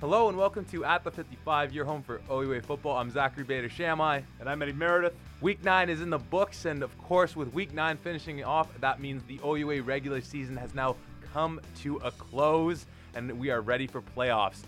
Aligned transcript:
Hello 0.00 0.28
and 0.28 0.36
welcome 0.36 0.66
to 0.66 0.84
At 0.84 1.04
the 1.04 1.10
55, 1.10 1.72
your 1.72 1.86
home 1.86 2.02
for 2.02 2.20
OUA 2.30 2.60
football. 2.60 2.98
I'm 2.98 3.10
Zachary 3.10 3.44
Bader 3.44 3.70
Shamai. 3.70 4.22
And 4.38 4.46
I'm 4.46 4.60
Eddie 4.60 4.74
Meredith. 4.74 5.14
Week 5.40 5.64
9 5.64 5.88
is 5.88 6.02
in 6.02 6.10
the 6.10 6.18
books, 6.18 6.66
and 6.66 6.82
of 6.82 6.96
course, 6.98 7.34
with 7.34 7.50
Week 7.54 7.72
9 7.72 7.96
finishing 7.96 8.44
off, 8.44 8.68
that 8.80 9.00
means 9.00 9.22
the 9.22 9.40
OUA 9.42 9.82
regular 9.82 10.20
season 10.20 10.54
has 10.54 10.74
now 10.74 10.96
come 11.32 11.62
to 11.76 11.96
a 12.04 12.10
close, 12.10 12.84
and 13.14 13.40
we 13.40 13.48
are 13.48 13.62
ready 13.62 13.86
for 13.86 14.02
playoffs. 14.02 14.58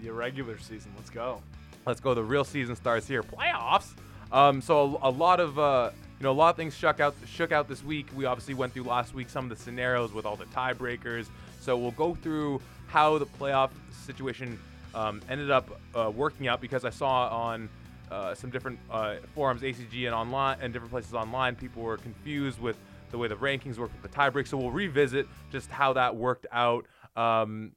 The 0.00 0.08
irregular 0.08 0.56
season. 0.58 0.92
Let's 0.96 1.10
go. 1.10 1.42
Let's 1.84 2.00
go. 2.00 2.14
The 2.14 2.24
real 2.24 2.44
season 2.44 2.74
starts 2.74 3.06
here. 3.06 3.22
Playoffs. 3.22 3.92
Um, 4.32 4.62
so 4.62 4.98
a, 5.02 5.10
a 5.10 5.12
lot 5.12 5.40
of 5.40 5.58
uh, 5.58 5.90
you 6.18 6.24
know 6.24 6.30
a 6.30 6.32
lot 6.32 6.48
of 6.48 6.56
things 6.56 6.74
shook 6.74 7.00
out 7.00 7.14
shook 7.26 7.52
out 7.52 7.68
this 7.68 7.84
week. 7.84 8.06
We 8.16 8.24
obviously 8.24 8.54
went 8.54 8.72
through 8.72 8.84
last 8.84 9.12
week 9.12 9.28
some 9.28 9.44
of 9.44 9.58
the 9.58 9.62
scenarios 9.62 10.14
with 10.14 10.24
all 10.24 10.36
the 10.36 10.46
tiebreakers. 10.46 11.26
So 11.60 11.76
we'll 11.76 11.90
go 11.90 12.14
through 12.14 12.62
how 12.86 13.18
the 13.18 13.26
playoff 13.26 13.70
situation 14.06 14.58
um, 14.94 15.20
ended 15.28 15.50
up 15.50 15.80
uh, 15.94 16.10
working 16.14 16.48
out 16.48 16.60
because 16.60 16.84
I 16.84 16.90
saw 16.90 17.28
on 17.28 17.68
uh, 18.10 18.34
some 18.34 18.50
different 18.50 18.78
uh, 18.90 19.16
forums, 19.34 19.62
ACG 19.62 20.06
and 20.06 20.14
online, 20.14 20.58
and 20.60 20.72
different 20.72 20.92
places 20.92 21.14
online, 21.14 21.54
people 21.54 21.82
were 21.82 21.96
confused 21.96 22.60
with 22.60 22.76
the 23.10 23.18
way 23.18 23.28
the 23.28 23.36
rankings 23.36 23.78
work 23.78 23.90
with 23.92 24.10
the 24.10 24.16
tiebreak. 24.16 24.46
So 24.46 24.56
we'll 24.56 24.70
revisit 24.70 25.26
just 25.50 25.70
how 25.70 25.92
that 25.94 26.16
worked 26.16 26.46
out. 26.52 26.86
Um, 27.16 27.72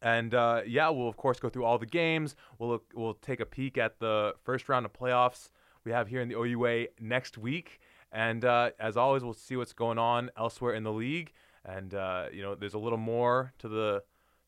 and 0.00 0.34
uh, 0.34 0.62
yeah, 0.66 0.88
we'll 0.88 1.08
of 1.08 1.16
course 1.16 1.38
go 1.38 1.48
through 1.48 1.64
all 1.64 1.78
the 1.78 1.86
games. 1.86 2.34
We'll 2.58 2.70
look, 2.70 2.84
we'll 2.94 3.14
take 3.14 3.40
a 3.40 3.46
peek 3.46 3.78
at 3.78 3.98
the 3.98 4.34
first 4.42 4.68
round 4.68 4.84
of 4.84 4.92
playoffs 4.92 5.50
we 5.84 5.92
have 5.92 6.08
here 6.08 6.20
in 6.20 6.28
the 6.28 6.36
OUA 6.36 6.86
next 7.00 7.38
week. 7.38 7.80
And 8.10 8.44
uh, 8.44 8.70
as 8.78 8.96
always, 8.96 9.22
we'll 9.24 9.32
see 9.32 9.56
what's 9.56 9.72
going 9.72 9.98
on 9.98 10.30
elsewhere 10.36 10.74
in 10.74 10.82
the 10.82 10.92
league. 10.92 11.32
And 11.64 11.94
uh, 11.94 12.26
you 12.32 12.42
know, 12.42 12.54
there's 12.54 12.74
a 12.74 12.78
little 12.78 12.98
more 12.98 13.52
to 13.58 13.68
the 13.68 14.02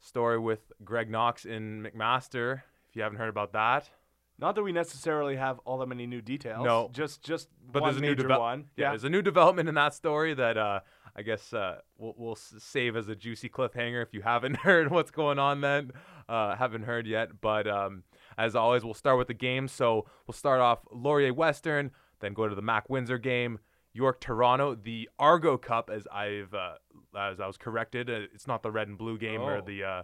story 0.05 0.39
with 0.39 0.73
Greg 0.85 1.11
Knox 1.11 1.45
in 1.45 1.83
McMaster. 1.83 2.63
If 2.89 2.97
you 2.97 3.03
haven't 3.03 3.19
heard 3.19 3.29
about 3.29 3.53
that, 3.53 3.89
Not 4.39 4.55
that 4.57 4.63
we 4.63 4.73
necessarily 4.73 5.37
have 5.37 5.59
all 5.65 5.79
that 5.79 5.87
many 5.87 6.07
new 6.07 6.21
details. 6.21 6.65
No. 6.65 6.91
Just 6.93 7.23
just 7.23 7.49
but 7.73 7.83
one 7.83 7.91
there's 7.91 8.17
a 8.19 8.23
new 8.25 8.29
one. 8.29 8.67
Yeah, 8.77 8.91
there's 8.91 9.05
a 9.05 9.09
new 9.09 9.23
development 9.23 9.69
in 9.69 9.75
that 9.77 9.95
story 9.95 10.35
that 10.35 10.57
uh, 10.57 10.81
I 11.17 11.23
guess 11.23 11.53
uh, 11.53 11.79
we'll, 11.99 12.15
we'll 12.17 12.37
save 12.37 12.97
as 12.97 13.09
a 13.09 13.15
juicy 13.17 13.49
cliffhanger 13.49 14.03
if 14.03 14.13
you 14.13 14.23
haven't 14.23 14.57
heard 14.69 14.91
what's 14.91 15.11
going 15.11 15.39
on. 15.39 15.61
Then 15.61 15.93
uh, 16.29 16.57
haven't 16.57 16.83
heard 16.83 17.07
yet, 17.07 17.41
but 17.41 17.67
um, 17.67 18.03
as 18.37 18.55
always, 18.57 18.85
we'll 18.85 18.95
start 18.95 19.19
with 19.19 19.29
the 19.29 19.35
game. 19.35 19.69
So 19.69 20.07
we'll 20.27 20.35
start 20.35 20.61
off 20.61 20.81
Laurier 20.93 21.33
Western, 21.33 21.91
then 22.21 22.35
go 22.35 22.49
to 22.49 22.55
the 22.55 22.63
Mac 22.63 22.91
Windsor 22.91 23.19
game. 23.19 23.59
York 23.95 24.21
Toronto, 24.21 24.75
the 24.75 25.09
Argo 25.19 25.57
Cup, 25.57 25.89
as 25.91 26.07
I've 26.13 26.53
uh, 26.53 26.75
as 27.19 27.41
I 27.41 27.47
was 27.47 27.57
corrected. 27.57 28.11
Uh, 28.11 28.27
it's 28.35 28.47
not 28.47 28.63
the 28.63 28.71
red 28.71 28.89
and 28.89 28.99
blue 28.99 29.17
game 29.17 29.41
or 29.41 29.57
Oh. 29.59 29.61
the 29.63 29.83
uh, 29.85 30.03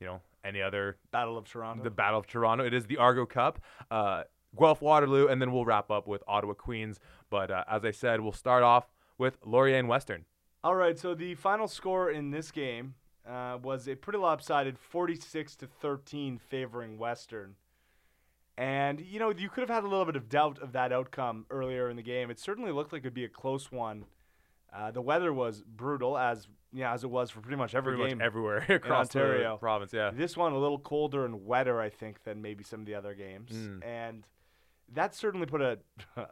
you 0.00 0.06
know 0.06 0.20
any 0.44 0.62
other 0.62 0.96
Battle 1.10 1.36
of 1.36 1.44
Toronto. 1.44 1.82
the 1.84 1.90
Battle 1.90 2.18
of 2.20 2.26
Toronto. 2.26 2.64
It 2.64 2.72
is 2.74 2.86
the 2.86 2.96
Argo 2.98 3.26
Cup. 3.26 3.60
Uh, 3.90 4.22
Guelph 4.58 4.82
Waterloo, 4.82 5.28
and 5.28 5.40
then 5.40 5.50
we'll 5.52 5.64
wrap 5.64 5.90
up 5.90 6.06
with 6.06 6.22
Ottawa 6.28 6.54
Queens. 6.54 7.00
But 7.30 7.50
uh, 7.50 7.64
as 7.70 7.84
I 7.84 7.90
said, 7.90 8.20
we'll 8.20 8.32
start 8.32 8.62
off 8.62 8.86
with 9.18 9.38
Laurier 9.44 9.76
and 9.78 9.88
Western. 9.88 10.24
all 10.64 10.74
right. 10.74 10.98
So 10.98 11.14
the 11.14 11.34
final 11.34 11.68
score 11.68 12.10
in 12.10 12.30
this 12.30 12.50
game 12.50 12.94
uh, 13.28 13.58
was 13.62 13.88
a 13.88 13.94
pretty 13.94 14.18
lopsided 14.18 14.78
46 14.78 15.56
to 15.56 15.66
13 15.66 16.38
favoring 16.38 16.98
Western. 16.98 17.54
And 18.58 19.00
you 19.00 19.18
know 19.18 19.30
you 19.30 19.48
could 19.48 19.60
have 19.62 19.70
had 19.70 19.84
a 19.84 19.88
little 19.88 20.04
bit 20.04 20.16
of 20.16 20.28
doubt 20.28 20.58
of 20.58 20.72
that 20.72 20.92
outcome 20.92 21.46
earlier 21.50 21.88
in 21.88 21.96
the 21.96 22.02
game. 22.02 22.30
It 22.30 22.38
certainly 22.38 22.70
looked 22.72 22.92
like 22.92 23.00
it'd 23.00 23.14
be 23.14 23.24
a 23.24 23.28
close 23.28 23.72
one. 23.72 24.04
Uh, 24.74 24.90
the 24.90 25.00
weather 25.02 25.32
was 25.32 25.62
brutal, 25.62 26.16
as 26.18 26.48
yeah, 26.72 26.92
as 26.94 27.04
it 27.04 27.10
was 27.10 27.30
for 27.30 27.40
pretty 27.40 27.56
much 27.56 27.74
every 27.74 27.94
Pretty 27.96 28.10
game. 28.10 28.18
much 28.18 28.24
everywhere 28.26 28.58
across 28.68 29.06
Ontario. 29.14 29.52
the 29.54 29.58
province. 29.58 29.92
Yeah. 29.92 30.10
This 30.10 30.36
one 30.36 30.52
a 30.52 30.58
little 30.58 30.78
colder 30.78 31.24
and 31.24 31.44
wetter, 31.46 31.80
I 31.80 31.88
think, 31.90 32.24
than 32.24 32.40
maybe 32.42 32.62
some 32.64 32.80
of 32.80 32.86
the 32.86 32.94
other 32.94 33.14
games, 33.14 33.50
Mm. 33.52 33.84
and 33.86 34.26
that 34.94 35.14
certainly 35.14 35.46
put 35.46 35.60
a 35.62 35.78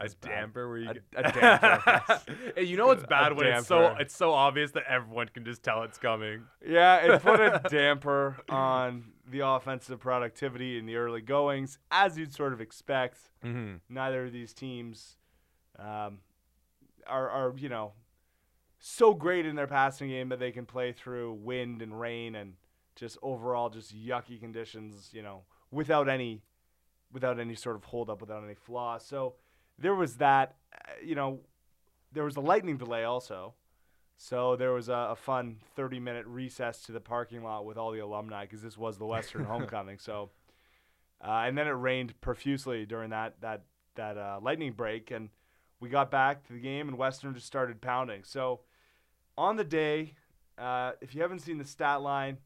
A 0.00 0.08
damper 0.20 0.68
where 0.68 0.78
you 0.78 0.90
A- 0.90 0.94
get 0.94 1.02
a 1.16 1.22
damper. 1.40 2.20
Hey, 2.54 2.62
you 2.64 2.76
know 2.76 2.92
it's 2.92 3.04
bad 3.06 3.32
A 3.32 3.34
when 3.34 3.46
it's 3.48 3.66
so 3.66 3.96
it's 3.98 4.14
so 4.16 4.32
obvious 4.32 4.70
that 4.72 4.84
everyone 4.88 5.26
can 5.28 5.44
just 5.44 5.64
tell 5.64 5.82
it's 5.82 5.98
coming. 5.98 6.44
yeah, 6.64 6.98
it 7.14 7.20
put 7.22 7.40
a 7.40 7.60
damper 7.68 8.36
on 8.48 9.06
the 9.30 9.40
offensive 9.40 10.00
productivity 10.00 10.78
in 10.78 10.86
the 10.86 10.96
early 10.96 11.20
goings, 11.20 11.78
as 11.90 12.18
you'd 12.18 12.34
sort 12.34 12.52
of 12.52 12.60
expect. 12.60 13.18
Mm-hmm. 13.44 13.76
Neither 13.88 14.26
of 14.26 14.32
these 14.32 14.52
teams 14.52 15.16
um, 15.78 16.18
are 17.06 17.30
are 17.30 17.54
you 17.56 17.68
know 17.68 17.92
so 18.78 19.14
great 19.14 19.46
in 19.46 19.56
their 19.56 19.66
passing 19.66 20.08
game 20.08 20.28
that 20.28 20.38
they 20.38 20.52
can 20.52 20.66
play 20.66 20.92
through 20.92 21.32
wind 21.34 21.82
and 21.82 21.98
rain 21.98 22.34
and 22.34 22.54
just 22.96 23.18
overall 23.22 23.68
just 23.68 23.96
yucky 23.96 24.40
conditions, 24.40 25.10
you 25.12 25.22
know, 25.22 25.42
without 25.70 26.08
any 26.08 26.42
without 27.12 27.40
any 27.40 27.54
sort 27.54 27.76
of 27.76 27.84
hold 27.84 28.10
up, 28.10 28.20
without 28.20 28.44
any 28.44 28.54
flaw. 28.54 28.98
So 28.98 29.34
there 29.78 29.94
was 29.94 30.16
that, 30.16 30.56
uh, 30.74 30.92
you 31.02 31.14
know, 31.14 31.40
there 32.12 32.24
was 32.24 32.36
a 32.36 32.40
lightning 32.40 32.76
delay 32.76 33.04
also. 33.04 33.54
So 34.20 34.56
there 34.56 34.72
was 34.72 34.88
a, 34.88 35.10
a 35.10 35.16
fun 35.16 35.58
30 35.76 36.00
minute 36.00 36.26
recess 36.26 36.82
to 36.82 36.92
the 36.92 37.00
parking 37.00 37.44
lot 37.44 37.64
with 37.64 37.78
all 37.78 37.92
the 37.92 38.00
alumni 38.00 38.44
because 38.44 38.60
this 38.60 38.76
was 38.76 38.98
the 38.98 39.06
Western 39.06 39.44
homecoming. 39.46 39.98
So, 39.98 40.30
uh, 41.24 41.44
and 41.46 41.56
then 41.56 41.68
it 41.68 41.70
rained 41.70 42.20
profusely 42.20 42.84
during 42.84 43.10
that 43.10 43.40
that 43.40 43.62
that 43.94 44.18
uh, 44.18 44.40
lightning 44.42 44.72
break, 44.72 45.12
and 45.12 45.30
we 45.78 45.88
got 45.88 46.10
back 46.10 46.44
to 46.48 46.52
the 46.52 46.58
game, 46.58 46.88
and 46.88 46.98
Western 46.98 47.32
just 47.32 47.46
started 47.46 47.80
pounding. 47.80 48.24
So, 48.24 48.60
on 49.36 49.56
the 49.56 49.64
day, 49.64 50.14
uh, 50.58 50.92
if 51.00 51.14
you 51.14 51.22
haven't 51.22 51.40
seen 51.40 51.58
the 51.58 51.64
stat 51.64 52.02
line, 52.02 52.38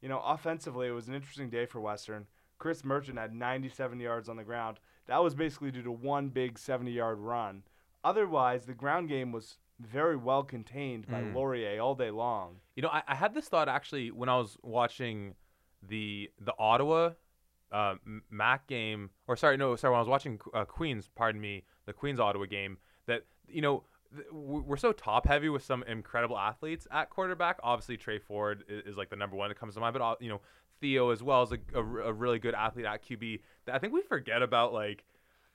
you 0.00 0.08
know 0.08 0.20
offensively 0.24 0.88
it 0.88 0.92
was 0.92 1.08
an 1.08 1.14
interesting 1.14 1.50
day 1.50 1.66
for 1.66 1.78
Western. 1.78 2.26
Chris 2.58 2.84
Merchant 2.84 3.18
had 3.18 3.34
97 3.34 4.00
yards 4.00 4.30
on 4.30 4.36
the 4.36 4.44
ground. 4.44 4.78
That 5.06 5.22
was 5.22 5.34
basically 5.34 5.72
due 5.72 5.82
to 5.82 5.92
one 5.92 6.28
big 6.28 6.54
70-yard 6.54 7.18
run. 7.18 7.64
Otherwise, 8.04 8.64
the 8.64 8.72
ground 8.72 9.08
game 9.08 9.32
was 9.32 9.56
very 9.86 10.16
well 10.16 10.42
contained 10.42 11.06
by 11.08 11.20
Mm. 11.20 11.34
Laurier 11.34 11.80
all 11.80 11.94
day 11.94 12.10
long. 12.10 12.56
You 12.76 12.82
know, 12.82 12.88
I, 12.88 13.02
I 13.08 13.14
had 13.14 13.34
this 13.34 13.48
thought 13.48 13.68
actually 13.68 14.10
when 14.10 14.28
I 14.28 14.36
was 14.38 14.56
watching 14.62 15.34
the 15.86 16.30
the 16.40 16.54
Ottawa 16.58 17.10
uh, 17.72 17.94
Mac 18.30 18.66
game, 18.66 19.10
or 19.26 19.36
sorry, 19.36 19.56
no, 19.56 19.76
sorry, 19.76 19.92
when 19.92 19.98
I 19.98 20.02
was 20.02 20.08
watching 20.08 20.38
uh, 20.54 20.64
Queens, 20.64 21.08
pardon 21.14 21.40
me, 21.40 21.64
the 21.86 21.92
Queens 21.92 22.20
Ottawa 22.20 22.46
game. 22.46 22.78
That 23.06 23.24
you 23.48 23.62
know, 23.62 23.84
th- 24.14 24.26
we're 24.30 24.76
so 24.76 24.92
top 24.92 25.26
heavy 25.26 25.48
with 25.48 25.64
some 25.64 25.82
incredible 25.84 26.38
athletes 26.38 26.86
at 26.90 27.10
quarterback. 27.10 27.58
Obviously, 27.62 27.96
Tre 27.96 28.18
Ford 28.18 28.64
is, 28.68 28.92
is 28.92 28.96
like 28.96 29.10
the 29.10 29.16
number 29.16 29.36
one 29.36 29.48
that 29.48 29.58
comes 29.58 29.74
to 29.74 29.80
mind, 29.80 29.94
but 29.94 30.02
uh, 30.02 30.14
you 30.20 30.28
know, 30.28 30.40
Theo 30.80 31.10
as 31.10 31.22
well 31.22 31.42
is 31.42 31.52
a 31.74 31.82
really 32.12 32.38
good 32.38 32.54
athlete 32.54 32.86
at 32.86 33.04
QB. 33.04 33.40
That 33.66 33.74
I 33.74 33.78
think 33.78 33.92
we 33.92 34.02
forget 34.02 34.42
about 34.42 34.72
like 34.72 35.04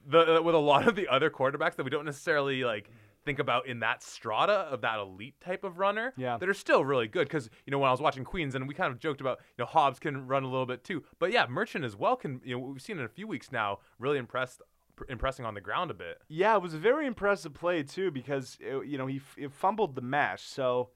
the 0.06 0.42
with 0.44 0.56
a 0.56 0.60
lot 0.60 0.88
of 0.88 0.96
the 0.96 1.08
other 1.08 1.30
quarterbacks 1.30 1.76
that 1.76 1.84
we 1.84 1.90
don't 1.90 2.06
necessarily 2.06 2.64
like 2.64 2.90
think 3.28 3.40
about 3.40 3.68
in 3.68 3.82
that 3.82 4.02
strata 4.02 4.54
of 4.72 4.82
that 4.82 4.98
elite 5.00 5.36
type 5.42 5.64
of 5.64 5.78
runner 5.78 6.14
Yeah. 6.18 6.38
that 6.38 6.48
are 6.50 6.54
still 6.54 6.84
really 6.86 7.08
good. 7.08 7.28
Because 7.28 7.50
you 7.66 7.72
know 7.72 7.78
when 7.80 7.90
I 7.90 7.92
was 7.92 8.02
watching 8.02 8.24
Queens 8.24 8.56
and 8.56 8.68
we 8.68 8.74
kind 8.74 8.92
of 8.92 9.00
joked 9.00 9.22
about 9.22 9.40
you 9.58 9.64
know 9.64 9.66
Hobbs 9.68 10.00
can 10.00 10.26
run 10.28 10.44
a 10.44 10.48
little 10.50 10.66
bit 10.66 10.84
too. 10.84 11.04
But 11.20 11.32
yeah 11.32 11.46
Merchant 11.48 11.84
as 11.86 11.96
well 11.96 12.16
can 12.16 12.42
you 12.44 12.56
know 12.58 12.60
we've 12.66 12.82
seen 12.82 12.98
in 13.00 13.06
a 13.06 13.10
few 13.10 13.28
weeks 13.28 13.52
now 13.52 13.80
really 14.00 14.18
impressed 14.18 14.62
pr- 14.96 15.04
impressing 15.10 15.46
on 15.46 15.54
the 15.54 15.62
ground 15.62 15.92
a 15.92 15.94
bit. 15.94 16.22
Yeah, 16.30 16.56
it 16.56 16.62
was 16.62 16.74
a 16.74 16.78
very 16.80 17.06
impressive 17.06 17.54
play 17.54 17.84
too 17.84 18.10
because 18.12 18.58
it, 18.62 18.86
you 18.88 18.98
know 18.98 19.08
he 19.08 19.18
f- 19.18 19.52
fumbled 19.52 19.96
the 19.96 20.02
mesh, 20.02 20.42
so 20.44 20.90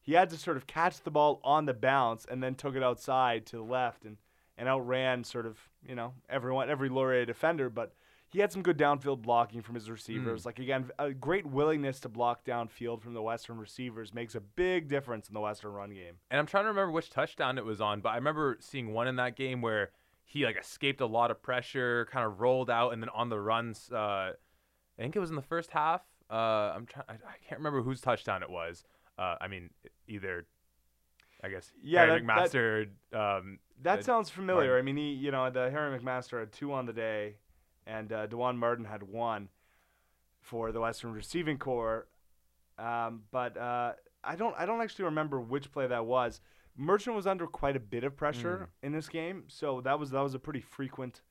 he 0.00 0.12
had 0.12 0.28
to 0.30 0.36
sort 0.36 0.56
of 0.58 0.66
catch 0.66 1.00
the 1.02 1.10
ball 1.10 1.40
on 1.42 1.64
the 1.66 1.74
bounce 1.74 2.24
and 2.30 2.42
then 2.42 2.54
took 2.54 2.76
it 2.76 2.82
outside 2.82 3.46
to 3.46 3.56
the 3.56 3.62
left 3.62 4.04
and 4.04 4.18
and 4.56 4.68
outran 4.68 5.22
sort 5.24 5.46
of 5.46 5.56
you 5.88 5.94
know 5.94 6.12
everyone 6.28 6.68
every 6.68 6.88
Laurier 6.88 7.24
defender, 7.24 7.70
but 7.70 7.94
he 8.30 8.40
had 8.40 8.52
some 8.52 8.62
good 8.62 8.76
downfield 8.78 9.22
blocking 9.22 9.62
from 9.62 9.74
his 9.74 9.90
receivers. 9.90 10.44
Like 10.44 10.58
again, 10.58 10.90
a 10.98 11.12
great 11.12 11.46
willingness 11.46 12.00
to 12.00 12.08
block 12.08 12.44
downfield 12.44 13.00
from 13.00 13.14
the 13.14 13.22
Western 13.22 13.56
receivers 13.58 14.12
makes 14.12 14.34
a 14.34 14.40
big 14.40 14.88
difference 14.88 15.28
in 15.28 15.34
the 15.34 15.40
Western 15.40 15.72
run 15.72 15.90
game. 15.90 16.14
and 16.30 16.38
I'm 16.38 16.46
trying 16.46 16.64
to 16.64 16.68
remember 16.68 16.92
which 16.92 17.10
touchdown 17.10 17.56
it 17.58 17.64
was 17.64 17.80
on 17.80 18.00
but 18.00 18.10
I 18.10 18.16
remember 18.16 18.56
seeing 18.60 18.92
one 18.92 19.08
in 19.08 19.16
that 19.16 19.34
game 19.36 19.60
where 19.62 19.90
he 20.24 20.44
like 20.44 20.58
escaped 20.58 21.00
a 21.00 21.06
lot 21.06 21.30
of 21.30 21.40
pressure 21.42 22.06
kind 22.12 22.26
of 22.26 22.40
rolled 22.40 22.68
out 22.68 22.92
and 22.92 23.02
then 23.02 23.08
on 23.14 23.30
the 23.30 23.40
runs 23.40 23.90
uh, 23.92 23.96
I 24.32 24.32
think 24.98 25.16
it 25.16 25.20
was 25.20 25.30
in 25.30 25.36
the 25.36 25.42
first 25.42 25.70
half 25.70 26.02
uh, 26.30 26.34
I'm 26.74 26.84
trying 26.84 27.06
I, 27.08 27.12
I 27.14 27.36
can't 27.48 27.58
remember 27.60 27.80
whose 27.82 28.00
touchdown 28.02 28.42
it 28.42 28.50
was 28.50 28.84
uh, 29.18 29.36
I 29.40 29.48
mean 29.48 29.70
either 30.06 30.46
I 31.42 31.48
guess 31.48 31.72
Yeah, 31.82 32.00
Harry 32.04 32.20
that- 32.20 32.26
that- 32.26 32.50
McMaster 32.52 33.38
um, 33.38 33.58
That 33.82 34.00
Uh, 34.00 34.02
sounds 34.02 34.28
familiar. 34.28 34.70
Martin. 34.72 34.78
I 34.78 34.82
mean, 34.82 34.96
he, 34.96 35.12
you 35.12 35.30
know, 35.30 35.48
the 35.50 35.70
Harry 35.70 35.96
McMaster 35.98 36.40
had 36.40 36.52
two 36.52 36.72
on 36.72 36.84
the 36.84 36.92
day, 36.92 37.36
and 37.88 38.12
uh, 38.12 38.26
Dewan 38.26 38.58
Martin 38.58 38.84
had 38.84 39.02
one 39.02 39.48
for 40.40 40.70
the 40.70 40.80
Western 40.80 41.12
Receiving 41.12 41.58
Corps. 41.58 42.06
Um, 42.78 43.22
but 43.32 43.56
uh, 43.56 43.92
I 44.22 44.36
don't, 44.36 44.54
I 44.56 44.66
don't 44.66 44.80
actually 44.80 45.06
remember 45.06 45.40
which 45.40 45.72
play 45.72 45.86
that 45.86 46.06
was. 46.06 46.40
Merchant 46.76 47.16
was 47.16 47.26
under 47.26 47.46
quite 47.46 47.74
a 47.74 47.80
bit 47.80 48.04
of 48.04 48.16
pressure 48.16 48.68
in 48.82 48.92
this 48.92 49.08
game, 49.08 49.44
so 49.48 49.80
that 49.80 49.98
was 49.98 50.10
that 50.10 50.20
was 50.20 50.34
a 50.34 50.38
pretty 50.38 50.60
frequent, 50.60 51.22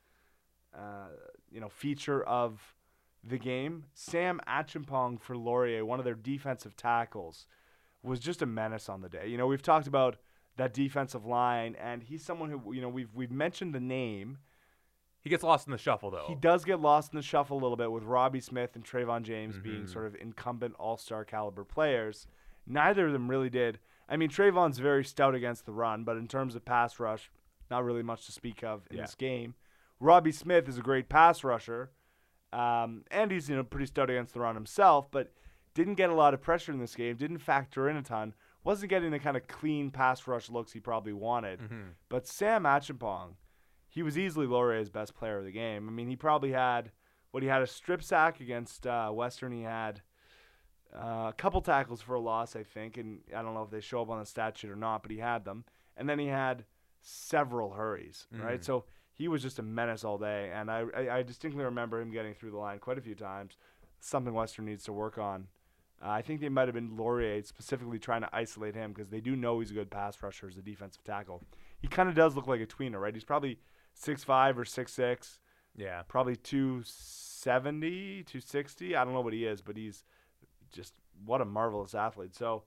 uh, 0.78 1.08
you 1.50 1.62
know, 1.62 1.70
feature 1.70 2.22
of 2.24 2.76
the 3.24 3.38
game. 3.38 3.86
Sam 3.94 4.42
Achimpong 4.46 5.22
for 5.22 5.38
Laurier, 5.38 5.86
one 5.86 6.00
of 6.00 6.06
their 6.06 6.16
defensive 6.16 6.76
tackles, 6.76 7.48
was 8.04 8.20
just 8.20 8.42
a 8.42 8.46
menace 8.46 8.90
on 8.90 9.00
the 9.00 9.08
day. 9.08 9.28
You 9.28 9.38
know, 9.38 9.48
we've 9.48 9.62
talked 9.62 9.88
about 9.88 10.18
that 10.58 10.74
defensive 10.74 11.26
line, 11.26 11.76
and 11.82 12.04
he's 12.04 12.26
someone 12.26 12.50
who 12.50 12.74
you 12.74 12.82
know 12.82 12.90
we've 12.90 13.14
we've 13.16 13.32
mentioned 13.32 13.74
the 13.74 13.80
name. 13.80 14.40
He 15.22 15.30
gets 15.30 15.44
lost 15.44 15.68
in 15.68 15.72
the 15.72 15.78
shuffle 15.78 16.10
though. 16.12 16.26
He 16.28 16.36
does 16.36 16.64
get 16.64 16.80
lost 16.80 17.12
in 17.12 17.18
the 17.18 17.24
shuffle 17.24 17.58
a 17.58 17.62
little 17.62 17.76
bit 17.78 17.92
with 17.92 18.04
Robbie 18.04 18.40
Smith 18.40 18.76
and 18.76 18.84
Trayvon 18.86 19.24
James 19.24 19.58
being 19.60 19.84
Mhm. 19.84 19.90
sort 19.90 20.06
of 20.06 20.16
incumbent 20.16 20.76
All 20.80 20.96
Star 20.98 21.26
caliber 21.26 21.64
players. 21.66 22.28
Neither 22.66 23.08
of 23.08 23.14
them 23.14 23.30
really 23.30 23.50
did. 23.50 23.80
I 24.10 24.16
mean, 24.16 24.30
Trayvon's 24.30 24.80
very 24.80 25.04
stout 25.04 25.36
against 25.36 25.66
the 25.66 25.74
run, 25.74 26.04
but 26.06 26.16
in 26.18 26.28
terms 26.28 26.56
of 26.56 26.64
pass 26.64 27.00
rush, 27.00 27.30
not 27.70 27.84
really 27.84 28.04
much 28.04 28.26
to 28.28 28.32
speak 28.32 28.64
of 28.64 28.88
in 28.90 28.98
Yeah. 28.98 29.04
this 29.04 29.16
game. 29.16 29.56
Robbie 30.00 30.32
Smith 30.32 30.70
is 30.70 30.78
a 30.78 30.82
great 30.82 31.10
pass 31.10 31.44
rusher, 31.44 31.92
um, 32.54 33.04
and 33.12 33.32
he's 33.32 33.50
you 33.50 33.56
know 33.56 33.64
pretty 33.64 33.88
stout 33.88 34.10
against 34.10 34.34
the 34.34 34.40
run 34.40 34.56
himself, 34.56 35.12
but 35.12 35.34
didn't 35.74 35.96
get 35.96 36.10
a 36.10 36.14
lot 36.16 36.34
of 36.34 36.42
pressure 36.42 36.72
in 36.72 36.80
this 36.80 36.96
game. 36.96 37.18
Didn't 37.18 37.40
factor 37.40 37.90
in 37.90 37.98
a 37.98 38.02
ton. 38.02 38.34
Wasn't 38.64 38.90
getting 38.90 39.12
the 39.12 39.20
kind 39.20 39.36
of 39.38 39.48
clean 39.48 39.92
pass 39.92 40.26
rush 40.28 40.50
looks 40.50 40.72
he 40.74 40.80
probably 40.80 41.14
wanted. 41.14 41.60
Mhm. 41.60 41.94
But 42.10 42.28
Sam 42.28 42.64
Achimpong, 42.64 43.36
he 43.98 44.04
was 44.04 44.16
easily 44.16 44.46
Laurier's 44.46 44.90
best 44.90 45.16
player 45.16 45.40
of 45.40 45.46
the 45.46 45.52
game. 45.52 45.90
I 45.90 45.92
mean, 45.92 46.08
he 46.08 46.16
probably 46.16 46.52
had 46.52 46.92
what 47.32 47.42
he 47.42 47.50
had 47.50 47.64
a 47.64 47.68
strip 47.68 48.04
sack 48.04 48.40
against 48.40 48.86
uh, 48.86 49.10
Western. 49.10 49.52
He 49.52 49.64
had 49.64 50.04
uh, 50.96 51.30
a 51.30 51.34
couple 51.36 51.62
tackles 51.62 52.00
for 52.00 52.14
a 52.14 52.20
loss, 52.20 52.56
I 52.56 52.62
think, 52.62 52.98
and 52.98 53.22
I 53.36 53.42
don't 53.42 53.56
know 53.56 53.64
if 53.64 53.72
they 53.72 53.82
show 53.82 54.04
up 54.04 54.12
on 54.12 54.20
the 54.20 54.26
stat 54.28 54.56
sheet 54.56 54.70
or 54.70 54.76
not, 54.76 55.02
but 55.02 55.12
he 55.12 55.18
had 55.18 55.46
them. 55.46 55.66
And 55.98 56.08
then 56.08 56.20
he 56.20 56.28
had 56.28 56.66
several 57.02 57.72
hurries, 57.72 58.28
right? 58.32 58.62
Mm. 58.62 58.64
So 58.64 58.86
he 59.14 59.28
was 59.28 59.42
just 59.42 59.58
a 59.58 59.64
menace 59.64 60.04
all 60.04 60.20
day, 60.20 60.52
and 60.54 60.70
I, 60.70 60.84
I 60.96 61.18
I 61.18 61.24
distinctly 61.24 61.64
remember 61.64 62.00
him 62.00 62.12
getting 62.12 62.36
through 62.36 62.52
the 62.52 62.58
line 62.58 62.78
quite 62.78 63.00
a 63.00 63.02
few 63.02 63.16
times. 63.16 63.58
Something 64.00 64.36
Western 64.36 64.66
needs 64.66 64.84
to 64.84 64.94
work 64.94 65.18
on. 65.18 65.48
Uh, 66.06 66.10
I 66.10 66.22
think 66.22 66.40
they 66.40 66.50
might 66.50 66.68
have 66.68 66.76
been 66.76 66.96
Laurier 66.96 67.42
specifically 67.42 67.98
trying 67.98 68.22
to 68.22 68.30
isolate 68.32 68.76
him 68.76 68.94
because 68.94 69.10
they 69.10 69.22
do 69.22 69.36
know 69.36 69.60
he's 69.60 69.72
a 69.72 69.74
good 69.74 69.90
pass 69.90 70.22
rusher 70.22 70.48
as 70.48 70.56
a 70.56 70.62
defensive 70.62 71.04
tackle. 71.04 71.42
He 71.80 71.88
kind 71.88 72.08
of 72.08 72.14
does 72.14 72.36
look 72.36 72.46
like 72.46 72.62
a 72.62 72.68
tweener, 72.68 73.02
right? 73.02 73.16
He's 73.16 73.24
probably 73.24 73.58
6'5 74.02 74.58
or 74.58 74.66
six 74.66 74.94
six. 74.94 75.40
Yeah. 75.76 76.02
probably 76.08 76.36
270, 76.36 78.24
260. 78.24 78.96
I 78.96 79.04
don't 79.04 79.14
know 79.14 79.22
what 79.22 79.34
he 79.34 79.46
is, 79.46 79.62
but 79.62 79.78
he's 79.78 80.04
just 80.72 80.94
what 81.26 81.42
a 81.42 81.46
marvelous 81.46 81.94
athlete. 81.94 82.36
So 82.36 82.64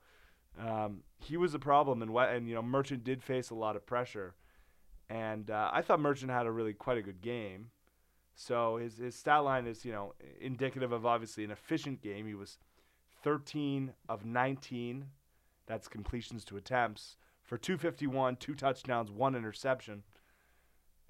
um, 0.59 1.03
he 1.19 1.37
was 1.37 1.55
a 1.55 1.59
problem, 1.59 2.03
and, 2.03 2.17
and 2.17 2.49
you 2.49 2.55
know 2.55 2.63
Merchant 2.63 3.05
did 3.05 3.23
face 3.23 3.51
a 3.51 3.55
lot 3.55 3.77
of 3.77 3.87
pressure, 3.87 4.35
and 5.09 5.51
uh, 5.51 5.71
I 5.73 5.83
thought 5.83 6.01
Merchant 6.01 6.31
had 6.31 6.47
a 6.47 6.53
really 6.53 6.73
quite 6.73 6.99
a 6.99 7.03
good 7.03 7.21
game. 7.21 7.71
So 8.35 8.77
his 8.77 8.99
his 8.99 9.15
stat 9.15 9.45
line 9.45 9.67
is 9.67 9.85
you 9.85 9.93
know 9.93 10.15
indicative 10.41 10.93
of 10.93 11.07
obviously 11.07 11.45
an 11.45 11.51
efficient 11.51 12.01
game. 12.03 12.27
He 12.27 12.35
was 12.35 12.59
13 13.23 13.93
of 14.09 14.25
19. 14.25 15.07
That's 15.67 15.89
completions 15.89 16.45
to 16.47 16.57
attempts 16.57 17.17
for 17.43 17.59
251, 17.59 18.37
two 18.37 18.55
touchdowns, 18.55 19.11
one 19.11 19.35
interception. 19.35 20.03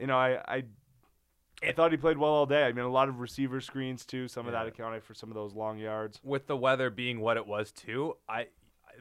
You 0.01 0.07
know, 0.07 0.17
I 0.17 0.41
I, 0.49 0.63
I 1.63 1.73
thought 1.73 1.91
he 1.91 1.99
played 1.99 2.19
well 2.19 2.31
all 2.31 2.47
day. 2.47 2.65
I 2.65 2.73
mean, 2.73 2.85
a 2.85 2.91
lot 2.91 3.09
of 3.09 3.21
receiver 3.21 3.61
screens 3.61 4.07
too. 4.07 4.27
Some 4.29 4.47
of 4.47 4.53
that 4.53 4.67
accounted 4.67 5.05
for 5.05 5.15
some 5.15 5.29
of 5.29 5.35
those 5.35 5.55
long 5.55 5.79
yards. 5.79 6.19
With 6.25 6.47
the 6.47 6.57
weather 6.57 6.91
being 6.91 7.21
what 7.21 7.37
it 7.37 7.47
was 7.47 7.71
too, 7.71 8.17
I 8.29 8.47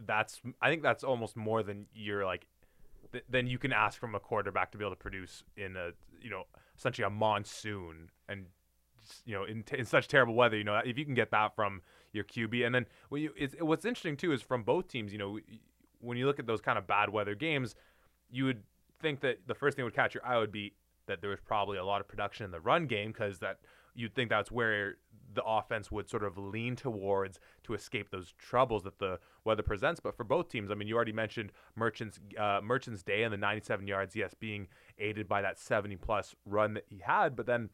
that's 0.06 0.42
I 0.62 0.70
think 0.70 0.84
that's 0.84 1.04
almost 1.04 1.36
more 1.36 1.64
than 1.64 1.86
you're 1.94 2.26
like 2.26 2.48
th- 3.12 3.24
than 3.30 3.48
you 3.48 3.58
can 3.58 3.74
ask 3.74 4.00
from 4.00 4.16
a 4.16 4.20
quarterback 4.20 4.72
to 4.72 4.78
be 4.78 4.84
able 4.84 4.96
to 4.96 5.02
produce 5.02 5.44
in 5.58 5.76
a 5.76 5.92
you 6.22 6.30
know 6.30 6.44
essentially 6.78 7.06
a 7.06 7.10
monsoon 7.10 8.10
and 8.28 8.46
you 9.26 9.34
know 9.34 9.44
in, 9.44 9.64
t- 9.64 9.78
in 9.78 9.86
such 9.86 10.08
terrible 10.08 10.34
weather 10.34 10.58
you 10.58 10.64
know 10.64 10.80
if 10.84 10.98
you 10.98 11.06
can 11.06 11.14
get 11.14 11.32
that 11.32 11.56
from 11.56 11.82
your 12.12 12.24
QB 12.24 12.66
and 12.66 12.74
then 12.74 12.86
when 13.10 13.22
you 13.22 13.32
it's, 13.38 13.56
what's 13.60 13.86
interesting 13.86 14.18
too 14.18 14.32
is 14.32 14.42
from 14.42 14.64
both 14.64 14.88
teams 14.88 15.12
you 15.12 15.18
know 15.18 15.40
when 16.02 16.18
you 16.18 16.26
look 16.26 16.40
at 16.40 16.48
those 16.48 16.62
kind 16.62 16.78
of 16.78 16.88
bad 16.88 17.10
weather 17.10 17.36
games 17.36 17.76
you 18.32 18.46
would 18.46 18.64
think 19.02 19.22
that 19.22 19.40
the 19.48 19.56
first 19.56 19.76
thing 19.76 19.84
that 19.84 19.88
would 19.88 19.96
catch 19.96 20.14
your 20.14 20.26
eye 20.26 20.38
would 20.38 20.52
be 20.52 20.74
that 21.10 21.22
there 21.22 21.30
was 21.30 21.40
probably 21.42 21.78
a 21.78 21.84
lot 21.84 22.00
of 22.00 22.08
production 22.08 22.46
in 22.46 22.52
the 22.52 22.60
run 22.60 22.88
game 22.88 23.12
because 23.12 23.40
that 23.40 23.60
you'd 23.96 24.16
think 24.16 24.30
that's 24.30 24.52
where 24.52 24.96
the 25.34 25.44
offense 25.44 25.92
would 25.92 26.10
sort 26.10 26.24
of 26.24 26.38
lean 26.38 26.76
towards 26.76 27.40
to 27.64 27.74
escape 27.74 28.10
those 28.10 28.34
troubles 28.38 28.84
that 28.84 28.98
the 29.00 29.20
weather 29.44 29.62
presents. 29.62 30.00
But 30.00 30.16
for 30.16 30.24
both 30.24 30.50
teams, 30.50 30.72
I 30.72 30.76
mean, 30.76 30.88
you 30.88 30.96
already 30.96 31.12
mentioned 31.12 31.52
Merchants 31.76 32.20
uh, 32.38 32.62
Merchants 32.64 33.04
Day 33.04 33.24
and 33.24 33.34
the 33.34 33.38
97 33.38 33.88
yards, 33.88 34.16
yes, 34.16 34.34
being 34.34 34.68
aided 34.98 35.28
by 35.28 35.42
that 35.42 35.60
70 35.60 35.98
plus 35.98 36.36
run 36.46 36.74
that 36.76 36.86
he 36.88 37.00
had, 37.06 37.36
but 37.36 37.46
then 37.46 37.70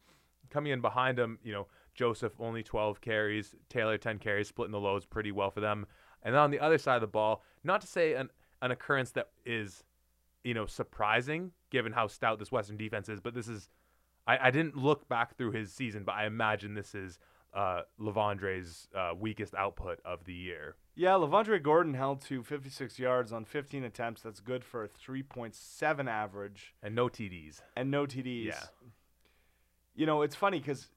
coming 0.50 0.72
in 0.72 0.80
behind 0.80 1.18
him, 1.18 1.38
you 1.42 1.52
know, 1.52 1.66
Joseph 1.94 2.34
only 2.38 2.62
12 2.62 3.00
carries, 3.00 3.54
Taylor 3.68 3.98
10 3.98 4.18
carries, 4.18 4.48
splitting 4.48 4.72
the 4.72 4.80
loads 4.80 5.06
pretty 5.06 5.32
well 5.32 5.50
for 5.50 5.60
them. 5.60 5.86
And 6.22 6.34
then 6.34 6.42
on 6.42 6.50
the 6.50 6.60
other 6.60 6.78
side 6.78 6.96
of 6.96 7.00
the 7.00 7.06
ball, 7.06 7.42
not 7.64 7.80
to 7.80 7.86
say 7.86 8.14
an, 8.14 8.28
an 8.62 8.70
occurrence 8.70 9.10
that 9.12 9.30
is, 9.44 9.84
you 10.46 10.54
know, 10.54 10.64
surprising 10.66 11.50
given 11.70 11.92
how 11.92 12.06
stout 12.06 12.38
this 12.38 12.52
Western 12.52 12.76
defense 12.76 13.08
is, 13.08 13.20
but 13.20 13.34
this 13.34 13.48
is, 13.48 13.68
I, 14.28 14.38
I 14.48 14.50
didn't 14.52 14.76
look 14.76 15.08
back 15.08 15.36
through 15.36 15.50
his 15.50 15.72
season, 15.72 16.04
but 16.04 16.12
I 16.12 16.26
imagine 16.26 16.74
this 16.74 16.94
is 16.94 17.18
uh, 17.52 17.82
Levondre's 18.00 18.86
uh, 18.94 19.12
weakest 19.18 19.54
output 19.54 19.98
of 20.04 20.24
the 20.24 20.32
year. 20.32 20.76
Yeah, 20.94 21.10
Levandre 21.14 21.60
Gordon 21.60 21.94
held 21.94 22.20
to 22.26 22.42
56 22.44 22.98
yards 22.98 23.32
on 23.32 23.44
15 23.44 23.82
attempts. 23.82 24.22
That's 24.22 24.40
good 24.40 24.62
for 24.62 24.84
a 24.84 24.88
3.7 24.88 26.08
average 26.08 26.74
And 26.82 26.94
no 26.94 27.08
TDs. 27.08 27.60
and 27.76 27.90
no 27.90 28.06
TDs. 28.06 28.46
Yeah. 28.46 28.62
You 29.96 30.06
know, 30.06 30.22
it's 30.22 30.36
funny 30.36 30.60
because 30.60 30.88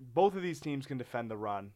both 0.00 0.34
of 0.34 0.42
these 0.42 0.58
teams 0.60 0.86
can 0.86 0.98
defend 0.98 1.30
the 1.30 1.36
run, 1.36 1.72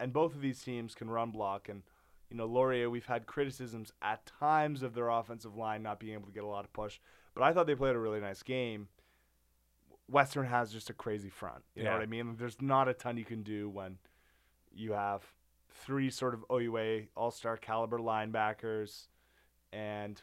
and 0.00 0.12
both 0.12 0.34
of 0.34 0.40
these 0.40 0.60
teams 0.62 0.94
can 0.94 1.08
run 1.08 1.30
block. 1.30 1.68
And 1.68 1.82
you 2.30 2.36
know, 2.36 2.46
Laurier, 2.46 2.90
we've 2.90 3.06
had 3.06 3.26
criticisms 3.26 3.92
at 4.02 4.26
times 4.26 4.82
of 4.82 4.94
their 4.94 5.08
offensive 5.08 5.56
line 5.56 5.82
not 5.82 5.98
being 5.98 6.14
able 6.14 6.26
to 6.26 6.32
get 6.32 6.44
a 6.44 6.46
lot 6.48 6.64
of 6.64 6.72
push, 6.72 6.98
but 7.34 7.42
I 7.42 7.52
thought 7.52 7.66
they 7.66 7.74
played 7.74 7.96
a 7.96 7.98
really 7.98 8.20
nice 8.20 8.42
game. 8.42 8.88
Western 10.10 10.46
has 10.46 10.72
just 10.72 10.88
a 10.90 10.94
crazy 10.94 11.28
front. 11.28 11.62
You 11.74 11.84
know 11.84 11.92
what 11.92 12.00
I 12.02 12.06
mean? 12.06 12.36
There's 12.38 12.60
not 12.62 12.88
a 12.88 12.94
ton 12.94 13.16
you 13.18 13.24
can 13.24 13.42
do 13.42 13.68
when 13.68 13.98
you 14.72 14.92
have 14.92 15.22
three 15.84 16.10
sort 16.10 16.34
of 16.34 16.44
OUA 16.50 17.02
All 17.14 17.30
Star 17.30 17.56
caliber 17.56 17.98
linebackers 17.98 19.08
and 19.72 20.20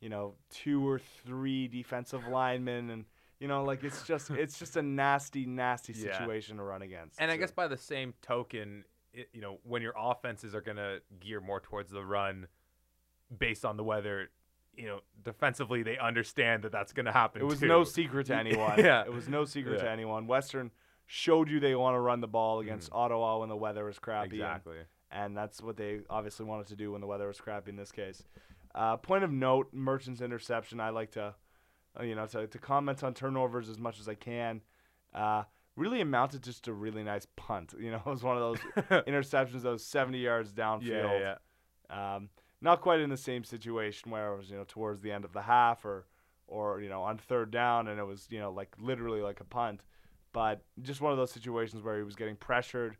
you 0.00 0.08
know 0.08 0.34
two 0.50 0.86
or 0.88 0.98
three 0.98 1.68
defensive 1.68 2.26
linemen 2.28 2.88
and 2.90 3.04
you 3.40 3.46
know 3.48 3.62
like 3.62 3.84
it's 3.84 4.02
just 4.04 4.30
it's 4.30 4.58
just 4.58 4.76
a 4.76 4.82
nasty 4.82 5.44
nasty 5.44 5.92
Yeah. 5.92 6.12
situation 6.12 6.56
to 6.56 6.62
run 6.62 6.80
against. 6.82 7.20
And 7.20 7.30
I 7.30 7.36
guess 7.36 7.50
by 7.50 7.68
the 7.68 7.76
same 7.76 8.14
token, 8.22 8.84
it, 9.16 9.28
you 9.32 9.40
know, 9.40 9.58
when 9.64 9.82
your 9.82 9.94
offenses 9.98 10.54
are 10.54 10.60
going 10.60 10.76
to 10.76 11.00
gear 11.20 11.40
more 11.40 11.60
towards 11.60 11.90
the 11.90 12.04
run 12.04 12.46
based 13.36 13.64
on 13.64 13.76
the 13.76 13.82
weather, 13.84 14.30
you 14.76 14.86
know, 14.86 15.00
defensively 15.24 15.82
they 15.82 15.98
understand 15.98 16.62
that 16.64 16.72
that's 16.72 16.92
going 16.92 17.06
to 17.06 17.12
happen. 17.12 17.40
It 17.40 17.44
was 17.44 17.60
too. 17.60 17.66
no 17.66 17.82
secret 17.84 18.26
to 18.26 18.36
anyone. 18.36 18.78
Yeah. 18.84 19.02
It 19.04 19.12
was 19.12 19.28
no 19.28 19.44
secret 19.44 19.80
to 19.80 19.90
anyone. 19.90 20.26
Western 20.26 20.70
showed 21.06 21.48
you 21.48 21.60
they 21.60 21.74
want 21.74 21.94
to 21.94 22.00
run 22.00 22.20
the 22.20 22.28
ball 22.28 22.60
against 22.60 22.90
Ottawa 22.92 23.38
when 23.38 23.48
the 23.48 23.56
weather 23.56 23.84
was 23.84 23.98
crappy. 23.98 24.24
and- 24.26 24.34
Exactly. 24.34 24.76
And 25.10 25.36
that's 25.36 25.62
what 25.62 25.76
they 25.76 26.00
obviously 26.10 26.44
wanted 26.46 26.66
to 26.66 26.76
do 26.76 26.92
when 26.92 27.00
the 27.00 27.06
weather 27.06 27.28
was 27.28 27.40
crappy 27.40 27.70
in 27.70 27.76
this 27.76 27.92
case. 27.92 28.24
Uh, 28.74 28.96
point 28.96 29.22
of 29.24 29.30
note, 29.32 29.68
Merchant's 29.72 30.20
interception. 30.20 30.80
I 30.80 30.90
like 30.90 31.12
to, 31.12 31.34
uh, 31.98 32.02
you 32.02 32.14
know, 32.16 32.26
to, 32.26 32.46
to 32.48 32.58
comment 32.58 33.02
on 33.04 33.14
turnovers 33.14 33.68
as 33.68 33.78
much 33.78 34.00
as 34.00 34.08
I 34.08 34.14
can. 34.14 34.60
Uh, 35.14 35.44
really 35.76 36.00
amounted 36.00 36.42
to 36.42 36.50
just 36.50 36.66
a 36.68 36.72
really 36.72 37.02
nice 37.04 37.26
punt. 37.36 37.74
You 37.78 37.90
know, 37.92 38.02
it 38.04 38.06
was 38.06 38.22
one 38.22 38.36
of 38.36 38.42
those 38.42 38.58
interceptions 39.06 39.62
that 39.62 39.70
was 39.70 39.84
70 39.84 40.18
yards 40.18 40.52
downfield. 40.52 40.82
Yeah, 41.20 41.36
yeah. 41.90 42.16
Um, 42.16 42.30
not 42.60 42.80
quite 42.80 43.00
in 43.00 43.10
the 43.10 43.16
same 43.16 43.44
situation 43.44 44.10
where 44.10 44.32
it 44.32 44.36
was, 44.38 44.50
you 44.50 44.56
know, 44.56 44.64
towards 44.66 45.00
the 45.02 45.12
end 45.12 45.24
of 45.24 45.32
the 45.32 45.42
half 45.42 45.84
or, 45.84 46.06
or 46.46 46.80
you 46.80 46.88
know, 46.88 47.02
on 47.02 47.18
third 47.18 47.50
down 47.50 47.86
and 47.88 48.00
it 48.00 48.04
was, 48.04 48.26
you 48.30 48.38
know, 48.40 48.50
like 48.50 48.74
literally 48.80 49.20
like 49.20 49.40
a 49.40 49.44
punt, 49.44 49.84
but 50.32 50.62
just 50.82 51.00
one 51.00 51.12
of 51.12 51.18
those 51.18 51.30
situations 51.30 51.82
where 51.82 51.96
he 51.98 52.02
was 52.02 52.16
getting 52.16 52.36
pressured 52.36 52.96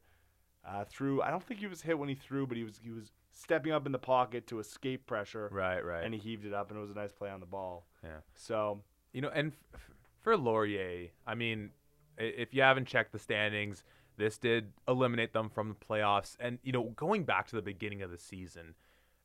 uh, 0.68 0.84
through. 0.84 1.22
I 1.22 1.30
don't 1.30 1.42
think 1.42 1.60
he 1.60 1.66
was 1.66 1.82
hit 1.82 1.98
when 1.98 2.08
he 2.08 2.14
threw, 2.14 2.46
but 2.46 2.56
he 2.56 2.64
was 2.64 2.80
he 2.82 2.90
was 2.90 3.12
stepping 3.32 3.72
up 3.72 3.86
in 3.86 3.92
the 3.92 3.98
pocket 3.98 4.46
to 4.48 4.58
escape 4.60 5.06
pressure, 5.06 5.48
Right, 5.52 5.84
right. 5.84 6.04
and 6.04 6.12
he 6.14 6.18
heaved 6.20 6.44
it 6.46 6.52
up, 6.54 6.70
and 6.70 6.78
it 6.78 6.80
was 6.80 6.90
a 6.90 6.94
nice 6.94 7.12
play 7.12 7.30
on 7.30 7.40
the 7.40 7.46
ball. 7.46 7.86
Yeah. 8.02 8.18
So 8.34 8.82
You 9.12 9.20
know, 9.22 9.30
and 9.34 9.52
f- 9.74 9.80
for 10.20 10.36
Laurier, 10.36 11.08
I 11.26 11.34
mean, 11.34 11.70
if 12.18 12.54
you 12.54 12.62
haven't 12.62 12.86
checked 12.86 13.12
the 13.12 13.18
standings, 13.18 13.84
this 14.16 14.38
did 14.38 14.72
eliminate 14.88 15.32
them 15.32 15.48
from 15.48 15.68
the 15.68 15.74
playoffs. 15.74 16.36
And 16.40 16.58
you 16.62 16.72
know, 16.72 16.92
going 16.96 17.24
back 17.24 17.46
to 17.48 17.56
the 17.56 17.62
beginning 17.62 18.02
of 18.02 18.10
the 18.10 18.18
season, 18.18 18.74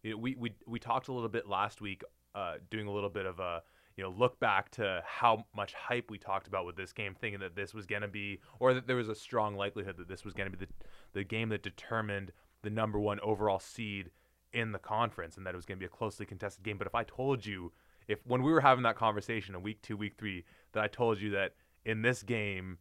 you 0.03 0.11
know, 0.11 0.17
we 0.17 0.35
we 0.35 0.53
we 0.67 0.79
talked 0.79 1.07
a 1.07 1.13
little 1.13 1.29
bit 1.29 1.47
last 1.47 1.81
week, 1.81 2.03
uh, 2.35 2.55
doing 2.69 2.87
a 2.87 2.91
little 2.91 3.09
bit 3.09 3.25
of 3.25 3.39
a 3.39 3.61
you 3.95 4.03
know 4.03 4.09
look 4.09 4.39
back 4.39 4.69
to 4.71 5.01
how 5.05 5.45
much 5.55 5.73
hype 5.73 6.09
we 6.09 6.17
talked 6.17 6.47
about 6.47 6.65
with 6.65 6.75
this 6.75 6.91
game, 6.91 7.15
thinking 7.19 7.39
that 7.39 7.55
this 7.55 7.73
was 7.73 7.85
going 7.85 8.01
to 8.01 8.07
be, 8.07 8.39
or 8.59 8.73
that 8.73 8.87
there 8.87 8.95
was 8.95 9.09
a 9.09 9.15
strong 9.15 9.55
likelihood 9.55 9.97
that 9.97 10.07
this 10.07 10.25
was 10.25 10.33
going 10.33 10.51
to 10.51 10.57
be 10.57 10.65
the 10.65 10.71
the 11.13 11.23
game 11.23 11.49
that 11.49 11.63
determined 11.63 12.31
the 12.63 12.69
number 12.69 12.99
one 12.99 13.19
overall 13.21 13.59
seed 13.59 14.11
in 14.53 14.71
the 14.71 14.79
conference, 14.79 15.37
and 15.37 15.45
that 15.45 15.53
it 15.53 15.57
was 15.57 15.65
going 15.65 15.77
to 15.77 15.79
be 15.79 15.85
a 15.85 15.89
closely 15.89 16.25
contested 16.25 16.63
game. 16.63 16.77
But 16.77 16.87
if 16.87 16.95
I 16.95 17.03
told 17.03 17.45
you 17.45 17.71
if 18.07 18.19
when 18.25 18.43
we 18.43 18.51
were 18.51 18.61
having 18.61 18.83
that 18.83 18.95
conversation 18.95 19.55
in 19.55 19.63
week 19.63 19.81
two, 19.81 19.95
week 19.95 20.15
three, 20.17 20.43
that 20.73 20.83
I 20.83 20.87
told 20.87 21.19
you 21.21 21.29
that 21.31 21.53
in 21.85 22.01
this 22.01 22.23
game, 22.23 22.77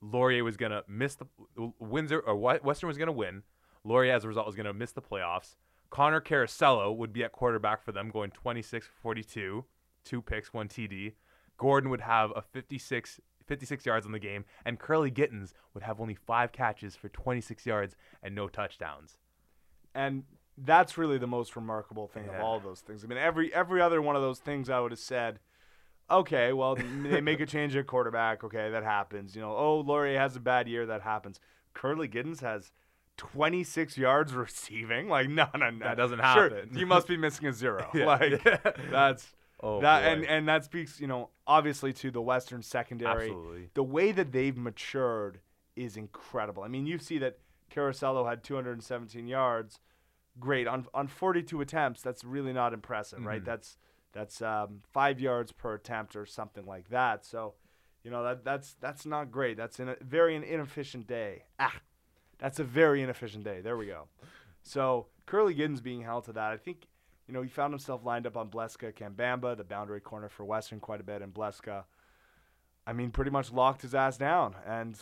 Laurier 0.00 0.44
was 0.44 0.56
gonna 0.56 0.82
miss 0.88 1.14
the 1.16 1.26
Windsor 1.78 2.20
or 2.20 2.36
Western 2.36 2.88
was 2.88 2.98
gonna 2.98 3.12
win. 3.12 3.42
Laurier, 3.84 4.12
as 4.12 4.24
a 4.24 4.28
result, 4.28 4.46
was 4.46 4.56
gonna 4.56 4.72
miss 4.72 4.92
the 4.92 5.02
playoffs. 5.02 5.56
Connor 5.90 6.20
Carasello 6.20 6.96
would 6.96 7.12
be 7.12 7.24
at 7.24 7.32
quarterback 7.32 7.82
for 7.82 7.92
them, 7.92 8.10
going 8.10 8.30
26 8.30 8.88
42. 9.02 9.64
two 10.04 10.22
picks, 10.22 10.52
one 10.54 10.68
TD. 10.68 11.14
Gordon 11.58 11.90
would 11.90 12.00
have 12.00 12.32
a 12.34 12.40
56, 12.40 13.20
56 13.46 13.84
yards 13.84 14.06
on 14.06 14.12
the 14.12 14.18
game, 14.18 14.44
and 14.64 14.78
Kurleigh 14.80 15.12
Gittens 15.12 15.52
would 15.74 15.82
have 15.82 16.00
only 16.00 16.14
five 16.14 16.52
catches 16.52 16.96
for 16.96 17.08
26 17.10 17.66
yards 17.66 17.96
and 18.22 18.34
no 18.34 18.48
touchdowns. 18.48 19.18
And 19.94 20.24
that's 20.56 20.96
really 20.96 21.18
the 21.18 21.26
most 21.26 21.56
remarkable 21.56 22.06
thing 22.06 22.28
of 22.28 22.40
all 22.40 22.60
those 22.60 22.80
things. 22.80 23.04
I 23.04 23.08
mean, 23.08 23.18
every 23.18 23.52
every 23.52 23.80
other 23.82 24.00
one 24.00 24.16
of 24.16 24.22
those 24.22 24.38
things 24.38 24.70
I 24.70 24.80
would 24.80 24.92
have 24.92 24.98
said, 25.00 25.40
okay, 26.10 26.52
well, 26.52 26.74
they 26.76 27.20
make 27.20 27.40
a 27.40 27.46
change 27.54 27.76
at 27.76 27.86
quarterback. 27.86 28.42
Okay, 28.44 28.70
that 28.70 28.82
happens. 28.84 29.34
You 29.36 29.42
know, 29.42 29.54
oh, 29.56 29.80
Laurie 29.80 30.16
has 30.16 30.36
a 30.36 30.40
bad 30.40 30.68
year. 30.68 30.86
That 30.86 31.02
happens. 31.02 31.40
Kurleigh 31.74 32.10
Gittens 32.10 32.40
has 32.40 32.72
26 33.16 33.96
yards 33.98 34.32
receiving. 34.34 35.08
Like, 35.08 35.28
no, 35.28 35.46
no, 35.56 35.70
no. 35.70 35.84
That 35.84 35.96
doesn't 35.96 36.18
Sure, 36.18 36.50
happen. 36.50 36.70
you 36.76 36.86
must 36.86 37.06
be 37.06 37.16
missing 37.26 37.46
a 37.46 37.52
zero. 37.52 37.88
Yeah. 37.94 38.06
Like, 38.06 38.42
that's 38.90 39.28
Oh, 39.62 39.80
that, 39.82 40.00
boy. 40.04 40.08
and 40.08 40.24
and 40.24 40.48
that 40.48 40.64
speaks, 40.64 40.98
you 41.00 41.06
know, 41.06 41.28
obviously 41.46 41.92
to 41.92 42.10
the 42.10 42.22
Western 42.22 42.62
secondary. 42.62 43.26
Absolutely. 43.26 43.68
The 43.74 43.82
way 43.82 44.10
that 44.10 44.32
they've 44.32 44.56
matured 44.56 45.40
is 45.76 45.98
incredible. 45.98 46.62
I 46.62 46.68
mean, 46.68 46.86
you 46.86 46.98
see 46.98 47.18
that 47.18 47.38
Carosello 47.70 48.26
had 48.26 48.42
217 48.42 49.26
yards. 49.26 49.78
Great 50.38 50.66
on 50.66 50.86
on 50.94 51.08
42 51.08 51.60
attempts. 51.60 52.00
That's 52.00 52.24
really 52.24 52.54
not 52.54 52.72
impressive, 52.72 53.22
right? 53.26 53.42
Mhm. 53.42 53.44
That's 53.44 53.76
that's 54.12 54.42
um, 54.42 54.82
five 54.92 55.20
yards 55.20 55.52
per 55.52 55.74
attempt 55.74 56.16
or 56.16 56.26
something 56.26 56.66
like 56.66 56.88
that. 56.90 57.24
So, 57.24 57.54
you 58.02 58.10
know 58.10 58.24
that 58.24 58.44
that's 58.44 58.74
that's 58.80 59.04
not 59.04 59.30
great. 59.30 59.56
That's 59.56 59.78
in 59.78 59.88
a 59.88 59.96
very 60.00 60.34
inefficient 60.34 61.06
day. 61.06 61.44
Ah, 61.58 61.80
that's 62.38 62.58
a 62.58 62.64
very 62.64 63.02
inefficient 63.02 63.44
day. 63.44 63.60
There 63.60 63.76
we 63.76 63.86
go. 63.86 64.08
So 64.62 65.06
Kurleigh 65.26 65.56
Gittens 65.56 65.82
being 65.82 66.02
held 66.02 66.24
to 66.24 66.32
that, 66.32 66.52
I 66.52 66.56
think, 66.56 66.86
you 67.26 67.34
know, 67.34 67.42
he 67.42 67.48
found 67.48 67.72
himself 67.72 68.04
lined 68.04 68.26
up 68.26 68.36
on 68.36 68.48
Bleska 68.48 68.92
Kambamba, 68.92 69.56
the 69.56 69.64
boundary 69.64 70.00
corner 70.00 70.28
for 70.28 70.44
Western, 70.44 70.80
quite 70.80 71.00
a 71.00 71.04
bit, 71.04 71.22
and 71.22 71.32
Bleska, 71.32 71.84
I 72.86 72.92
mean, 72.92 73.10
pretty 73.10 73.30
much 73.30 73.52
locked 73.52 73.82
his 73.82 73.94
ass 73.94 74.16
down. 74.16 74.54
And 74.66 74.98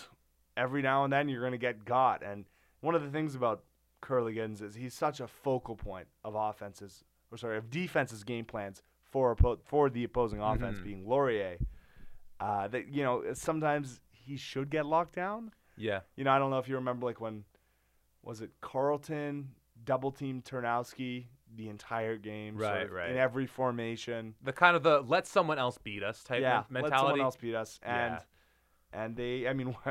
every 0.57 0.83
now 0.83 1.05
and 1.05 1.13
then 1.13 1.29
you're 1.29 1.41
going 1.41 1.53
to 1.53 1.59
get 1.59 1.85
got. 1.85 2.23
And 2.23 2.45
one 2.81 2.95
of 2.95 3.03
the 3.03 3.11
things 3.11 3.35
about 3.35 3.65
Curly 4.01 4.35
Giddens 4.35 4.63
is 4.63 4.75
he's 4.75 4.95
such 4.95 5.21
a 5.21 5.27
focal 5.27 5.77
point 5.77 6.09
of 6.25 6.35
offenses, 6.35 7.05
or 7.31 7.39
sorry, 7.39 7.57
of 7.57 7.71
defenses' 7.71 8.25
game 8.25 8.45
plans 8.45 8.83
for 9.11 9.37
for 9.65 9.91
the 9.91 10.05
opposing 10.05 10.41
offense, 10.41 10.79
Mhm. 10.79 10.85
being 10.85 11.09
Laurier. 11.09 11.59
Uh, 12.41 12.69
that 12.69 12.89
you 12.89 13.03
know 13.03 13.33
sometimes 13.35 14.01
he 14.13 14.37
should 14.37 14.71
get 14.71 14.87
locked 14.87 15.15
down. 15.15 15.53
Yeah. 15.77 16.01
You 16.17 16.25
know, 16.25 16.33
I 16.33 16.39
don't 16.39 16.51
know 16.51 16.59
if 16.59 16.69
you 16.69 16.75
remember 16.77 17.07
like 17.07 17.21
when 17.21 17.45
was 18.23 18.41
it 18.41 18.51
Carleton 18.61 19.55
double 19.85 20.11
team 20.13 20.43
Ternowski 20.43 21.27
the 21.57 21.69
entire 21.69 22.17
game, 22.19 22.59
sort 22.59 22.71
Right, 22.71 22.83
of 22.87 22.91
right. 22.93 23.11
in 23.11 23.17
every 23.17 23.47
formation. 23.47 24.35
The 24.43 24.53
kind 24.53 24.77
of 24.77 24.83
the 24.83 25.01
let 25.01 25.27
someone 25.27 25.59
else 25.59 25.79
beat 25.79 26.03
us 26.03 26.23
type 26.23 26.43
yeah, 26.43 26.65
men- 26.69 26.83
let 26.83 26.93
someone 26.93 27.21
else 27.21 27.37
beat 27.37 27.55
us, 27.55 27.81
and 27.83 28.15
Yeah. 28.15 28.21
and 29.05 29.17
they, 29.17 29.49
I 29.49 29.53
mean, 29.55 29.75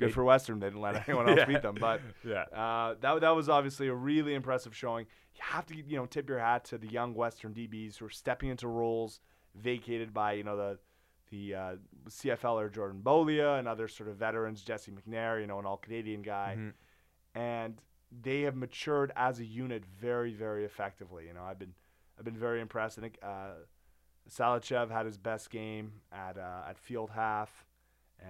good 0.00 0.12
for 0.14 0.24
Western, 0.24 0.58
they 0.60 0.66
didn't 0.66 0.80
let 0.80 0.96
anyone 1.08 1.28
else 1.28 1.38
Yeah. 1.38 1.44
beat 1.46 1.62
them, 1.62 1.76
but 1.80 2.00
yeah. 2.24 2.42
uh, 2.52 2.94
that 3.00 3.20
that 3.20 3.30
was 3.36 3.48
obviously 3.48 3.88
a 3.88 3.94
really 3.94 4.34
impressive 4.34 4.74
showing. 4.76 5.06
You 5.34 5.40
have 5.44 5.66
to 5.66 5.76
you 5.76 5.96
know 5.96 6.06
tip 6.06 6.28
your 6.28 6.38
hat 6.40 6.64
to 6.66 6.78
the 6.78 6.88
young 6.88 7.14
Western 7.14 7.54
DBs 7.54 7.96
who 7.98 8.06
are 8.06 8.10
stepping 8.10 8.48
into 8.50 8.66
roles 8.68 9.20
vacated 9.54 10.12
by 10.12 10.32
you 10.32 10.44
know 10.44 10.56
the 10.56 10.78
the 11.30 11.54
uh, 11.54 11.74
CFLer 12.08 12.72
Jordan 12.72 13.00
Beaulieu 13.02 13.50
and 13.54 13.68
other 13.68 13.86
sort 13.86 14.08
of 14.08 14.16
veterans, 14.16 14.62
Jesse 14.62 14.90
McNair, 14.90 15.40
you 15.40 15.46
know, 15.46 15.60
an 15.60 15.66
all 15.66 15.76
Canadian 15.76 16.22
guy, 16.22 16.56
Mhm. 16.58 16.72
and 17.34 17.80
they 18.22 18.40
have 18.40 18.56
matured 18.56 19.12
as 19.14 19.38
a 19.38 19.44
unit 19.44 19.84
very 19.86 20.32
very 20.34 20.64
effectively. 20.64 21.26
You 21.26 21.34
know, 21.34 21.44
I've 21.44 21.58
been 21.58 21.74
I've 22.18 22.24
been 22.24 22.36
very 22.36 22.60
impressed. 22.60 22.98
I 22.98 23.02
think 23.02 23.18
uh, 23.22 23.52
Salachev 24.28 24.90
had 24.90 25.06
his 25.06 25.18
best 25.18 25.50
game 25.50 25.92
at 26.12 26.36
uh, 26.36 26.62
at 26.68 26.78
field 26.78 27.10
half, 27.10 27.64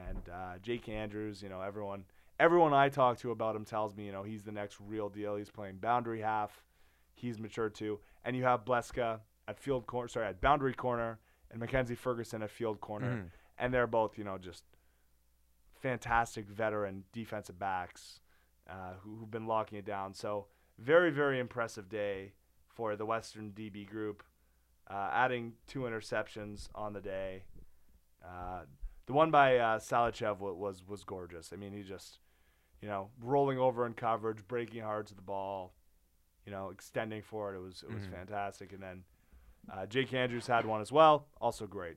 and 0.08 0.28
uh, 0.28 0.58
Jake 0.62 0.88
Andrews. 0.88 1.42
You 1.42 1.48
know, 1.48 1.60
everyone 1.60 2.04
everyone 2.38 2.72
I 2.72 2.88
talk 2.88 3.18
to 3.18 3.30
about 3.30 3.54
him 3.56 3.64
tells 3.64 3.94
me, 3.94 4.06
you 4.06 4.12
know, 4.12 4.22
he's 4.22 4.42
the 4.42 4.52
next 4.52 4.78
real 4.80 5.08
deal. 5.08 5.36
He's 5.36 5.50
playing 5.50 5.76
boundary 5.76 6.20
half. 6.20 6.64
He's 7.14 7.38
matured 7.38 7.74
too. 7.74 8.00
And 8.24 8.34
you 8.36 8.44
have 8.44 8.64
Bleska 8.64 9.20
at 9.46 9.58
field 9.58 9.86
corner, 9.86 10.08
sorry, 10.08 10.26
at 10.28 10.40
boundary 10.40 10.72
corner, 10.74 11.18
and 11.50 11.60
Mackenzie 11.60 11.94
Ferguson 11.94 12.42
at 12.42 12.50
field 12.50 12.80
corner, 12.80 13.16
Mhm. 13.16 13.30
and 13.58 13.74
they're 13.74 13.86
both, 13.86 14.16
you 14.16 14.24
know, 14.24 14.38
just 14.38 14.64
fantastic 15.74 16.46
veteran 16.48 17.04
defensive 17.12 17.58
backs 17.58 18.20
uh, 18.68 18.94
who, 19.02 19.16
who've 19.16 19.30
been 19.30 19.46
locking 19.46 19.78
it 19.78 19.84
down. 19.84 20.14
So 20.14 20.46
very, 20.78 21.10
very 21.10 21.38
impressive 21.40 21.88
day 21.88 22.32
for 22.68 22.94
the 22.96 23.04
Western 23.04 23.50
DB 23.52 23.84
group, 23.86 24.22
uh, 24.88 25.10
adding 25.12 25.54
two 25.66 25.80
interceptions 25.80 26.68
on 26.74 26.92
the 26.92 27.00
day. 27.00 27.44
Uh, 28.24 28.62
the 29.10 29.14
one 29.16 29.32
by 29.32 29.58
uh, 29.58 29.78
was 30.56 30.86
was 30.86 31.02
gorgeous. 31.02 31.52
I 31.52 31.56
mean, 31.56 31.72
he 31.72 31.82
just, 31.82 32.20
you 32.80 32.86
know, 32.86 33.10
rolling 33.20 33.58
over 33.58 33.84
in 33.84 33.92
coverage, 33.94 34.46
breaking 34.46 34.82
hard 34.82 35.08
to 35.08 35.16
the 35.16 35.20
ball, 35.22 35.74
you 36.46 36.52
know, 36.52 36.70
extending 36.70 37.20
for 37.22 37.52
it. 37.52 37.56
It 37.58 37.60
was 37.60 37.82
it 37.82 37.92
was 37.92 38.04
Mhm. 38.04 38.12
fantastic. 38.12 38.72
And 38.72 38.80
then 38.80 39.02
uh, 39.72 39.86
Jake 39.86 40.12
Andrews 40.14 40.46
had 40.46 40.66
one 40.66 40.80
as 40.80 40.90
well, 40.92 41.26
also 41.40 41.66
great. 41.66 41.96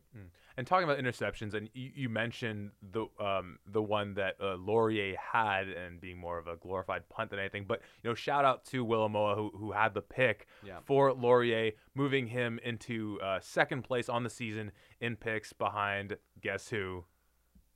And 0.56 0.68
talking 0.68 0.84
about 0.88 1.00
interceptions, 1.00 1.56
and 1.56 1.68
you, 1.74 1.89
you 1.96 2.10
mentioned 2.10 2.72
the 2.92 3.08
um, 3.20 3.58
the 3.65 3.82
one 3.82 4.13
that 4.13 4.36
uh, 4.39 4.53
Laurier 4.56 5.15
had, 5.18 5.68
and 5.68 6.00
being 6.00 6.20
more 6.20 6.38
of 6.38 6.46
a 6.46 6.56
glorified 6.58 7.10
punt 7.10 7.32
than 7.32 7.39
anything. 7.39 7.65
But 7.68 7.82
you 8.03 8.10
know, 8.12 8.13
shout 8.13 8.46
out 8.46 8.63
to 8.65 8.86
Willamoa 8.86 9.36
who 9.36 9.50
who 9.58 9.72
had 9.72 9.96
the 9.96 10.01
pick 10.03 10.46
Yeah. 10.63 10.77
for 10.86 11.12
Laurier, 11.12 11.72
moving 11.96 12.27
him 12.27 12.60
into 12.63 13.20
uh, 13.24 13.39
second 13.42 13.82
place 13.84 14.10
on 14.10 14.22
the 14.24 14.30
season 14.30 14.72
in 15.01 15.15
picks 15.15 15.53
behind 15.53 16.18
guess 16.39 16.70
who? 16.70 17.03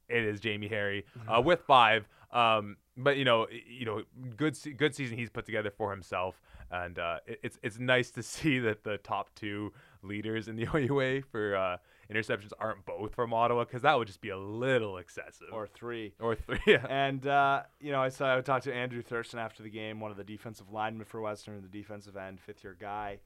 It 0.08 0.24
is 0.24 0.40
Jamie 0.40 0.68
Harry 0.68 1.06
uh, 1.28 1.42
with 1.46 1.62
five. 1.62 2.08
Um, 2.32 2.78
but 2.96 3.18
you 3.18 3.26
know, 3.26 3.48
you 3.68 3.86
know, 3.86 4.04
good 4.36 4.56
good 4.78 4.94
season 4.94 5.18
he's 5.18 5.32
put 5.32 5.46
together 5.48 5.72
for 5.76 5.90
himself, 5.92 6.40
and 6.70 7.00
uh, 7.00 7.20
it, 7.26 7.40
it's 7.42 7.60
it's 7.64 7.80
nice 7.80 8.12
to 8.12 8.22
see 8.34 8.60
that 8.60 8.84
the 8.84 8.98
top 9.00 9.34
two 9.34 9.74
leaders 10.04 10.48
in 10.48 10.56
the 10.56 10.68
OUA 10.76 11.22
for 11.32 11.56
uh, 11.56 11.78
interceptions 12.12 12.52
aren't 12.60 12.86
both 12.86 13.14
from 13.16 13.34
Ottawa 13.34 13.64
because 13.64 13.82
that 13.82 13.98
would 13.98 14.08
just 14.08 14.22
be 14.22 14.30
a 14.30 14.38
little 14.38 14.98
excessive. 14.98 15.48
Or 15.52 15.68
three. 15.68 16.14
or 16.20 16.36
three. 16.36 16.60
Yeah. 16.68 16.86
And 16.90 17.26
uh, 17.26 17.64
you 17.80 17.92
know, 17.92 18.02
I 18.02 18.10
saw 18.10 18.38
I 18.38 18.42
talked 18.42 18.66
to 18.66 18.74
Andrew 18.74 19.02
Thurston 19.02 19.40
after 19.40 19.64
the 19.64 19.70
game, 19.70 20.00
one 20.00 20.12
of 20.12 20.18
the 20.18 20.24
defensive 20.24 20.72
linemen 20.72 21.06
for 21.06 21.22
Western, 21.22 21.62
the 21.62 21.68
defensive 21.68 22.18
end, 22.18 22.40
fifth 22.40 22.64
year 22.64 22.78
guy, 22.80 23.20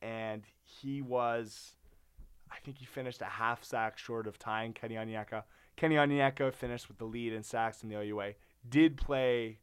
and 0.00 0.42
he 0.62 1.00
was, 1.00 1.76
I 2.50 2.56
think 2.64 2.78
he 2.78 2.84
finished 2.84 3.22
a 3.22 3.26
half 3.26 3.64
sack 3.64 3.98
short 3.98 4.26
of 4.26 4.38
tying 4.38 4.72
Kenny 4.72 4.96
Onyeka. 4.96 5.44
Kenny 5.76 5.94
Onyeka 5.94 6.52
finished 6.52 6.88
with 6.88 6.98
the 6.98 7.04
lead 7.04 7.32
in 7.32 7.42
sacks 7.42 7.82
in 7.82 7.88
the 7.88 7.96
OUA. 7.96 8.34
Did 8.68 8.96
play 8.96 9.58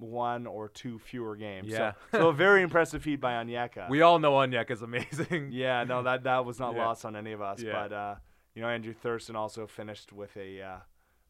one 0.00 0.46
or 0.46 0.68
two 0.68 0.98
fewer 0.98 1.36
games. 1.36 1.68
Yeah. 1.68 1.92
So, 2.12 2.28
a 2.28 2.32
very 2.32 2.62
impressive 2.68 3.02
feat 3.02 3.20
by 3.20 3.32
Onyeka. 3.34 3.88
We 3.88 4.02
all 4.02 4.18
know 4.18 4.32
Onyek 4.32 4.70
is 4.70 4.82
amazing. 4.82 5.50
Yeah, 5.52 5.84
no, 5.84 6.02
that 6.02 6.24
that 6.24 6.44
was 6.44 6.58
not 6.58 6.74
Yeah. 6.76 6.86
lost 6.86 7.04
on 7.04 7.16
any 7.16 7.32
of 7.32 7.40
us. 7.42 7.60
Yeah. 7.62 7.72
But 7.72 7.92
uh, 7.92 8.14
you 8.54 8.62
know, 8.62 8.68
Andrew 8.68 8.92
Thurston 8.94 9.36
also 9.36 9.66
finished 9.66 10.12
with 10.12 10.36
a 10.36 10.60
uh, 10.62 10.76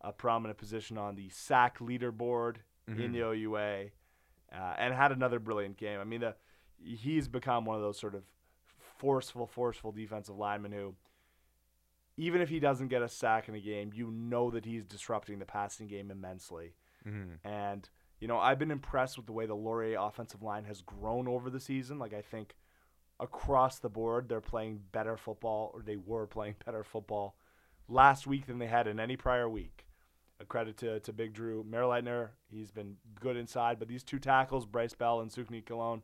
a 0.03 0.13
prominent 0.13 0.59
position 0.59 0.97
on 0.97 1.15
the 1.15 1.29
sack 1.31 1.79
leaderboard 1.79 2.57
in 2.89 2.97
Mhm. 2.97 3.13
the 3.13 3.21
OUA, 3.21 3.91
uh, 4.53 4.75
and 4.79 4.95
had 4.95 5.13
another 5.13 5.39
brilliant 5.39 5.77
game. 5.77 6.01
I 6.01 6.05
mean, 6.05 6.21
the 6.21 6.35
he's 6.83 7.29
become 7.29 7.65
one 7.67 7.77
of 7.77 7.83
those 7.83 7.99
sort 7.99 8.15
of 8.15 8.23
forceful, 8.99 9.47
forceful 9.47 9.93
defensive 9.93 10.37
linemen 10.37 10.73
who, 10.73 10.95
even 12.17 12.41
if 12.41 12.49
he 12.49 12.59
doesn't 12.61 12.89
get 12.89 13.03
a 13.03 13.09
sack 13.09 13.49
in 13.49 13.55
a 13.55 13.61
game, 13.61 13.91
you 13.95 14.11
know 14.11 14.51
that 14.51 14.65
he's 14.65 14.85
disrupting 14.85 15.39
the 15.39 15.45
passing 15.45 15.87
game 15.87 16.11
immensely. 16.11 16.75
Mhm. 17.07 17.39
And 17.45 17.89
you 18.21 18.29
know, 18.29 18.39
I've 18.39 18.59
been 18.59 18.71
impressed 18.71 19.17
with 19.17 19.27
the 19.27 19.33
way 19.33 19.47
the 19.47 19.55
Laurier 19.55 19.99
offensive 19.99 20.43
line 20.43 20.65
has 20.65 20.83
grown 20.83 21.27
over 21.27 21.49
the 21.49 21.61
season. 21.61 21.99
Like 21.99 22.13
I 22.13 22.21
think 22.21 22.55
across 23.19 23.79
the 23.79 23.89
board, 23.89 24.29
they're 24.29 24.41
playing 24.41 24.81
better 24.93 25.17
football, 25.17 25.71
or 25.75 25.83
they 25.83 25.97
were 25.97 26.27
playing 26.27 26.57
better 26.67 26.85
football 26.85 27.37
last 27.89 28.27
week 28.27 28.47
than 28.47 28.59
they 28.59 28.67
had 28.67 28.87
in 28.87 29.01
any 29.01 29.17
prior 29.17 29.49
week. 29.49 29.87
A 30.39 30.45
credit 30.45 30.79
to, 30.79 31.01
to 31.01 31.13
Big 31.13 31.35
Drew 31.35 31.65
Merleitner. 31.65 32.31
He's 32.51 32.71
been 32.71 32.97
good 33.19 33.37
inside, 33.37 33.79
but 33.79 33.89
these 33.89 34.03
two 34.03 34.19
tackles, 34.19 34.65
Bryce 34.65 34.95
Bell 34.95 35.21
and 35.21 35.31
Sukni 35.31 35.65
Cologne, 35.65 36.03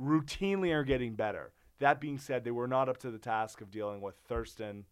routinely 0.00 0.72
are 0.72 0.84
getting 0.84 1.14
better. 1.14 1.52
That 1.80 2.00
being 2.00 2.18
said, 2.18 2.44
they 2.44 2.52
were 2.52 2.68
not 2.68 2.88
up 2.88 2.98
to 2.98 3.10
the 3.10 3.18
task 3.18 3.60
of 3.60 3.72
dealing 3.72 4.02
with 4.02 4.14
Thurston 4.28 4.84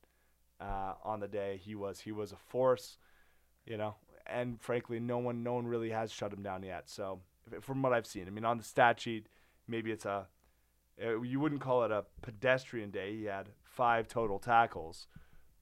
uh, 0.61 0.95
on 1.05 1.21
the 1.21 1.29
day. 1.29 1.61
He 1.63 1.75
was 1.77 2.01
he 2.01 2.11
was 2.11 2.33
a 2.33 2.37
force, 2.37 2.99
you 3.65 3.77
know, 3.77 3.95
and 4.29 4.61
frankly, 4.61 5.01
no 5.01 5.19
one 5.19 5.43
no 5.43 5.55
one 5.55 5.67
really 5.67 5.91
has 5.91 6.13
shut 6.13 6.33
him 6.33 6.43
down 6.43 6.63
yet. 6.63 6.89
So 6.89 7.21
from 7.61 7.83
what 7.83 7.93
I've 7.93 8.07
seen, 8.07 8.27
I 8.27 8.31
mean, 8.31 8.45
on 8.45 8.59
the 8.59 8.65
stat 8.65 9.01
sheet, 9.01 9.27
maybe 9.67 9.91
it's 9.93 10.05
a 10.05 10.27
uh, 11.05 11.21
you 11.23 11.39
wouldn't 11.41 11.61
call 11.61 11.85
it 11.85 11.91
a 11.93 12.05
pedestrian 12.23 12.91
day. 12.91 13.15
He 13.17 13.25
had 13.25 13.51
five 13.63 14.09
total 14.09 14.39
tackles, 14.39 15.07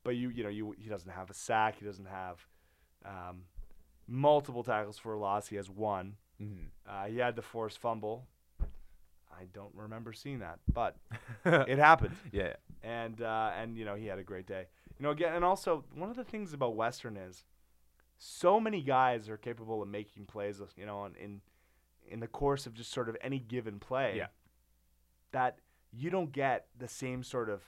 but 0.04 0.16
you 0.16 0.30
you 0.30 0.42
know 0.42 0.48
you 0.48 0.74
he 0.78 0.88
doesn't 0.88 1.10
have 1.10 1.30
a 1.30 1.34
sack. 1.34 1.76
He 1.78 1.84
doesn't 1.84 2.06
have 2.08 2.46
um, 3.04 3.42
multiple 4.08 4.62
tackles 4.64 4.98
for 4.98 5.12
a 5.14 5.18
loss. 5.18 5.48
He 5.48 5.56
has 5.56 5.68
one. 5.70 6.16
Mhm. 6.40 6.68
Uh, 6.88 7.04
he 7.06 7.18
had 7.18 7.36
the 7.36 7.42
forced 7.42 7.78
fumble. 7.78 8.26
I 9.38 9.44
don't 9.52 9.74
remember 9.74 10.12
seeing 10.14 10.38
that, 10.38 10.60
but 10.72 10.96
it 11.44 11.78
happened. 11.78 12.16
Yeah. 12.32 12.54
and 12.82 13.20
uh, 13.20 13.50
and 13.60 13.76
you 13.76 13.84
know 13.84 13.94
he 13.94 14.06
had 14.06 14.18
a 14.18 14.22
great 14.24 14.46
day. 14.46 14.64
You 14.98 15.02
know 15.04 15.10
again, 15.10 15.34
and 15.34 15.44
also 15.44 15.84
one 15.94 16.08
of 16.08 16.16
the 16.16 16.24
things 16.24 16.54
about 16.54 16.74
Western 16.74 17.16
is 17.18 17.44
so 18.18 18.58
many 18.60 18.82
guys 18.82 19.28
are 19.28 19.36
capable 19.36 19.82
of 19.82 19.88
making 19.88 20.26
plays. 20.26 20.60
You 20.76 20.86
know, 20.86 21.04
in 21.06 21.14
in, 21.16 21.40
in 22.08 22.20
the 22.20 22.26
course 22.28 22.66
of 22.66 22.74
just 22.74 22.90
sort 22.92 23.08
of 23.08 23.16
any 23.20 23.38
given 23.38 23.78
play. 23.78 24.14
Yeah. 24.16 24.26
That 25.32 25.58
you 25.92 26.10
don't 26.10 26.32
get 26.32 26.66
the 26.78 26.88
same 26.88 27.22
sort 27.22 27.48
of 27.50 27.62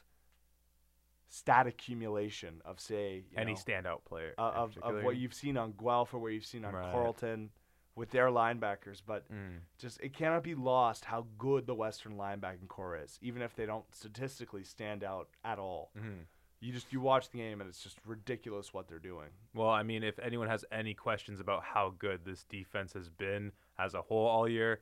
stat 1.28 1.67
accumulation 1.67 2.62
of 2.64 2.81
say 2.81 3.25
you 3.31 3.37
Any 3.37 3.52
know, 3.52 3.59
standout 3.59 4.05
player. 4.05 4.35
uh, 4.38 4.50
of 4.55 4.78
of 4.83 5.02
what 5.05 5.17
you've 5.17 5.35
seen 5.35 5.57
on 5.59 5.73
Guelph 5.73 6.14
or 6.14 6.19
what 6.19 6.28
you've 6.33 6.47
seen 6.47 6.64
on 6.64 6.75
Right. 6.75 6.90
Carleton 6.93 7.50
with 7.95 8.11
their 8.12 8.28
linebackers, 8.28 9.02
but 9.05 9.28
Mm. 9.31 9.59
just 9.76 10.00
it 10.00 10.14
cannot 10.14 10.43
be 10.45 10.55
lost 10.55 11.05
how 11.05 11.26
good 11.37 11.67
the 11.67 11.75
Western 11.75 12.17
linebacking 12.17 12.69
corps 12.69 12.97
is, 12.97 13.19
even 13.21 13.43
if 13.43 13.55
they 13.57 13.67
don't 13.67 13.93
statistically 13.95 14.62
stand 14.64 15.02
out 15.05 15.28
at 15.45 15.59
all. 15.59 15.90
Mhm. 15.97 16.25
You 16.61 16.73
just 16.73 16.93
you 16.93 17.00
watch 17.00 17.31
the 17.31 17.38
game 17.38 17.61
and 17.61 17.69
it's 17.71 17.83
just 17.83 17.99
ridiculous 18.05 18.75
what 18.75 18.88
they're 18.88 18.99
doing. 18.99 19.29
Well, 19.55 19.69
I 19.71 19.83
mean, 19.83 20.03
if 20.03 20.19
anyone 20.19 20.49
has 20.49 20.65
any 20.73 20.93
questions 20.95 21.38
about 21.41 21.62
how 21.62 21.95
good 21.99 22.25
this 22.25 22.45
defense 22.45 22.93
has 22.95 23.09
been 23.09 23.53
as 23.79 23.95
a 23.95 24.03
whole 24.03 24.27
all 24.27 24.49
year, 24.49 24.81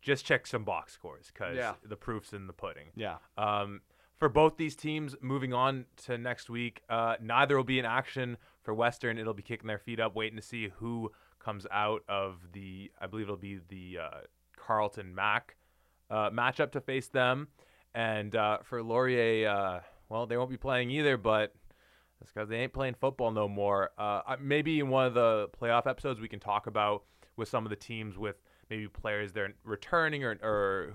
just 0.00 0.24
check 0.24 0.46
some 0.46 0.64
box 0.64 0.92
scores 0.94 1.30
because 1.32 1.56
Yeah. 1.56 1.74
the 1.82 1.96
proof's 1.96 2.32
in 2.32 2.46
the 2.46 2.52
pudding. 2.54 2.88
Yeah. 2.96 3.18
Um, 3.36 3.82
for 4.16 4.28
both 4.28 4.56
these 4.56 4.76
teams, 4.76 5.14
moving 5.20 5.52
on 5.52 5.86
to 6.04 6.16
next 6.16 6.48
week, 6.48 6.82
uh, 6.88 7.16
neither 7.20 7.56
will 7.56 7.64
be 7.64 7.78
in 7.78 7.84
action 7.84 8.38
for 8.62 8.72
Western. 8.72 9.18
It'll 9.18 9.34
be 9.34 9.42
kicking 9.42 9.66
their 9.66 9.78
feet 9.78 10.00
up, 10.00 10.14
waiting 10.14 10.36
to 10.36 10.42
see 10.42 10.68
who 10.68 11.12
comes 11.38 11.66
out 11.70 12.02
of 12.08 12.52
the. 12.52 12.90
I 12.98 13.06
believe 13.08 13.24
it'll 13.26 13.36
be 13.36 13.60
the 13.68 13.98
uh, 14.02 14.20
Carleton 14.56 15.14
Mac 15.14 15.56
uh, 16.08 16.30
matchup 16.30 16.70
to 16.72 16.80
face 16.80 17.08
them. 17.08 17.48
And 17.94 18.34
uh, 18.34 18.58
for 18.62 18.82
Laurier, 18.82 19.48
uh, 19.48 19.80
well, 20.08 20.26
they 20.26 20.36
won't 20.36 20.50
be 20.50 20.56
playing 20.56 20.90
either, 20.90 21.16
but 21.16 21.54
that's 22.20 22.32
because 22.32 22.48
they 22.48 22.58
ain't 22.58 22.72
playing 22.72 22.94
football 22.94 23.30
no 23.30 23.48
more. 23.48 23.90
Uh, 23.98 24.36
maybe 24.40 24.80
in 24.80 24.88
one 24.88 25.06
of 25.06 25.14
the 25.14 25.48
playoff 25.60 25.86
episodes, 25.86 26.20
we 26.20 26.28
can 26.28 26.40
talk 26.40 26.66
about 26.66 27.04
with 27.36 27.48
some 27.48 27.64
of 27.66 27.70
the 27.70 27.76
teams 27.76 28.16
with 28.16 28.36
maybe 28.70 28.88
players 28.88 29.32
they're 29.32 29.52
returning 29.64 30.24
or, 30.24 30.38
or 30.42 30.94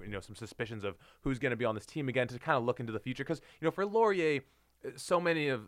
you 0.00 0.08
know 0.08 0.20
some 0.20 0.34
suspicions 0.34 0.84
of 0.84 0.96
who's 1.22 1.38
going 1.38 1.50
to 1.50 1.56
be 1.56 1.64
on 1.64 1.74
this 1.74 1.84
team 1.84 2.08
again 2.08 2.26
to 2.26 2.38
kind 2.38 2.56
of 2.56 2.64
look 2.64 2.80
into 2.80 2.92
the 2.92 3.00
future 3.00 3.24
because 3.24 3.40
you 3.60 3.64
know 3.64 3.70
for 3.70 3.84
Laurier, 3.84 4.40
so 4.96 5.20
many 5.20 5.48
of 5.48 5.62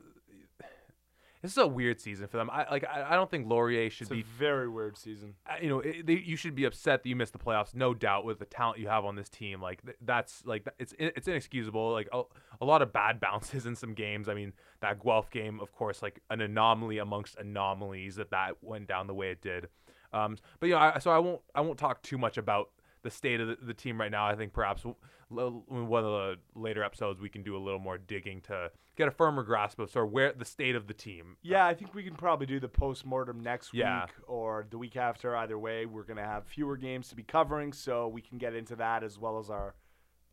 this 1.44 1.52
is 1.52 1.58
a 1.58 1.66
weird 1.66 2.00
season 2.00 2.26
for 2.26 2.38
them. 2.38 2.48
I 2.48 2.66
like 2.70 2.84
I, 2.84 3.12
I 3.12 3.16
don't 3.16 3.30
think 3.30 3.46
Laurier 3.46 3.90
should 3.90 4.08
be. 4.08 4.20
It's 4.20 4.26
a 4.26 4.30
be 4.30 4.38
very 4.38 4.66
weird 4.66 4.96
season. 4.96 5.34
you 5.60 5.68
know, 5.68 5.80
it, 5.80 6.06
they, 6.06 6.14
you 6.14 6.36
should 6.36 6.54
be 6.54 6.64
upset 6.64 7.02
that 7.02 7.08
you 7.10 7.14
missed 7.16 7.34
the 7.34 7.38
playoffs, 7.38 7.74
no 7.74 7.92
doubt, 7.92 8.24
with 8.24 8.38
the 8.38 8.46
talent 8.46 8.78
you 8.78 8.88
have 8.88 9.04
on 9.04 9.14
this 9.14 9.28
team. 9.28 9.60
Like 9.60 9.84
th- 9.84 9.98
that's 10.00 10.42
like 10.46 10.66
it's 10.78 10.94
it's 10.98 11.28
inexcusable. 11.28 11.92
Like 11.92 12.08
a, 12.14 12.22
a 12.62 12.64
lot 12.64 12.80
of 12.80 12.94
bad 12.94 13.20
bounces 13.20 13.66
in 13.66 13.76
some 13.76 13.92
games. 13.92 14.26
I 14.26 14.32
mean, 14.32 14.54
that 14.80 15.04
Guelph 15.04 15.30
game, 15.30 15.60
of 15.60 15.70
course, 15.72 16.00
like 16.00 16.18
an 16.30 16.40
anomaly 16.40 16.96
amongst 16.96 17.36
anomalies 17.36 18.16
that 18.16 18.30
that 18.30 18.56
went 18.62 18.88
down 18.88 19.06
the 19.06 19.14
way 19.14 19.30
it 19.30 19.42
did. 19.42 19.68
Um, 20.14 20.38
but 20.60 20.68
you 20.68 20.76
know, 20.76 20.80
I, 20.80 20.98
so 20.98 21.10
I 21.10 21.18
won't 21.18 21.42
I 21.54 21.60
won't 21.60 21.78
talk 21.78 22.00
too 22.00 22.16
much 22.16 22.38
about 22.38 22.70
the 23.04 23.11
state 23.11 23.40
of 23.40 23.46
the, 23.46 23.56
the 23.62 23.75
team 23.75 24.00
right 24.00 24.11
now. 24.11 24.26
I 24.26 24.34
think 24.34 24.52
perhaps 24.52 24.82
w- 24.82 24.96
l- 25.38 25.64
in 25.70 25.87
one 25.87 26.04
of 26.04 26.11
the 26.11 26.37
later 26.56 26.82
episodes 26.82 27.20
we 27.20 27.28
can 27.28 27.42
do 27.44 27.56
a 27.56 27.62
little 27.62 27.78
more 27.78 27.96
digging 27.99 28.40
to 28.42 28.73
get 28.96 29.06
a 29.06 29.11
firmer 29.12 29.42
grasp 29.44 29.78
of 29.78 29.90
sort 29.90 30.06
of 30.06 30.12
where 30.12 30.32
the 30.32 30.44
state 30.44 30.75
of 30.75 30.87
the 30.88 30.94
team. 30.94 31.37
Yeah, 31.42 31.64
I 31.66 31.75
think 31.75 31.94
we 31.94 32.02
can 32.02 32.14
probably 32.16 32.46
do 32.46 32.58
the 32.58 32.68
post 32.68 33.04
mortem 33.06 33.38
next 33.40 33.73
Yeah. 33.73 34.04
week 34.06 34.14
or 34.26 34.66
the 34.68 34.78
week 34.78 34.96
after. 34.96 35.37
Either 35.37 35.58
way, 35.58 35.87
we're 35.87 36.02
gonna 36.04 36.25
have 36.25 36.46
fewer 36.46 36.76
games 36.76 37.08
to 37.11 37.14
be 37.16 37.23
covering, 37.23 37.73
so 37.73 38.08
we 38.08 38.20
can 38.23 38.38
get 38.38 38.54
into 38.54 38.75
that 38.76 39.04
as 39.04 39.18
well 39.18 39.38
as 39.38 39.50
our 39.50 39.75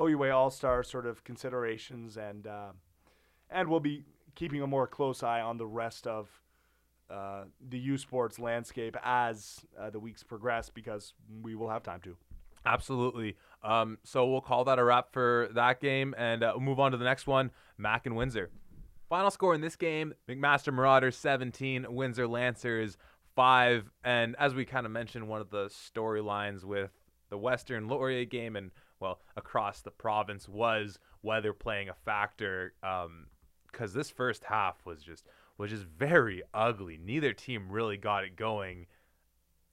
OUA 0.01 0.31
All 0.31 0.49
Star 0.49 0.81
sort 0.83 1.05
of 1.05 1.23
considerations, 1.23 2.17
and 2.17 2.47
uh, 2.47 2.71
and 3.49 3.67
we'll 3.69 3.79
be 3.81 4.05
keeping 4.35 4.61
a 4.61 4.67
more 4.67 4.87
close 4.87 5.21
eye 5.23 5.41
on 5.41 5.57
the 5.57 5.67
rest 5.67 6.07
of 6.07 6.29
uh, 7.09 7.43
the 7.69 7.77
U 7.79 7.97
Sports 7.97 8.39
landscape 8.39 8.95
as 9.03 9.65
uh, 9.77 9.89
the 9.89 9.99
weeks 9.99 10.23
progress 10.23 10.69
because 10.69 11.13
we 11.41 11.55
will 11.55 11.69
have 11.69 11.83
time 11.83 11.99
to. 12.01 12.15
Absolutely. 12.65 13.35
Um, 13.63 13.97
so 14.03 14.27
we'll 14.27 14.41
call 14.41 14.65
that 14.65 14.79
a 14.79 14.83
wrap 14.83 15.11
for 15.11 15.49
that 15.53 15.79
game 15.79 16.15
and 16.17 16.43
uh, 16.43 16.51
we'll 16.55 16.63
move 16.63 16.79
on 16.79 16.91
to 16.91 16.97
the 16.97 17.05
next 17.05 17.27
one 17.27 17.51
Mac 17.77 18.05
and 18.05 18.15
Windsor. 18.15 18.49
Final 19.09 19.29
score 19.29 19.53
in 19.53 19.61
this 19.61 19.75
game 19.75 20.13
McMaster 20.27 20.73
Marauders 20.73 21.17
17, 21.17 21.85
Windsor 21.89 22.27
Lancers 22.27 22.97
5. 23.35 23.91
And 24.03 24.35
as 24.39 24.53
we 24.53 24.65
kind 24.65 24.85
of 24.85 24.91
mentioned, 24.91 25.27
one 25.27 25.41
of 25.41 25.49
the 25.49 25.65
storylines 25.65 26.63
with 26.63 26.91
the 27.29 27.37
Western 27.37 27.87
Laurier 27.87 28.25
game 28.25 28.55
and, 28.55 28.71
well, 28.99 29.19
across 29.35 29.81
the 29.81 29.91
province 29.91 30.47
was 30.47 30.99
weather 31.23 31.53
playing 31.53 31.89
a 31.89 31.93
factor. 31.93 32.73
Because 33.71 33.93
this 33.93 34.09
first 34.09 34.43
half 34.43 34.85
was 34.85 35.01
just 35.01 35.25
was 35.57 35.69
just 35.69 35.83
very 35.83 36.41
ugly. 36.53 36.99
Neither 37.03 37.33
team 37.33 37.71
really 37.71 37.97
got 37.97 38.23
it 38.23 38.35
going 38.35 38.87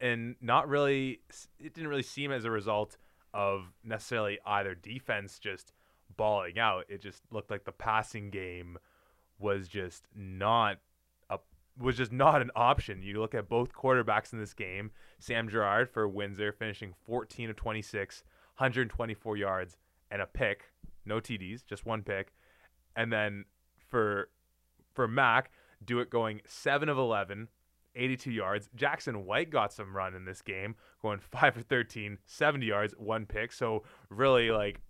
and 0.00 0.36
not 0.40 0.68
really 0.68 1.20
it 1.58 1.74
didn't 1.74 1.88
really 1.88 2.02
seem 2.02 2.32
as 2.32 2.44
a 2.44 2.50
result 2.50 2.96
of 3.34 3.72
necessarily 3.84 4.38
either 4.46 4.74
defense 4.74 5.38
just 5.38 5.72
balling 6.16 6.58
out. 6.58 6.84
It 6.88 7.02
just 7.02 7.22
looked 7.30 7.50
like 7.50 7.64
the 7.64 7.72
passing 7.72 8.30
game 8.30 8.78
was 9.38 9.68
just 9.68 10.04
not 10.14 10.78
a 11.30 11.38
was 11.78 11.96
just 11.96 12.12
not 12.12 12.42
an 12.42 12.50
option. 12.56 13.02
You 13.02 13.20
look 13.20 13.34
at 13.34 13.48
both 13.48 13.72
quarterbacks 13.72 14.32
in 14.32 14.38
this 14.38 14.54
game 14.54 14.90
sam 15.18 15.48
gerard 15.48 15.90
for 15.90 16.08
windsor 16.08 16.52
finishing 16.52 16.94
14 17.06 17.50
of 17.50 17.56
26 17.56 18.22
124 18.56 19.36
yards 19.36 19.76
and 20.10 20.22
a 20.22 20.26
pick 20.26 20.72
no 21.04 21.20
tds 21.20 21.64
just 21.64 21.86
one 21.86 22.02
pick. 22.02 22.32
And 22.96 23.12
then 23.12 23.44
for 23.88 24.30
for 24.92 25.06
mac 25.06 25.50
do 25.84 26.00
it 26.00 26.10
going 26.10 26.40
7 26.44 26.88
of 26.88 26.98
11 26.98 27.48
82 27.98 28.30
yards. 28.30 28.68
Jackson 28.74 29.24
White 29.26 29.50
got 29.50 29.72
some 29.72 29.94
run 29.96 30.14
in 30.14 30.24
this 30.24 30.40
game, 30.42 30.76
going 31.02 31.18
5 31.18 31.54
for 31.54 31.62
13, 31.62 32.18
70 32.26 32.64
yards, 32.66 32.94
one 32.96 33.26
pick. 33.26 33.52
So 33.52 33.82
really, 34.08 34.50
like, 34.50 34.80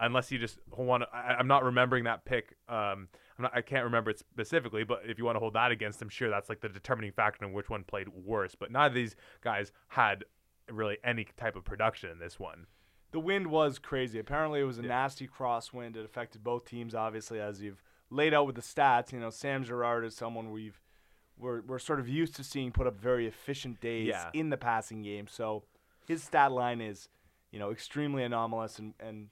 unless 0.00 0.30
you 0.30 0.38
just 0.38 0.58
want 0.76 1.02
to, 1.04 1.16
I'm 1.16 1.46
not 1.48 1.64
remembering 1.64 2.04
that 2.04 2.24
pick. 2.24 2.56
Um, 2.68 3.08
I'm 3.38 3.42
not, 3.44 3.52
I 3.54 3.60
can't 3.62 3.84
remember 3.84 4.10
it 4.10 4.18
specifically, 4.18 4.84
but 4.84 5.02
if 5.06 5.18
you 5.18 5.24
want 5.24 5.36
to 5.36 5.40
hold 5.40 5.54
that 5.54 5.70
against 5.70 6.00
him, 6.02 6.08
sure, 6.08 6.28
that's 6.30 6.48
like 6.48 6.60
the 6.60 6.68
determining 6.68 7.12
factor 7.12 7.44
in 7.46 7.52
which 7.52 7.70
one 7.70 7.84
played 7.84 8.08
worse. 8.08 8.54
But 8.54 8.70
none 8.70 8.86
of 8.86 8.94
these 8.94 9.14
guys 9.42 9.72
had 9.88 10.24
really 10.70 10.98
any 11.04 11.26
type 11.36 11.56
of 11.56 11.64
production 11.64 12.10
in 12.10 12.18
this 12.18 12.38
one. 12.40 12.66
The 13.12 13.20
wind 13.20 13.46
was 13.46 13.78
crazy. 13.78 14.18
Apparently, 14.18 14.60
it 14.60 14.64
was 14.64 14.78
a 14.78 14.82
Yeah. 14.82 14.88
nasty 14.88 15.28
crosswind. 15.28 15.96
It 15.96 16.04
affected 16.04 16.42
both 16.42 16.64
teams, 16.66 16.94
obviously, 16.94 17.40
as 17.40 17.62
you've 17.62 17.82
laid 18.10 18.34
out 18.34 18.46
with 18.46 18.56
the 18.56 18.62
stats. 18.62 19.12
You 19.12 19.20
know, 19.20 19.30
Sam 19.30 19.64
Gerard 19.64 20.04
is 20.04 20.14
someone 20.16 20.50
we've 20.50 20.80
we're, 21.38 21.60
we're 21.62 21.78
sort 21.78 22.00
of 22.00 22.08
used 22.08 22.34
to 22.36 22.44
seeing 22.44 22.72
put 22.72 22.86
up 22.86 22.96
very 22.98 23.26
efficient 23.26 23.80
days 23.80 24.08
Yeah. 24.08 24.30
in 24.32 24.50
the 24.50 24.56
passing 24.56 25.02
game. 25.02 25.26
So 25.28 25.64
his 26.06 26.22
stat 26.22 26.52
line 26.52 26.80
is, 26.80 27.08
you 27.50 27.58
know, 27.58 27.70
extremely 27.70 28.22
anomalous. 28.22 28.78
And, 28.78 28.94
and 29.00 29.28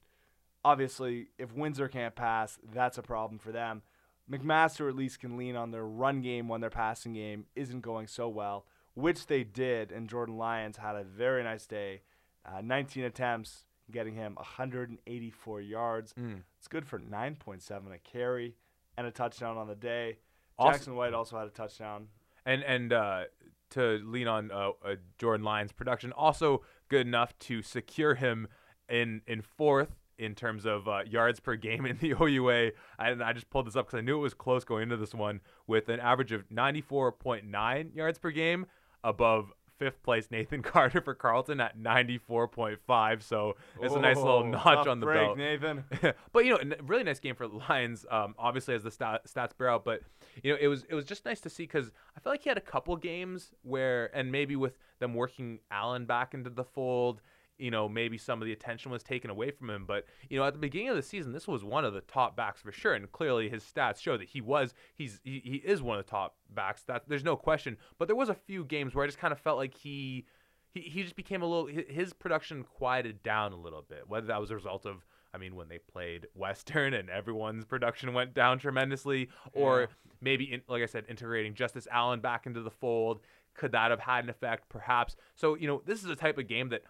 obviously, 0.64 1.28
if 1.38 1.52
Windsor 1.52 1.88
can't 1.88 2.14
pass, 2.14 2.58
that's 2.72 2.98
a 2.98 3.02
problem 3.02 3.38
for 3.38 3.52
them. 3.52 3.82
McMaster 4.30 4.88
at 4.88 4.96
least 4.96 5.20
can 5.20 5.36
lean 5.36 5.54
on 5.56 5.70
their 5.70 5.84
run 5.86 6.22
game 6.22 6.48
when 6.48 6.60
their 6.60 6.70
passing 6.70 7.12
game 7.12 7.46
isn't 7.54 7.80
going 7.82 8.06
so 8.06 8.28
well, 8.28 8.64
which 8.94 9.26
they 9.26 9.44
did. 9.44 9.92
And 9.92 10.08
Jordan 10.08 10.36
Lyons 10.38 10.78
had 10.78 10.96
a 10.96 11.04
very 11.04 11.42
nice 11.42 11.66
day. 11.66 12.02
Uh, 12.46 12.60
19 12.62 13.04
attempts, 13.04 13.64
getting 13.90 14.14
him 14.14 14.34
184 14.36 15.60
yards. 15.60 16.14
It's 16.58 16.68
good 16.68 16.86
for 16.86 16.98
9.7 16.98 17.92
a 17.94 17.98
carry 17.98 18.54
and 18.96 19.06
a 19.06 19.10
touchdown 19.10 19.56
on 19.58 19.66
the 19.68 19.74
day. 19.74 20.18
Jackson 20.60 20.94
White 20.94 21.14
also 21.14 21.38
had 21.38 21.46
a 21.46 21.50
touchdown. 21.50 22.08
and 22.46 22.62
and 22.62 22.92
uh, 22.92 23.24
to 23.70 24.00
lean 24.04 24.28
on 24.28 24.50
uh, 24.50 24.70
uh, 24.84 24.94
Jordan 25.18 25.44
Lyons' 25.44 25.72
production, 25.72 26.12
also 26.12 26.62
good 26.88 27.06
enough 27.06 27.36
to 27.40 27.62
secure 27.62 28.14
him 28.14 28.48
in 28.88 29.22
in 29.26 29.42
fourth 29.42 29.96
in 30.16 30.34
terms 30.34 30.64
of 30.64 30.86
uh, 30.86 31.00
yards 31.06 31.40
per 31.40 31.56
game 31.56 31.84
in 31.86 31.98
the 31.98 32.14
OUA. 32.20 32.70
And 32.98 33.22
I 33.22 33.32
just 33.32 33.50
pulled 33.50 33.66
this 33.66 33.74
up 33.76 33.86
because 33.86 33.98
I 33.98 34.02
knew 34.02 34.16
it 34.16 34.22
was 34.22 34.34
close 34.34 34.64
going 34.64 34.84
into 34.84 34.96
this 34.96 35.12
one 35.14 35.40
with 35.66 35.88
an 35.88 35.98
average 35.98 36.30
of 36.30 36.48
94.9 36.50 37.96
yards 37.96 38.18
per 38.18 38.30
game 38.30 38.66
above 39.02 39.52
fifth 39.78 40.02
place 40.02 40.30
Nathan 40.30 40.62
Carter 40.62 41.00
for 41.00 41.14
Carleton 41.14 41.60
at 41.60 41.78
94.5. 41.78 43.22
So 43.22 43.56
it's 43.80 43.94
a 43.94 44.00
nice 44.00 44.16
little 44.16 44.34
Oh, 44.34 44.42
notch 44.48 44.87
on 44.87 45.00
the 45.00 45.06
break, 45.06 45.26
belt. 45.26 45.38
Nathan. 45.38 45.84
but 46.32 46.44
you 46.44 46.50
know, 46.50 46.76
really 46.84 47.04
nice 47.04 47.20
game 47.20 47.34
for 47.34 47.46
the 47.48 47.56
Lions. 47.56 48.04
Um, 48.10 48.34
obviously 48.38 48.74
as 48.74 48.82
the 48.82 48.90
stat, 48.90 49.22
stats 49.26 49.56
bear 49.56 49.68
out, 49.68 49.84
but 49.84 50.00
you 50.42 50.52
know, 50.52 50.58
it 50.60 50.68
was 50.68 50.84
it 50.88 50.94
was 50.94 51.04
just 51.04 51.24
nice 51.24 51.40
to 51.42 51.50
see 51.50 51.64
because 51.64 51.92
I 52.16 52.20
felt 52.20 52.32
like 52.34 52.42
he 52.42 52.48
had 52.50 52.58
a 52.58 52.62
couple 52.62 52.96
games 52.96 53.50
where, 53.62 54.14
and 54.16 54.30
maybe 54.32 54.56
with 54.56 54.78
them 54.98 55.14
working 55.14 55.60
Allen 55.70 56.04
back 56.06 56.34
into 56.34 56.50
the 56.50 56.64
fold, 56.64 57.20
you 57.58 57.70
know, 57.70 57.88
maybe 57.88 58.18
some 58.18 58.42
of 58.42 58.46
the 58.46 58.52
attention 58.52 58.90
was 58.90 59.02
taken 59.02 59.30
away 59.30 59.50
from 59.50 59.70
him. 59.70 59.84
But 59.86 60.06
you 60.28 60.38
know, 60.38 60.44
at 60.44 60.52
the 60.54 60.58
beginning 60.58 60.88
of 60.88 60.96
the 60.96 61.02
season, 61.02 61.32
this 61.32 61.46
was 61.46 61.64
one 61.64 61.84
of 61.84 61.92
the 61.94 62.00
top 62.02 62.36
backs 62.36 62.60
for 62.60 62.72
sure, 62.72 62.94
and 62.94 63.10
clearly 63.12 63.48
his 63.48 63.62
stats 63.62 64.00
show 64.00 64.16
that 64.16 64.28
he 64.28 64.40
was 64.40 64.74
he's 64.94 65.20
he, 65.24 65.40
he 65.44 65.56
is 65.56 65.82
one 65.82 65.98
of 65.98 66.04
the 66.04 66.10
top 66.10 66.36
backs. 66.54 66.82
That 66.82 67.04
there's 67.08 67.24
no 67.24 67.36
question. 67.36 67.76
But 67.98 68.08
there 68.08 68.16
was 68.16 68.28
a 68.28 68.34
few 68.34 68.64
games 68.64 68.94
where 68.94 69.04
I 69.04 69.08
just 69.08 69.18
kind 69.18 69.32
of 69.32 69.38
felt 69.38 69.58
like 69.58 69.74
he 69.74 70.24
he, 70.72 70.80
he 70.80 71.02
just 71.02 71.16
became 71.16 71.42
a 71.42 71.46
little 71.46 71.66
his 71.66 72.12
production 72.12 72.64
quieted 72.64 73.22
down 73.22 73.52
a 73.52 73.56
little 73.60 73.82
bit. 73.88 74.08
Whether 74.08 74.26
that 74.28 74.40
was 74.40 74.50
a 74.50 74.54
result 74.56 74.84
of 74.86 75.04
I 75.32 75.38
mean 75.38 75.54
when 75.54 75.68
they 75.68 75.78
played 75.78 76.26
Western 76.34 76.94
and 76.94 77.08
everyone's 77.10 77.64
production 77.64 78.12
went 78.14 78.34
down 78.34 78.58
tremendously, 78.58 79.28
or 79.52 79.80
Yeah. 79.82 79.86
maybe 80.20 80.44
in, 80.52 80.62
like 80.68 80.82
I 80.82 80.86
said, 80.86 81.04
integrating 81.08 81.54
Justice 81.54 81.86
Allen 81.90 82.20
back 82.20 82.46
into 82.46 82.62
the 82.62 82.70
fold. 82.70 83.20
Could 83.54 83.70
that 83.70 83.92
have 83.92 84.00
had 84.00 84.24
an 84.24 84.30
effect? 84.30 84.68
Perhaps. 84.68 85.14
So 85.36 85.54
you 85.54 85.68
know, 85.68 85.82
this 85.86 86.02
is 86.02 86.10
a 86.10 86.16
type 86.16 86.38
of 86.38 86.48
game 86.48 86.70
that 86.70 86.82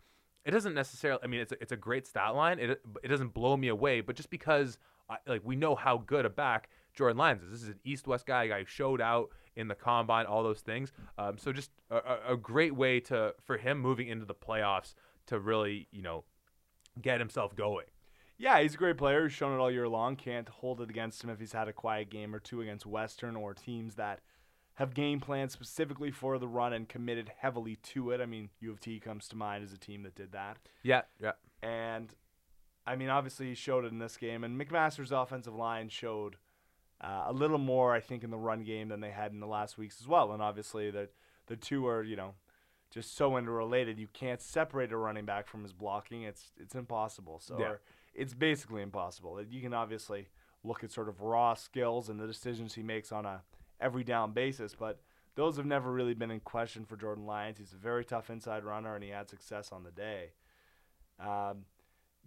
it 0.45 0.51
doesn't 0.51 0.75
necessarily. 0.75 1.21
I 1.23 1.27
mean, 1.27 1.41
it's 1.41 1.53
a, 1.53 1.63
it's 1.63 1.73
a 1.73 1.77
great 1.77 2.07
stat 2.07 2.35
line. 2.35 2.59
It 2.59 2.81
it 3.03 3.09
doesn't 3.09 3.35
blow 3.35 3.57
me 3.57 3.69
away, 3.69 4.01
but 4.01 4.17
just 4.17 4.31
because 4.31 4.79
I, 5.09 5.17
like 5.27 5.43
we 5.45 5.57
know 5.57 5.75
how 5.75 5.99
good 5.99 6.25
a 6.25 6.31
back 6.31 6.69
Jordan 6.95 7.17
Lyons 7.19 7.43
is. 7.43 7.51
This 7.51 7.63
is 7.63 7.69
an 7.69 7.81
East 7.85 8.07
West 8.07 8.27
guy. 8.27 8.47
Guy 8.49 8.65
showed 8.67 9.01
out 9.01 9.31
in 9.57 9.69
the 9.69 9.75
combine, 9.75 10.27
all 10.27 10.43
those 10.43 10.61
things. 10.61 10.93
Um, 11.19 11.39
so 11.39 11.53
just 11.53 11.71
a, 11.91 11.97
a- 11.97 12.33
a 12.33 12.37
great 12.37 12.75
way 12.75 13.01
to 13.01 13.35
for 13.45 13.57
him 13.57 13.79
moving 13.79 14.09
into 14.09 14.27
the 14.27 14.35
playoffs 14.35 14.95
to 15.27 15.39
really 15.39 15.89
you 15.93 16.03
know 16.03 16.25
get 17.01 17.21
himself 17.21 17.55
going. 17.57 17.87
Yeah, 18.37 18.61
he's 18.61 18.75
a 18.75 18.79
great 18.79 18.99
player. 18.99 19.23
He's 19.25 19.33
shown 19.33 19.53
it 19.55 19.63
all 19.63 19.71
year 19.71 19.89
long. 19.89 20.17
Can't 20.17 20.49
hold 20.49 20.81
it 20.81 20.91
against 20.91 21.23
him 21.23 21.31
if 21.31 21.39
he's 21.39 21.53
had 21.53 21.69
a 21.69 21.73
quiet 21.73 22.11
game 22.11 22.35
or 22.35 22.41
two 22.41 22.61
against 22.63 22.85
Western 22.85 23.37
or 23.37 23.55
teams 23.55 23.95
that 23.95 24.21
have 24.75 24.93
game 24.95 25.21
plans 25.21 25.53
specifically 25.53 26.11
for 26.11 26.39
the 26.39 26.49
run 26.49 26.73
and 26.73 26.89
committed 26.89 27.31
heavily 27.39 27.77
to 27.77 28.11
it. 28.11 28.21
I 28.21 28.27
mean, 28.27 28.51
U 28.61 28.73
of 28.73 28.81
T 28.81 28.99
comes 28.99 29.29
to 29.29 29.37
mind 29.37 29.63
as 29.65 29.73
a 29.73 29.79
team 29.79 30.03
that 30.03 30.15
did 30.15 30.33
that. 30.33 30.57
Yeah, 30.83 31.03
yeah. 31.23 31.33
And 31.63 32.13
I 32.87 32.97
mean, 32.97 33.09
obviously, 33.09 33.47
he 33.49 33.55
showed 33.55 33.85
it 33.85 33.93
in 33.93 33.99
this 33.99 34.17
game. 34.17 34.45
And 34.45 34.61
McMaster's 34.61 35.13
offensive 35.13 35.55
line 35.55 35.89
showed 35.89 36.37
uh, 37.01 37.25
a 37.27 37.33
little 37.33 37.59
more, 37.59 37.95
I 37.95 38.01
think, 38.01 38.25
in 38.25 38.31
the 38.31 38.37
run 38.37 38.63
game 38.65 38.89
than 38.89 39.01
they 39.01 39.11
had 39.11 39.33
in 39.33 39.41
the 39.41 39.47
last 39.47 39.79
weeks 39.79 40.01
as 40.01 40.09
well. 40.09 40.33
And 40.33 40.43
obviously, 40.43 40.91
the 40.91 41.09
the 41.47 41.57
two 41.57 41.87
are, 41.87 42.03
you 42.03 42.17
know, 42.17 42.35
just 42.91 43.17
so 43.17 43.37
interrelated. 43.37 43.99
You 43.99 44.09
can't 44.13 44.41
separate 44.43 44.93
a 44.93 44.97
running 44.97 45.25
back 45.25 45.47
from 45.47 45.63
his 45.63 45.73
blocking. 45.73 46.23
It's 46.23 46.53
it's 46.61 46.75
impossible. 46.75 47.39
So 47.39 47.59
Yeah. 47.59 47.75
it's 48.15 48.35
basically 48.35 48.83
impossible. 48.83 49.41
You 49.43 49.61
can 49.63 49.73
obviously 49.75 50.29
look 50.65 50.83
at 50.83 50.91
sort 50.91 51.09
of 51.09 51.21
raw 51.21 51.55
skills 51.55 52.09
and 52.09 52.19
the 52.19 52.27
decisions 52.27 52.75
he 52.75 52.83
makes 52.83 53.13
on 53.13 53.25
a 53.27 53.43
every 53.81 54.05
down 54.05 54.33
basis, 54.33 54.75
but 54.79 55.01
those 55.35 55.57
have 55.57 55.67
never 55.67 55.93
really 55.93 56.15
been 56.15 56.31
in 56.31 56.41
question 56.41 56.85
for 56.85 56.97
Jordan 56.97 57.27
Lyons. 57.27 57.59
He's 57.59 57.73
a 57.73 57.77
very 57.77 58.05
tough 58.05 58.31
inside 58.31 58.65
runner, 58.65 58.95
and 58.95 59.03
he 59.03 59.11
had 59.11 59.29
success 59.29 59.71
on 59.73 59.83
the 59.83 59.91
day. 59.91 60.33
Um, 61.21 61.65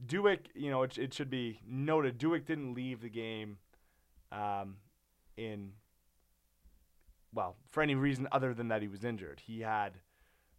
Dewick, 0.06 0.50
you 0.54 0.70
know, 0.70 0.84
it, 0.84 0.98
it 0.98 1.14
should 1.14 1.30
be 1.30 1.60
noted, 1.68 2.18
Dewick 2.18 2.46
didn't 2.46 2.74
leave 2.74 3.02
the 3.02 3.10
game 3.10 3.58
um, 4.32 4.76
in, 5.38 5.72
well, 7.34 7.56
for 7.68 7.82
any 7.82 7.96
reason 7.96 8.28
other 8.32 8.54
than 8.54 8.68
that 8.68 8.82
he 8.82 8.88
was 8.88 9.04
injured. 9.04 9.42
He 9.46 9.62
had, 9.62 9.94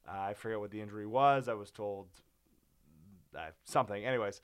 uh, 0.09 0.19
I 0.19 0.35
forget 0.35 0.59
what 0.59 0.71
the 0.71 0.81
injury 0.81 1.07
was. 1.07 1.49
I 1.49 1.55
was 1.55 1.71
told 1.71 2.09
uh, 3.37 3.51
something. 3.65 4.05
Anyways, 4.05 4.41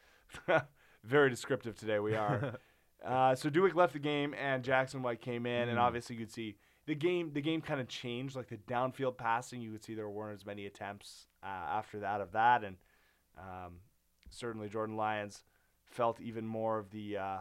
very 1.04 1.30
descriptive 1.30 1.76
today 1.76 1.98
we 1.98 2.14
are. 2.14 2.58
uh, 3.04 3.34
so 3.34 3.50
Dewick 3.50 3.74
left 3.74 3.92
the 3.92 3.98
game, 3.98 4.34
and 4.34 4.64
Jackson 4.64 5.02
White 5.02 5.20
came 5.20 5.46
in, 5.46 5.68
and 5.68 5.78
Mm. 5.78 5.82
obviously 5.82 6.16
you 6.16 6.20
could 6.24 6.32
see 6.32 6.56
the 6.86 6.94
game. 6.94 7.32
The 7.32 7.40
game 7.42 7.60
kind 7.60 7.80
of 7.80 7.88
changed, 7.88 8.34
like 8.36 8.48
the 8.48 8.56
downfield 8.56 9.16
passing. 9.16 9.60
You 9.60 9.72
could 9.72 9.84
see 9.84 9.94
there 9.94 10.08
weren't 10.08 10.34
as 10.34 10.46
many 10.46 10.66
attempts 10.66 11.26
uh, 11.42 11.46
after 11.46 12.00
that 12.00 12.20
of 12.20 12.32
that, 12.32 12.64
and 12.64 12.76
um, 13.38 13.80
certainly 14.30 14.68
Jordan 14.68 14.96
Lyons 14.96 15.42
felt 15.84 16.20
even 16.20 16.46
more 16.46 16.78
of 16.78 16.90
the 16.90 17.16
uh, 17.18 17.38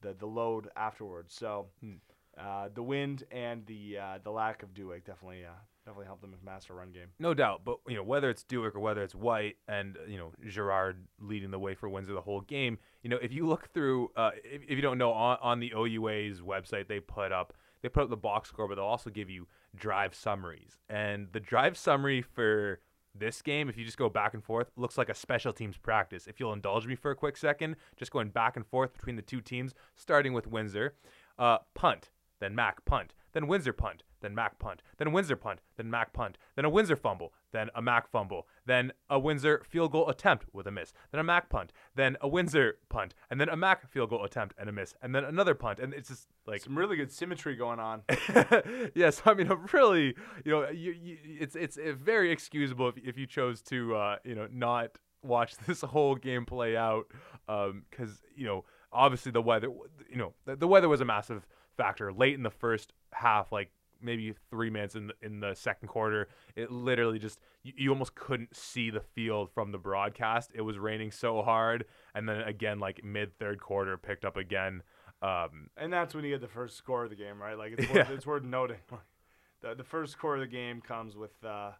the 0.00 0.14
the 0.14 0.26
load 0.26 0.68
afterwards. 0.76 1.34
So 1.34 1.68
Hmm. 1.80 1.96
uh, 2.38 2.68
the 2.74 2.82
wind 2.82 3.24
and 3.30 3.66
the 3.66 3.98
uh, 3.98 4.18
the 4.22 4.30
lack 4.30 4.62
of 4.62 4.72
Dewick 4.74 5.04
definitely 5.04 5.44
uh, 5.44 5.50
definitely 5.84 6.06
helped 6.06 6.22
the 6.22 6.28
master 6.44 6.74
run 6.74 6.92
game. 6.92 7.08
No 7.18 7.34
doubt, 7.34 7.62
but 7.64 7.78
you 7.88 7.96
know 7.96 8.02
whether 8.02 8.30
it's 8.30 8.44
Dewick 8.44 8.74
or 8.74 8.80
whether 8.80 9.02
it's 9.02 9.14
White, 9.14 9.56
and 9.68 9.96
you 10.06 10.18
know 10.18 10.32
Gerard 10.48 11.04
leading 11.20 11.50
the 11.50 11.58
way 11.58 11.74
for 11.74 11.88
Windsor 11.88 12.14
the 12.14 12.20
whole 12.20 12.40
game. 12.40 12.78
You 13.02 13.10
know 13.10 13.18
if 13.20 13.32
you 13.32 13.46
look 13.46 13.68
through, 13.72 14.10
uh, 14.16 14.30
if, 14.44 14.62
if 14.62 14.70
you 14.70 14.82
don't 14.82 14.98
know, 14.98 15.12
on, 15.12 15.38
on 15.42 15.60
the 15.60 15.72
OUA's 15.76 16.40
website 16.40 16.88
they 16.88 17.00
put 17.00 17.32
up 17.32 17.52
they 17.82 17.88
put 17.88 18.04
up 18.04 18.10
the 18.10 18.16
box 18.16 18.48
score, 18.48 18.68
but 18.68 18.76
they'll 18.76 18.84
also 18.84 19.10
give 19.10 19.28
you 19.28 19.48
drive 19.74 20.14
summaries. 20.14 20.78
And 20.88 21.28
the 21.32 21.40
drive 21.40 21.76
summary 21.76 22.22
for 22.22 22.80
this 23.14 23.42
game, 23.42 23.68
if 23.68 23.76
you 23.76 23.84
just 23.84 23.98
go 23.98 24.08
back 24.08 24.34
and 24.34 24.42
forth, 24.42 24.70
looks 24.76 24.96
like 24.96 25.08
a 25.08 25.14
special 25.14 25.52
teams 25.52 25.76
practice. 25.76 26.26
If 26.26 26.40
you'll 26.40 26.52
indulge 26.52 26.86
me 26.86 26.94
for 26.94 27.10
a 27.10 27.16
quick 27.16 27.36
second, 27.36 27.76
just 27.96 28.12
going 28.12 28.30
back 28.30 28.56
and 28.56 28.66
forth 28.66 28.94
between 28.94 29.16
the 29.16 29.22
two 29.22 29.40
teams, 29.40 29.74
starting 29.96 30.32
with 30.32 30.46
Windsor, 30.46 30.94
uh, 31.38 31.58
punt, 31.74 32.10
then 32.40 32.54
Mac 32.54 32.84
punt, 32.84 33.14
then 33.32 33.48
Windsor 33.48 33.72
punt, 33.72 34.04
then 34.22 34.34
Mac 34.34 34.58
punt, 34.58 34.82
then 34.96 35.12
Windsor 35.12 35.36
punt, 35.36 35.60
then 35.76 35.90
Mac 35.90 36.12
punt, 36.12 36.38
then 36.56 36.64
a 36.64 36.70
Windsor 36.70 36.96
fumble, 36.96 37.32
then 37.52 37.68
a 37.74 37.82
Mac 37.82 38.08
fumble, 38.10 38.46
then 38.64 38.92
a 39.10 39.18
Windsor 39.18 39.62
field 39.68 39.92
goal 39.92 40.08
attempt 40.08 40.46
with 40.52 40.66
a 40.66 40.70
miss, 40.70 40.92
then 41.10 41.20
a 41.20 41.24
Mac 41.24 41.50
punt, 41.50 41.72
then 41.94 42.16
a 42.20 42.28
Windsor 42.28 42.78
punt, 42.88 43.14
and 43.30 43.40
then 43.40 43.48
a 43.48 43.56
Mac 43.56 43.90
field 43.90 44.10
goal 44.10 44.24
attempt 44.24 44.54
and 44.58 44.68
a 44.68 44.72
miss, 44.72 44.94
and 45.02 45.14
then 45.14 45.24
another 45.24 45.54
punt, 45.54 45.78
and 45.78 45.92
it's 45.92 46.08
just 46.08 46.28
like 46.46 46.62
Some 46.62 46.78
really 46.78 46.96
good 46.96 47.12
symmetry 47.12 47.56
going 47.56 47.78
on. 47.78 48.02
yes, 48.94 49.22
I 49.24 49.34
mean, 49.34 49.50
a 49.50 49.56
really, 49.72 50.14
you 50.44 50.52
know, 50.52 50.70
you, 50.70 50.92
you, 50.92 51.18
it's 51.24 51.54
it's 51.54 51.76
uh, 51.76 51.92
very 52.00 52.30
excusable 52.30 52.88
if, 52.88 52.96
if 52.98 53.18
you 53.18 53.26
chose 53.26 53.60
to, 53.62 53.94
uh, 53.94 54.16
you 54.24 54.34
know, 54.34 54.48
not 54.50 54.96
watch 55.22 55.56
this 55.66 55.82
whole 55.82 56.14
game 56.14 56.46
play 56.46 56.76
out, 56.76 57.04
because 57.46 58.22
you 58.34 58.46
know, 58.46 58.64
obviously 58.92 59.32
the 59.32 59.42
weather, 59.42 59.68
you 60.08 60.16
know, 60.16 60.32
the, 60.44 60.56
the 60.56 60.68
weather 60.68 60.88
was 60.88 61.00
a 61.00 61.04
massive 61.04 61.46
factor 61.76 62.12
late 62.12 62.34
in 62.34 62.42
the 62.42 62.50
first 62.50 62.92
half, 63.12 63.52
like 63.52 63.70
maybe 64.02 64.34
three 64.50 64.70
minutes 64.70 64.94
in 64.94 65.08
the, 65.08 65.14
in 65.22 65.40
the 65.40 65.54
second 65.54 65.88
quarter. 65.88 66.28
It 66.56 66.70
literally 66.70 67.18
just 67.18 67.38
you, 67.62 67.72
you 67.76 67.90
almost 67.90 68.14
couldn't 68.14 68.54
see 68.56 68.90
the 68.90 69.00
field 69.00 69.50
from 69.54 69.72
the 69.72 69.78
broadcast. 69.78 70.50
It 70.54 70.60
was 70.62 70.78
raining 70.78 71.10
so 71.10 71.42
hard, 71.42 71.84
and 72.14 72.28
then 72.28 72.40
again, 72.42 72.78
like 72.80 73.02
mid 73.04 73.38
third 73.38 73.60
quarter, 73.60 73.96
picked 73.96 74.24
up 74.24 74.36
again. 74.36 74.82
Um, 75.22 75.70
And 75.76 75.92
that's 75.92 76.14
when 76.14 76.24
you 76.24 76.30
get 76.30 76.40
the 76.40 76.48
first 76.48 76.76
score 76.76 77.04
of 77.04 77.10
the 77.10 77.16
game, 77.16 77.40
right? 77.40 77.56
Like 77.56 77.72
it's 77.78 77.86
worth, 77.92 77.96
Yeah. 78.08 78.12
it's 78.14 78.26
worth 78.26 78.42
noting. 78.42 78.78
the 79.60 79.74
the 79.74 79.84
first 79.84 80.12
score 80.12 80.34
of 80.34 80.40
the 80.40 80.46
game 80.48 80.80
comes 80.80 81.16
with 81.16 81.32
uh, 81.44 81.70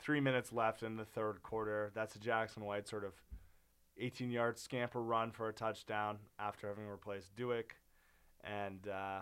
three 0.00 0.20
minutes 0.20 0.52
left 0.52 0.82
in 0.82 0.96
the 0.96 1.04
third 1.04 1.42
quarter. 1.42 1.92
That's 1.94 2.16
a 2.16 2.18
Jackson 2.18 2.64
White 2.64 2.88
sort 2.88 3.04
of 3.04 3.12
18 3.98 4.30
yard 4.30 4.58
scamper 4.58 5.00
run 5.02 5.30
for 5.30 5.48
a 5.48 5.52
touchdown 5.52 6.18
after 6.38 6.66
having 6.68 6.86
replaced 6.88 7.36
Dewick, 7.36 7.76
and 8.42 8.88
uh, 8.88 9.20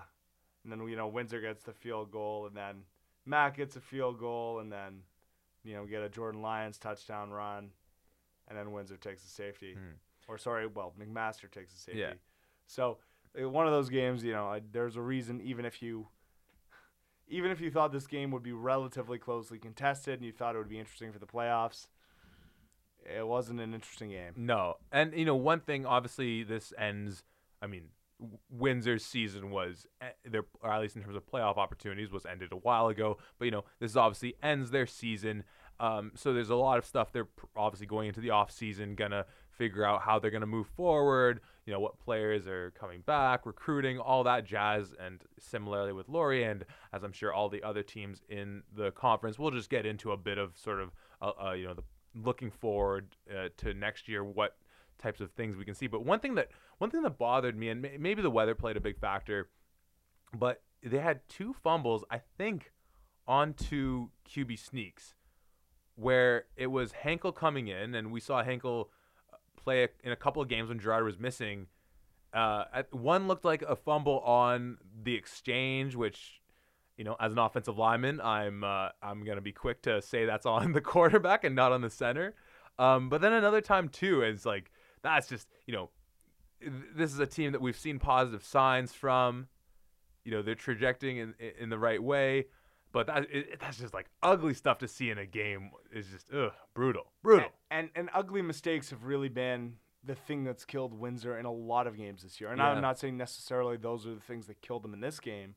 and 0.64 0.72
then 0.72 0.86
you 0.88 0.96
know 0.96 1.08
Windsor 1.08 1.40
gets 1.40 1.62
the 1.64 1.72
field 1.72 2.10
goal, 2.10 2.46
and 2.46 2.56
then 2.56 2.82
Matt 3.26 3.56
gets 3.56 3.76
a 3.76 3.80
field 3.80 4.18
goal, 4.18 4.58
and 4.60 4.70
then 4.72 5.00
you 5.64 5.74
know 5.74 5.82
we 5.82 5.90
get 5.90 6.02
a 6.02 6.08
Jordan 6.08 6.42
Lyons 6.42 6.78
touchdown 6.78 7.30
run, 7.30 7.70
and 8.48 8.56
then 8.58 8.72
Windsor 8.72 8.96
takes 8.96 9.24
a 9.24 9.28
safety, 9.28 9.74
Hmm. 9.74 9.96
or 10.28 10.38
sorry, 10.38 10.66
well 10.66 10.94
McMaster 10.98 11.50
takes 11.50 11.74
a 11.74 11.78
safety. 11.78 12.00
Yeah. 12.00 12.14
So 12.66 12.98
one 13.34 13.66
of 13.66 13.72
those 13.72 13.88
games, 13.88 14.24
you 14.24 14.32
know, 14.32 14.48
I, 14.48 14.60
there's 14.72 14.96
a 14.96 15.02
reason 15.02 15.40
even 15.40 15.64
if 15.64 15.80
you 15.82 16.08
even 17.30 17.50
if 17.50 17.60
you 17.60 17.70
thought 17.70 17.92
this 17.92 18.06
game 18.06 18.30
would 18.30 18.42
be 18.42 18.52
relatively 18.52 19.18
closely 19.18 19.58
contested 19.58 20.14
and 20.14 20.24
you 20.24 20.32
thought 20.32 20.54
it 20.54 20.58
would 20.58 20.68
be 20.68 20.78
interesting 20.78 21.12
for 21.12 21.18
the 21.18 21.26
playoffs, 21.26 21.88
it 23.04 23.26
wasn't 23.26 23.60
an 23.60 23.74
interesting 23.74 24.08
game. 24.10 24.32
No, 24.36 24.76
and 24.90 25.12
you 25.14 25.24
know 25.24 25.36
one 25.36 25.60
thing. 25.60 25.84
Obviously, 25.86 26.42
this 26.42 26.72
ends. 26.78 27.22
I 27.60 27.66
mean, 27.66 27.88
Windsor's 28.50 29.04
season 29.04 29.50
was 29.50 29.86
their, 30.24 30.44
or 30.62 30.72
at 30.72 30.80
least 30.80 30.96
in 30.96 31.02
terms 31.02 31.16
of 31.16 31.26
playoff 31.26 31.56
opportunities, 31.56 32.10
was 32.10 32.26
ended 32.26 32.52
a 32.52 32.56
while 32.56 32.88
ago. 32.88 33.18
But 33.38 33.46
you 33.46 33.50
know, 33.50 33.64
this 33.78 33.96
obviously 33.96 34.34
ends 34.42 34.70
their 34.70 34.86
season. 34.86 35.44
Um, 35.80 36.10
so 36.16 36.32
there's 36.32 36.50
a 36.50 36.56
lot 36.56 36.78
of 36.78 36.84
stuff 36.84 37.12
they're 37.12 37.28
obviously 37.56 37.86
going 37.86 38.08
into 38.08 38.20
the 38.20 38.30
off 38.30 38.50
season, 38.50 38.96
gonna 38.96 39.26
figure 39.50 39.84
out 39.84 40.02
how 40.02 40.18
they're 40.18 40.32
gonna 40.32 40.46
move 40.46 40.66
forward. 40.66 41.40
You 41.66 41.72
know, 41.72 41.80
what 41.80 42.00
players 42.00 42.48
are 42.48 42.72
coming 42.72 43.02
back, 43.02 43.46
recruiting, 43.46 43.98
all 43.98 44.24
that 44.24 44.44
jazz. 44.44 44.94
And 44.98 45.22
similarly 45.38 45.92
with 45.92 46.08
Laurie, 46.08 46.44
and 46.44 46.64
as 46.92 47.04
I'm 47.04 47.12
sure 47.12 47.32
all 47.32 47.48
the 47.48 47.62
other 47.62 47.84
teams 47.84 48.22
in 48.28 48.62
the 48.74 48.90
conference, 48.90 49.38
we'll 49.38 49.52
just 49.52 49.70
get 49.70 49.86
into 49.86 50.10
a 50.10 50.16
bit 50.16 50.38
of 50.38 50.56
sort 50.56 50.80
of, 50.80 50.90
uh, 51.22 51.32
uh, 51.40 51.52
you 51.52 51.66
know, 51.66 51.74
the 51.74 51.84
looking 52.14 52.50
forward 52.50 53.16
uh, 53.30 53.48
to 53.58 53.74
next 53.74 54.08
year, 54.08 54.24
what 54.24 54.56
types 54.98 55.20
of 55.20 55.30
things 55.32 55.56
we 55.56 55.64
can 55.64 55.74
see. 55.74 55.86
But 55.86 56.04
one 56.04 56.20
thing 56.20 56.34
that 56.36 56.48
one 56.78 56.90
thing 56.90 57.02
that 57.02 57.18
bothered 57.18 57.56
me, 57.56 57.68
and 57.68 57.80
may- 57.82 57.96
maybe 57.98 58.22
the 58.22 58.30
weather 58.30 58.54
played 58.54 58.76
a 58.76 58.80
big 58.80 58.98
factor, 58.98 59.48
but 60.36 60.62
they 60.82 60.98
had 60.98 61.20
two 61.28 61.52
fumbles, 61.52 62.04
I 62.10 62.20
think, 62.36 62.72
onto 63.26 64.08
QB 64.28 64.58
sneaks, 64.58 65.14
where 65.96 66.44
it 66.56 66.68
was 66.68 66.92
Henkel 66.92 67.32
coming 67.32 67.68
in, 67.68 67.94
and 67.94 68.12
we 68.12 68.20
saw 68.20 68.42
Henkel 68.42 68.90
uh, 69.32 69.36
play 69.56 69.84
a- 69.84 69.88
in 70.02 70.12
a 70.12 70.16
couple 70.16 70.40
of 70.42 70.48
games 70.48 70.68
when 70.68 70.78
Gerard 70.78 71.04
was 71.04 71.18
missing. 71.18 71.66
Uh, 72.32 72.64
at- 72.72 72.92
one 72.94 73.26
looked 73.28 73.44
like 73.44 73.62
a 73.62 73.76
fumble 73.76 74.20
on 74.20 74.78
the 75.02 75.14
exchange, 75.14 75.94
which 75.96 76.40
you 76.96 77.04
know, 77.04 77.14
as 77.20 77.30
an 77.32 77.38
offensive 77.38 77.78
lineman, 77.78 78.20
I'm 78.20 78.64
uh, 78.64 78.88
I'm 79.00 79.24
gonna 79.24 79.40
be 79.40 79.52
quick 79.52 79.82
to 79.82 80.02
say 80.02 80.24
that's 80.24 80.46
on 80.46 80.72
the 80.78 80.80
quarterback 80.80 81.44
and 81.44 81.54
not 81.54 81.70
on 81.70 81.80
the 81.80 81.90
center. 81.90 82.34
Um, 82.76 83.08
but 83.08 83.20
then 83.20 83.32
another 83.32 83.60
time 83.60 83.88
too, 83.88 84.22
it's 84.22 84.44
like 84.44 84.70
that's 85.02 85.28
just 85.28 85.48
you 85.66 85.74
know, 85.74 85.90
this 86.94 87.12
is 87.12 87.18
a 87.18 87.26
team 87.26 87.52
that 87.52 87.60
we've 87.60 87.76
seen 87.78 87.98
positive 87.98 88.44
signs 88.44 88.92
from. 88.92 89.48
You 90.24 90.32
know, 90.32 90.42
they're 90.42 90.54
trajecting 90.54 91.18
in 91.18 91.34
in 91.58 91.70
the 91.70 91.78
right 91.78 92.02
way. 92.02 92.46
But 92.90 93.06
that 93.08 93.26
it, 93.30 93.60
that's 93.60 93.78
just 93.78 93.92
like 93.92 94.06
ugly 94.22 94.54
stuff 94.54 94.78
to 94.78 94.88
see 94.88 95.10
in 95.10 95.18
a 95.18 95.26
game. 95.26 95.70
Is 95.92 96.06
just 96.08 96.32
ugh, 96.32 96.52
brutal, 96.74 97.12
brutal. 97.22 97.50
And, 97.70 97.90
and 97.94 98.08
and 98.08 98.10
ugly 98.14 98.40
mistakes 98.42 98.90
have 98.90 99.04
really 99.04 99.28
been 99.28 99.74
the 100.02 100.14
thing 100.14 100.44
that's 100.44 100.64
killed 100.64 100.94
Windsor 100.98 101.38
in 101.38 101.44
a 101.44 101.52
lot 101.52 101.86
of 101.86 101.96
games 101.96 102.22
this 102.22 102.40
year. 102.40 102.50
And 102.50 102.58
Yeah. 102.58 102.68
I'm 102.70 102.80
not 102.80 102.98
saying 102.98 103.16
necessarily 103.16 103.76
those 103.76 104.06
are 104.06 104.14
the 104.14 104.20
things 104.20 104.46
that 104.46 104.62
killed 104.62 104.84
them 104.84 104.94
in 104.94 105.00
this 105.00 105.20
game, 105.20 105.54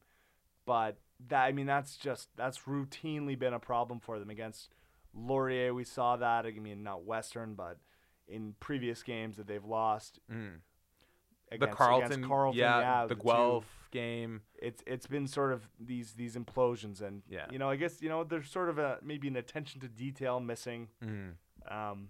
but 0.65 0.97
that 1.30 1.43
I 1.43 1.51
mean 1.54 1.67
that's 1.67 1.95
just 1.95 2.30
that's 2.36 2.60
routinely 2.60 3.39
been 3.39 3.54
a 3.54 3.60
problem 3.60 3.99
for 4.01 4.19
them 4.19 4.30
against 4.30 4.69
Laurier. 5.13 5.73
We 5.73 5.86
saw 5.86 6.17
that. 6.17 6.45
I 6.45 6.51
mean, 6.51 6.84
not 6.84 7.06
Western, 7.06 7.54
but 7.54 7.77
in 8.31 8.55
previous 8.59 9.03
games 9.03 9.37
that 9.37 9.47
they've 9.47 9.63
lost. 9.65 10.19
Mm. 10.31 10.59
Against, 11.53 11.71
the 11.71 11.75
Carleton, 11.77 12.23
Carleton, 12.25 12.59
yeah, 12.59 12.79
yeah, 12.79 13.05
the 13.07 13.15
two- 13.15 13.21
Guelph 13.23 13.87
game. 13.91 14.41
it's 14.57 14.81
it's 14.87 15.05
been 15.05 15.27
sort 15.27 15.51
of 15.51 15.67
these 15.79 16.13
these 16.13 16.37
implosions 16.37 17.01
and 17.01 17.23
Yeah. 17.27 17.45
you 17.51 17.59
know 17.59 17.69
I 17.69 17.75
guess 17.75 18.01
you 18.01 18.07
know 18.07 18.23
there's 18.23 18.49
sort 18.49 18.69
of 18.69 18.77
a 18.79 18.99
maybe 19.03 19.27
an 19.27 19.35
attention 19.35 19.81
to 19.81 19.89
detail 19.89 20.39
missing 20.39 20.87
Mm. 21.03 21.33
um, 21.69 22.09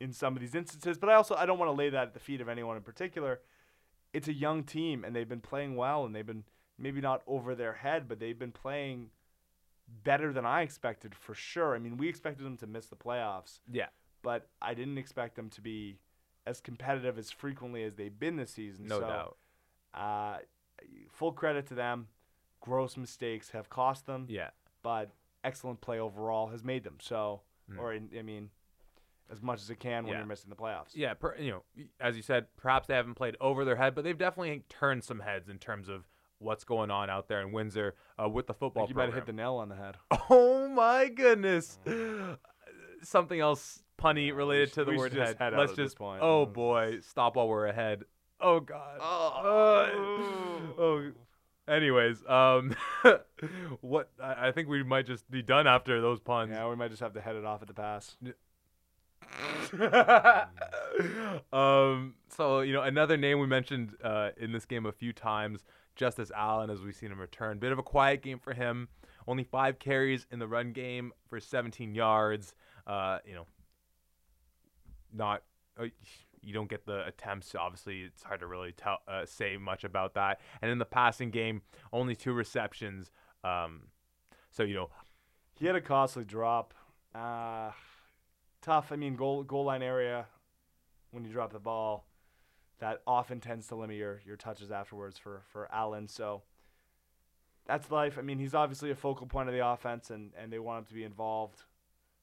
in 0.00 0.12
some 0.12 0.34
of 0.34 0.40
these 0.40 0.56
instances. 0.56 0.98
But 0.98 1.08
I 1.08 1.14
also 1.14 1.36
I 1.36 1.46
don't 1.46 1.58
want 1.58 1.68
to 1.68 1.76
lay 1.76 1.88
that 1.90 2.08
at 2.08 2.14
the 2.14 2.20
feet 2.20 2.40
of 2.40 2.48
anyone 2.48 2.76
in 2.76 2.82
particular. 2.82 3.40
It's 4.12 4.26
a 4.26 4.32
young 4.32 4.64
team 4.64 5.04
and 5.04 5.14
they've 5.14 5.28
been 5.28 5.40
playing 5.40 5.76
well 5.76 6.04
and 6.04 6.12
they've 6.12 6.26
been 6.26 6.42
maybe 6.76 7.00
not 7.00 7.22
over 7.28 7.54
their 7.54 7.74
head, 7.74 8.08
but 8.08 8.18
they've 8.18 8.38
been 8.38 8.50
playing 8.50 9.10
better 10.02 10.32
than 10.32 10.44
I 10.44 10.62
expected 10.62 11.14
for 11.14 11.34
sure. 11.34 11.76
I 11.76 11.78
mean, 11.78 11.96
we 11.96 12.08
expected 12.08 12.44
them 12.44 12.56
to 12.56 12.66
miss 12.66 12.86
the 12.86 12.96
playoffs, 12.96 13.60
Yeah, 13.70 13.88
but 14.22 14.48
I 14.60 14.74
didn't 14.74 14.98
expect 14.98 15.36
them 15.36 15.48
to 15.50 15.60
be 15.60 15.98
as 16.46 16.60
competitive 16.60 17.18
as 17.18 17.30
frequently 17.30 17.82
as 17.84 17.94
they've 17.94 18.18
been 18.18 18.36
this 18.36 18.50
season. 18.52 18.86
no 18.86 19.00
so, 19.00 19.06
doubt. 19.06 19.36
Uh, 19.94 20.38
full 21.10 21.32
credit 21.32 21.66
to 21.68 21.74
them. 21.74 22.08
Gross 22.60 22.96
mistakes 22.96 23.50
have 23.50 23.70
cost 23.70 24.06
them, 24.06 24.26
Yeah, 24.28 24.50
but 24.82 25.10
excellent 25.44 25.80
play 25.80 25.98
overall 25.98 26.48
has 26.48 26.62
made 26.62 26.84
them. 26.84 26.96
So, 27.00 27.42
Mm. 27.70 27.78
or 27.78 27.92
in, 27.94 28.10
I 28.18 28.22
mean, 28.22 28.50
as 29.30 29.40
much 29.40 29.60
as 29.60 29.70
it 29.70 29.78
can 29.80 30.04
when 30.04 30.12
Yeah. 30.12 30.18
you're 30.18 30.26
missing 30.26 30.50
the 30.50 30.56
playoffs. 30.56 30.90
yeah. 30.94 31.14
Per, 31.14 31.36
you 31.36 31.50
know, 31.52 31.62
as 32.00 32.16
you 32.16 32.22
said, 32.22 32.46
perhaps 32.56 32.86
they 32.88 32.94
haven't 32.94 33.14
played 33.14 33.36
over 33.40 33.64
their 33.64 33.76
head, 33.76 33.94
but 33.94 34.02
they've 34.04 34.18
definitely 34.18 34.64
turned 34.68 35.04
some 35.04 35.20
heads 35.20 35.48
in 35.48 35.58
terms 35.58 35.88
of 35.88 36.06
what's 36.38 36.64
going 36.64 36.90
on 36.90 37.08
out 37.10 37.28
there 37.28 37.40
in 37.40 37.52
Windsor 37.52 37.94
uh, 38.22 38.28
with 38.28 38.46
the 38.46 38.54
football. 38.54 38.88
you 38.88 38.94
might 38.94 39.04
have 39.06 39.14
hit 39.14 39.26
the 39.26 39.32
nail 39.32 39.54
on 39.56 39.68
the 39.68 39.76
head. 39.76 39.96
Oh 40.30 40.68
my 40.68 41.08
goodness. 41.08 41.78
Something 43.02 43.40
else 43.40 43.82
punny 43.98 44.28
Yeah, 44.28 44.34
related 44.34 44.70
sh- 44.70 44.74
to 44.74 44.84
the 44.84 44.90
we 44.92 44.96
word 44.98 45.12
should 45.12 45.18
just 45.18 45.38
head. 45.38 45.52
head 45.52 45.58
Let's 45.58 45.74
just 45.74 45.96
point. 45.96 46.22
Oh 46.22 46.46
Mm. 46.46 46.52
boy, 46.52 46.98
stop 47.00 47.36
while 47.36 47.48
we're 47.48 47.66
ahead. 47.66 48.04
Oh 48.40 48.60
god. 48.60 48.98
Oh. 49.00 50.74
oh. 50.78 51.10
Anyways, 51.72 52.24
um 52.26 52.74
what 53.80 54.10
I, 54.22 54.48
I 54.48 54.52
think 54.52 54.68
we 54.68 54.82
might 54.82 55.06
just 55.06 55.30
be 55.30 55.42
done 55.42 55.66
after 55.66 56.00
those 56.00 56.20
puns. 56.20 56.50
Yeah, 56.52 56.68
we 56.68 56.76
might 56.76 56.88
just 56.90 57.00
have 57.02 57.12
to 57.14 57.20
head 57.20 57.36
it 57.36 57.44
off 57.44 57.62
at 57.62 57.68
the 57.68 57.74
pass. 57.74 58.16
um, 61.52 62.14
so 62.28 62.60
you 62.60 62.72
know 62.72 62.82
another 62.82 63.16
name 63.16 63.38
we 63.40 63.46
mentioned 63.46 63.94
uh, 64.02 64.30
in 64.36 64.52
this 64.52 64.64
game 64.64 64.86
a 64.86 64.92
few 64.92 65.12
times, 65.12 65.64
Justice 65.96 66.30
Allen, 66.34 66.70
as 66.70 66.80
we've 66.80 66.94
seen 66.96 67.12
him 67.12 67.20
return. 67.20 67.58
Bit 67.58 67.72
of 67.72 67.78
a 67.78 67.82
quiet 67.82 68.22
game 68.22 68.38
for 68.38 68.52
him. 68.54 68.88
Only 69.28 69.44
five 69.44 69.78
carries 69.78 70.26
in 70.30 70.38
the 70.38 70.48
run 70.48 70.72
game 70.72 71.12
for 71.28 71.38
17 71.38 71.94
yards. 71.94 72.54
Uh, 72.90 73.18
you 73.24 73.34
know, 73.34 73.46
not 75.12 75.42
uh, 75.78 75.84
you 76.42 76.52
don't 76.52 76.68
get 76.68 76.86
the 76.86 77.06
attempts. 77.06 77.54
Obviously, 77.54 78.00
it's 78.00 78.24
hard 78.24 78.40
to 78.40 78.46
really 78.46 78.72
tell 78.72 78.98
uh, 79.06 79.24
say 79.24 79.56
much 79.56 79.84
about 79.84 80.14
that. 80.14 80.40
And 80.60 80.70
in 80.70 80.78
the 80.78 80.84
passing 80.84 81.30
game, 81.30 81.62
only 81.92 82.16
two 82.16 82.32
receptions. 82.32 83.12
Um, 83.44 83.82
so 84.50 84.64
you 84.64 84.74
know, 84.74 84.90
He 85.58 85.66
had 85.66 85.76
a 85.76 85.80
costly 85.80 86.24
drop. 86.24 86.74
Uh, 87.14 87.70
tough. 88.60 88.90
I 88.90 88.96
mean, 88.96 89.14
goal 89.14 89.44
goal 89.44 89.64
line 89.66 89.82
area 89.82 90.26
when 91.12 91.24
you 91.24 91.32
drop 91.32 91.52
the 91.52 91.60
ball, 91.60 92.06
that 92.80 93.02
often 93.06 93.40
tends 93.40 93.66
to 93.68 93.76
limit 93.76 93.96
your, 93.96 94.20
your 94.26 94.36
touches 94.36 94.70
afterwards 94.70 95.16
for 95.18 95.42
for 95.52 95.68
Allen. 95.72 96.08
So 96.08 96.42
that's 97.66 97.90
life. 97.90 98.18
I 98.18 98.22
mean, 98.22 98.38
he's 98.38 98.54
obviously 98.54 98.90
a 98.90 98.96
focal 98.96 99.26
point 99.26 99.48
of 99.48 99.54
the 99.54 99.64
offense, 99.64 100.10
and, 100.10 100.32
and 100.36 100.52
they 100.52 100.58
want 100.58 100.80
him 100.80 100.84
to 100.86 100.94
be 100.94 101.04
involved. 101.04 101.62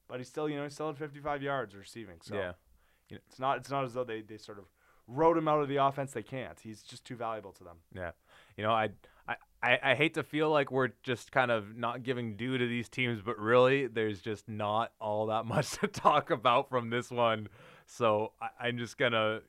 But 0.08 0.18
he's 0.18 0.28
still, 0.28 0.48
you 0.48 0.56
know, 0.56 0.64
he's 0.64 0.74
still 0.74 0.90
at 0.90 0.98
55 0.98 1.42
yards 1.42 1.74
receiving. 1.74 2.16
So 2.22 2.34
yeah. 2.34 2.52
it's 3.10 3.38
not 3.38 3.58
it's 3.58 3.70
not 3.70 3.84
as 3.84 3.94
though 3.94 4.04
they, 4.04 4.22
they 4.22 4.38
sort 4.38 4.58
of 4.58 4.64
wrote 5.06 5.36
him 5.36 5.48
out 5.48 5.60
of 5.60 5.68
the 5.68 5.76
offense. 5.76 6.12
They 6.12 6.22
can't. 6.22 6.58
He's 6.60 6.82
just 6.82 7.04
too 7.04 7.16
valuable 7.16 7.52
to 7.52 7.64
them. 7.64 7.76
Yeah, 7.94 8.12
you 8.56 8.64
know, 8.64 8.70
I, 8.70 8.90
I, 9.26 9.36
I, 9.62 9.78
I 9.82 9.94
hate 9.94 10.14
to 10.14 10.22
feel 10.22 10.50
like 10.50 10.70
we're 10.70 10.90
just 11.02 11.32
kind 11.32 11.50
of 11.50 11.76
not 11.76 12.02
giving 12.02 12.36
due 12.36 12.58
to 12.58 12.66
these 12.66 12.88
teams, 12.88 13.20
but 13.22 13.38
really, 13.38 13.86
there's 13.86 14.20
just 14.20 14.48
not 14.48 14.92
all 15.00 15.26
that 15.26 15.46
much 15.46 15.70
to 15.78 15.88
talk 15.88 16.30
about 16.30 16.68
from 16.68 16.90
this 16.90 17.10
one. 17.10 17.48
So 17.86 18.32
I, 18.40 18.68
I'm 18.68 18.78
just 18.78 18.98
gonna 18.98 19.40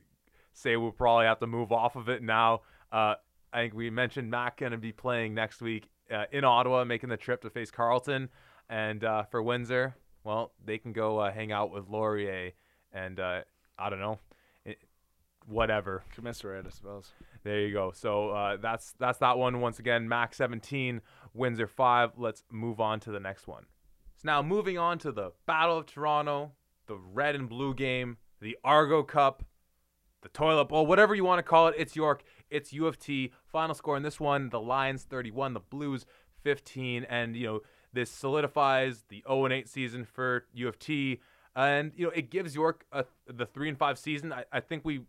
say 0.54 0.78
we'll 0.78 0.92
probably 0.92 1.26
have 1.26 1.40
to 1.40 1.48
move 1.48 1.72
off 1.72 1.96
of 1.96 2.10
it 2.10 2.24
now. 2.24 2.62
Uh, 2.92 3.16
I 3.54 3.62
think 3.62 3.74
we 3.74 3.90
mentioned 3.90 4.32
Mac 4.32 4.58
gonna 4.58 4.78
be 4.78 4.92
playing 4.92 5.34
next 5.34 5.62
week 5.62 5.90
uh, 6.12 6.26
in 6.32 6.44
Ottawa, 6.44 6.84
making 6.86 7.10
the 7.10 7.18
trip 7.18 7.42
to 7.42 7.50
face 7.50 7.72
Carleton, 7.72 8.30
and 8.70 9.04
uh, 9.04 9.24
for 9.24 9.42
Windsor, 9.44 9.96
well, 10.24 10.54
they 10.64 10.78
can 10.78 10.94
go 10.94 11.20
uh, 11.20 11.32
hang 11.32 11.52
out 11.52 11.72
with 11.72 11.88
Laurier, 11.88 12.52
and 12.92 13.20
uh, 13.20 13.42
I 13.78 13.90
don't 13.90 14.00
know, 14.00 14.20
it, 14.66 14.78
whatever. 15.48 16.04
Commiserate, 16.14 16.66
I 16.66 16.70
suppose. 16.70 17.12
There 17.44 17.60
you 17.62 17.74
go. 17.74 17.92
So 17.94 18.32
uh, 18.32 18.58
that's 18.58 18.94
that's 19.00 19.20
that 19.20 19.38
one. 19.38 19.62
Once 19.62 19.80
again, 19.80 20.08
Mac 20.10 20.34
17, 20.34 21.02
Windsor 21.34 21.68
5. 21.68 22.12
Let's 22.18 22.44
move 22.52 22.80
on 22.80 23.00
to 23.02 23.12
the 23.12 23.20
next 23.20 23.48
one. 23.48 23.66
So 24.18 24.24
now 24.26 24.42
moving 24.42 24.78
on 24.78 25.00
to 25.00 25.12
the 25.12 25.32
Battle 25.46 25.78
of 25.78 25.86
Toronto, 25.86 26.52
the 26.88 26.98
red 26.98 27.36
and 27.36 27.48
blue 27.48 27.74
game, 27.74 28.18
the 28.42 28.58
Argo 28.64 29.04
Cup, 29.04 29.44
the 30.22 30.30
Toilet 30.30 30.66
Bowl, 30.66 30.86
whatever 30.86 31.16
you 31.16 31.24
want 31.24 31.40
to 31.40 31.44
call 31.44 31.68
it. 31.68 31.76
It's 31.78 31.96
York. 31.96 32.24
It's 32.50 32.74
U 32.74 32.88
of 32.88 33.00
T. 33.00 33.32
Final 33.46 33.76
score 33.76 33.96
in 33.96 34.04
this 34.04 34.20
one: 34.20 34.50
the 34.50 34.60
Lions 34.60 35.04
31, 35.04 35.54
the 35.54 35.62
Blues 35.62 36.06
15, 36.44 37.06
and 37.06 37.36
you 37.36 37.48
know 37.48 37.60
this 37.94 38.12
solidifies 38.12 39.04
the 39.10 39.24
0 39.28 39.46
and 39.46 39.54
8 39.54 39.68
season 39.68 40.06
for 40.06 40.46
U 40.54 40.68
of 40.68 40.78
T, 40.80 41.20
and 41.56 41.92
you 41.96 42.06
know 42.06 42.12
it 42.12 42.30
gives 42.30 42.56
York 42.56 42.86
a, 42.92 43.06
the 43.28 43.46
three 43.46 43.70
and 43.70 43.78
five 43.78 43.98
season. 43.98 44.32
I, 44.32 44.46
I 44.52 44.60
think 44.60 44.86
we 44.86 45.02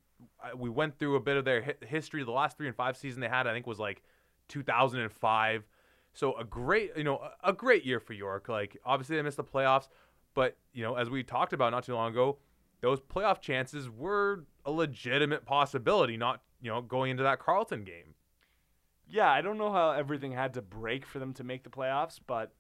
we 0.56 0.70
went 0.70 0.98
through 0.98 1.16
a 1.16 1.20
bit 1.20 1.36
of 1.36 1.44
their 1.44 1.62
hi- 1.62 1.86
history. 1.86 2.24
The 2.24 2.30
last 2.30 2.56
three 2.56 2.66
and 2.66 2.76
five 2.76 2.96
season 2.96 3.20
they 3.20 3.28
had, 3.28 3.46
I 3.46 3.52
think, 3.52 3.66
was 3.66 3.78
like 3.78 4.02
2005. 4.48 5.64
So 6.12 6.36
a 6.36 6.44
great, 6.44 6.92
you 6.96 7.04
know, 7.04 7.18
a 7.44 7.50
a 7.50 7.52
great 7.52 7.84
year 7.84 8.00
for 8.00 8.12
York. 8.14 8.48
Like 8.48 8.76
obviously 8.84 9.16
they 9.16 9.22
missed 9.22 9.36
the 9.36 9.44
playoffs, 9.44 9.88
but 10.34 10.56
you 10.72 10.82
know, 10.82 10.94
as 10.94 11.10
we 11.10 11.22
talked 11.22 11.52
about 11.52 11.70
not 11.70 11.84
too 11.84 11.94
long 11.94 12.12
ago, 12.12 12.38
those 12.80 13.00
playoff 13.00 13.40
chances 13.40 13.88
were 13.90 14.44
a 14.64 14.70
legitimate 14.70 15.44
possibility. 15.44 16.16
Not 16.16 16.42
you 16.60 16.70
know 16.70 16.80
going 16.80 17.10
into 17.10 17.22
that 17.22 17.38
Carleton 17.38 17.84
game. 17.84 18.14
Yeah, 19.06 19.30
I 19.30 19.40
don't 19.40 19.58
know 19.58 19.72
how 19.72 19.90
everything 19.90 20.32
had 20.32 20.54
to 20.54 20.62
break 20.62 21.04
for 21.04 21.18
them 21.18 21.34
to 21.34 21.44
make 21.44 21.64
the 21.64 21.70
playoffs, 21.70 22.20
but 22.24 22.52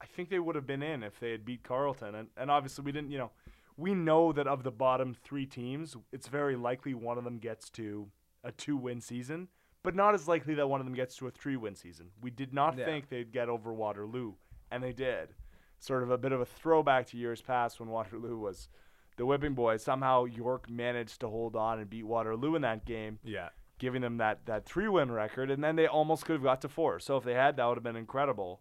I 0.00 0.06
think 0.06 0.28
they 0.30 0.38
would 0.38 0.54
have 0.54 0.66
been 0.66 0.82
in 0.82 1.02
if 1.02 1.18
they 1.20 1.30
had 1.32 1.44
beat 1.44 1.62
Carleton. 1.62 2.14
And, 2.14 2.28
and 2.36 2.50
obviously, 2.50 2.84
we 2.84 2.92
didn't, 2.92 3.10
you 3.10 3.18
know, 3.18 3.30
we 3.76 3.94
know 3.94 4.32
that 4.32 4.46
of 4.46 4.62
the 4.62 4.70
bottom 4.70 5.14
three 5.14 5.46
teams, 5.46 5.96
it's 6.12 6.28
very 6.28 6.56
likely 6.56 6.94
one 6.94 7.18
of 7.18 7.24
them 7.24 7.38
gets 7.38 7.68
to 7.70 8.08
a 8.44 8.52
two 8.52 8.76
win 8.76 9.00
season, 9.00 9.48
but 9.82 9.94
not 9.94 10.14
as 10.14 10.28
likely 10.28 10.54
that 10.54 10.68
one 10.68 10.80
of 10.80 10.86
them 10.86 10.94
gets 10.94 11.16
to 11.16 11.26
a 11.26 11.30
three 11.30 11.56
win 11.56 11.74
season. 11.74 12.10
We 12.22 12.30
did 12.30 12.52
not 12.54 12.76
Yeah. 12.78 12.84
think 12.84 13.08
they'd 13.08 13.32
get 13.32 13.48
over 13.48 13.72
Waterloo, 13.74 14.34
and 14.70 14.82
they 14.82 14.92
did. 14.92 15.34
Sort 15.80 16.02
of 16.02 16.10
a 16.10 16.18
bit 16.18 16.32
of 16.32 16.40
a 16.40 16.44
throwback 16.46 17.06
to 17.08 17.16
years 17.16 17.40
past 17.40 17.78
when 17.80 17.88
Waterloo 17.90 18.38
was 18.38 18.68
the 19.16 19.26
whipping 19.26 19.54
boy. 19.54 19.76
Somehow 19.78 20.24
York 20.24 20.68
managed 20.70 21.20
to 21.20 21.28
hold 21.28 21.56
on 21.56 21.78
and 21.80 21.90
beat 21.90 22.04
Waterloo 22.04 22.54
in 22.54 22.62
that 22.62 22.84
game 22.84 23.18
Yeah. 23.24 23.48
giving 23.78 24.02
them 24.02 24.16
that 24.18 24.46
that 24.46 24.64
three 24.64 24.88
win 24.88 25.10
record, 25.10 25.50
and 25.50 25.62
then 25.62 25.74
they 25.76 25.86
almost 25.88 26.24
could 26.24 26.34
have 26.34 26.42
got 26.42 26.60
to 26.62 26.68
four. 26.68 26.98
So 27.00 27.16
if 27.16 27.24
they 27.24 27.34
had, 27.34 27.56
that 27.56 27.64
would 27.66 27.76
have 27.76 27.84
been 27.84 27.96
incredible. 27.96 28.60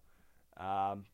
Um, 0.58 1.06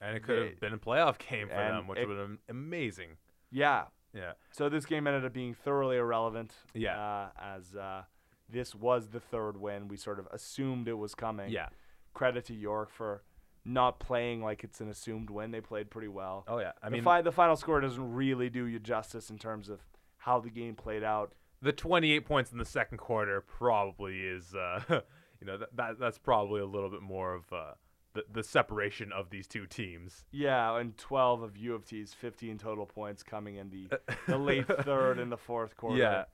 And 0.00 0.16
it 0.16 0.22
could 0.22 0.38
They- 0.42 0.48
have 0.50 0.60
been 0.60 0.72
a 0.74 0.78
playoff 0.78 1.18
game 1.18 1.48
for 1.48 1.54
them, 1.54 1.86
which 1.86 1.98
it- 1.98 2.08
would 2.08 2.18
have 2.18 2.28
been 2.28 2.38
amazing. 2.48 3.16
yeah. 3.50 3.86
Yeah. 4.12 4.32
So 4.50 4.68
this 4.68 4.86
game 4.86 5.06
ended 5.06 5.24
up 5.24 5.32
being 5.32 5.54
thoroughly 5.54 5.96
irrelevant. 5.96 6.52
Yeah. 6.74 6.98
Uh, 7.00 7.28
as 7.40 7.76
uh, 7.76 8.02
this 8.48 8.74
was 8.74 9.10
the 9.10 9.20
third 9.20 9.56
win, 9.56 9.86
we 9.86 9.96
sort 9.96 10.18
of 10.18 10.26
assumed 10.32 10.88
it 10.88 10.94
was 10.94 11.14
coming. 11.14 11.50
Yeah. 11.52 11.68
Credit 12.12 12.44
to 12.46 12.54
York 12.54 12.90
for 12.90 13.22
not 13.64 14.00
playing 14.00 14.42
like 14.42 14.64
it's 14.64 14.80
an 14.80 14.88
assumed 14.88 15.30
win. 15.30 15.52
They 15.52 15.60
played 15.60 15.90
pretty 15.90 16.08
well. 16.08 16.42
Oh 16.48 16.58
yeah. 16.58 16.72
I 16.82 16.88
the, 16.88 16.94
mean, 16.94 17.02
fi- 17.04 17.22
the 17.22 17.30
final 17.30 17.54
score 17.54 17.80
doesn't 17.80 18.12
really 18.14 18.50
do 18.50 18.64
you 18.64 18.80
justice 18.80 19.30
in 19.30 19.38
terms 19.38 19.68
of 19.68 19.78
how 20.16 20.40
the 20.40 20.50
game 20.50 20.74
played 20.74 21.04
out. 21.04 21.32
the 21.62 21.70
28 21.72 22.26
points 22.26 22.50
in 22.50 22.58
the 22.58 22.64
second 22.64 22.98
quarter 22.98 23.40
probably 23.40 24.22
is, 24.26 24.56
uh, 24.56 24.80
you 25.40 25.46
know, 25.46 25.56
that, 25.56 25.76
that 25.76 25.98
that's 26.00 26.18
probably 26.18 26.60
a 26.60 26.66
little 26.66 26.90
bit 26.90 27.00
more 27.02 27.32
of 27.34 27.44
uh, 27.52 27.74
the 28.14 28.24
the 28.32 28.42
separation 28.42 29.12
of 29.12 29.30
these 29.30 29.46
two 29.46 29.66
teams. 29.66 30.24
Yeah, 30.32 30.76
and 30.78 30.96
12 30.96 31.42
of 31.42 31.56
U 31.56 31.74
of 31.74 31.84
T's 31.84 32.12
15 32.14 32.58
total 32.58 32.86
points 32.86 33.22
coming 33.22 33.56
in 33.56 33.70
the, 33.70 33.88
the 34.26 34.38
late 34.38 34.66
third 34.84 35.18
and 35.18 35.30
the 35.30 35.36
fourth 35.36 35.76
quarter. 35.76 35.98
Yeah. 36.02 36.24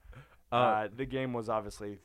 Uh, 0.51 0.55
Uh, 0.55 0.87
the 0.95 1.05
game 1.05 1.33
was 1.33 1.49
obviously 1.49 1.99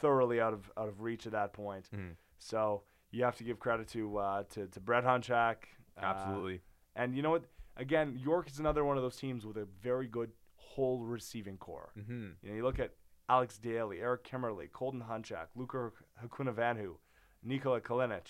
thoroughly 0.00 0.40
out 0.40 0.52
of 0.52 0.70
out 0.76 0.88
of 0.88 1.00
reach 1.00 1.26
at 1.26 1.32
that 1.32 1.52
point. 1.52 1.88
Mhm. 1.94 2.16
So 2.38 2.82
you 3.10 3.24
have 3.24 3.36
to 3.36 3.44
give 3.44 3.58
credit 3.58 3.88
to 3.88 4.18
uh, 4.18 4.42
to 4.50 4.66
to 4.68 4.80
Brett 4.80 5.04
Hunchak. 5.04 5.56
uh, 5.96 6.04
Absolutely. 6.04 6.60
and 6.94 7.16
you 7.16 7.22
know 7.22 7.30
what? 7.30 7.44
Again, 7.78 8.16
York 8.18 8.48
is 8.50 8.58
another 8.58 8.84
one 8.84 8.96
of 8.96 9.02
those 9.02 9.16
teams 9.16 9.44
with 9.44 9.56
a 9.58 9.66
very 9.82 10.06
good 10.06 10.30
whole 10.56 11.00
receiving 11.00 11.58
corps. 11.58 11.92
mm-hmm. 11.98 12.28
You 12.42 12.48
know, 12.50 12.54
you 12.56 12.62
look 12.64 12.78
at 12.78 12.92
Alex 13.28 13.58
Daly, 13.58 14.00
Eric 14.00 14.24
Kimmerly, 14.24 14.70
Colton 14.72 15.02
Hunchak, 15.10 15.46
Luka 15.54 15.90
Hakunavanhu, 16.22 16.94
Nikola 17.42 17.80
Kalinic. 17.80 18.28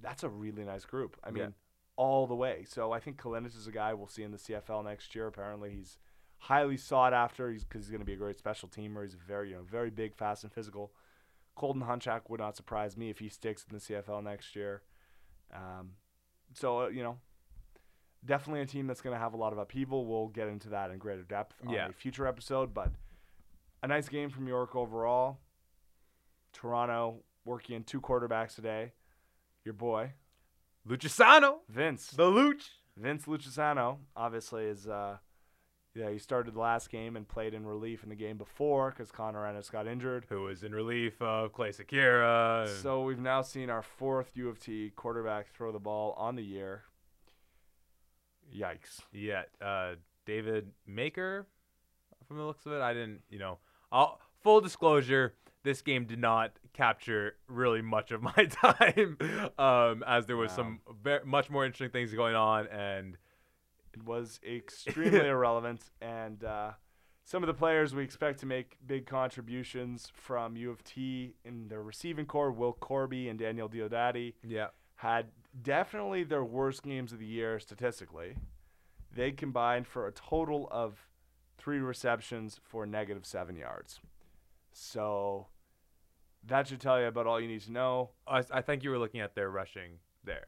That's 0.00 0.22
a 0.22 0.28
really 0.28 0.64
nice 0.64 0.84
group. 0.84 1.16
I 1.24 1.30
mean, 1.30 1.42
Yeah. 1.44 1.48
all 1.96 2.26
the 2.26 2.34
way. 2.34 2.64
So 2.64 2.92
I 2.92 3.00
think 3.00 3.20
Kalinic 3.20 3.56
is 3.56 3.66
a 3.66 3.72
guy 3.72 3.94
we'll 3.94 4.06
see 4.06 4.22
in 4.22 4.30
the 4.30 4.38
CFL 4.38 4.82
next 4.84 5.14
year. 5.14 5.26
Apparently, 5.26 5.70
he's 5.70 5.98
highly 6.38 6.76
sought 6.76 7.12
after. 7.12 7.50
He's 7.50 7.64
because 7.64 7.82
he's 7.84 7.90
going 7.90 8.00
to 8.00 8.06
be 8.06 8.12
a 8.14 8.16
great 8.16 8.38
special 8.38 8.68
teamer. 8.68 9.02
He's 9.02 9.14
very, 9.14 9.50
you 9.50 9.56
know, 9.56 9.62
very 9.62 9.90
big, 9.90 10.14
fast, 10.14 10.44
and 10.44 10.52
physical. 10.52 10.92
Colton 11.56 11.82
Hunchak 11.82 12.22
would 12.28 12.38
not 12.40 12.56
surprise 12.56 12.96
me 12.96 13.10
if 13.10 13.18
he 13.18 13.28
sticks 13.28 13.64
in 13.68 13.74
the 13.74 13.80
CFL 13.80 14.22
next 14.22 14.54
year. 14.54 14.82
Um, 15.52 15.92
so 16.54 16.82
uh, 16.82 16.88
you 16.88 17.02
know, 17.02 17.18
definitely 18.24 18.60
a 18.60 18.66
team 18.66 18.86
that's 18.86 19.00
going 19.00 19.14
to 19.14 19.18
have 19.20 19.34
a 19.34 19.36
lot 19.36 19.52
of 19.52 19.58
upheaval. 19.58 20.06
We'll 20.06 20.28
get 20.28 20.46
into 20.46 20.68
that 20.68 20.90
in 20.92 20.98
greater 20.98 21.24
depth 21.24 21.56
on 21.66 21.72
Yeah. 21.74 21.88
a 21.88 21.92
future 21.92 22.26
episode. 22.28 22.72
But 22.72 22.92
a 23.82 23.88
nice 23.88 24.08
game 24.08 24.30
from 24.30 24.46
York 24.46 24.76
overall. 24.76 25.40
Toronto 26.52 27.24
working 27.44 27.76
in 27.76 27.84
two 27.84 28.00
quarterbacks 28.00 28.54
today. 28.54 28.92
Your 29.64 29.74
boy 29.74 30.12
Lucisano, 30.88 31.56
Vince. 31.68 32.10
the 32.10 32.24
Luch. 32.24 32.68
Vince 32.96 33.26
Lucisano 33.26 33.98
obviously 34.16 34.64
is. 34.64 34.88
Uh, 34.88 35.18
yeah, 35.94 36.10
he 36.10 36.18
started 36.18 36.54
the 36.54 36.60
last 36.60 36.90
game 36.90 37.16
and 37.16 37.26
played 37.26 37.54
in 37.54 37.66
relief 37.66 38.04
in 38.04 38.08
the 38.08 38.14
game 38.14 38.36
before 38.36 38.90
because 38.90 39.10
Connor 39.10 39.44
Ennis 39.46 39.68
got 39.68 39.86
injured. 39.88 40.26
who 40.28 40.42
was 40.42 40.62
in 40.62 40.72
relief 40.72 41.20
of 41.20 41.52
Clay 41.52 41.70
Sakira. 41.70 42.68
So 42.82 43.02
we've 43.02 43.18
now 43.18 43.42
seen 43.42 43.68
our 43.68 43.82
fourth 43.82 44.30
U 44.34 44.48
of 44.48 44.60
T 44.60 44.92
quarterback 44.94 45.48
throw 45.52 45.72
the 45.72 45.80
ball 45.80 46.14
on 46.16 46.36
the 46.36 46.42
year. 46.44 46.84
Yikes. 48.54 49.00
yeah, 49.12 49.42
uh, 49.60 49.94
David 50.24 50.70
Maker, 50.86 51.46
from 52.26 52.38
the 52.38 52.44
looks 52.44 52.64
of 52.64 52.72
it, 52.72 52.80
I 52.80 52.94
didn't, 52.94 53.20
you 53.28 53.38
know, 53.38 53.58
I'll, 53.92 54.20
full 54.42 54.60
disclosure, 54.60 55.34
this 55.68 55.82
game 55.82 56.06
did 56.06 56.18
not 56.18 56.52
capture 56.72 57.36
really 57.46 57.82
much 57.82 58.10
of 58.10 58.22
my 58.22 58.32
time, 58.50 59.18
um, 59.58 60.02
as 60.06 60.24
there 60.24 60.36
was 60.38 60.50
Wow. 60.52 60.56
some 60.56 60.80
very, 61.02 61.22
much 61.26 61.50
more 61.50 61.66
interesting 61.66 61.90
things 61.90 62.14
going 62.14 62.34
on, 62.34 62.66
and 62.68 63.18
It 63.92 64.02
was 64.02 64.40
extremely 64.42 65.28
irrelevant, 65.34 65.90
and 66.00 66.42
uh, 66.42 66.72
some 67.24 67.42
of 67.42 67.48
the 67.48 67.52
players 67.54 67.94
we 67.94 68.02
expect 68.02 68.40
to 68.40 68.46
make 68.46 68.78
big 68.86 69.04
contributions 69.06 70.10
from 70.14 70.56
U 70.56 70.70
of 70.70 70.82
T 70.84 71.34
in 71.44 71.68
their 71.68 71.82
receiving 71.82 72.24
corps, 72.24 72.50
Will 72.50 72.72
Corby 72.72 73.28
and 73.28 73.38
Daniel 73.38 73.68
Diodati, 73.68 74.32
yeah, 74.42 74.68
had 74.94 75.26
definitely 75.60 76.24
their 76.24 76.44
worst 76.44 76.82
games 76.82 77.12
of 77.12 77.18
the 77.18 77.26
year 77.26 77.60
statistically. 77.60 78.36
They 79.14 79.32
combined 79.32 79.86
for 79.86 80.06
a 80.06 80.12
total 80.12 80.66
of 80.70 81.06
three 81.58 81.80
receptions 81.80 82.58
for 82.64 82.86
negative 82.86 83.26
seven 83.26 83.54
yards. 83.56 84.00
So 84.72 85.48
that 86.46 86.66
should 86.68 86.80
tell 86.80 87.00
you 87.00 87.06
about 87.06 87.26
all 87.26 87.40
you 87.40 87.48
need 87.48 87.60
to 87.62 87.72
know. 87.72 88.10
I, 88.26 88.42
I 88.50 88.60
think 88.62 88.82
you 88.84 88.90
were 88.90 88.98
looking 88.98 89.20
at 89.20 89.34
their 89.34 89.50
rushing 89.50 89.98
there. 90.24 90.46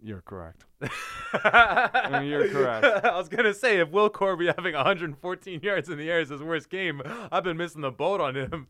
You're 0.00 0.20
correct. 0.20 0.64
I 1.32 2.18
mean, 2.20 2.28
you're 2.30 2.48
correct. 2.48 2.84
I 3.04 3.16
was 3.16 3.28
gonna 3.28 3.54
say 3.54 3.78
if 3.80 3.90
Will 3.90 4.10
Corby 4.10 4.46
having 4.46 4.74
114 4.74 5.60
yards 5.62 5.88
in 5.88 5.96
the 5.98 6.10
air 6.10 6.20
is 6.20 6.28
his 6.28 6.42
worst 6.42 6.68
game, 6.68 7.00
I've 7.32 7.44
been 7.44 7.56
missing 7.56 7.80
the 7.80 7.90
boat 7.90 8.20
on 8.20 8.36
him. 8.36 8.66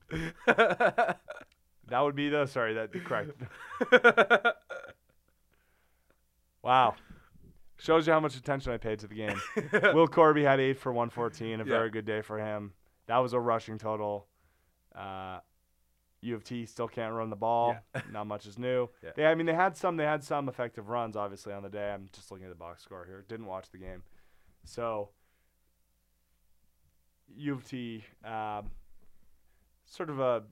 That 0.47 2.01
would 2.01 2.15
be 2.17 2.29
the 2.29 2.47
sorry 2.47 2.75
that 2.75 2.93
correct. 3.05 3.33
Wow. 6.63 6.97
Shows 7.79 8.07
you 8.09 8.13
how 8.13 8.19
much 8.21 8.37
attention 8.37 8.73
I 8.73 8.77
paid 8.77 8.99
to 9.01 9.07
the 9.07 9.15
game. 9.15 9.41
Will 9.95 10.09
Corby 10.09 10.43
had 10.43 10.59
eight 10.59 10.79
for 10.81 10.93
114, 10.93 11.61
a 11.61 11.65
Yeah. 11.65 11.65
very 11.65 11.91
good 11.91 12.05
day 12.05 12.23
for 12.23 12.39
him. 12.39 12.73
That 13.07 13.19
was 13.19 13.35
a 13.35 13.39
rushing 13.39 13.79
total. 13.79 14.27
Uh, 14.97 15.41
U 16.23 16.35
of 16.35 16.43
T 16.45 16.65
still 16.67 16.89
can't 16.89 17.13
run 17.15 17.31
the 17.31 17.37
ball. 17.37 17.77
Yeah. 17.95 18.01
Not 18.13 18.27
much 18.27 18.47
is 18.47 18.59
new. 18.59 18.89
Yeah. 19.05 19.11
They, 19.15 19.27
I 19.27 19.35
mean, 19.35 19.47
they 19.47 19.55
had 19.55 19.77
some. 19.77 19.97
They 19.97 20.05
had 20.05 20.25
some 20.25 20.49
effective 20.49 20.89
runs, 20.89 21.15
obviously, 21.17 21.53
on 21.53 21.63
the 21.63 21.69
day. 21.69 21.91
I'm 21.93 22.09
just 22.13 22.31
looking 22.31 22.47
at 22.47 22.51
the 22.51 22.57
box 22.57 22.83
score 22.83 23.05
here. 23.05 23.25
Didn't 23.29 23.47
watch 23.47 23.71
the 23.71 23.79
game, 23.79 24.03
so 24.65 25.11
U 27.37 27.53
of 27.55 27.65
T, 27.69 28.05
um, 28.25 28.71
sort 29.85 30.11
of 30.11 30.21
a, 30.21 30.43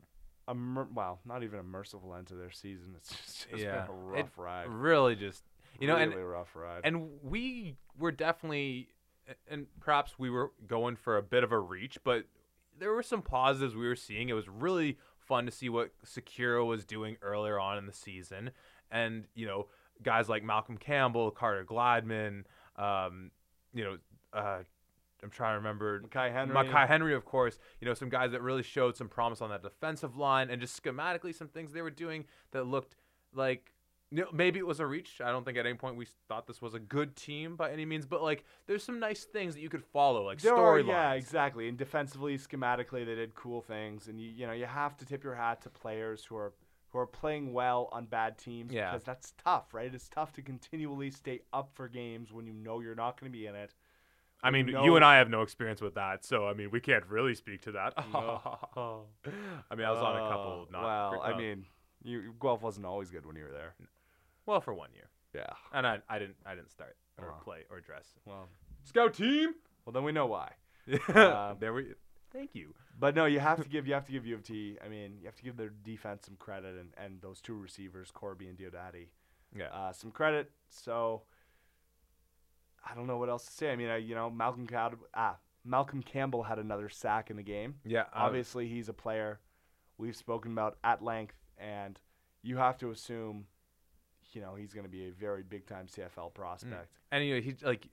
a 0.48 0.54
mer- 0.54 0.88
well, 0.92 1.20
not 1.24 1.42
even 1.42 1.58
a 1.58 1.62
merciful 1.62 2.14
end 2.14 2.26
to 2.28 2.34
their 2.34 2.50
season. 2.50 2.94
It's 2.96 3.10
just, 3.10 3.50
just 3.50 3.62
Yeah. 3.62 3.82
been 3.86 3.90
a 3.90 3.98
rough 3.98 4.18
It 4.18 4.30
ride. 4.36 4.68
really 4.68 5.16
just 5.16 5.42
you 5.80 5.86
know, 5.88 5.96
really 5.96 6.12
and 6.12 6.30
rough 6.30 6.54
ride. 6.54 6.82
and 6.84 7.08
we 7.22 7.76
were 7.98 8.12
definitely 8.12 8.88
and 9.48 9.66
perhaps 9.80 10.18
we 10.18 10.28
were 10.30 10.52
going 10.66 10.96
for 10.96 11.16
a 11.16 11.22
bit 11.22 11.42
of 11.44 11.50
a 11.52 11.58
reach 11.58 11.96
but 12.04 12.24
there 12.78 12.92
were 12.92 13.02
some 13.02 13.22
positives 13.22 13.74
we 13.74 13.86
were 13.86 13.96
seeing. 13.96 14.28
It 14.28 14.34
was 14.34 14.48
really 14.48 14.98
fun 15.18 15.46
to 15.46 15.52
see 15.52 15.68
what 15.68 15.90
Sakura 16.04 16.64
was 16.64 16.84
doing 16.84 17.16
earlier 17.22 17.58
on 17.58 17.78
in 17.78 17.86
the 17.86 17.92
season. 17.92 18.50
And 18.90 19.24
you 19.34 19.46
know 19.46 19.66
guys 20.02 20.28
like 20.28 20.42
Malcolm 20.42 20.76
Campbell 20.76 21.30
Carter 21.30 21.64
Gladman 21.64 22.44
um, 22.76 23.30
you 23.72 23.84
know 23.84 23.98
uh, 24.32 24.58
I'm 25.24 25.30
trying 25.30 25.54
to 25.54 25.56
remember. 25.56 26.02
Makai 26.02 26.30
Henry. 26.30 26.54
Makai 26.54 26.86
Henry, 26.86 27.14
of 27.14 27.24
course, 27.24 27.58
you 27.80 27.88
know, 27.88 27.94
some 27.94 28.10
guys 28.10 28.32
that 28.32 28.42
really 28.42 28.62
showed 28.62 28.96
some 28.96 29.08
promise 29.08 29.40
on 29.40 29.50
that 29.50 29.62
defensive 29.62 30.16
line 30.16 30.50
and 30.50 30.60
just 30.60 30.80
schematically 30.80 31.34
some 31.34 31.48
things 31.48 31.72
they 31.72 31.82
were 31.82 31.90
doing 31.90 32.26
that 32.52 32.66
looked 32.66 32.94
like 33.32 33.73
maybe 34.32 34.58
it 34.58 34.66
was 34.66 34.80
a 34.80 34.86
reach. 34.86 35.20
I 35.24 35.30
don't 35.30 35.44
think 35.44 35.56
at 35.58 35.66
any 35.66 35.76
point 35.76 35.96
we 35.96 36.06
thought 36.28 36.46
this 36.46 36.60
was 36.62 36.74
a 36.74 36.78
good 36.78 37.16
team 37.16 37.56
by 37.56 37.70
any 37.70 37.84
means, 37.84 38.06
but 38.06 38.22
like 38.22 38.44
there's 38.66 38.82
some 38.84 39.00
nice 39.00 39.24
things 39.24 39.54
that 39.54 39.60
you 39.60 39.68
could 39.68 39.84
follow, 39.84 40.24
like 40.24 40.38
storylines. 40.38 40.86
yeah, 40.88 41.12
exactly. 41.12 41.68
And 41.68 41.76
defensively, 41.78 42.36
schematically, 42.38 43.04
they 43.06 43.14
did 43.14 43.34
cool 43.34 43.60
things. 43.60 44.08
And 44.08 44.20
you, 44.20 44.28
you 44.30 44.46
know, 44.46 44.52
you 44.52 44.66
have 44.66 44.96
to 44.98 45.06
tip 45.06 45.24
your 45.24 45.34
hat 45.34 45.62
to 45.62 45.70
players 45.70 46.24
who 46.24 46.36
are 46.36 46.52
who 46.90 46.98
are 47.00 47.06
playing 47.06 47.52
well 47.52 47.88
on 47.90 48.06
bad 48.06 48.38
teams 48.38 48.72
Yeah. 48.72 48.90
because 48.92 49.02
that's 49.04 49.32
tough, 49.42 49.74
right? 49.74 49.92
It's 49.92 50.08
tough 50.08 50.32
to 50.34 50.42
continually 50.42 51.10
stay 51.10 51.40
up 51.52 51.70
for 51.74 51.88
games 51.88 52.32
when 52.32 52.46
you 52.46 52.52
know 52.52 52.78
you're 52.80 52.94
not 52.94 53.18
going 53.20 53.32
to 53.32 53.36
be 53.36 53.46
in 53.46 53.54
it. 53.56 53.74
I 54.44 54.50
mean, 54.50 54.68
you 54.68 54.78
you 54.84 54.94
and 54.96 55.04
I 55.04 55.16
have 55.16 55.28
no 55.30 55.40
experience 55.42 55.80
with 55.80 55.94
that, 55.94 56.24
so 56.24 56.46
I 56.46 56.52
mean, 56.54 56.70
we 56.70 56.78
can't 56.78 57.04
really 57.06 57.34
speak 57.34 57.62
to 57.62 57.72
that. 57.72 57.94
No. 58.12 58.40
I 59.70 59.74
mean, 59.74 59.86
I 59.86 59.90
was 59.90 59.98
on 60.00 60.16
a 60.18 60.24
Uh, 60.24 60.28
couple. 60.28 60.68
Not 60.70 60.82
well, 60.84 61.22
I 61.22 61.32
uh, 61.32 61.36
mean, 61.38 61.64
you 62.04 62.34
Guelph 62.40 62.60
wasn't 62.62 62.84
always 62.86 63.10
good 63.10 63.24
when 63.26 63.36
you 63.36 63.44
were 63.44 63.50
there. 63.52 63.74
Well, 64.46 64.60
for 64.60 64.74
one 64.74 64.90
year, 64.94 65.08
Yeah. 65.34 65.52
and 65.72 65.86
I, 65.86 65.98
I 66.08 66.18
didn't, 66.18 66.36
I 66.46 66.54
didn't 66.54 66.70
start 66.70 66.96
or 67.18 67.28
Uh-huh. 67.30 67.40
play 67.44 67.60
or 67.70 67.80
dress. 67.80 68.06
Well, 68.24 68.48
Scout 68.84 69.14
team. 69.14 69.54
well, 69.84 69.92
then 69.92 70.04
we 70.04 70.12
know 70.12 70.26
why. 70.26 70.52
Um, 71.14 71.56
there 71.60 71.72
we. 71.72 71.94
Thank 72.32 72.54
you. 72.54 72.74
But 72.98 73.14
no, 73.14 73.26
you 73.26 73.38
have 73.40 73.62
to 73.62 73.68
give 73.68 73.86
you 73.86 73.94
have 73.94 74.06
to 74.06 74.12
give 74.12 74.26
U 74.26 74.34
of 74.34 74.42
T. 74.42 74.76
I 74.84 74.88
mean, 74.88 75.18
you 75.20 75.26
have 75.26 75.36
to 75.36 75.42
give 75.42 75.56
their 75.56 75.70
defense 75.70 76.26
some 76.26 76.36
credit 76.36 76.76
and, 76.78 76.90
and 76.96 77.20
those 77.22 77.40
two 77.40 77.54
receivers, 77.54 78.10
Corby 78.10 78.48
and 78.48 78.58
Diodati. 78.58 79.06
Yeah. 79.56 79.66
uh, 79.72 79.92
some 79.92 80.10
credit. 80.10 80.50
So 80.68 81.22
I 82.88 82.94
don't 82.94 83.06
know 83.06 83.16
what 83.18 83.28
else 83.28 83.46
to 83.46 83.52
say. 83.52 83.70
I 83.72 83.76
mean, 83.76 83.88
I, 83.88 83.96
you 83.96 84.14
know, 84.14 84.30
Malcolm 84.30 84.66
ah, 85.14 85.36
Malcolm 85.64 86.02
Campbell 86.02 86.42
had 86.42 86.58
another 86.58 86.88
sack 86.88 87.30
in 87.30 87.36
the 87.36 87.42
game. 87.42 87.76
yeah. 87.84 88.04
Obviously, 88.12 88.68
he's 88.68 88.88
a 88.88 88.92
player 88.92 89.40
we've 89.96 90.16
spoken 90.16 90.52
about 90.52 90.76
at 90.84 91.02
length, 91.02 91.36
and 91.56 91.98
you 92.42 92.56
have 92.58 92.76
to 92.78 92.90
assume, 92.90 93.46
you 94.34 94.40
know, 94.40 94.54
he's 94.54 94.72
going 94.72 94.84
to 94.84 94.90
be 94.90 95.06
a 95.06 95.12
very 95.12 95.42
big 95.42 95.66
time 95.66 95.86
CFL 95.86 96.34
prospect. 96.34 96.90
And 97.12 97.24
you 97.24 97.34
know, 97.36 97.40
he's 97.40 97.62
like, 97.62 97.86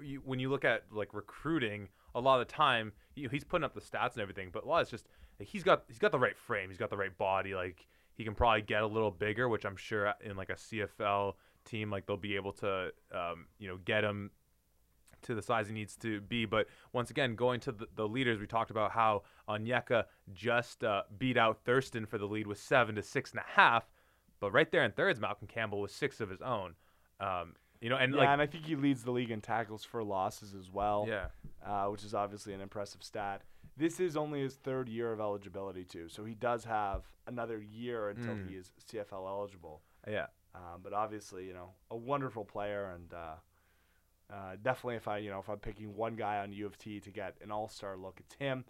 you, 0.00 0.22
when 0.24 0.38
you 0.38 0.50
look 0.50 0.64
at 0.64 0.84
like 0.90 1.14
recruiting, 1.14 1.88
a 2.14 2.20
lot 2.20 2.40
of 2.40 2.46
the 2.46 2.52
time 2.52 2.92
you 3.14 3.28
he's 3.28 3.44
putting 3.44 3.64
up 3.64 3.74
the 3.74 3.80
stats 3.80 4.14
and 4.14 4.22
everything, 4.22 4.50
but 4.52 4.64
a 4.64 4.68
lot 4.68 4.82
it's 4.82 4.90
just 4.90 5.06
like, 5.38 5.48
he's 5.48 5.62
got 5.62 5.84
he's 5.88 5.98
got 5.98 6.12
the 6.12 6.18
right 6.18 6.36
frame, 6.36 6.68
he's 6.68 6.78
got 6.78 6.90
the 6.90 6.96
right 6.96 7.16
body. 7.16 7.54
Like 7.54 7.86
he 8.14 8.24
can 8.24 8.34
probably 8.34 8.62
get 8.62 8.82
a 8.82 8.86
little 8.86 9.10
bigger, 9.10 9.48
which 9.48 9.64
I'm 9.64 9.76
sure 9.76 10.12
in 10.22 10.36
like 10.36 10.50
a 10.50 10.54
CFL 10.54 11.34
team, 11.64 11.90
like 11.90 12.06
they'll 12.06 12.16
be 12.16 12.36
able 12.36 12.52
to, 12.54 12.90
um, 13.12 13.46
you 13.58 13.68
know, 13.68 13.78
get 13.84 14.04
him 14.04 14.30
to 15.22 15.34
the 15.34 15.42
size 15.42 15.68
he 15.68 15.74
needs 15.74 15.96
to 15.96 16.20
be. 16.22 16.44
But 16.44 16.66
once 16.92 17.10
again, 17.10 17.34
going 17.34 17.60
to 17.60 17.72
the, 17.72 17.86
the 17.94 18.08
leaders, 18.08 18.40
we 18.40 18.46
talked 18.46 18.70
about 18.70 18.92
how 18.92 19.22
Onyeka 19.48 20.04
just 20.32 20.84
uh, 20.84 21.02
beat 21.18 21.36
out 21.36 21.60
Thurston 21.64 22.06
for 22.06 22.18
the 22.18 22.26
lead 22.26 22.46
with 22.46 22.58
seven 22.60 22.94
to 22.96 23.02
six 23.02 23.30
and 23.30 23.40
a 23.40 23.60
half. 23.60 23.88
But 24.40 24.52
right 24.52 24.70
there 24.70 24.84
in 24.84 24.92
thirds, 24.92 25.20
Malcolm 25.20 25.48
Campbell 25.48 25.80
was 25.80 25.92
six 25.92 26.20
of 26.20 26.30
his 26.30 26.40
own. 26.42 26.74
Um, 27.20 27.54
you 27.80 27.88
know, 27.90 27.96
and 27.96 28.12
yeah, 28.12 28.20
like 28.20 28.28
and 28.28 28.42
I 28.42 28.46
think 28.46 28.64
he 28.66 28.74
leads 28.76 29.02
the 29.04 29.10
league 29.10 29.30
in 29.30 29.40
tackles 29.40 29.84
for 29.84 30.02
losses 30.02 30.54
as 30.54 30.70
well. 30.72 31.06
yeah. 31.08 31.26
uh, 31.64 31.86
which 31.86 32.04
is 32.04 32.14
obviously 32.14 32.52
an 32.54 32.60
impressive 32.60 33.02
stat. 33.02 33.42
This 33.76 34.00
is 34.00 34.16
only 34.16 34.40
his 34.40 34.54
third 34.54 34.88
year 34.88 35.12
of 35.12 35.20
eligibility 35.20 35.84
too, 35.84 36.08
so 36.08 36.24
he 36.24 36.34
does 36.34 36.64
have 36.64 37.02
another 37.28 37.60
year 37.60 38.08
until 38.08 38.34
Mm. 38.34 38.48
he 38.48 38.56
is 38.56 38.72
CFL 38.90 39.28
eligible. 39.28 39.82
Yeah. 40.08 40.26
Um, 40.54 40.80
but 40.82 40.92
obviously, 40.92 41.46
you 41.46 41.52
know, 41.54 41.70
a 41.90 41.96
wonderful 41.96 42.44
player, 42.44 42.86
and 42.94 43.12
uh, 43.14 43.34
uh, 44.34 44.56
definitely, 44.60 44.96
if 44.96 45.06
I, 45.06 45.18
you 45.18 45.30
know, 45.30 45.38
if 45.38 45.48
I'm 45.48 45.58
picking 45.58 45.94
one 45.94 46.16
guy 46.16 46.38
on 46.38 46.52
U 46.52 46.66
of 46.66 46.76
T 46.76 46.98
to 47.00 47.10
get 47.10 47.36
an 47.42 47.52
All 47.52 47.68
Star 47.68 47.96
look, 47.96 48.16
it's 48.18 48.34
him. 48.34 48.64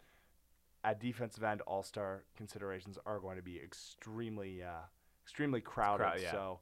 at 0.84 1.00
defensive 1.00 1.42
end, 1.42 1.62
All 1.62 1.82
Star 1.82 2.24
considerations 2.36 2.98
are 3.06 3.18
going 3.18 3.36
to 3.36 3.42
be 3.42 3.58
extremely, 3.58 4.62
uh, 4.62 4.82
extremely 5.29 5.61
crowded. 5.61 6.05
crowd- 6.05 6.20
yeah. 6.22 6.33
So 6.33 6.61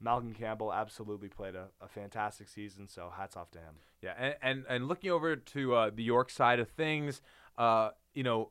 Malcolm 0.00 0.32
Campbell 0.32 0.72
absolutely 0.72 1.28
played 1.28 1.54
a, 1.54 1.68
a 1.80 1.88
fantastic 1.88 2.48
season. 2.48 2.88
So 2.88 3.12
hats 3.14 3.36
off 3.36 3.50
to 3.52 3.58
him. 3.58 3.74
Yeah, 4.02 4.14
and 4.18 4.34
and, 4.42 4.64
and 4.68 4.88
looking 4.88 5.10
over 5.10 5.36
to 5.36 5.74
uh, 5.74 5.90
the 5.94 6.02
York 6.02 6.30
side 6.30 6.58
of 6.58 6.68
things, 6.70 7.20
uh, 7.58 7.90
you 8.14 8.22
know, 8.22 8.50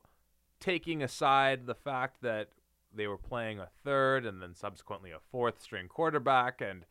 taking 0.59 1.01
aside 1.03 1.65
the 1.65 1.75
fact 1.75 2.21
that 2.21 2.49
they 2.93 3.07
were 3.07 3.17
playing 3.17 3.59
a 3.59 3.67
third 3.83 4.25
and 4.25 4.41
then 4.41 4.53
subsequently 4.53 5.11
a 5.11 5.19
fourth 5.31 5.61
string 5.61 5.87
quarterback, 5.87 6.61
and 6.61 6.85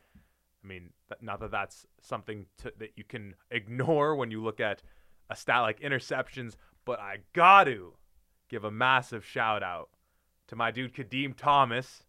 I 0.63 0.67
mean, 0.67 0.91
not 1.21 1.41
that 1.41 1.51
that's 1.51 1.87
something 2.01 2.47
to, 2.59 2.73
that 2.79 2.93
you 2.97 3.05
can 3.05 3.35
ignore 3.51 4.15
when 4.15 4.31
you 4.31 4.43
look 4.43 4.61
at 4.61 4.83
a 5.31 5.37
stat 5.37 5.63
like 5.63 5.81
interceptions, 5.81 6.57
but 6.85 7.01
I 7.01 7.19
got 7.33 7.65
to 7.65 7.95
give 8.49 8.65
a 8.65 8.71
massive 8.71 9.25
shout 9.25 9.63
out 9.63 9.89
to 10.49 10.57
my 10.57 10.71
dude 10.71 10.95
Kadeem 10.95 11.35
Thomas, 11.37 12.05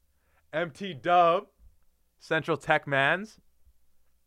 MT 0.55 0.95
Dub, 0.95 1.47
Central 2.19 2.57
Tech 2.57 2.87
Mans 2.87 3.39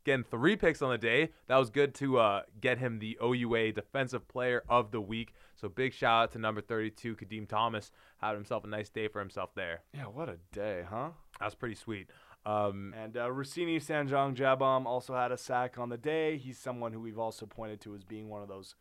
getting 0.05 0.25
three 0.25 0.57
picks 0.57 0.81
on 0.81 0.91
the 0.91 0.99
day. 0.99 1.31
That 1.49 1.57
was 1.57 1.69
good 1.69 1.95
to 1.97 2.19
uh, 2.19 2.43
get 2.61 2.79
him 2.79 2.99
the 2.99 3.19
OUA 3.23 3.73
Defensive 3.73 4.27
Player 4.27 4.63
of 4.69 4.91
the 4.91 5.01
Week. 5.01 5.35
So 5.55 5.69
big 5.69 5.93
shout 5.93 6.23
out 6.25 6.33
to 6.33 6.39
number 6.39 6.61
32, 6.63 7.17
Kadeem 7.17 7.47
Thomas. 7.47 7.91
Had 8.19 8.35
himself 8.35 8.65
a 8.65 8.69
nice 8.69 8.89
day 8.89 9.09
for 9.09 9.19
himself 9.21 9.51
there. 9.55 9.83
Yeah, 9.93 10.05
what 10.05 10.29
a 10.29 10.39
day, 10.53 10.85
huh? 10.89 11.11
That 11.39 11.45
was 11.45 11.55
pretty 11.55 11.75
sweet. 11.75 12.09
Um, 12.47 12.95
And 12.97 13.17
uh, 13.17 13.31
Rossini 13.31 13.79
Sanjong 13.79 14.35
Jabom 14.35 14.87
also 14.87 15.15
had 15.15 15.31
a 15.31 15.37
sack 15.37 15.79
on 15.79 15.91
the 15.91 15.99
day. 15.99 16.39
He's 16.39 16.59
someone 16.59 16.93
who 16.93 17.01
we've 17.01 17.19
also 17.19 17.45
pointed 17.45 17.81
to 17.83 17.95
as 17.95 18.05
being 18.05 18.29
one 18.31 18.41
of 18.41 18.49
those 18.49 18.77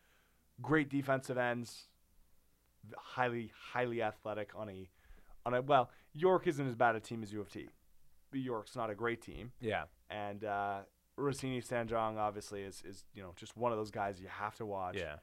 great 0.61 0.89
defensive 0.89 1.37
ends, 1.37 1.89
highly, 2.97 3.51
highly 3.73 4.01
athletic 4.01 4.51
on 4.55 4.69
a, 4.69 4.89
on 5.45 5.53
a 5.53 5.61
well. 5.61 5.89
York 6.17 6.47
isn't 6.47 6.67
as 6.67 6.75
bad 6.75 6.95
a 6.95 6.99
team 6.99 7.23
as 7.23 7.31
U 7.33 7.41
of 7.41 7.49
T. 7.51 7.69
York's 8.33 8.75
not 8.75 8.89
a 8.89 8.95
great 8.95 9.21
team, 9.21 9.51
yeah, 9.61 9.83
and 10.09 10.43
uh, 10.43 10.79
Rossini 11.15 11.61
Sanjong 11.61 12.17
obviously 12.17 12.61
is 12.61 12.83
is 12.85 13.05
you 13.13 13.23
know 13.23 13.31
just 13.35 13.55
one 13.57 13.71
of 13.71 13.77
those 13.77 13.91
guys 13.91 14.19
you 14.19 14.27
have 14.27 14.55
to 14.57 14.65
watch. 14.65 14.97
yeah, 14.97 15.15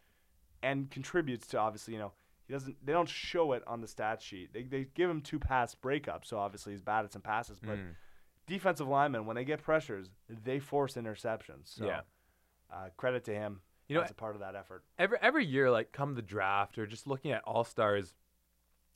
and 0.63 0.91
contributes 0.91 1.47
to 1.49 1.59
obviously 1.59 1.93
you 1.95 2.01
know 2.01 2.13
he 2.47 2.53
doesn't 2.55 2.77
they 2.85 2.93
don't 2.93 3.09
show 3.09 3.53
it 3.53 3.63
on 3.67 3.81
the 3.81 3.87
stat 3.89 4.21
sheet. 4.23 4.53
They 4.53 4.63
they 4.63 4.87
give 4.95 5.09
him 5.11 5.21
two 5.21 5.39
pass 5.39 5.75
breakups, 5.75 6.27
so 6.27 6.39
obviously 6.39 6.73
he's 6.73 6.81
bad 6.83 7.05
at 7.05 7.13
some 7.13 7.23
passes, 7.23 7.59
but 7.61 7.77
Mm. 7.79 7.95
defensive 8.47 8.89
linemen 8.89 9.27
when 9.27 9.37
they 9.37 9.45
get 9.45 9.63
pressures, 9.63 10.09
they 10.29 10.59
force 10.59 10.95
interceptions. 10.95 11.69
So 11.77 11.87
Yeah. 11.87 12.01
uh, 12.73 12.89
credit 12.97 13.25
to 13.25 13.35
him 13.35 13.61
You 13.89 13.97
know, 13.97 14.03
as 14.03 14.11
a 14.11 14.15
part 14.15 14.35
of 14.35 14.41
that 14.41 14.55
effort. 14.57 14.83
every 14.99 15.19
every 15.21 15.45
year, 15.45 15.71
like 15.71 15.93
come 15.93 16.15
the 16.15 16.23
draft 16.23 16.79
or 16.79 16.87
just 16.87 17.07
looking 17.07 17.31
at 17.33 17.43
all 17.45 17.65
stars, 17.65 18.15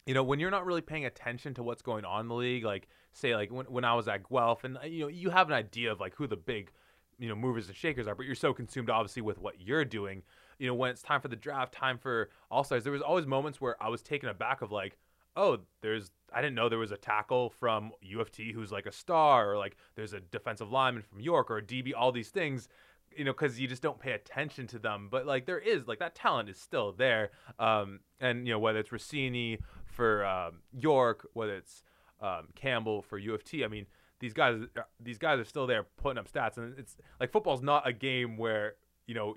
you 0.08 0.14
know, 0.14 0.22
when 0.22 0.40
you're 0.40 0.50
not 0.50 0.64
really 0.64 0.80
paying 0.80 1.04
attention 1.04 1.52
to 1.52 1.62
what's 1.62 1.82
going 1.82 2.06
on 2.06 2.22
in 2.22 2.28
the 2.28 2.34
league, 2.34 2.64
like 2.64 2.88
say 3.12 3.36
like 3.36 3.52
when 3.52 3.66
when 3.66 3.84
I 3.84 3.92
was 3.92 4.08
at 4.08 4.26
Guelph, 4.26 4.64
and 4.64 4.78
uh, 4.78 4.86
you 4.86 5.00
know, 5.00 5.08
you 5.08 5.28
have 5.28 5.48
an 5.48 5.52
idea 5.52 5.92
of 5.92 6.00
like 6.00 6.14
who 6.14 6.26
the 6.26 6.34
big 6.34 6.72
you 7.18 7.28
know 7.28 7.36
movers 7.36 7.68
and 7.68 7.76
shakers 7.76 8.06
are, 8.08 8.14
but 8.14 8.24
you're 8.24 8.34
so 8.34 8.54
consumed 8.54 8.88
obviously 8.88 9.20
with 9.20 9.38
what 9.38 9.60
you're 9.60 9.84
doing. 9.84 10.22
You 10.58 10.66
know, 10.66 10.74
when 10.74 10.90
it's 10.90 11.02
time 11.02 11.20
for 11.20 11.28
the 11.28 11.36
draft, 11.36 11.74
time 11.74 11.98
for 11.98 12.30
all 12.50 12.64
stars, 12.64 12.84
there 12.84 12.92
was 12.92 13.02
always 13.02 13.26
moments 13.26 13.60
where 13.60 13.76
I 13.82 13.90
was 13.90 14.00
taken 14.00 14.30
aback 14.30 14.62
of 14.62 14.72
like. 14.72 14.96
Oh, 15.36 15.58
there's 15.82 16.10
I 16.32 16.40
didn't 16.40 16.56
know 16.56 16.68
there 16.68 16.78
was 16.78 16.90
a 16.90 16.96
tackle 16.96 17.50
from 17.50 17.92
U 18.00 18.20
of 18.20 18.32
T 18.32 18.52
who's 18.52 18.72
like 18.72 18.86
a 18.86 18.92
star, 18.92 19.52
or 19.52 19.58
like 19.58 19.76
there's 19.94 20.14
a 20.14 20.20
defensive 20.20 20.72
lineman 20.72 21.02
from 21.02 21.20
York 21.20 21.48
or 21.48 21.58
a 21.58 21.62
DB. 21.62 21.92
All 21.96 22.10
these 22.10 22.30
things, 22.30 22.68
you 23.14 23.24
know, 23.24 23.32
because 23.32 23.60
you 23.60 23.68
just 23.68 23.82
don't 23.82 24.00
pay 24.00 24.12
attention 24.12 24.66
to 24.68 24.80
them. 24.80 25.06
But 25.08 25.26
like 25.26 25.46
there 25.46 25.60
is 25.60 25.86
like 25.86 26.00
that 26.00 26.16
talent 26.16 26.48
is 26.48 26.58
still 26.58 26.90
there. 26.90 27.30
Um, 27.60 28.00
and 28.20 28.48
you 28.48 28.54
know 28.54 28.58
whether 28.58 28.80
it's 28.80 28.90
Rossini 28.90 29.58
for 29.98 30.24
um, 30.24 30.60
York, 30.72 31.28
whether 31.34 31.54
it's 31.56 31.82
um, 32.22 32.48
Campbell 32.54 33.02
for 33.02 33.18
U 33.18 33.34
of 33.34 33.44
T. 33.44 33.64
I 33.64 33.68
mean 33.68 33.86
these 34.20 34.32
guys 34.32 34.62
these 34.98 35.18
guys 35.18 35.38
are 35.38 35.44
still 35.44 35.66
there 35.66 35.86
putting 36.00 36.18
up 36.18 36.30
stats, 36.30 36.56
and 36.56 36.78
it's 36.78 36.96
like 37.20 37.32
football's 37.32 37.62
not 37.62 37.86
a 37.86 37.92
game 37.92 38.36
where 38.36 38.74
you 39.06 39.14
know. 39.14 39.34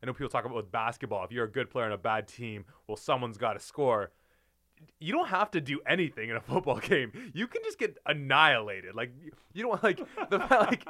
I 0.00 0.06
know 0.06 0.12
people 0.12 0.28
talk 0.28 0.44
about 0.44 0.54
with 0.56 0.70
basketball. 0.70 1.24
If 1.24 1.32
you're 1.32 1.46
a 1.46 1.50
good 1.50 1.70
player 1.70 1.86
on 1.86 1.90
a 1.90 1.98
bad 1.98 2.28
team, 2.28 2.64
well, 2.86 2.96
someone's 2.96 3.36
got 3.36 3.54
to 3.54 3.58
score 3.58 4.12
you 5.00 5.12
don't 5.12 5.28
have 5.28 5.50
to 5.52 5.60
do 5.60 5.80
anything 5.86 6.30
in 6.30 6.36
a 6.36 6.40
football 6.52 6.78
game. 6.78 7.12
You 7.34 7.46
can 7.46 7.62
just 7.64 7.78
get 7.78 7.96
annihilated. 8.06 8.94
Like 8.94 9.12
you- 9.22 9.62
don't 9.62 9.82
like 9.82 9.98
the 10.30 10.38
like 10.50 10.84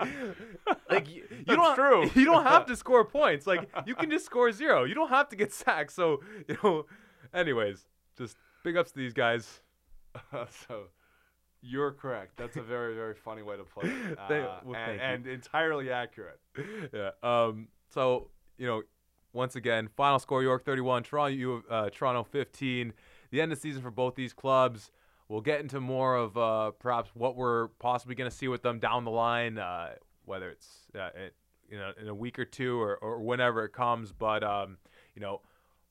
like 0.90 1.08
you, 1.08 1.24
don't 1.46 1.74
true. 1.74 2.10
you 2.14 2.26
don't 2.26 2.44
have 2.44 2.66
to 2.66 2.76
score 2.84 3.02
points. 3.04 3.46
Like 3.46 3.66
you 3.86 3.94
can 3.94 4.10
just 4.10 4.26
score 4.26 4.52
zero. 4.52 4.84
You 4.84 4.94
don't 4.94 5.08
have 5.08 5.30
to 5.30 5.36
get 5.36 5.52
sacked. 5.52 5.92
So 5.92 6.20
you 6.46 6.58
know. 6.62 6.84
Anyways, 7.32 7.86
just 8.16 8.36
big 8.68 8.76
ups 8.76 8.92
to 8.92 8.98
these 8.98 9.14
guys. 9.14 9.60
so 10.66 10.84
you're 11.62 11.92
correct. 11.92 12.36
That's 12.36 12.56
a 12.56 12.62
very 12.62 12.94
very 12.94 13.14
funny 13.14 13.42
way 13.42 13.56
to 13.56 13.64
put 13.64 13.84
it, 13.84 14.18
uh, 14.18 14.28
They- 14.28 14.40
well, 14.40 14.74
and, 14.74 15.00
and 15.00 15.26
entirely 15.26 15.90
accurate. 15.90 16.40
yeah. 16.92 17.10
Um. 17.22 17.68
So 17.88 18.30
you 18.58 18.66
know, 18.66 18.82
once 19.32 19.56
again, 19.56 19.88
final 19.96 20.18
score: 20.18 20.42
York 20.42 20.64
31, 20.64 21.04
Toronto 21.04 21.62
uh, 21.70 21.90
Toronto 21.90 22.24
15. 22.24 22.92
The 23.30 23.40
end 23.40 23.52
of 23.52 23.58
the 23.58 23.62
season 23.62 23.82
for 23.82 23.90
both 23.90 24.14
these 24.14 24.32
clubs. 24.32 24.90
We'll 25.28 25.42
get 25.42 25.60
into 25.60 25.78
more 25.80 26.16
of 26.16 26.38
uh, 26.38 26.70
perhaps 26.78 27.10
what 27.12 27.36
we're 27.36 27.68
possibly 27.78 28.14
going 28.14 28.30
to 28.30 28.34
see 28.34 28.48
with 28.48 28.62
them 28.62 28.78
down 28.78 29.04
the 29.04 29.10
line, 29.10 29.58
uh, 29.58 29.90
whether 30.24 30.48
it's 30.48 30.86
uh, 30.94 31.10
it, 31.14 31.34
you 31.70 31.76
know 31.78 31.92
in 32.00 32.08
a 32.08 32.14
week 32.14 32.38
or 32.38 32.46
two 32.46 32.80
or, 32.80 32.96
or 32.96 33.20
whenever 33.20 33.64
it 33.64 33.72
comes. 33.72 34.12
But 34.12 34.42
um, 34.42 34.78
you 35.14 35.20
know, 35.20 35.42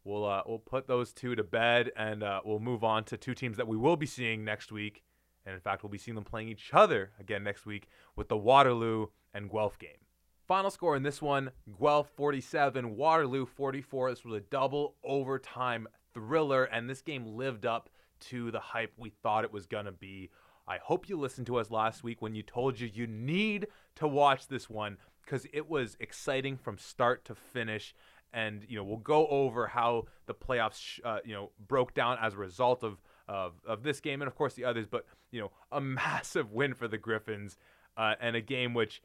we'll 0.08 0.26
uh, 0.26 0.42
we'll 0.46 0.60
put 0.60 0.88
those 0.88 1.12
two 1.12 1.36
to 1.36 1.44
bed 1.44 1.92
and 1.98 2.24
uh, 2.24 2.42
we'll 2.46 2.60
move 2.60 2.84
on 2.84 3.04
to 3.06 3.18
two 3.18 3.34
teams 3.34 3.58
that 3.58 3.68
we 3.68 3.78
will 3.78 3.98
be 3.98 4.06
seeing 4.06 4.44
next 4.44 4.72
week. 4.72 5.04
And 5.46 5.54
in 5.54 5.62
fact, 5.62 5.84
we'll 5.84 5.92
be 5.92 5.98
seeing 5.98 6.16
them 6.16 6.24
playing 6.24 6.50
each 6.50 6.72
other 6.74 7.12
again 7.20 7.44
next 7.44 7.66
week 7.66 7.88
with 8.16 8.28
the 8.28 8.38
Waterloo 8.38 9.08
and 9.34 9.50
Guelph 9.50 9.78
game. 9.78 10.00
Final 10.48 10.72
score 10.72 10.96
in 10.96 11.04
this 11.04 11.22
one 11.22 11.52
Guelph 11.80 12.10
47, 12.16 12.96
Waterloo 12.96 13.46
44. 13.46 14.10
This 14.10 14.26
was 14.26 14.36
a 14.36 14.40
double 14.40 14.96
overtime 15.04 15.88
thriller, 16.14 16.64
and 16.64 16.90
this 16.90 17.02
game 17.02 17.36
lived 17.36 17.66
up 17.66 17.90
to 18.20 18.50
the 18.52 18.60
hype 18.60 18.94
we 18.98 19.10
thought 19.10 19.44
it 19.44 19.54
was 19.54 19.66
going 19.66 19.86
to 19.86 19.92
be. 19.92 20.30
I 20.68 20.80
hope 20.82 21.08
you 21.08 21.18
listened 21.18 21.48
to 21.48 21.58
us 21.58 21.72
last 21.72 22.04
week 22.04 22.22
when 22.22 22.36
you 22.36 22.44
told 22.44 22.80
you 22.80 22.90
you 22.94 23.08
need 23.08 23.68
to 23.96 24.08
watch 24.08 24.48
this 24.48 24.70
one 24.70 24.98
because 25.24 25.46
it 25.54 25.70
was 25.70 25.98
exciting 26.00 26.58
from 26.58 26.78
start 26.78 27.26
to 27.26 27.36
finish. 27.36 27.94
And 28.34 28.66
you 28.68 28.78
know 28.78 28.84
we'll 28.84 28.98
go 28.98 29.28
over 29.28 29.68
how 29.68 30.06
the 30.26 30.34
playoffs 30.34 31.00
uh, 31.04 31.20
you 31.26 31.34
know 31.34 31.52
broke 31.68 31.94
down 31.94 32.18
as 32.22 32.34
a 32.34 32.38
result 32.38 32.84
of, 32.84 33.02
of 33.28 33.54
of 33.66 33.84
this 33.84 34.00
game 34.00 34.22
and 34.22 34.28
of 34.28 34.36
course 34.36 34.54
the 34.54 34.66
others. 34.66 34.88
But 34.88 35.06
you 35.32 35.40
know 35.42 35.52
a 35.72 35.82
massive 35.82 36.52
win 36.52 36.74
for 36.74 36.88
the 36.88 36.98
Griffins 36.98 37.58
uh, 37.96 38.16
and 38.20 38.36
a 38.36 38.42
game 38.42 38.74
which 38.74 39.02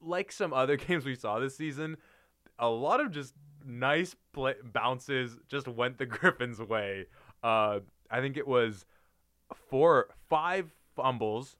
like 0.00 0.32
some 0.32 0.52
other 0.52 0.76
games 0.88 1.04
we 1.04 1.14
saw 1.14 1.38
this 1.38 1.56
season, 1.56 1.96
a 2.58 2.68
lot 2.68 3.00
of 3.00 3.10
just 3.10 3.34
nice 3.64 4.16
play- 4.32 4.54
bounces 4.62 5.38
just 5.48 5.68
went 5.68 5.98
the 5.98 6.06
Griffins' 6.06 6.60
way. 6.60 7.06
Uh, 7.42 7.80
I 8.10 8.20
think 8.20 8.36
it 8.36 8.46
was 8.46 8.86
four, 9.54 10.08
five 10.28 10.70
fumbles 10.96 11.56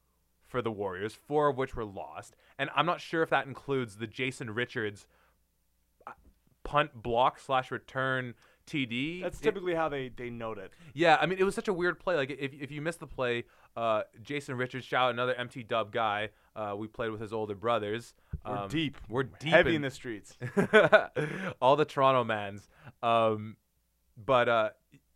for 0.47 0.63
the 0.63 0.71
Warriors, 0.71 1.15
four 1.15 1.49
of 1.49 1.57
which 1.57 1.77
were 1.77 1.85
lost, 1.85 2.35
and 2.59 2.71
I'm 2.75 2.87
not 2.87 3.01
sure 3.01 3.23
if 3.23 3.31
that 3.31 3.47
includes 3.47 3.97
the 3.97 4.07
Jason 4.07 4.51
Richards 4.51 5.07
punt 6.71 7.03
block 7.03 7.39
slash 7.41 7.71
return 7.71 8.35
TD. 8.67 9.23
That's 9.23 9.41
It- 9.41 9.43
typically 9.43 9.75
how 9.75 9.89
they 9.89 10.09
they 10.09 10.31
note 10.31 10.59
it. 10.59 10.71
yeah, 10.95 11.19
I 11.21 11.27
mean, 11.27 11.39
it 11.39 11.45
was 11.45 11.55
such 11.55 11.69
a 11.69 11.73
weird 11.73 11.99
play. 11.99 12.15
Like, 12.17 12.31
if, 12.31 12.53
if 12.55 12.71
you 12.71 12.81
miss 12.81 12.97
the 12.97 13.07
play, 13.07 13.45
uh, 13.77 14.03
Jason 14.23 14.57
Richards, 14.57 14.85
shout 14.85 15.11
another 15.11 15.35
MT 15.35 15.65
Dub 15.65 15.91
guy. 15.93 16.29
Uh, 16.55 16.75
we 16.77 16.87
played 16.87 17.11
with 17.11 17.21
his 17.21 17.33
older 17.33 17.55
brothers. 17.55 18.15
We're 18.47 18.57
Um, 18.57 18.69
deep. 18.69 18.97
We're 19.09 19.25
deep 19.25 19.51
heavy 19.53 19.71
in, 19.71 19.77
in 19.77 19.83
the 19.83 19.91
streets. 19.91 20.37
all 21.61 21.77
the 21.77 21.85
Toronto 21.85 22.25
mans. 22.25 22.69
Um, 23.03 23.57
but 24.17 24.49
uh, 24.49 24.71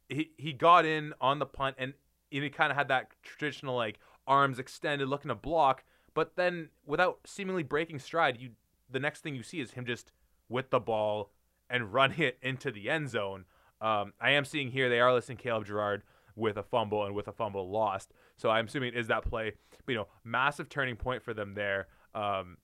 he 0.08 0.30
he 0.36 0.52
got 0.52 0.84
in 0.84 1.14
on 1.20 1.38
the 1.38 1.46
punt 1.46 1.76
and 1.78 1.94
he 2.30 2.48
kind 2.50 2.70
of 2.72 2.76
had 2.76 2.88
that 2.88 3.10
traditional 3.22 3.76
like 3.76 3.98
arms 4.26 4.58
extended, 4.58 5.08
looking 5.08 5.28
to 5.28 5.34
block. 5.34 5.84
But 6.14 6.36
then, 6.36 6.70
without 6.86 7.20
seemingly 7.26 7.62
breaking 7.62 7.98
stride, 7.98 8.40
you 8.40 8.50
the 8.90 9.00
next 9.00 9.20
thing 9.22 9.34
you 9.34 9.42
see 9.42 9.60
is 9.60 9.72
him 9.72 9.84
just 9.86 10.12
with 10.48 10.70
the 10.70 10.80
ball 10.80 11.30
and 11.68 11.92
run 11.92 12.12
it 12.18 12.38
into 12.42 12.70
the 12.70 12.90
end 12.90 13.10
zone. 13.10 13.44
Um, 13.80 14.12
I 14.20 14.30
am 14.30 14.44
seeing 14.44 14.70
here 14.70 14.88
they 14.88 15.00
are 15.00 15.12
listing 15.12 15.36
Caleb 15.36 15.66
Gerard 15.66 16.02
with 16.36 16.56
a 16.56 16.62
fumble 16.62 17.04
and 17.04 17.14
with 17.14 17.28
a 17.28 17.32
fumble 17.32 17.70
lost. 17.70 18.12
So 18.36 18.50
I'm 18.50 18.66
assuming 18.66 18.94
it 18.94 18.98
is 18.98 19.08
that 19.08 19.28
play. 19.28 19.52
But, 19.84 19.92
you 19.92 19.98
know, 19.98 20.08
massive 20.24 20.68
turning 20.68 20.96
point 20.96 21.22
for 21.22 21.34
them 21.34 21.54
there. 21.54 21.88
Um, 22.14 22.58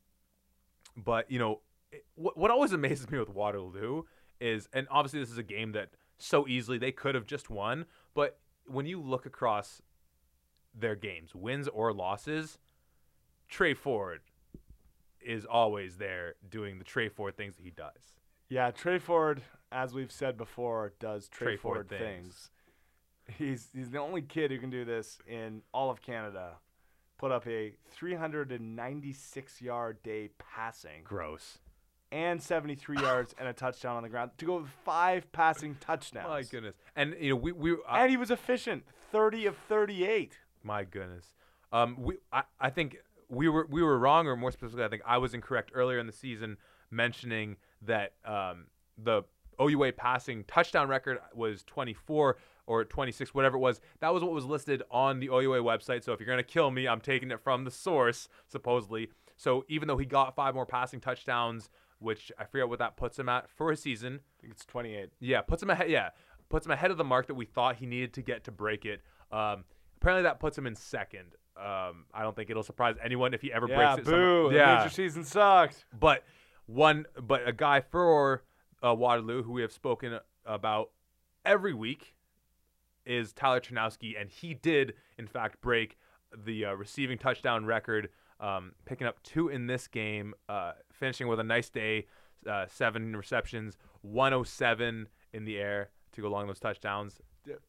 but 0.96 1.30
you 1.30 1.38
know, 1.38 1.60
it, 1.92 2.04
what 2.14 2.36
what 2.36 2.50
always 2.50 2.72
amazes 2.80 3.10
me 3.10 3.18
with 3.18 3.28
Waterloo 3.28 4.02
is, 4.40 4.68
and 4.72 4.86
obviously 4.90 5.20
this 5.20 5.30
is 5.30 5.38
a 5.38 5.42
game 5.42 5.72
that 5.72 5.90
so 6.18 6.46
easily 6.46 6.78
they 6.78 6.92
could 6.92 7.14
have 7.14 7.26
just 7.26 7.50
won, 7.50 7.86
but 8.14 8.38
when 8.66 8.86
you 8.86 9.00
look 9.00 9.26
across 9.26 9.82
their 10.74 10.94
games, 10.94 11.34
wins 11.34 11.66
or 11.68 11.92
losses, 11.92 12.58
Tre 13.48 13.74
Ford 13.74 14.20
is 15.20 15.44
always 15.44 15.96
there 15.96 16.34
doing 16.48 16.78
the 16.78 16.84
Tre 16.84 17.08
Ford 17.08 17.36
things 17.36 17.56
that 17.56 17.64
he 17.64 17.70
does. 17.70 18.19
Yeah, 18.50 18.72
Tre 18.72 18.98
Ford, 18.98 19.42
as 19.70 19.94
we've 19.94 20.10
said 20.10 20.36
before, 20.36 20.92
does 20.98 21.28
Tre, 21.28 21.46
Tre 21.46 21.56
Ford 21.56 21.88
Ford, 21.88 21.88
things. 21.88 22.00
things. 22.02 22.50
He's 23.38 23.68
he's 23.72 23.90
the 23.90 23.98
only 23.98 24.22
kid 24.22 24.50
who 24.50 24.58
can 24.58 24.70
do 24.70 24.84
this 24.84 25.18
in 25.26 25.62
all 25.72 25.88
of 25.88 26.02
Canada. 26.02 26.56
Put 27.16 27.30
up 27.30 27.46
a 27.46 27.74
396 27.92 29.62
yard 29.62 30.02
day 30.02 30.30
passing 30.38 31.02
Gross. 31.04 31.58
and 32.10 32.42
73 32.42 32.96
yards 33.00 33.34
and 33.38 33.46
a 33.48 33.52
touchdown 33.52 33.96
on 33.96 34.02
the 34.02 34.08
ground 34.08 34.32
to 34.38 34.44
go 34.44 34.56
with 34.58 34.68
five 34.84 35.30
passing 35.30 35.76
touchdowns. 35.80 36.26
My 36.28 36.42
goodness. 36.42 36.74
And 36.96 37.14
you 37.20 37.30
know 37.30 37.36
we 37.36 37.52
we 37.52 37.72
uh, 37.72 37.76
And 37.92 38.10
he 38.10 38.16
was 38.16 38.32
efficient, 38.32 38.84
30 39.12 39.46
of 39.46 39.56
38. 39.68 40.38
My 40.64 40.82
goodness. 40.82 41.26
Um, 41.72 41.96
we 42.00 42.16
I, 42.32 42.42
I 42.58 42.70
think 42.70 42.96
we 43.28 43.48
were 43.48 43.66
we 43.70 43.80
were 43.80 43.96
wrong, 43.96 44.26
or 44.26 44.34
more 44.34 44.50
specifically, 44.50 44.84
I 44.84 44.88
think 44.88 45.02
I 45.06 45.18
was 45.18 45.34
incorrect 45.34 45.70
earlier 45.72 46.00
in 46.00 46.06
the 46.08 46.12
season 46.12 46.56
mentioning 46.90 47.56
that 47.82 48.12
um, 48.24 48.66
the 48.98 49.22
OUA 49.60 49.92
passing 49.92 50.44
touchdown 50.44 50.88
record 50.88 51.18
was 51.34 51.62
24 51.64 52.36
or 52.66 52.84
26, 52.84 53.34
whatever 53.34 53.56
it 53.56 53.60
was. 53.60 53.80
That 54.00 54.12
was 54.14 54.22
what 54.22 54.32
was 54.32 54.44
listed 54.44 54.82
on 54.90 55.20
the 55.20 55.26
OUA 55.28 55.58
website. 55.62 56.04
So 56.04 56.12
if 56.12 56.20
you're 56.20 56.28
gonna 56.28 56.42
kill 56.42 56.70
me, 56.70 56.86
I'm 56.86 57.00
taking 57.00 57.30
it 57.30 57.40
from 57.40 57.64
the 57.64 57.70
source, 57.70 58.28
supposedly. 58.48 59.10
So 59.36 59.64
even 59.68 59.88
though 59.88 59.96
he 59.98 60.06
got 60.06 60.34
five 60.36 60.54
more 60.54 60.66
passing 60.66 61.00
touchdowns, 61.00 61.68
which 61.98 62.30
I 62.38 62.44
forget 62.44 62.68
what 62.68 62.78
that 62.78 62.96
puts 62.96 63.18
him 63.18 63.28
at 63.28 63.48
for 63.50 63.70
a 63.72 63.76
season, 63.76 64.20
I 64.38 64.40
think 64.40 64.52
it's 64.54 64.64
28. 64.64 65.10
yeah, 65.20 65.40
puts 65.42 65.62
him 65.62 65.70
ahead. 65.70 65.90
Yeah, 65.90 66.10
puts 66.48 66.64
him 66.66 66.72
ahead 66.72 66.90
of 66.90 66.96
the 66.96 67.04
mark 67.04 67.26
that 67.26 67.34
we 67.34 67.44
thought 67.44 67.76
he 67.76 67.86
needed 67.86 68.12
to 68.14 68.22
get 68.22 68.44
to 68.44 68.52
break 68.52 68.84
it. 68.86 69.02
Um, 69.32 69.64
apparently, 70.00 70.22
that 70.22 70.40
puts 70.40 70.56
him 70.56 70.66
in 70.66 70.74
second. 70.76 71.34
Um, 71.56 72.06
I 72.14 72.22
don't 72.22 72.34
think 72.34 72.48
it'll 72.48 72.62
surprise 72.62 72.96
anyone 73.02 73.34
if 73.34 73.42
he 73.42 73.52
ever 73.52 73.66
Yeah, 73.68 73.94
breaks 73.96 74.08
it. 74.08 74.10
boo. 74.10 74.44
Some- 74.44 74.52
the 74.52 74.58
yeah, 74.58 74.88
season 74.88 75.24
sucked. 75.24 75.84
but 75.98 76.22
one, 76.66 77.06
but 77.20 77.46
a 77.46 77.52
guy 77.52 77.80
for 77.80 78.44
uh, 78.84 78.94
Waterloo 78.94 79.42
who 79.42 79.52
we 79.52 79.62
have 79.62 79.72
spoken 79.72 80.18
about 80.44 80.90
every 81.44 81.74
week 81.74 82.14
is 83.04 83.32
Tyler 83.32 83.60
Ternowski, 83.60 84.20
and 84.20 84.30
he 84.30 84.54
did 84.54 84.94
in 85.18 85.26
fact 85.26 85.60
break 85.60 85.96
the 86.36 86.66
uh, 86.66 86.72
receiving 86.74 87.18
touchdown 87.18 87.64
record, 87.64 88.08
um, 88.38 88.72
picking 88.84 89.06
up 89.06 89.22
two 89.22 89.48
in 89.48 89.66
this 89.66 89.88
game, 89.88 90.34
uh, 90.48 90.72
finishing 90.92 91.28
with 91.28 91.40
a 91.40 91.44
nice 91.44 91.68
day, 91.68 92.06
uh, 92.48 92.66
seven 92.68 93.16
receptions, 93.16 93.76
107 94.02 95.08
in 95.32 95.44
the 95.44 95.58
air 95.58 95.90
to 96.12 96.22
go 96.22 96.28
along 96.28 96.46
those 96.46 96.60
touchdowns. 96.60 97.20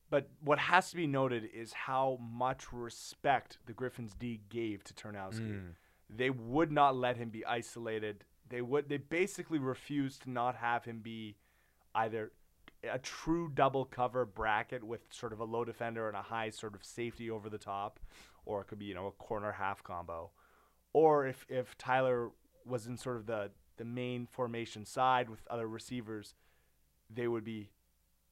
But 0.10 0.30
what 0.44 0.60
has 0.60 0.90
to 0.92 0.96
be 0.96 1.08
noted 1.08 1.50
is 1.54 1.74
how 1.74 2.20
much 2.22 2.72
respect 2.72 3.58
the 3.66 3.74
Griffins 3.74 4.14
D 4.14 4.42
gave 4.50 4.84
to 4.84 4.94
Ternowski. 4.94 5.54
Mm. 5.54 5.74
They 6.10 6.30
would 6.30 6.72
not 6.72 6.96
let 6.96 7.18
him 7.18 7.30
be 7.30 7.46
isolated. 7.46 8.26
They 8.52 8.62
would 8.62 8.88
they 8.90 8.98
basically 8.98 9.58
refused 9.60 10.22
to 10.24 10.30
not 10.30 10.56
have 10.58 10.86
him 10.86 11.00
be 11.00 11.38
either 11.96 12.32
a 12.90 13.00
true 13.00 13.50
double 13.54 13.86
cover 13.86 14.26
bracket 14.26 14.84
with 14.84 15.02
sort 15.12 15.34
of 15.34 15.40
a 15.40 15.44
low 15.46 15.64
defender 15.66 16.08
and 16.08 16.18
a 16.18 16.22
high 16.22 16.50
sort 16.50 16.76
of 16.76 16.84
safety 16.84 17.30
over 17.30 17.50
the 17.50 17.58
top, 17.58 18.00
or 18.46 18.62
it 18.62 18.68
could 18.68 18.80
be, 18.80 18.86
you 18.86 18.96
know, 18.96 19.08
a 19.08 19.12
corner 19.12 19.52
half 19.54 19.84
combo. 19.84 20.32
Or 20.94 21.26
if, 21.28 21.46
if 21.48 21.78
Tyler 21.78 22.32
was 22.66 22.88
in 22.88 22.98
sort 22.98 23.18
of 23.18 23.26
the, 23.28 23.52
the 23.78 23.86
main 23.86 24.26
formation 24.26 24.86
side 24.86 25.30
with 25.30 25.40
other 25.50 25.68
receivers, 25.68 26.34
they 27.10 27.28
would 27.28 27.44
be 27.44 27.70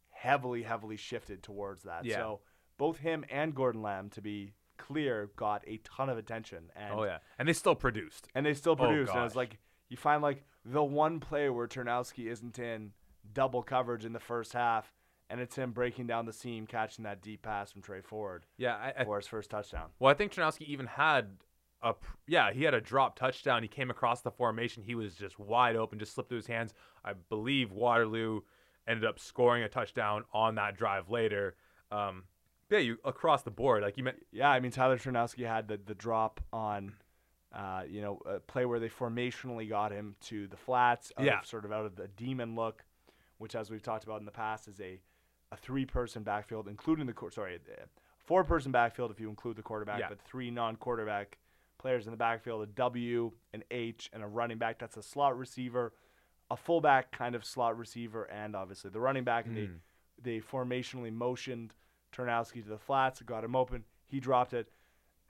heavily, 0.09 0.63
heavily 0.63 0.97
shifted 0.97 1.43
towards 1.43 1.83
that. 1.83 2.05
Yeah. 2.05 2.15
So 2.17 2.39
both 2.77 2.97
him 2.99 3.23
and 3.29 3.53
Gordon 3.55 3.81
Lamb, 3.81 4.09
to 4.11 4.21
be 4.21 4.53
clear, 4.77 5.29
got 5.35 5.63
a 5.67 5.77
ton 5.83 6.09
of 6.09 6.17
attention. 6.17 6.71
And 6.75 6.93
Oh 6.93 7.03
yeah, 7.03 7.19
and 7.37 7.47
they 7.47 7.53
still 7.53 7.75
produced. 7.75 8.27
and 8.35 8.45
they 8.45 8.53
still 8.53 8.73
Oh, 8.73 8.87
produce. 8.87 9.09
and 9.09 9.19
it's 9.25 9.33
gosh. 9.33 9.35
like 9.35 9.59
you 9.89 9.97
find 9.97 10.21
like 10.21 10.43
the 10.65 10.83
one 10.83 11.19
play 11.19 11.49
where 11.49 11.67
Ternowski 11.67 12.27
isn't 12.31 12.59
in 12.59 12.91
double 13.33 13.63
coverage 13.63 14.05
in 14.05 14.13
the 14.13 14.19
first 14.19 14.53
half, 14.53 14.93
and 15.29 15.39
it's 15.39 15.55
him 15.55 15.71
breaking 15.71 16.07
down 16.07 16.25
the 16.25 16.33
seam, 16.33 16.65
catching 16.65 17.03
that 17.03 17.21
deep 17.21 17.41
pass 17.41 17.71
from 17.71 17.81
Tre 17.81 18.01
Ford 18.01 18.45
Yeah, 18.57 18.75
I, 18.75 18.93
I, 19.01 19.03
for 19.03 19.17
his 19.17 19.27
first 19.27 19.49
touchdown. 19.49 19.89
well, 19.99 20.11
I 20.11 20.13
think 20.15 20.33
Ternowski 20.33 20.63
even 20.63 20.87
had 20.87 21.37
a 21.81 21.93
yeah, 22.27 22.51
he 22.51 22.63
had 22.63 22.73
a 22.73 22.81
drop 22.81 23.17
touchdown. 23.17 23.61
He 23.61 23.69
came 23.69 23.89
across 23.89 24.21
the 24.21 24.31
formation. 24.31 24.83
He 24.83 24.95
was 24.95 25.15
just 25.15 25.39
wide 25.39 25.75
open, 25.75 25.99
just 25.99 26.13
slipped 26.13 26.29
through 26.29 26.39
his 26.39 26.47
hands. 26.47 26.73
I 27.05 27.13
believe 27.29 27.71
Waterloo 27.71 28.41
ended 28.87 29.05
up 29.05 29.19
scoring 29.19 29.63
a 29.63 29.69
touchdown 29.69 30.23
on 30.33 30.55
that 30.55 30.75
drive 30.75 31.09
later. 31.09 31.55
Um, 31.91 32.23
yeah, 32.69 32.79
you 32.79 32.97
across 33.05 33.43
the 33.43 33.51
board, 33.51 33.81
like 33.81 33.97
you 33.97 34.03
meant. 34.03 34.17
Yeah, 34.31 34.49
I 34.49 34.59
mean 34.59 34.71
Tyler 34.71 34.97
Ternowski 34.97 35.47
had 35.47 35.67
the 35.67 35.79
the 35.83 35.95
drop 35.95 36.41
on. 36.51 36.93
Uh, 37.51 37.81
you 37.89 37.99
know, 38.01 38.19
a 38.27 38.39
play 38.39 38.65
where 38.65 38.79
they 38.79 38.89
formationally 38.89 39.67
got 39.67 39.91
him 39.91 40.15
to 40.21 40.45
the 40.47 40.55
flats, 40.57 41.11
Yeah. 41.19 41.39
of, 41.39 41.45
sort 41.47 41.65
of 41.65 41.71
out 41.71 41.85
of 41.85 41.95
the 41.95 42.07
demon 42.09 42.55
look, 42.55 42.83
which, 43.39 43.55
as 43.55 43.71
we've 43.71 43.81
talked 43.81 44.03
about 44.03 44.19
in 44.19 44.25
the 44.25 44.31
past, 44.31 44.67
is 44.67 44.79
a, 44.79 45.01
a 45.51 45.57
three-person 45.57 46.21
backfield, 46.21 46.67
including 46.67 47.07
the 47.07 47.13
quar- 47.13 47.31
sorry, 47.31 47.57
four-person 48.19 48.71
backfield 48.71 49.09
if 49.09 49.19
you 49.19 49.29
include 49.29 49.55
the 49.55 49.63
quarterback, 49.63 49.99
Yeah. 49.99 50.09
but 50.09 50.21
three 50.21 50.51
non-quarterback 50.51 51.39
players 51.79 52.05
in 52.05 52.11
the 52.11 52.17
backfield: 52.17 52.61
a 52.61 52.67
W, 52.67 53.31
an 53.53 53.63
H, 53.71 54.09
and 54.13 54.21
a 54.21 54.27
running 54.27 54.57
back. 54.59 54.77
That's 54.77 54.97
a 54.97 55.01
slot 55.01 55.35
receiver, 55.37 55.93
a 56.51 56.57
fullback 56.57 57.11
kind 57.11 57.33
of 57.33 57.43
slot 57.43 57.77
receiver, 57.79 58.25
and 58.25 58.55
obviously 58.55 58.91
the 58.91 58.99
running 58.99 59.23
back. 59.23 59.45
And 59.47 59.55
Mm. 59.57 59.79
they 60.21 60.33
they 60.35 60.39
formationally 60.41 61.11
motioned 61.13 61.73
Ternowski 62.11 62.61
to 62.61 62.69
the 62.69 62.77
flats, 62.77 63.21
got 63.21 63.43
him 63.43 63.55
open. 63.55 63.85
He 64.07 64.19
dropped 64.19 64.53
it. 64.53 64.71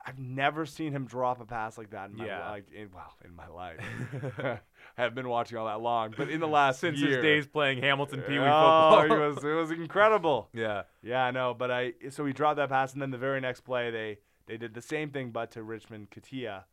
I've 0.05 0.17
never 0.19 0.65
seen 0.65 0.93
him 0.93 1.05
drop 1.05 1.41
a 1.41 1.45
pass 1.45 1.77
like 1.77 1.89
that 1.91 2.09
in 2.09 2.15
my 2.17 2.25
Yeah. 2.25 2.49
life. 2.49 2.63
In, 2.73 2.89
well, 2.93 3.13
in 3.25 3.35
my 3.35 3.47
life, 3.47 3.79
I 4.39 4.59
haven't 4.95 5.15
been 5.15 5.27
watching 5.29 5.57
all 5.57 5.65
that 5.65 5.81
long, 5.81 6.13
but 6.17 6.29
in 6.29 6.39
the 6.39 6.47
last 6.59 6.79
Since 6.79 6.99
year, 6.99 7.17
his 7.17 7.21
days 7.21 7.47
playing 7.47 7.81
Hamilton 7.81 8.21
Pee 8.21 8.39
Wee 8.39 8.45
oh, 8.45 8.99
football. 9.01 9.11
it 9.11 9.27
was 9.35 9.43
it 9.43 9.53
was 9.53 9.71
incredible. 9.71 10.49
yeah. 10.53 10.83
Yeah, 11.03 11.23
I 11.25 11.31
know, 11.31 11.53
but 11.53 11.69
I 11.69 11.93
so 12.09 12.25
he 12.25 12.33
dropped 12.33 12.57
that 12.57 12.69
pass, 12.69 12.93
and 12.93 13.01
then 13.01 13.11
the 13.11 13.17
very 13.17 13.41
next 13.41 13.61
play 13.61 13.91
they 13.91 14.19
they 14.47 14.57
did 14.57 14.73
the 14.73 14.81
same 14.81 15.09
thing, 15.11 15.31
but 15.31 15.51
to 15.51 15.63
Richmond 15.63 16.09
Nketiah, 16.09 16.63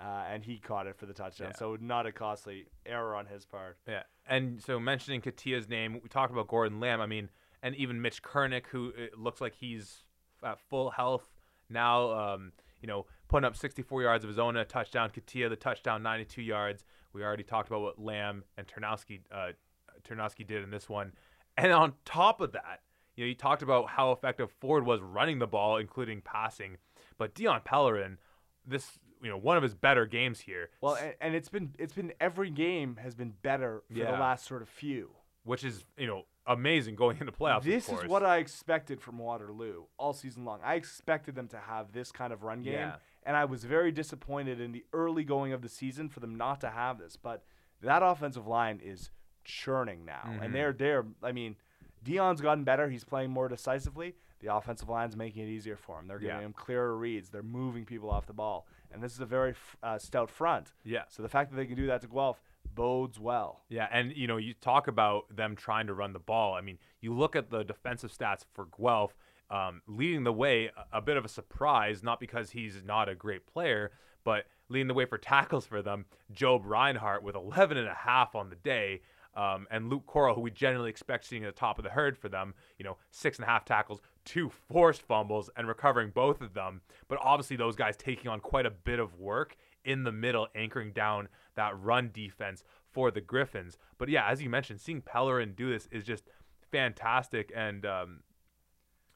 uh, 0.00 0.24
and 0.28 0.44
he 0.44 0.58
caught 0.58 0.86
it 0.86 0.96
for 0.96 1.06
the 1.06 1.14
touchdown. 1.14 1.48
Yeah. 1.52 1.58
So 1.58 1.76
not 1.80 2.06
a 2.06 2.12
costly 2.12 2.66
error 2.86 3.14
on 3.14 3.26
his 3.26 3.44
part. 3.44 3.78
Yeah, 3.86 4.02
and 4.26 4.62
so 4.62 4.80
mentioning 4.80 5.20
Nketiah's 5.20 5.68
name, 5.68 6.00
we 6.02 6.08
talked 6.08 6.32
about 6.32 6.48
Gordon 6.48 6.80
Lamb. 6.80 7.00
I 7.00 7.06
mean, 7.06 7.28
and 7.62 7.76
even 7.76 8.00
Mitch 8.00 8.22
Kernick, 8.22 8.66
who 8.68 8.92
it 8.96 9.18
looks 9.18 9.40
like 9.40 9.54
he's 9.54 10.04
at 10.42 10.58
full 10.68 10.90
health 10.90 11.28
now. 11.72 12.10
Um, 12.34 12.52
you 12.80 12.88
know, 12.88 13.06
putting 13.28 13.44
up 13.44 13.56
64 13.56 14.02
yards 14.02 14.24
of 14.24 14.28
his 14.28 14.38
own, 14.40 14.56
a 14.56 14.64
touchdown. 14.64 15.10
Nketiah, 15.10 15.48
the 15.48 15.54
touchdown, 15.56 16.02
92 16.02 16.42
yards. 16.42 16.84
We 17.12 17.22
already 17.22 17.44
talked 17.44 17.68
about 17.68 17.82
what 17.82 17.98
Lamb 18.00 18.42
and 18.58 18.66
Ternowski, 18.66 19.20
uh, 19.30 19.52
Ternowski 20.02 20.44
did 20.46 20.64
in 20.64 20.70
this 20.70 20.88
one. 20.88 21.12
And 21.56 21.70
on 21.72 21.92
top 22.04 22.40
of 22.40 22.52
that, 22.52 22.80
you 23.14 23.24
know, 23.24 23.28
you 23.28 23.34
talked 23.36 23.62
about 23.62 23.88
how 23.90 24.10
effective 24.12 24.50
Ford 24.50 24.84
was 24.84 25.00
running 25.00 25.38
the 25.38 25.46
ball, 25.46 25.76
including 25.76 26.22
passing. 26.22 26.76
But 27.18 27.34
Dion 27.34 27.60
Pellerin, 27.64 28.18
this, 28.66 28.98
you 29.22 29.28
know, 29.30 29.36
one 29.38 29.56
of 29.56 29.62
his 29.62 29.74
better 29.74 30.04
games 30.06 30.40
here. 30.40 30.70
Well, 30.80 30.94
and, 30.94 31.14
and 31.20 31.34
it's 31.36 31.48
been 31.50 31.74
it's 31.78 31.92
been 31.92 32.12
every 32.20 32.50
game 32.50 32.96
has 33.00 33.14
been 33.14 33.34
better 33.42 33.82
for 33.92 33.98
Yeah. 33.98 34.06
the 34.12 34.18
last 34.18 34.44
sort 34.46 34.62
of 34.62 34.68
few. 34.68 35.10
which 35.44 35.62
is 35.62 35.84
you 35.96 36.06
know 36.06 36.22
amazing 36.46 36.94
going 36.96 37.18
into 37.18 37.32
playoffs. 37.32 37.62
This 37.62 37.88
is 37.88 38.04
what 38.06 38.24
I 38.24 38.38
expected 38.38 39.00
from 39.00 39.18
Waterloo 39.18 39.84
all 39.98 40.12
season 40.12 40.44
long. 40.44 40.60
I 40.64 40.74
expected 40.74 41.34
them 41.34 41.48
to 41.48 41.58
have 41.58 41.92
this 41.92 42.10
kind 42.12 42.32
of 42.32 42.42
run 42.42 42.62
game, 42.62 42.74
Yeah. 42.74 42.96
and 43.24 43.36
I 43.36 43.44
was 43.44 43.64
very 43.64 43.92
disappointed 43.92 44.60
in 44.60 44.72
the 44.72 44.84
early 44.92 45.24
going 45.24 45.52
of 45.52 45.62
the 45.62 45.68
season 45.68 46.08
for 46.08 46.20
them 46.20 46.34
not 46.34 46.60
to 46.62 46.70
have 46.70 46.98
this. 46.98 47.16
But 47.16 47.44
that 47.80 48.02
offensive 48.02 48.46
line 48.46 48.80
is 48.82 49.10
churning 49.44 50.04
now, 50.04 50.22
Mhm. 50.26 50.42
and 50.44 50.54
they're 50.54 50.72
they're. 50.72 51.04
I 51.22 51.32
mean, 51.32 51.56
Dion's 52.02 52.40
gotten 52.40 52.64
better. 52.64 52.88
He's 52.88 53.04
playing 53.04 53.30
more 53.30 53.48
decisively. 53.48 54.16
The 54.40 54.52
offensive 54.52 54.88
line's 54.88 55.16
making 55.16 55.44
it 55.46 55.50
easier 55.50 55.76
for 55.76 56.00
him. 56.00 56.08
They're 56.08 56.18
giving 56.18 56.36
Yeah. 56.38 56.44
him 56.46 56.52
clearer 56.52 56.96
reads. 56.96 57.30
They're 57.30 57.44
moving 57.44 57.84
people 57.84 58.10
off 58.10 58.26
the 58.26 58.32
ball, 58.32 58.66
and 58.90 59.00
this 59.02 59.12
is 59.12 59.20
a 59.20 59.26
very 59.26 59.54
uh, 59.82 59.98
stout 59.98 60.30
front. 60.30 60.72
Yeah. 60.82 61.04
So 61.08 61.22
the 61.22 61.28
fact 61.28 61.50
that 61.50 61.56
they 61.56 61.66
can 61.66 61.76
do 61.76 61.86
that 61.86 62.00
to 62.02 62.08
Guelph 62.08 62.42
bodes 62.74 63.18
well. 63.18 63.62
Yeah, 63.68 63.88
and 63.90 64.12
you 64.16 64.26
know, 64.26 64.36
you 64.36 64.54
talk 64.54 64.88
about 64.88 65.34
them 65.34 65.56
trying 65.56 65.86
to 65.86 65.94
run 65.94 66.12
the 66.12 66.18
ball. 66.18 66.54
I 66.54 66.60
mean, 66.60 66.78
you 67.00 67.14
look 67.14 67.36
at 67.36 67.50
the 67.50 67.64
defensive 67.64 68.12
stats 68.12 68.44
for 68.52 68.66
Guelph, 68.66 69.14
um, 69.50 69.82
leading 69.86 70.24
the 70.24 70.32
way, 70.32 70.70
a, 70.92 71.00
bit 71.00 71.16
of 71.16 71.24
a 71.24 71.28
surprise, 71.28 72.02
not 72.02 72.18
because 72.18 72.50
he's 72.50 72.82
not 72.84 73.08
a 73.08 73.14
great 73.14 73.46
player, 73.46 73.92
but 74.24 74.46
leading 74.68 74.88
the 74.88 74.94
way 74.94 75.04
for 75.04 75.18
tackles 75.18 75.66
for 75.66 75.82
them, 75.82 76.06
Job 76.32 76.62
Reinhardt 76.64 77.22
with 77.22 77.34
11 77.34 77.76
and 77.76 77.88
a 77.88 77.94
half 77.94 78.34
on 78.34 78.48
the 78.48 78.56
day. 78.56 79.02
Um, 79.34 79.66
and 79.70 79.88
Luke 79.88 80.06
Coral, 80.06 80.34
who 80.34 80.40
we 80.42 80.50
generally 80.50 80.90
expect 80.90 81.24
seeing 81.24 81.44
at 81.44 81.54
the 81.54 81.58
top 81.58 81.78
of 81.78 81.84
the 81.84 81.90
herd 81.90 82.18
for 82.18 82.28
them, 82.28 82.54
you 82.78 82.84
know, 82.84 82.98
six 83.10 83.38
and 83.38 83.44
a 83.44 83.48
half 83.48 83.64
tackles, 83.64 84.00
two 84.24 84.50
forced 84.70 85.02
fumbles, 85.02 85.50
and 85.56 85.66
recovering 85.66 86.10
both 86.10 86.40
of 86.40 86.54
them. 86.54 86.82
But 87.08 87.18
obviously, 87.22 87.56
those 87.56 87.76
guys 87.76 87.96
taking 87.96 88.30
on 88.30 88.40
quite 88.40 88.66
a 88.66 88.70
bit 88.70 88.98
of 88.98 89.18
work 89.18 89.56
in 89.84 90.04
the 90.04 90.12
middle, 90.12 90.48
anchoring 90.54 90.92
down 90.92 91.28
that 91.56 91.78
run 91.78 92.10
defense 92.12 92.64
for 92.90 93.10
the 93.10 93.20
Griffins. 93.20 93.78
But 93.98 94.08
yeah, 94.08 94.26
as 94.28 94.42
you 94.42 94.50
mentioned, 94.50 94.80
seeing 94.80 95.00
Pellerin 95.00 95.54
do 95.54 95.70
this 95.70 95.88
is 95.90 96.04
just 96.04 96.24
fantastic, 96.70 97.52
and 97.54 97.84
um, 97.86 98.20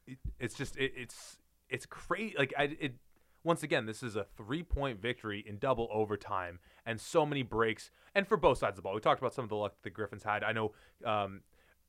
it, 0.05 0.17
it's 0.39 0.55
just 0.55 0.77
it, 0.77 0.93
it's 0.95 1.37
it's 1.69 1.85
crazy. 1.85 2.35
Like 2.37 2.53
I, 2.57 2.75
it 2.79 2.95
once 3.43 3.63
again, 3.63 3.85
this 3.85 4.03
is 4.03 4.15
a 4.15 4.25
three 4.35 4.63
point 4.63 5.01
victory 5.01 5.43
in 5.45 5.57
double 5.57 5.87
overtime, 5.91 6.59
and 6.85 6.99
so 6.99 7.25
many 7.25 7.43
breaks, 7.43 7.91
and 8.15 8.27
for 8.27 8.37
both 8.37 8.57
sides 8.57 8.71
of 8.71 8.75
the 8.77 8.81
ball. 8.81 8.93
We 8.93 9.01
talked 9.01 9.21
about 9.21 9.33
some 9.33 9.43
of 9.43 9.49
the 9.49 9.55
luck 9.55 9.75
the 9.83 9.89
Griffins 9.89 10.23
had. 10.23 10.43
I 10.43 10.51
know 10.51 10.73
um, 11.05 11.41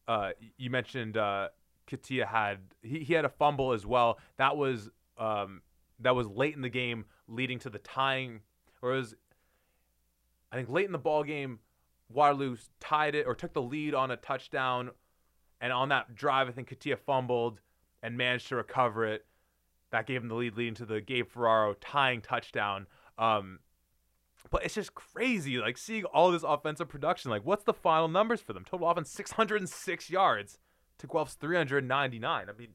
uh, 0.07 0.30
you 0.57 0.70
mentioned 0.70 1.16
uh, 1.16 1.49
Nketiah 1.88 2.26
had 2.26 2.59
he, 2.82 3.01
he 3.01 3.14
had 3.14 3.24
a 3.24 3.28
fumble 3.28 3.72
as 3.72 3.84
well. 3.86 4.18
That 4.36 4.57
was 4.57 4.90
um, 5.18 5.62
that 6.01 6.14
was 6.14 6.28
late 6.28 6.55
in 6.55 6.62
the 6.62 6.68
game, 6.68 7.07
leading 7.26 7.59
to 7.61 7.70
the 7.70 7.78
tying, 7.78 8.40
or 8.82 8.94
it 8.94 8.99
was 8.99 9.14
I 10.53 10.57
think 10.57 10.68
late 10.68 10.86
in 10.86 10.92
the 10.92 10.99
ball 10.99 11.24
game, 11.24 11.59
Waterloo 12.09 12.57
tied 12.80 13.14
it 13.14 13.26
or 13.26 13.34
took 13.34 13.53
the 13.53 13.62
lead 13.62 13.94
on 13.94 14.11
a 14.11 14.16
touchdown, 14.16 14.90
and 15.61 15.72
on 15.72 15.90
that 15.90 16.14
drive, 16.14 16.49
I 16.49 16.53
think 16.53 16.70
Nketiah 16.70 16.99
fumbled 16.99 17.61
and 18.03 18.16
managed 18.16 18.49
to 18.49 18.57
recover 18.57 19.05
it. 19.05 19.26
That 19.90 20.07
gave 20.07 20.22
him 20.22 20.28
the 20.28 20.34
lead, 20.34 20.57
leading 20.57 20.74
to 20.74 20.86
the 20.86 21.01
Gabe 21.01 21.28
Ferraro 21.28 21.74
tying 21.74 22.20
touchdown. 22.20 22.86
Um, 23.18 23.61
but 24.51 24.64
it's 24.64 24.74
just 24.74 24.94
crazy, 24.94 25.59
like 25.59 25.76
seeing 25.76 26.05
all 26.05 26.30
this 26.30 26.42
offensive 26.42 26.88
production. 26.88 27.30
Like, 27.30 27.44
what's 27.44 27.64
the 27.64 27.74
final 27.74 28.09
numbers 28.09 28.40
for 28.40 28.53
them? 28.53 28.64
Total 28.64 28.88
offense 28.88 29.11
606 29.11 30.11
yards 30.11 30.59
to 30.99 31.07
Guelph's 31.07 31.34
399. 31.34 32.49
I 32.49 32.53
mean, 32.53 32.68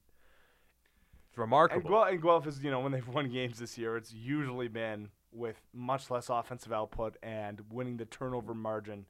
it's 1.30 1.38
remarkable. 1.38 1.82
And 1.82 1.90
Guelph, 1.90 2.08
and 2.10 2.22
Guelph 2.22 2.48
is, 2.48 2.64
you 2.64 2.72
know, 2.72 2.80
when 2.80 2.92
they've 2.92 3.08
won 3.08 3.30
games 3.30 3.60
this 3.60 3.78
year, 3.78 3.98
it's 3.98 4.14
usually 4.14 4.68
been 4.68 5.10
with 5.34 5.62
much 5.74 6.12
less 6.12 6.30
offensive 6.30 6.72
output 6.72 7.18
and 7.24 7.62
winning 7.72 7.98
the 7.98 8.06
turnover 8.06 8.54
margin 8.54 9.06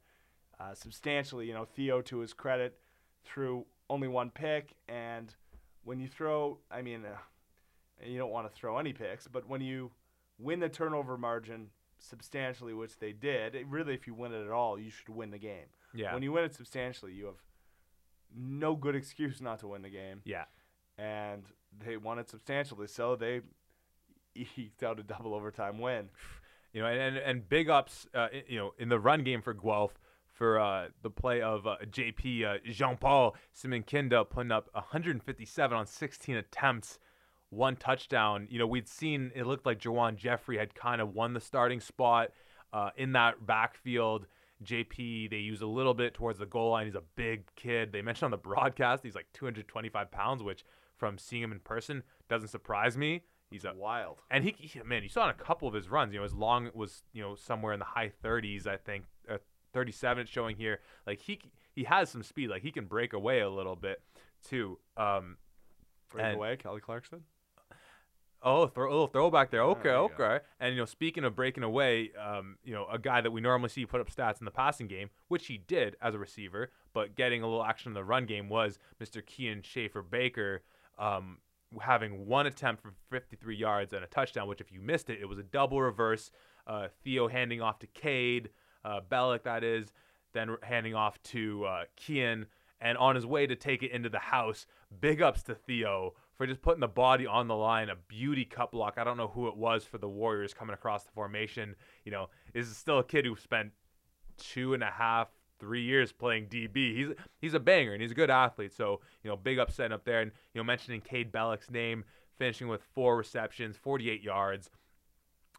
uh, 0.58 0.74
substantially. 0.74 1.46
You 1.46 1.54
know, 1.54 1.64
Theo, 1.64 2.00
to 2.02 2.18
his 2.18 2.32
credit, 2.32 2.78
threw 3.24 3.66
only 3.90 4.08
one 4.08 4.30
pick. 4.30 4.74
And 4.88 5.34
when 5.84 6.00
you 6.00 6.08
throw, 6.08 6.58
I 6.70 6.82
mean, 6.82 7.04
uh, 7.04 7.16
you 8.04 8.18
don't 8.18 8.30
want 8.30 8.50
to 8.50 8.54
throw 8.58 8.78
any 8.78 8.92
picks, 8.92 9.28
but 9.28 9.48
when 9.48 9.60
you 9.60 9.90
win 10.38 10.60
the 10.60 10.68
turnover 10.68 11.16
margin 11.16 11.68
substantially, 11.98 12.74
which 12.74 12.98
they 12.98 13.12
did, 13.12 13.54
it 13.54 13.66
really, 13.68 13.94
if 13.94 14.06
you 14.06 14.14
win 14.14 14.32
it 14.32 14.44
at 14.44 14.50
all, 14.50 14.78
you 14.78 14.90
should 14.90 15.08
win 15.08 15.30
the 15.30 15.38
game. 15.38 15.66
yeah. 15.94 16.12
When 16.12 16.22
you 16.22 16.32
win 16.32 16.44
it 16.44 16.54
substantially, 16.54 17.12
you 17.12 17.26
have 17.26 17.42
no 18.36 18.74
good 18.74 18.96
excuse 18.96 19.40
not 19.40 19.60
to 19.60 19.68
win 19.68 19.82
the 19.82 19.90
game. 19.90 20.20
yeah. 20.24 20.44
And 20.96 21.42
they 21.84 21.96
won 21.96 22.20
it 22.20 22.30
substantially, 22.30 22.86
so 22.86 23.16
they 23.16 23.40
eked 24.34 24.82
out 24.82 24.98
a 25.00 25.02
double 25.02 25.34
overtime 25.34 25.78
win. 25.78 26.08
You 26.72 26.82
know, 26.82 26.88
and, 26.88 27.00
and, 27.00 27.16
and 27.16 27.48
big 27.48 27.70
ups, 27.70 28.06
uh, 28.14 28.28
you 28.48 28.58
know, 28.58 28.74
in 28.78 28.88
the 28.88 28.98
run 28.98 29.22
game 29.22 29.42
for 29.42 29.54
Guelph 29.54 29.98
for 30.34 30.58
uh, 30.58 30.88
the 31.02 31.10
play 31.10 31.40
of 31.40 31.66
uh, 31.66 31.76
JP 31.86 32.44
uh, 32.44 32.58
Jean 32.70 32.96
Paul 32.96 33.36
Simonkinda 33.56 34.28
putting 34.28 34.50
up 34.50 34.68
157 34.72 35.76
on 35.76 35.86
16 35.86 36.36
attempts, 36.36 36.98
one 37.50 37.76
touchdown. 37.76 38.48
You 38.50 38.58
know, 38.58 38.66
we'd 38.66 38.88
seen 38.88 39.30
it 39.34 39.46
looked 39.46 39.64
like 39.64 39.78
Jawan 39.78 40.16
Jeffrey 40.16 40.58
had 40.58 40.74
kind 40.74 41.00
of 41.00 41.14
won 41.14 41.32
the 41.32 41.40
starting 41.40 41.80
spot 41.80 42.30
uh, 42.72 42.90
in 42.96 43.12
that 43.12 43.46
backfield. 43.46 44.26
JP, 44.64 45.30
they 45.30 45.36
use 45.36 45.60
a 45.60 45.66
little 45.66 45.94
bit 45.94 46.14
towards 46.14 46.38
the 46.38 46.46
goal 46.46 46.70
line. 46.70 46.86
He's 46.86 46.94
a 46.94 47.02
big 47.16 47.44
kid. 47.54 47.92
They 47.92 48.02
mentioned 48.02 48.26
on 48.26 48.30
the 48.32 48.36
broadcast 48.36 49.04
he's 49.04 49.14
like 49.14 49.26
225 49.32 50.10
pounds, 50.10 50.42
which 50.42 50.64
from 50.96 51.18
seeing 51.18 51.42
him 51.42 51.52
in 51.52 51.60
person 51.60 52.02
doesn't 52.28 52.48
surprise 52.48 52.96
me. 52.96 53.22
He's 53.54 53.64
a 53.64 53.72
Wild. 53.74 54.18
and 54.30 54.42
he, 54.44 54.54
he- 54.58 54.82
man, 54.82 55.02
you 55.04 55.08
saw 55.08 55.24
in 55.24 55.30
a 55.30 55.34
couple 55.34 55.68
of 55.68 55.74
his 55.74 55.88
runs, 55.88 56.12
you 56.12 56.18
know, 56.18 56.24
his 56.24 56.34
long 56.34 56.70
was, 56.74 57.02
you 57.12 57.22
know, 57.22 57.34
somewhere 57.36 57.72
in 57.72 57.78
the 57.78 57.84
high 57.84 58.10
30s, 58.24 58.66
I 58.66 58.76
think, 58.76 59.04
uh, 59.30 59.38
37 59.72 60.22
it's 60.22 60.30
showing 60.30 60.56
here. 60.56 60.80
Like 61.06 61.20
he 61.20 61.40
he 61.74 61.84
has 61.84 62.10
some 62.10 62.22
speed, 62.22 62.50
like 62.50 62.62
he 62.62 62.70
can 62.72 62.86
break 62.86 63.12
away 63.12 63.40
a 63.40 63.48
little 63.50 63.76
bit 63.76 64.02
too. 64.48 64.78
Um, 64.96 65.36
Break 66.10 66.26
And- 66.26 66.36
away, 66.36 66.56
Kelly 66.56 66.80
Clarkson. 66.80 67.22
oh, 68.42 68.66
throw, 68.66 68.88
a 68.88 68.90
little 68.92 69.06
throwback 69.06 69.50
there. 69.50 69.62
Okay, 69.62 69.88
you 69.90 69.94
go. 69.94 70.10
okay. 70.14 70.44
And 70.60 70.74
you 70.74 70.80
know, 70.80 70.84
speaking 70.84 71.24
of 71.24 71.34
breaking 71.34 71.62
away, 71.62 72.10
um, 72.12 72.56
you 72.62 72.74
know, 72.74 72.86
a 72.92 72.98
guy 72.98 73.20
that 73.20 73.30
we 73.30 73.40
normally 73.40 73.70
see 73.70 73.86
put 73.86 74.00
up 74.00 74.10
stats 74.14 74.38
in 74.40 74.44
the 74.44 74.50
passing 74.50 74.86
game, 74.86 75.08
which 75.28 75.46
he 75.46 75.58
did 75.58 75.96
as 76.02 76.14
a 76.14 76.18
receiver, 76.18 76.70
but 76.92 77.14
getting 77.16 77.42
a 77.42 77.46
little 77.46 77.64
action 77.64 77.90
in 77.90 77.94
the 77.94 78.04
run 78.04 78.26
game 78.26 78.48
was 78.48 78.78
Mr. 79.02 79.22
Kian 79.24 79.64
Schaffer-Baker. 79.64 80.62
Um, 80.98 81.38
having 81.80 82.26
one 82.26 82.46
attempt 82.46 82.82
for 82.82 82.94
53 83.10 83.56
yards 83.56 83.92
and 83.92 84.04
a 84.04 84.06
touchdown, 84.06 84.48
which 84.48 84.60
if 84.60 84.72
you 84.72 84.80
missed 84.80 85.10
it, 85.10 85.18
it 85.20 85.26
was 85.26 85.38
a 85.38 85.42
double 85.42 85.80
reverse. 85.80 86.30
Uh, 86.66 86.88
Theo 87.02 87.28
handing 87.28 87.60
off 87.60 87.78
to 87.80 87.86
Cade, 87.88 88.50
uh, 88.84 89.00
Bellick, 89.10 89.42
that 89.44 89.62
is, 89.62 89.92
then 90.32 90.56
handing 90.62 90.94
off 90.94 91.22
to 91.24 91.64
uh, 91.64 91.84
Kian, 91.96 92.46
and 92.80 92.98
on 92.98 93.14
his 93.14 93.26
way 93.26 93.46
to 93.46 93.56
take 93.56 93.82
it 93.82 93.90
into 93.90 94.08
the 94.08 94.18
house. 94.18 94.66
Big 95.00 95.22
ups 95.22 95.42
to 95.44 95.54
Theo 95.54 96.14
for 96.36 96.46
just 96.46 96.62
putting 96.62 96.80
the 96.80 96.88
body 96.88 97.26
on 97.26 97.48
the 97.48 97.54
line, 97.54 97.88
a 97.88 97.96
beauty 98.08 98.44
cut 98.44 98.72
block. 98.72 98.94
I 98.98 99.04
don't 99.04 99.16
know 99.16 99.28
who 99.28 99.48
it 99.48 99.56
was 99.56 99.84
for 99.84 99.98
the 99.98 100.08
Warriors 100.08 100.52
coming 100.52 100.74
across 100.74 101.04
the 101.04 101.12
formation. 101.12 101.76
You 102.04 102.12
know, 102.12 102.28
this 102.52 102.66
is 102.66 102.76
still 102.76 102.98
a 102.98 103.04
kid 103.04 103.24
who 103.24 103.36
spent 103.36 103.72
two 104.36 104.74
and 104.74 104.82
a 104.82 104.90
half, 104.90 105.28
three 105.64 105.82
years 105.82 106.12
playing 106.12 106.46
DB. 106.46 106.94
He's 106.94 107.08
he's 107.40 107.54
a 107.54 107.60
banger 107.60 107.92
and 107.92 108.02
he's 108.02 108.10
a 108.10 108.14
good 108.14 108.30
athlete. 108.30 108.72
So 108.74 109.00
you 109.22 109.30
know, 109.30 109.36
big 109.36 109.58
up 109.58 109.70
setting 109.70 109.92
up 109.92 110.04
there, 110.04 110.20
and 110.20 110.30
you 110.52 110.60
know, 110.60 110.64
mentioning 110.64 111.00
Cade 111.00 111.32
Bellick's 111.32 111.70
name, 111.70 112.04
finishing 112.36 112.68
with 112.68 112.82
four 112.94 113.16
receptions, 113.16 113.76
48 113.76 114.22
yards, 114.22 114.70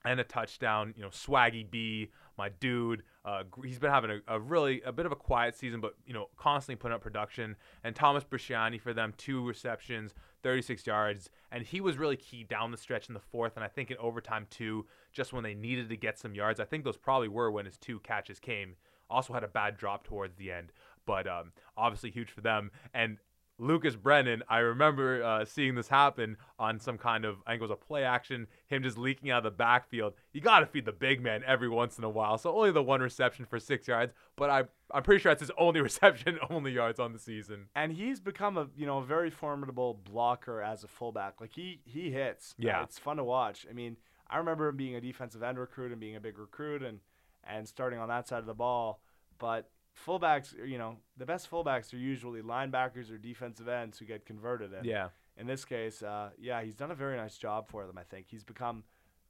and 0.06 0.20
a 0.20 0.24
touchdown. 0.24 0.94
You 0.96 1.04
know, 1.04 1.10
Swaggy 1.10 1.70
B, 1.70 2.12
my 2.38 2.50
dude. 2.50 3.02
Uh, 3.26 3.44
he's 3.64 3.80
been 3.80 3.90
having 3.90 4.12
a, 4.12 4.36
a 4.36 4.40
really 4.40 4.82
a 4.84 4.92
bit 4.92 5.08
of 5.08 5.12
a 5.12 5.16
quiet 5.16 5.58
season, 5.58 5.82
but 5.82 5.96
you 6.06 6.14
know, 6.14 6.30
constantly 6.38 6.76
putting 6.80 6.94
up 6.94 7.02
production. 7.02 7.56
And 7.84 7.96
Thomas 7.96 8.24
Bresciani 8.24 8.80
for 8.80 8.94
them, 8.94 9.14
two 9.18 9.46
receptions, 9.46 10.14
36 10.44 10.86
yards, 10.86 11.32
and 11.52 11.64
he 11.64 11.82
was 11.82 11.98
really 11.98 12.18
key 12.18 12.44
down 12.44 12.70
the 12.70 12.78
stretch 12.78 13.08
in 13.08 13.16
the 13.16 13.20
fourth, 13.20 13.54
and 13.56 13.66
I 13.66 13.68
think 13.68 13.90
in 13.90 13.98
overtime 13.98 14.46
too, 14.52 14.86
just 15.12 15.34
when 15.34 15.44
they 15.44 15.56
needed 15.56 15.90
to 15.90 15.98
get 15.98 16.20
some 16.20 16.36
yards. 16.36 16.60
I 16.60 16.66
think 16.66 16.84
those 16.84 16.98
probably 16.98 17.28
were 17.28 17.50
when 17.50 17.66
his 17.66 17.78
two 17.78 18.00
catches 18.02 18.40
came. 18.40 18.76
Also 19.10 19.34
had 19.34 19.44
a 19.44 19.48
bad 19.48 19.78
drop 19.78 20.04
towards 20.04 20.36
the 20.36 20.52
end, 20.52 20.72
but 21.06 21.28
um, 21.28 21.52
obviously 21.78 22.12
huge 22.12 22.32
for 22.32 22.42
them. 22.42 22.72
And 22.94 23.18
Lucas 23.58 23.96
Brennan, 23.96 24.44
I 24.50 24.58
remember 24.58 25.24
uh, 25.24 25.46
seeing 25.46 25.76
this 25.76 25.88
happen 25.88 26.36
on 26.60 26.78
some 26.78 26.98
kind 26.98 27.24
of, 27.24 27.38
I 27.48 27.52
think 27.52 27.62
it 27.62 27.64
was 27.64 27.72
a 27.72 27.76
play 27.78 28.04
action, 28.04 28.48
him 28.68 28.84
just 28.84 28.98
leaking 28.98 29.30
out 29.32 29.38
of 29.38 29.44
the 29.46 29.52
backfield. 29.52 30.14
You 30.34 30.42
got 30.42 30.60
to 30.60 30.66
feed 30.66 30.84
the 30.84 30.92
big 30.92 31.22
man 31.22 31.42
every 31.48 31.70
once 31.70 31.98
in 31.98 32.04
a 32.04 32.10
while. 32.10 32.38
So 32.38 32.54
only 32.54 32.72
the 32.72 32.84
one 32.84 33.00
reception 33.00 33.46
for 33.46 33.58
six 33.58 33.88
yards, 33.88 34.12
but 34.36 34.50
I, 34.50 34.64
I'm 34.92 35.04
pretty 35.04 35.22
sure 35.22 35.30
that's 35.32 35.40
his 35.40 35.52
only 35.58 35.80
reception, 35.90 36.38
only 36.50 36.74
yards 36.74 37.00
on 37.00 37.14
the 37.14 37.20
season. 37.20 37.68
And 37.78 37.94
he's 37.94 38.20
become 38.20 38.58
a 38.58 38.68
you 38.76 38.86
know 38.86 38.98
a 38.98 39.06
very 39.06 39.30
formidable 39.30 40.02
blocker 40.04 40.62
as 40.62 40.84
a 40.84 40.88
fullback. 40.90 41.40
Like 41.40 41.54
he 41.54 41.80
he 41.86 42.12
hits. 42.12 42.56
Uh, 42.60 42.64
Yeah. 42.68 42.84
it's 42.84 43.00
fun 43.00 43.16
to 43.18 43.24
watch. 43.24 43.66
I 43.70 43.74
mean, 43.74 43.96
I 44.30 44.38
remember 44.38 44.68
him 44.68 44.76
being 44.76 44.96
a 44.96 45.02
defensive 45.02 45.44
end 45.44 45.58
recruit 45.60 45.92
and 45.94 46.02
being 46.02 46.18
a 46.18 46.20
big 46.20 46.38
recruit 46.38 46.84
and 46.84 47.00
and 47.46 47.68
starting 47.68 48.00
on 48.00 48.08
that 48.10 48.28
side 48.28 48.40
of 48.40 48.46
the 48.46 48.54
ball. 48.54 49.02
But 49.38 49.70
fullbacks, 50.06 50.54
you 50.68 50.78
know, 50.78 50.98
the 51.18 51.26
best 51.26 51.50
fullbacks 51.50 51.94
are 51.94 51.98
usually 51.98 52.42
linebackers 52.42 53.12
or 53.12 53.18
defensive 53.18 53.68
ends 53.68 54.00
who 54.00 54.06
get 54.06 54.26
converted. 54.26 54.74
And 54.74 54.86
Yeah. 54.86 55.10
in 55.38 55.48
this 55.48 55.66
case, 55.66 56.04
uh, 56.04 56.32
yeah, 56.38 56.62
he's 56.64 56.76
done 56.76 56.92
a 56.92 56.96
very 56.96 57.18
nice 57.18 57.38
job 57.38 57.70
for 57.70 57.86
them. 57.86 57.98
I 57.98 58.04
think 58.04 58.28
he's 58.30 58.44
become 58.44 58.84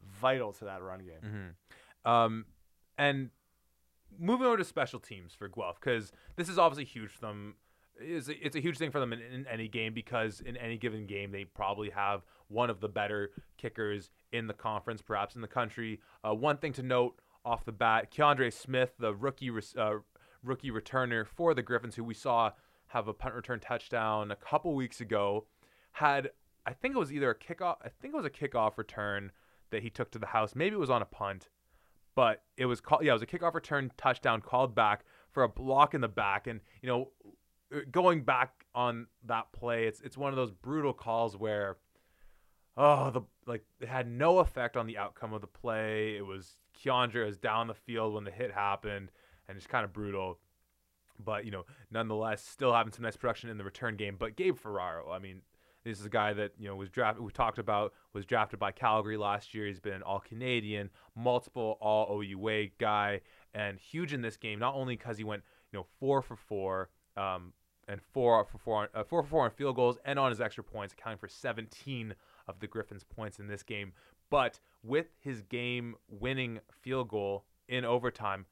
vital 0.03 0.53
to 0.53 0.65
that 0.65 0.81
run 0.81 0.99
game. 0.99 1.21
Mm-hmm. 2.05 2.11
Um, 2.11 2.45
and 2.97 3.31
moving 4.17 4.47
over 4.47 4.57
to 4.57 4.63
special 4.63 4.99
teams 4.99 5.33
for 5.33 5.47
Guelph, 5.47 5.79
because 5.79 6.11
this 6.35 6.49
is 6.49 6.57
obviously 6.57 6.85
huge 6.85 7.11
for 7.11 7.21
them. 7.21 7.55
It's 7.97 8.27
a, 8.27 8.45
it's 8.45 8.55
a 8.55 8.59
huge 8.59 8.77
thing 8.77 8.91
for 8.91 8.99
them 8.99 9.13
in, 9.13 9.21
in 9.21 9.47
any 9.47 9.67
game 9.67 9.93
because 9.93 10.41
in 10.41 10.57
any 10.57 10.77
given 10.77 11.05
game 11.05 11.31
they 11.31 11.45
probably 11.45 11.89
have 11.91 12.25
one 12.49 12.69
of 12.69 12.81
the 12.81 12.89
better 12.89 13.31
kickers 13.57 14.09
in 14.31 14.47
the 14.47 14.53
conference, 14.53 15.01
perhaps 15.01 15.35
in 15.35 15.41
the 15.41 15.47
country. 15.47 16.01
Uh, 16.23 16.33
one 16.33 16.57
thing 16.57 16.73
to 16.73 16.83
note 16.83 17.19
off 17.45 17.65
the 17.65 17.71
bat: 17.71 18.11
Keandre 18.11 18.51
Smith, 18.51 18.93
the 18.99 19.13
rookie 19.13 19.51
uh, 19.77 19.93
rookie 20.43 20.71
returner 20.71 21.25
for 21.25 21.53
the 21.53 21.61
Griffins, 21.61 21.95
who 21.95 22.03
we 22.03 22.13
saw 22.13 22.51
have 22.87 23.07
a 23.07 23.13
punt 23.13 23.35
return 23.35 23.59
touchdown 23.59 24.31
a 24.31 24.35
couple 24.35 24.73
weeks 24.73 25.01
ago, 25.01 25.45
had 25.93 26.31
I 26.65 26.73
think 26.73 26.95
it 26.95 26.99
was 26.99 27.13
either 27.13 27.29
a 27.29 27.35
kickoff. 27.35 27.77
I 27.83 27.89
think 27.89 28.13
it 28.13 28.17
was 28.17 28.25
a 28.25 28.29
kickoff 28.29 28.77
return 28.77 29.31
that 29.71 29.83
he 29.83 29.89
took 29.89 30.11
to 30.11 30.19
the 30.19 30.27
house. 30.27 30.55
Maybe 30.55 30.75
it 30.75 30.79
was 30.79 30.89
on 30.89 31.01
a 31.01 31.05
punt, 31.05 31.49
but 32.15 32.43
it 32.57 32.65
was 32.65 32.81
called. 32.81 33.03
Yeah, 33.03 33.11
it 33.11 33.13
was 33.13 33.21
a 33.21 33.27
kickoff 33.27 33.53
return 33.53 33.91
touchdown 33.97 34.41
called 34.41 34.73
back 34.73 35.05
for 35.31 35.43
a 35.43 35.49
block 35.49 35.93
in 35.93 36.01
the 36.01 36.07
back. 36.07 36.47
And 36.47 36.61
you 36.81 36.89
know, 36.89 37.11
going 37.91 38.23
back 38.23 38.65
on 38.73 39.07
that 39.25 39.51
play, 39.51 39.85
it's 39.85 40.01
it's 40.01 40.17
one 40.17 40.31
of 40.31 40.37
those 40.37 40.51
brutal 40.51 40.93
calls 40.93 41.37
where, 41.37 41.77
oh, 42.77 43.11
the 43.11 43.21
like 43.45 43.63
it 43.79 43.87
had 43.87 44.09
no 44.09 44.39
effect 44.39 44.75
on 44.75 44.87
the 44.87 44.97
outcome 44.97 45.33
of 45.33 45.41
the 45.41 45.47
play. 45.47 46.15
It 46.15 46.25
was 46.25 46.57
Keandre 46.83 47.25
was 47.25 47.37
down 47.37 47.67
the 47.67 47.73
field 47.73 48.13
when 48.13 48.23
the 48.23 48.31
hit 48.31 48.51
happened, 48.51 49.11
and 49.47 49.57
it's 49.57 49.67
kind 49.67 49.85
of 49.85 49.93
brutal. 49.93 50.39
But 51.23 51.45
you 51.45 51.51
know, 51.51 51.65
nonetheless, 51.91 52.43
still 52.43 52.73
having 52.73 52.91
some 52.91 53.03
nice 53.03 53.15
production 53.15 53.49
in 53.49 53.57
the 53.57 53.63
return 53.63 53.95
game. 53.95 54.15
But 54.17 54.35
Gabe 54.35 54.57
Ferraro, 54.57 55.11
I 55.11 55.19
mean, 55.19 55.41
this 55.83 55.99
is 55.99 56.05
a 56.05 56.09
guy 56.09 56.33
that 56.33 56.51
you 56.59 56.67
know 56.67 56.75
was 56.75 56.89
drafted. 56.89 57.23
We 57.23 57.31
talked 57.31 57.59
about 57.59 57.93
was 58.13 58.25
drafted 58.25 58.59
by 58.59 58.71
Calgary 58.71 59.17
last 59.17 59.53
year. 59.53 59.67
He's 59.67 59.79
been 59.79 59.93
an 59.93 60.03
All 60.03 60.19
Canadian, 60.19 60.89
multiple 61.15 61.77
All 61.79 62.21
OUA 62.21 62.67
guy, 62.79 63.21
and 63.53 63.79
huge 63.79 64.11
in 64.11 64.21
this 64.21 64.35
game. 64.35 64.59
Not 64.59 64.75
only 64.75 64.97
because 64.97 65.17
he 65.17 65.23
went 65.23 65.43
you 65.71 65.79
know 65.79 65.85
four 65.99 66.21
for 66.21 66.35
four, 66.35 66.89
um, 67.15 67.53
and 67.87 68.01
four 68.01 68.43
for 68.45 68.57
four, 68.57 68.89
uh, 68.93 69.03
four 69.03 69.23
for 69.23 69.29
four 69.29 69.45
on 69.45 69.51
field 69.51 69.75
goals, 69.75 69.97
and 70.05 70.17
on 70.17 70.31
his 70.31 70.41
extra 70.41 70.63
points, 70.63 70.93
accounting 70.93 71.19
for 71.19 71.27
17 71.27 72.15
of 72.47 72.59
the 72.59 72.67
Griffins' 72.67 73.03
points 73.03 73.39
in 73.39 73.47
this 73.47 73.63
game. 73.63 73.93
But 74.29 74.59
with 74.83 75.07
his 75.19 75.41
game-winning 75.41 76.59
field 76.81 77.09
goal 77.09 77.45
in 77.67 77.85
overtime, 77.85 78.45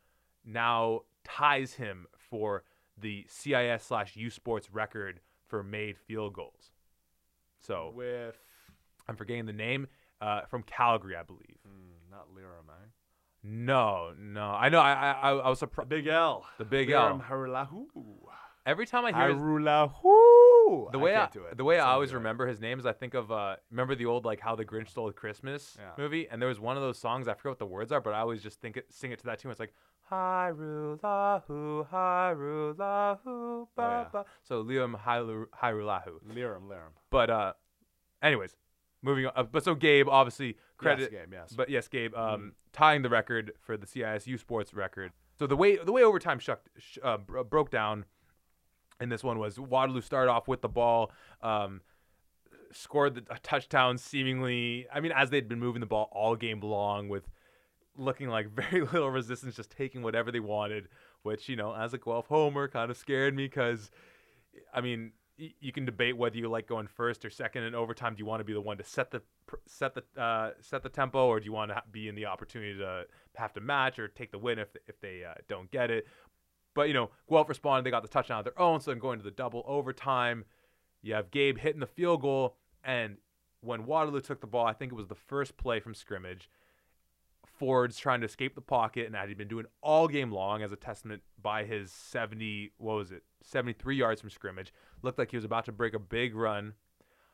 now 0.45 1.01
ties 1.23 1.73
him 1.73 2.07
for 2.17 2.63
the 2.97 3.25
CIS 3.27 3.83
slash 3.83 4.15
U 4.15 4.29
Sports 4.29 4.69
record 4.71 5.19
for 5.47 5.63
made 5.63 5.97
field 5.97 6.33
goals. 6.33 6.71
So 7.59 7.91
With 7.95 8.35
I'm 9.07 9.15
forgetting 9.15 9.45
the 9.45 9.53
name 9.53 9.87
uh, 10.21 10.41
from 10.49 10.63
Calgary, 10.63 11.15
I 11.15 11.23
believe. 11.23 11.57
mm, 11.67 12.11
not 12.11 12.27
Lirim, 12.35 12.69
eh? 12.69 12.87
No, 13.43 14.13
no, 14.17 14.45
I 14.51 14.69
know. 14.69 14.79
I 14.79 14.93
I, 15.11 15.31
I 15.31 15.49
was 15.49 15.59
surprised. 15.59 15.89
Big 15.89 16.07
L. 16.07 16.45
The 16.57 16.65
big 16.65 16.89
Lirim 16.89 17.19
L. 17.19 17.25
Hajrullahu. 17.29 17.85
Every 18.65 18.85
time 18.85 19.03
I 19.05 19.11
hear 19.11 19.33
his, 19.33 19.41
The 20.91 20.99
way 20.99 21.15
I, 21.15 21.25
it. 21.25 21.57
the 21.57 21.63
way 21.63 21.79
I 21.79 21.91
always 21.93 22.11
good. 22.11 22.17
remember 22.17 22.47
his 22.47 22.59
name 22.61 22.79
is 22.79 22.85
I 22.85 22.93
think 22.93 23.13
of 23.13 23.31
uh 23.31 23.55
remember 23.71 23.95
the 23.95 24.05
old 24.05 24.25
like 24.25 24.39
how 24.39 24.55
the 24.55 24.65
Grinch 24.65 24.89
stole 24.89 25.11
Christmas 25.11 25.77
Yeah. 25.79 25.91
movie 25.97 26.27
and 26.29 26.41
there 26.41 26.49
was 26.49 26.59
one 26.59 26.75
of 26.77 26.83
those 26.83 26.97
songs 26.99 27.27
I 27.27 27.33
forget 27.33 27.51
what 27.51 27.59
the 27.59 27.65
words 27.65 27.91
are 27.91 28.01
but 28.01 28.13
I 28.13 28.19
always 28.19 28.41
just 28.43 28.59
think 28.61 28.77
it 28.77 28.85
sing 28.91 29.11
it 29.11 29.19
to 29.19 29.25
that 29.25 29.39
tune 29.39 29.51
it's 29.51 29.59
like 29.59 29.73
Hajrullahu 30.11 31.87
Hajrullahu 31.89 33.67
ba 33.75 33.81
yeah. 33.81 34.05
ba 34.11 34.25
so 34.43 34.63
Liam 34.63 34.95
Hyru- 34.99 35.47
Hyrulahu 35.61 36.19
Lirim, 36.33 36.63
Lirim. 36.67 36.93
but 37.09 37.29
uh 37.29 37.53
anyways 38.21 38.55
moving 39.01 39.25
on 39.25 39.31
uh, 39.35 39.43
but 39.43 39.63
so 39.63 39.75
Gabe 39.75 40.07
obviously 40.09 40.57
credit 40.77 41.11
Yes, 41.11 41.21
game, 41.21 41.33
yes. 41.33 41.53
but 41.55 41.69
yes, 41.69 41.87
Gabe, 41.87 42.13
um, 42.15 42.41
Mm. 42.41 42.51
tying 42.73 43.01
the 43.01 43.09
record 43.09 43.53
for 43.61 43.77
the 43.77 43.85
CISU 43.85 44.37
sports 44.39 44.73
record. 44.73 45.11
So 45.39 45.47
the 45.47 45.55
way 45.55 45.77
the 45.77 45.91
way 45.91 46.03
overtime 46.03 46.39
shucked, 46.39 46.69
sh- 46.77 46.97
uh, 47.03 47.17
bro- 47.17 47.43
broke 47.43 47.69
down 47.69 48.05
in 48.99 49.09
this 49.09 49.23
one 49.23 49.39
was 49.39 49.59
Waterloo 49.59 50.01
started 50.01 50.31
off 50.31 50.47
with 50.47 50.61
the 50.61 50.69
ball, 50.69 51.11
um, 51.41 51.81
scored 52.71 53.15
the, 53.15 53.23
a 53.29 53.39
touchdown 53.39 53.97
seemingly. 53.97 54.87
I 54.93 54.99
mean, 54.99 55.11
as 55.11 55.29
they'd 55.29 55.47
been 55.47 55.59
moving 55.59 55.79
the 55.79 55.85
ball 55.85 56.09
all 56.11 56.35
game 56.35 56.59
long 56.59 57.09
with 57.09 57.27
looking 57.95 58.29
like 58.29 58.49
very 58.55 58.81
little 58.81 59.09
resistance, 59.09 59.55
just 59.55 59.71
taking 59.71 60.01
whatever 60.01 60.31
they 60.31 60.39
wanted. 60.39 60.87
Which 61.23 61.47
you 61.47 61.55
know, 61.55 61.73
as 61.73 61.93
a 61.93 61.97
Guelph 61.97 62.27
homer, 62.27 62.67
kind 62.67 62.91
of 62.91 62.97
scared 62.97 63.35
me 63.35 63.45
because, 63.45 63.91
I 64.73 64.81
mean. 64.81 65.13
You 65.35 65.71
can 65.71 65.83
debate 65.83 66.15
whether 66.15 66.37
you 66.37 66.47
like 66.47 66.67
going 66.67 66.85
first 66.85 67.25
or 67.25 67.31
second 67.31 67.63
in 67.63 67.73
overtime. 67.73 68.13
Do 68.13 68.19
you 68.19 68.25
want 68.27 68.41
to 68.41 68.43
be 68.43 68.53
the 68.53 68.61
one 68.61 68.77
to 68.77 68.83
set 68.83 69.09
the 69.09 69.23
set 69.65 69.95
the 69.95 70.03
uh, 70.21 70.51
set 70.61 70.83
the 70.83 70.89
tempo, 70.89 71.25
or 71.25 71.39
do 71.39 71.45
you 71.45 71.51
want 71.51 71.71
to 71.71 71.81
be 71.91 72.07
in 72.07 72.13
the 72.13 72.27
opportunity 72.27 72.77
to 72.77 73.05
have 73.35 73.51
to 73.53 73.59
match 73.59 73.97
or 73.97 74.07
take 74.07 74.31
the 74.31 74.37
win 74.37 74.59
if 74.59 74.69
if 74.87 75.01
they 75.01 75.23
uh, 75.23 75.33
don't 75.49 75.71
get 75.71 75.89
it? 75.89 76.05
But 76.73 76.87
you 76.87 76.93
know, 76.93 77.11
Guelph 77.29 77.49
responded. 77.49 77.85
They 77.85 77.91
got 77.91 78.01
the 78.01 78.09
touchdown 78.09 78.39
of 78.39 78.45
their 78.45 78.59
own, 78.59 78.81
so 78.81 78.91
then 78.91 78.99
going 78.99 79.19
to 79.19 79.23
the 79.23 79.31
double 79.31 79.63
overtime. 79.67 80.45
You 81.01 81.13
have 81.13 81.31
Gabe 81.31 81.57
hitting 81.57 81.81
the 81.81 81.87
field 81.87 82.21
goal, 82.21 82.55
and 82.83 83.17
when 83.61 83.85
Waterloo 83.85 84.21
took 84.21 84.41
the 84.41 84.47
ball, 84.47 84.65
I 84.65 84.73
think 84.73 84.91
it 84.91 84.95
was 84.95 85.07
the 85.07 85.15
first 85.15 85.57
play 85.57 85.79
from 85.79 85.93
scrimmage. 85.93 86.49
Ford's 87.45 87.97
trying 87.97 88.21
to 88.21 88.25
escape 88.25 88.55
the 88.55 88.61
pocket, 88.61 89.05
and 89.05 89.13
that 89.15 89.27
he'd 89.27 89.37
been 89.37 89.47
doing 89.47 89.65
all 89.81 90.07
game 90.07 90.31
long, 90.31 90.63
as 90.63 90.71
a 90.71 90.75
testament 90.75 91.21
by 91.41 91.65
his 91.65 91.91
70, 91.91 92.71
what 92.77 92.95
was 92.95 93.11
it, 93.11 93.23
73 93.41 93.95
yards 93.95 94.21
from 94.21 94.29
scrimmage. 94.29 94.73
Looked 95.01 95.19
like 95.19 95.31
he 95.31 95.37
was 95.37 95.45
about 95.45 95.65
to 95.65 95.71
break 95.71 95.93
a 95.93 95.99
big 95.99 96.35
run 96.35 96.73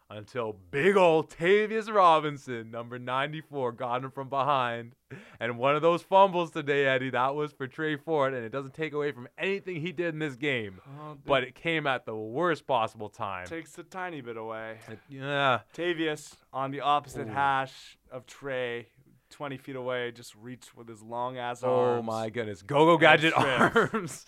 until 0.09 0.55
big 0.71 0.97
old 0.97 1.29
Tavius 1.29 1.93
Robinson, 1.93 2.71
number 2.71 2.97
94, 2.97 3.71
got 3.73 4.03
him 4.03 4.11
from 4.11 4.27
behind. 4.29 4.93
And 5.39 5.57
one 5.57 5.75
of 5.75 5.81
those 5.81 6.01
fumbles 6.01 6.51
today, 6.51 6.85
Eddie, 6.85 7.11
that 7.11 7.35
was 7.35 7.51
for 7.51 7.67
Tre 7.67 7.95
Ford, 7.95 8.33
and 8.33 8.43
it 8.43 8.51
doesn't 8.51 8.73
take 8.73 8.93
away 8.93 9.11
from 9.11 9.27
anything 9.37 9.81
he 9.81 9.91
did 9.91 10.13
in 10.13 10.19
this 10.19 10.35
game, 10.35 10.81
Oh, 10.99 11.17
but 11.25 11.43
it 11.43 11.55
came 11.55 11.85
at 11.87 12.05
the 12.05 12.15
worst 12.15 12.65
possible 12.67 13.09
time. 13.09 13.45
takes 13.47 13.77
a 13.77 13.83
tiny 13.83 14.21
bit 14.21 14.37
away. 14.37 14.77
It- 14.89 14.99
yeah. 15.09 15.59
Tavius 15.75 16.35
on 16.53 16.71
the 16.71 16.81
opposite 16.81 17.27
Ooh. 17.27 17.31
hash 17.31 17.97
of 18.11 18.25
Tre, 18.25 18.87
20 19.31 19.57
feet 19.57 19.75
away, 19.75 20.11
just 20.11 20.33
reached 20.35 20.75
with 20.75 20.87
his 20.87 21.01
long 21.03 21.37
ass 21.37 21.63
Oh 21.63 21.93
arms. 21.95 22.05
my 22.07 22.29
goodness. 22.29 22.61
Go 22.63 22.85
go 22.85 22.97
gadget 22.97 23.33
arms. 23.37 24.25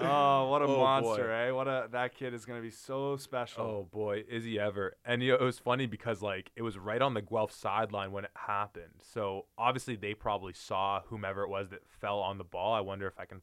Oh, 0.00 0.48
what 0.48 0.62
a 0.62 0.64
Oh, 0.68 0.76
monster, 0.78 1.24
boy. 1.26 1.30
eh? 1.32 1.50
What 1.50 1.68
a 1.68 1.88
that 1.92 2.14
kid 2.14 2.34
is 2.34 2.44
gonna 2.44 2.60
be 2.60 2.70
so 2.70 3.16
special. 3.16 3.62
Oh 3.64 3.88
boy, 3.90 4.24
is 4.28 4.44
he 4.44 4.58
ever? 4.58 4.96
And 5.04 5.22
you 5.22 5.30
know, 5.32 5.38
it 5.38 5.42
was 5.44 5.58
funny 5.58 5.86
because 5.86 6.22
like 6.22 6.50
it 6.56 6.62
was 6.62 6.78
right 6.78 7.00
on 7.02 7.14
the 7.14 7.22
Guelph 7.22 7.52
sideline 7.52 8.12
when 8.12 8.24
it 8.24 8.30
happened. 8.34 9.02
So 9.02 9.46
obviously 9.56 9.96
they 9.96 10.14
probably 10.14 10.52
saw 10.52 11.00
whomever 11.06 11.42
it 11.42 11.48
was 11.48 11.70
that 11.70 11.86
fell 12.00 12.18
on 12.20 12.38
the 12.38 12.44
ball. 12.44 12.74
I 12.74 12.80
wonder 12.80 13.06
if 13.06 13.18
I 13.18 13.24
can, 13.24 13.40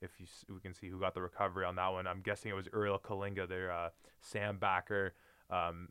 if 0.00 0.10
you 0.18 0.26
we 0.54 0.60
can 0.60 0.74
see 0.74 0.88
who 0.88 0.98
got 1.00 1.14
the 1.14 1.22
recovery 1.22 1.64
on 1.64 1.76
that 1.76 1.88
one. 1.88 2.06
I'm 2.06 2.20
guessing 2.22 2.50
it 2.50 2.54
was 2.54 2.68
Uriel 2.72 2.98
Kalinga, 2.98 3.48
their 3.48 3.70
uh, 3.72 3.88
Sam 4.20 4.58
backer, 4.58 5.14
um, 5.50 5.88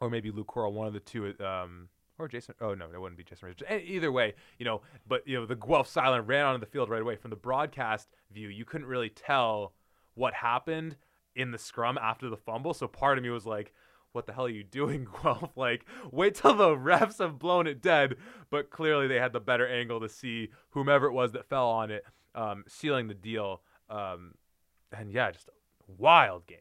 or 0.00 0.10
maybe 0.10 0.30
Luke 0.30 0.46
Coral, 0.46 0.72
one 0.72 0.86
of 0.86 0.92
the 0.92 1.00
two. 1.00 1.34
Um, 1.44 1.88
or 2.18 2.28
Jason. 2.28 2.54
Oh 2.60 2.74
no, 2.74 2.86
it 2.92 3.00
wouldn't 3.00 3.16
be 3.18 3.24
Jason. 3.24 3.48
Richards. 3.48 3.70
E- 3.70 3.94
Either 3.94 4.10
way, 4.12 4.34
you 4.58 4.64
know. 4.64 4.82
But 5.06 5.26
you 5.26 5.38
know, 5.38 5.46
the 5.46 5.56
Guelph 5.56 5.88
silent 5.88 6.26
ran 6.26 6.44
onto 6.46 6.60
the 6.60 6.70
field 6.70 6.88
right 6.88 7.02
away. 7.02 7.16
From 7.16 7.30
the 7.30 7.36
broadcast 7.36 8.08
view, 8.32 8.48
you 8.48 8.64
couldn't 8.64 8.86
really 8.86 9.10
tell 9.10 9.72
what 10.14 10.34
happened 10.34 10.96
in 11.36 11.50
the 11.52 11.58
scrum 11.58 11.96
after 11.98 12.28
the 12.28 12.36
fumble. 12.36 12.74
So 12.74 12.88
part 12.88 13.18
of 13.18 13.24
me 13.24 13.30
was 13.30 13.46
like, 13.46 13.72
"What 14.12 14.26
the 14.26 14.32
hell 14.32 14.46
are 14.46 14.50
you 14.50 14.64
doing, 14.64 15.06
Guelph? 15.22 15.56
Like, 15.56 15.84
wait 16.10 16.34
till 16.34 16.54
the 16.54 16.70
refs 16.76 17.18
have 17.18 17.38
blown 17.38 17.66
it 17.66 17.80
dead." 17.80 18.16
But 18.50 18.70
clearly, 18.70 19.06
they 19.06 19.18
had 19.20 19.32
the 19.32 19.40
better 19.40 19.66
angle 19.68 20.00
to 20.00 20.08
see 20.08 20.48
whomever 20.70 21.06
it 21.06 21.12
was 21.12 21.32
that 21.32 21.48
fell 21.48 21.68
on 21.68 21.90
it, 21.90 22.04
um, 22.34 22.64
sealing 22.66 23.08
the 23.08 23.14
deal. 23.14 23.62
Um, 23.90 24.34
and 24.92 25.12
yeah, 25.12 25.30
just 25.30 25.48
wild 25.86 26.46
game. 26.46 26.58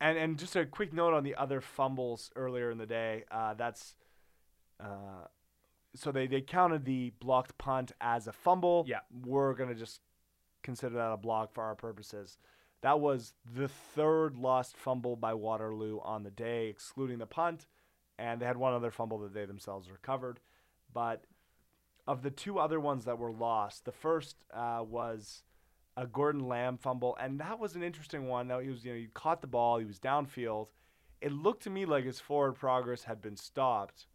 And 0.00 0.16
and 0.16 0.38
just 0.38 0.54
a 0.56 0.64
quick 0.64 0.92
note 0.92 1.14
on 1.14 1.24
the 1.24 1.34
other 1.34 1.60
fumbles 1.60 2.30
earlier 2.36 2.70
in 2.70 2.78
the 2.78 2.86
day. 2.86 3.24
Uh, 3.30 3.54
that's 3.54 3.96
uh, 4.80 5.26
so 5.94 6.12
they 6.12 6.26
they 6.26 6.40
counted 6.40 6.84
the 6.84 7.12
blocked 7.20 7.58
punt 7.58 7.92
as 8.00 8.26
a 8.26 8.32
fumble. 8.32 8.84
Yeah. 8.86 9.00
we're 9.24 9.54
gonna 9.54 9.74
just 9.74 10.00
consider 10.62 10.96
that 10.96 11.12
a 11.12 11.16
block 11.16 11.52
for 11.52 11.64
our 11.64 11.74
purposes. 11.74 12.38
That 12.82 13.00
was 13.00 13.32
the 13.56 13.68
third 13.68 14.36
lost 14.36 14.76
fumble 14.76 15.16
by 15.16 15.34
Waterloo 15.34 15.98
on 16.04 16.22
the 16.22 16.30
day, 16.30 16.68
excluding 16.68 17.18
the 17.18 17.26
punt, 17.26 17.66
and 18.18 18.40
they 18.40 18.46
had 18.46 18.56
one 18.56 18.72
other 18.72 18.92
fumble 18.92 19.18
that 19.18 19.34
they 19.34 19.46
themselves 19.46 19.90
recovered. 19.90 20.38
But 20.92 21.24
of 22.06 22.22
the 22.22 22.30
two 22.30 22.58
other 22.58 22.78
ones 22.78 23.04
that 23.04 23.18
were 23.18 23.32
lost, 23.32 23.84
the 23.84 23.92
first 23.92 24.36
uh, 24.54 24.84
was 24.86 25.42
a 25.98 26.06
Gordon 26.06 26.46
Lamb 26.46 26.78
fumble, 26.78 27.16
and 27.20 27.40
that 27.40 27.58
was 27.58 27.74
an 27.74 27.82
interesting 27.82 28.28
one. 28.28 28.48
That 28.48 28.62
he 28.62 28.70
was, 28.70 28.84
you 28.84 28.92
know, 28.92 28.98
he 28.98 29.08
caught 29.12 29.40
the 29.40 29.48
ball, 29.48 29.78
he 29.78 29.84
was 29.84 29.98
downfield. 29.98 30.68
It 31.20 31.32
looked 31.32 31.64
to 31.64 31.70
me 31.70 31.84
like 31.84 32.04
his 32.04 32.20
forward 32.20 32.52
progress 32.52 33.02
had 33.02 33.20
been 33.20 33.36
stopped. 33.36 34.06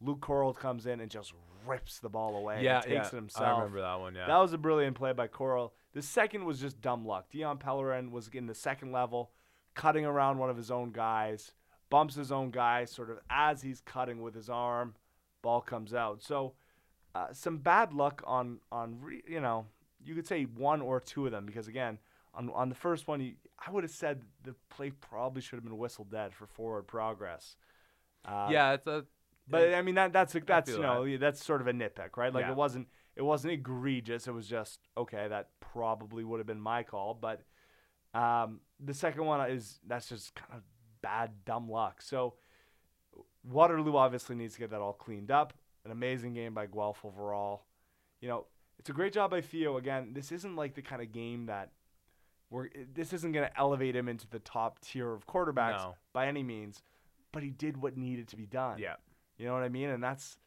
Luke 0.00 0.22
Coral 0.22 0.54
comes 0.54 0.86
in 0.86 1.00
and 1.00 1.10
just 1.10 1.34
rips 1.66 1.98
the 1.98 2.08
ball 2.08 2.36
away. 2.36 2.64
yeah, 2.64 2.76
and 2.76 2.84
takes 2.84 2.94
yeah. 2.94 3.06
it 3.06 3.14
himself. 3.14 3.46
I 3.46 3.50
remember 3.58 3.82
that 3.82 4.00
one. 4.00 4.14
Yeah. 4.14 4.26
That 4.26 4.38
was 4.38 4.54
a 4.54 4.58
brilliant 4.58 4.96
play 4.96 5.12
by 5.12 5.26
Coral. 5.26 5.74
The 5.92 6.00
second 6.00 6.46
was 6.46 6.58
just 6.58 6.80
dumb 6.80 7.04
luck. 7.04 7.28
Dion 7.30 7.58
Pellerin 7.58 8.10
was 8.10 8.28
in 8.28 8.46
the 8.46 8.54
second 8.54 8.90
level, 8.90 9.32
cutting 9.74 10.06
around 10.06 10.38
one 10.38 10.48
of 10.48 10.56
his 10.56 10.70
own 10.70 10.90
guys, 10.90 11.52
bumps 11.90 12.14
his 12.14 12.32
own 12.32 12.50
guy 12.50 12.86
sort 12.86 13.10
of 13.10 13.18
as 13.28 13.60
he's 13.60 13.82
cutting 13.82 14.22
with 14.22 14.34
his 14.34 14.48
arm. 14.48 14.94
Ball 15.42 15.60
comes 15.60 15.92
out. 15.92 16.22
So 16.22 16.54
uh, 17.14 17.26
some 17.32 17.58
bad 17.58 17.92
luck 17.92 18.22
on 18.26 18.60
on 18.72 18.98
re, 19.02 19.22
you 19.28 19.40
know 19.40 19.66
you 20.04 20.14
could 20.14 20.26
say 20.26 20.44
one 20.44 20.80
or 20.80 21.00
two 21.00 21.26
of 21.26 21.32
them 21.32 21.46
because 21.46 21.68
again 21.68 21.98
on 22.34 22.50
on 22.50 22.68
the 22.68 22.74
first 22.74 23.08
one 23.08 23.20
you, 23.20 23.34
I 23.64 23.70
would 23.70 23.84
have 23.84 23.90
said 23.90 24.22
the 24.44 24.54
play 24.68 24.90
probably 24.90 25.42
should 25.42 25.56
have 25.56 25.64
been 25.64 25.76
whistled 25.78 26.10
dead 26.10 26.34
for 26.34 26.46
forward 26.46 26.84
progress. 26.86 27.56
Uh, 28.24 28.48
yeah, 28.50 28.72
it's 28.72 28.86
a. 28.86 29.04
but 29.48 29.74
I 29.74 29.82
mean 29.82 29.94
that 29.96 30.12
that's 30.12 30.34
a, 30.34 30.40
that's 30.40 30.70
you 30.70 30.80
know 30.80 31.16
that's 31.16 31.44
sort 31.44 31.60
of 31.60 31.66
a 31.66 31.72
nitpick, 31.72 32.16
right? 32.16 32.32
Like 32.32 32.44
Yeah. 32.44 32.52
it 32.52 32.56
wasn't 32.56 32.88
it 33.16 33.22
wasn't 33.22 33.52
egregious. 33.52 34.28
It 34.28 34.32
was 34.32 34.46
just 34.46 34.80
okay. 34.96 35.26
That 35.28 35.50
probably 35.60 36.24
would 36.24 36.38
have 36.38 36.46
been 36.46 36.60
my 36.60 36.82
call, 36.82 37.14
but 37.14 37.42
um, 38.14 38.60
the 38.78 38.94
second 38.94 39.24
one 39.24 39.50
is 39.50 39.78
that's 39.86 40.08
just 40.08 40.34
kind 40.34 40.54
of 40.54 40.62
bad 41.02 41.30
dumb 41.44 41.68
luck. 41.68 42.02
So 42.02 42.34
Waterloo 43.44 43.96
obviously 43.96 44.36
needs 44.36 44.54
to 44.54 44.60
get 44.60 44.70
that 44.70 44.80
all 44.80 44.92
cleaned 44.92 45.30
up. 45.30 45.52
An 45.84 45.90
amazing 45.90 46.34
game 46.34 46.54
by 46.54 46.66
Guelph 46.66 47.04
overall. 47.04 47.64
You 48.20 48.28
know, 48.28 48.46
it's 48.80 48.88
a 48.88 48.94
great 48.94 49.12
job 49.12 49.30
by 49.30 49.42
Theo. 49.42 49.76
Again, 49.76 50.12
this 50.14 50.32
isn't 50.32 50.56
like 50.56 50.74
the 50.74 50.80
kind 50.80 51.02
of 51.02 51.12
game 51.12 51.46
that 51.46 51.68
we're. 52.48 52.70
This 52.94 53.12
isn't 53.12 53.30
going 53.32 53.46
to 53.46 53.58
elevate 53.60 53.94
him 53.94 54.08
into 54.08 54.26
the 54.26 54.38
top 54.38 54.80
tier 54.80 55.12
of 55.12 55.26
quarterbacks 55.26 55.76
No. 55.76 55.94
by 56.14 56.26
any 56.28 56.42
means, 56.42 56.82
but 57.30 57.42
he 57.42 57.50
did 57.50 57.76
what 57.76 57.98
needed 57.98 58.26
to 58.28 58.36
be 58.36 58.46
done. 58.46 58.78
Yeah. 58.78 58.94
You 59.36 59.44
know 59.46 59.52
what 59.52 59.62
I 59.64 59.68
mean? 59.68 59.90
And 59.90 60.02
that's 60.02 60.38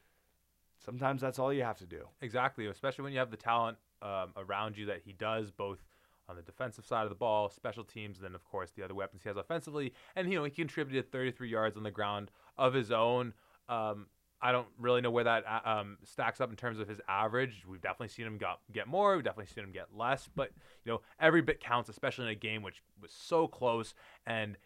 sometimes 0.83 1.21
that's 1.21 1.37
all 1.37 1.53
you 1.53 1.61
have 1.61 1.77
to 1.77 1.85
do. 1.85 2.07
Exactly, 2.21 2.65
especially 2.65 3.03
when 3.03 3.13
you 3.13 3.19
have 3.19 3.29
the 3.29 3.37
talent 3.37 3.77
um, 4.01 4.33
around 4.35 4.79
you 4.79 4.87
that 4.87 5.01
he 5.05 5.13
does, 5.13 5.51
both 5.51 5.83
on 6.27 6.35
the 6.35 6.41
defensive 6.41 6.85
side 6.85 7.03
of 7.03 7.09
the 7.09 7.15
ball, 7.15 7.51
special 7.51 7.83
teams, 7.83 8.17
and 8.17 8.25
then 8.25 8.33
of 8.33 8.43
course 8.45 8.71
the 8.71 8.81
other 8.83 8.95
weapons 8.95 9.21
he 9.21 9.29
has 9.29 9.37
offensively, 9.37 9.93
and 10.15 10.31
you 10.31 10.39
know 10.39 10.43
he 10.43 10.49
contributed 10.49 11.11
33 11.11 11.49
yards 11.49 11.77
on 11.77 11.83
the 11.83 11.91
ground 11.91 12.31
of 12.57 12.73
his 12.73 12.91
own. 12.91 13.33
Um, 13.69 14.07
I 14.43 14.51
don't 14.51 14.67
really 14.77 14.99
know 14.99 15.09
where 15.09 15.23
that 15.23 15.45
uh, 15.47 15.67
um, 15.67 15.97
stacks 16.03 16.41
up 16.41 16.49
in 16.49 16.57
terms 16.57 16.77
of 16.77 16.87
his 16.89 16.99
average. 17.07 17.63
We've 17.67 17.81
definitely 17.81 18.09
seen 18.09 18.27
him 18.27 18.37
got, 18.37 18.59
get 18.73 18.87
more. 18.87 19.15
We've 19.15 19.23
definitely 19.23 19.53
seen 19.53 19.63
him 19.63 19.71
get 19.71 19.87
less. 19.95 20.29
But 20.35 20.51
you 20.83 20.91
know, 20.91 21.01
every 21.17 21.41
bit 21.41 21.61
counts, 21.61 21.89
especially 21.89 22.25
in 22.25 22.31
a 22.31 22.35
game 22.35 22.61
which 22.61 22.83
was 23.01 23.11
so 23.11 23.47
close. 23.47 23.93
And 24.27 24.57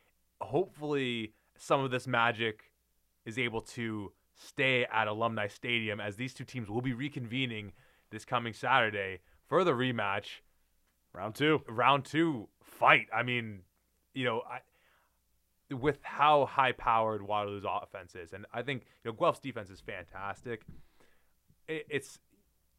hopefully, 0.42 1.34
some 1.60 1.82
of 1.82 1.92
this 1.92 2.08
magic 2.08 2.72
is 3.26 3.38
able 3.38 3.62
to 3.62 4.12
stay 4.36 4.86
at 4.92 5.08
Alumni 5.08 5.48
Stadium 5.48 6.00
as 6.00 6.16
these 6.16 6.34
two 6.34 6.44
teams 6.44 6.70
will 6.70 6.82
be 6.82 6.94
reconvening 6.94 7.72
this 8.10 8.26
coming 8.26 8.54
Saturday 8.54 9.20
for 9.48 9.64
the 9.64 9.72
rematch, 9.72 10.42
Round 11.14 11.36
two. 11.36 11.62
round 11.68 12.06
two 12.06 12.48
fight. 12.62 13.08
I 13.14 13.24
mean, 13.24 13.62
you 14.14 14.26
know, 14.26 14.42
I 14.50 14.60
with 15.72 16.00
how 16.02 16.46
high 16.46 16.72
powered 16.72 17.22
Waterloo's 17.22 17.66
offense 17.68 18.16
is, 18.16 18.34
and 18.34 18.46
I 18.54 18.62
think 18.62 18.84
you 19.04 19.12
know 19.12 19.18
Guelph's 19.18 19.40
defense 19.40 19.70
is 19.70 19.82
fantastic. 19.82 20.62
It, 21.68 21.86
it's 21.90 22.20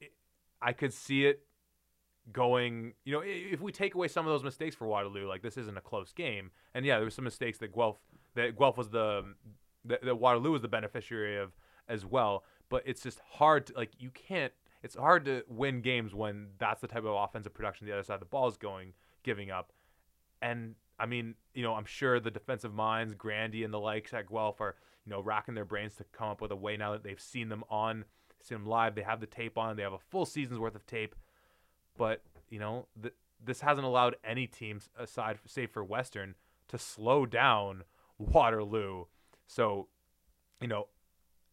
it, 0.01 0.13
I 0.63 0.73
could 0.73 0.93
see 0.93 1.27
it 1.27 1.43
going. 2.33 2.95
You 3.05 3.15
know, 3.15 3.23
if 3.25 3.61
we 3.61 3.73
take 3.73 3.95
away 3.95 4.09
some 4.09 4.27
of 4.27 4.33
those 4.33 4.45
mistakes 4.45 4.75
for 4.75 4.87
Waterloo, 4.87 5.27
like 5.27 5.43
this 5.43 5.57
isn't 5.57 5.77
a 5.77 5.83
close 5.83 6.13
game, 6.13 6.51
and 6.75 6.87
yeah, 6.87 6.97
there 6.97 7.05
was 7.05 7.15
some 7.15 7.25
mistakes 7.25 7.59
that 7.59 7.75
Guelph 7.75 7.99
that 8.35 8.59
Guelph 8.59 8.79
was 8.79 8.89
the 8.91 9.35
that, 9.85 10.03
that 10.03 10.17
Waterloo 10.17 10.53
was 10.53 10.63
the 10.63 10.69
beneficiary 10.69 11.37
of 11.37 11.53
as 11.89 12.05
well. 12.07 12.45
But 12.71 12.83
it's 12.87 13.03
just 13.03 13.21
hard 13.33 13.67
to 13.67 13.75
like 13.75 13.91
you 13.99 14.11
can't. 14.11 14.53
It's 14.83 14.95
hard 14.95 15.25
to 15.25 15.43
win 15.49 15.81
games 15.81 16.15
when 16.15 16.49
that's 16.59 16.81
the 16.81 16.87
type 16.87 17.05
of 17.05 17.15
offensive 17.15 17.53
production 17.53 17.87
the 17.87 17.93
other 17.93 18.05
side 18.05 18.15
of 18.15 18.21
the 18.21 18.27
ball 18.27 18.49
is 18.49 18.57
going 18.57 18.93
giving 19.25 19.51
up, 19.51 19.73
and 20.41 20.77
I 20.99 21.07
mean, 21.07 21.35
you 21.55 21.63
know, 21.63 21.75
I'm 21.75 21.85
sure 21.85 22.19
the 22.19 22.31
defensive 22.31 22.75
minds, 22.75 23.15
Grandy 23.15 23.65
and 23.65 23.73
the 23.73 23.79
likes 23.79 24.13
at 24.13 24.29
Guelph 24.29 24.61
are, 24.61 24.75
you 25.07 25.11
know, 25.11 25.21
racking 25.21 25.55
their 25.55 25.65
brains 25.65 25.95
to 25.97 26.05
come 26.05 26.29
up 26.29 26.41
with 26.41 26.51
a 26.51 26.57
way 26.57 26.77
now 26.77 26.93
that 26.93 27.05
they've 27.05 27.21
seen 27.21 27.49
them 27.49 27.65
on, 27.71 28.05
seen 28.43 28.59
them 28.59 28.67
live. 28.67 28.95
They 28.95 29.03
have 29.03 29.21
the 29.21 29.27
tape 29.27 29.57
on. 29.57 29.77
They 29.77 29.83
have 29.83 29.93
a 29.93 29.99
full 29.99 30.27
season's 30.27 30.59
worth 30.59 30.75
of 30.75 30.87
tape. 30.87 31.15
But 31.97 32.23
you 32.51 32.59
know, 32.59 32.87
th- 33.01 33.15
this 33.45 33.61
hasn't 33.61 33.87
allowed 33.87 34.17
any 34.25 34.47
teams 34.47 34.89
aside, 34.99 35.39
save 35.47 35.71
for 35.71 35.85
Western, 35.85 36.35
to 36.69 36.79
slow 36.79 37.27
down 37.27 37.85
Waterloo. 38.19 39.05
So, 39.47 39.89
you 40.61 40.69
know, 40.69 40.89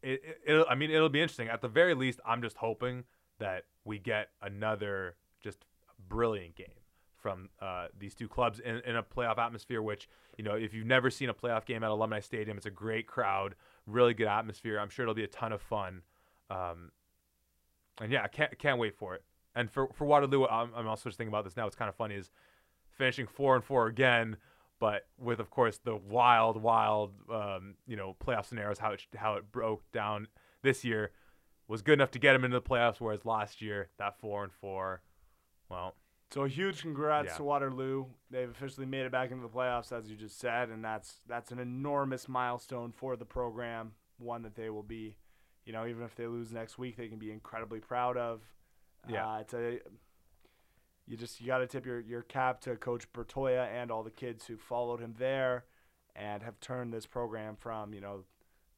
it, 0.02 0.22
it, 0.46 0.66
I 0.70 0.76
mean, 0.76 0.92
it'll 0.92 1.10
be 1.10 1.22
interesting. 1.22 1.48
At 1.48 1.62
the 1.62 1.68
very 1.68 1.94
least, 1.94 2.20
I'm 2.26 2.42
just 2.42 2.58
hoping 2.58 3.04
that 3.40 3.66
we 3.84 4.00
get 4.00 4.30
another 4.42 5.16
just 5.42 5.66
brilliant 6.08 6.56
game 6.56 6.85
from 7.26 7.50
uh, 7.60 7.88
these 7.98 8.14
two 8.14 8.28
clubs 8.28 8.60
in, 8.60 8.82
in, 8.86 8.96
a 8.96 9.02
playoff 9.02 9.40
atmosphere. 9.40 9.82
Which 9.82 10.08
you 10.38 10.44
know, 10.44 10.54
if 10.54 10.76
you've 10.76 10.86
never 10.86 11.10
seen 11.10 11.28
a 11.28 11.34
playoff 11.34 11.66
game 11.66 11.84
at 11.84 11.90
Alumni 11.90 12.20
Stadium, 12.20 12.56
it's 12.56 12.68
a 12.68 12.70
great 12.70 13.08
crowd, 13.08 13.56
really 13.88 14.14
good 14.14 14.28
atmosphere. 14.28 14.80
I'm 14.80 14.90
sure 14.90 15.06
it'll 15.06 15.16
be 15.16 15.24
a 15.24 15.28
ton 15.28 15.52
of 15.52 15.60
fun. 15.60 16.04
Um, 16.52 16.92
and 18.00 18.12
yeah, 18.12 18.22
I 18.22 18.28
can't 18.28 18.56
can't 18.60 18.78
wait 18.78 18.96
for 18.96 19.16
it. 19.16 19.24
And 19.56 19.72
for 19.72 19.88
for 19.96 20.06
Waterloo, 20.06 20.46
I'm, 20.46 20.70
I'm 20.76 20.88
also 20.88 21.10
just 21.10 21.18
thinking 21.18 21.34
about 21.34 21.46
this 21.46 21.58
now. 21.58 21.66
It's 21.66 21.76
kind 21.76 21.90
of 21.90 21.96
funny 21.96 22.14
is 22.14 22.30
finishing 22.92 23.26
four 23.26 23.56
and 23.56 23.64
four 23.64 23.88
again, 23.88 24.38
but 24.80 25.08
with 25.18 25.40
of 25.40 25.50
course 25.50 25.80
the 25.84 25.96
wild, 25.96 26.62
wild, 26.62 27.14
um, 27.34 27.74
you 27.88 27.96
know, 27.96 28.16
playoff 28.24 28.46
scenarios 28.46 28.78
how 28.78 28.92
it 28.92 29.02
how 29.16 29.34
it 29.34 29.52
broke 29.52 29.92
down 29.92 30.28
this 30.62 30.86
year 30.86 31.10
was 31.68 31.82
good 31.82 31.94
enough 31.94 32.12
to 32.12 32.20
get 32.20 32.34
them 32.34 32.46
into 32.46 32.60
the 32.60 32.62
playoffs, 32.62 32.98
whereas 33.00 33.26
last 33.26 33.64
year 33.64 33.90
that 33.98 34.20
four 34.20 34.44
and 34.44 34.54
four, 34.54 35.02
well, 35.70 35.96
so 36.32 36.44
a 36.44 36.48
huge 36.50 36.82
congrats 36.82 37.28
Yeah. 37.32 37.38
to 37.38 37.44
Waterloo. 37.44 38.06
They've 38.30 38.50
officially 38.50 38.86
made 38.86 39.06
it 39.06 39.12
back 39.12 39.32
into 39.32 39.44
the 39.44 39.50
playoffs, 39.50 39.92
as 39.92 40.10
you 40.10 40.16
just 40.18 40.40
said, 40.40 40.70
and 40.70 40.84
that's 40.84 41.22
that's 41.28 41.52
an 41.52 41.60
enormous 41.60 42.28
milestone 42.28 42.92
for 42.92 43.16
the 43.16 43.26
program. 43.26 43.94
One 44.18 44.42
that 44.44 44.56
they 44.56 44.70
will 44.70 44.84
be, 44.84 45.18
you 45.66 45.74
know, 45.74 45.86
even 45.86 46.04
if 46.04 46.16
they 46.16 46.28
lose 46.28 46.52
next 46.52 46.78
week, 46.78 46.96
they 46.98 47.08
can 47.08 47.20
be 47.20 47.32
incredibly 47.32 47.80
proud 47.80 48.18
of. 48.18 48.42
Yeah. 49.08 49.28
uh, 49.36 49.38
it's 49.40 49.54
a 49.54 49.80
you 51.08 51.16
just 51.18 51.40
you 51.40 51.48
got 51.48 51.60
to 51.60 51.68
tip 51.68 51.86
your 51.86 52.00
your 52.00 52.24
cap 52.24 52.62
to 52.62 52.76
Coach 52.76 53.12
Bertoia 53.14 53.68
and 53.68 53.92
all 53.92 54.04
the 54.04 54.10
kids 54.12 54.46
who 54.48 54.58
followed 54.58 55.00
him 55.00 55.14
there, 55.18 55.66
and 56.16 56.42
have 56.44 56.60
turned 56.60 56.92
this 56.94 57.06
program 57.06 57.56
from 57.56 57.94
you 57.94 58.02
know 58.02 58.24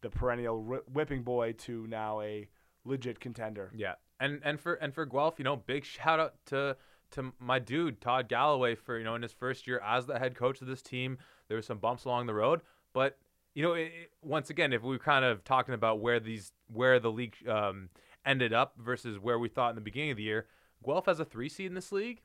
the 0.01 0.09
perennial 0.09 0.61
whi- 0.61 0.83
whipping 0.91 1.23
boy 1.23 1.53
to 1.53 1.87
now 1.87 2.19
a 2.21 2.47
legit 2.83 3.19
contender. 3.21 3.71
Yeah, 3.73 3.93
and 4.19 4.41
and 4.43 4.59
for 4.59 4.73
and 4.75 4.93
for 4.93 5.05
Guelph, 5.05 5.35
you 5.39 5.45
know, 5.45 5.55
big 5.55 5.85
shout 5.85 6.19
out 6.19 6.33
to 6.47 6.75
to 7.12 7.34
my 7.39 7.60
dude 7.60 8.01
Todd 8.01 8.28
Galloway 8.30 8.76
for 8.76 8.97
you 8.97 9.03
know 9.03 9.16
in 9.16 9.22
his 9.22 9.34
first 9.34 9.68
year 9.68 9.82
as 9.86 10.05
the 10.05 10.20
head 10.20 10.36
coach 10.36 10.62
of 10.62 10.68
this 10.68 10.82
team. 10.82 11.18
There 11.47 11.58
were 11.58 11.62
some 11.62 11.78
bumps 11.78 12.05
along 12.05 12.28
the 12.28 12.34
road, 12.34 12.62
but 12.93 13.18
you 13.58 13.64
know, 13.64 13.74
it, 13.74 13.91
once 14.22 14.51
again, 14.51 14.72
if 14.72 14.84
we 14.84 14.95
are 14.95 14.99
kind 14.99 15.26
of 15.26 15.43
talking 15.43 15.74
about 15.74 15.99
where 15.99 16.20
these 16.20 16.51
where 16.72 16.99
the 16.99 17.12
league 17.12 17.36
um, 17.49 17.89
ended 18.24 18.53
up 18.53 18.74
versus 18.78 19.18
where 19.18 19.39
we 19.39 19.49
thought 19.49 19.70
in 19.72 19.76
the 19.76 19.82
beginning 19.82 20.12
of 20.12 20.18
the 20.18 20.24
year, 20.24 20.45
Guelph 20.86 21.08
has 21.08 21.20
a 21.20 21.26
three 21.26 21.49
seed 21.49 21.66
in 21.66 21.74
this 21.74 21.91
league. 21.91 22.22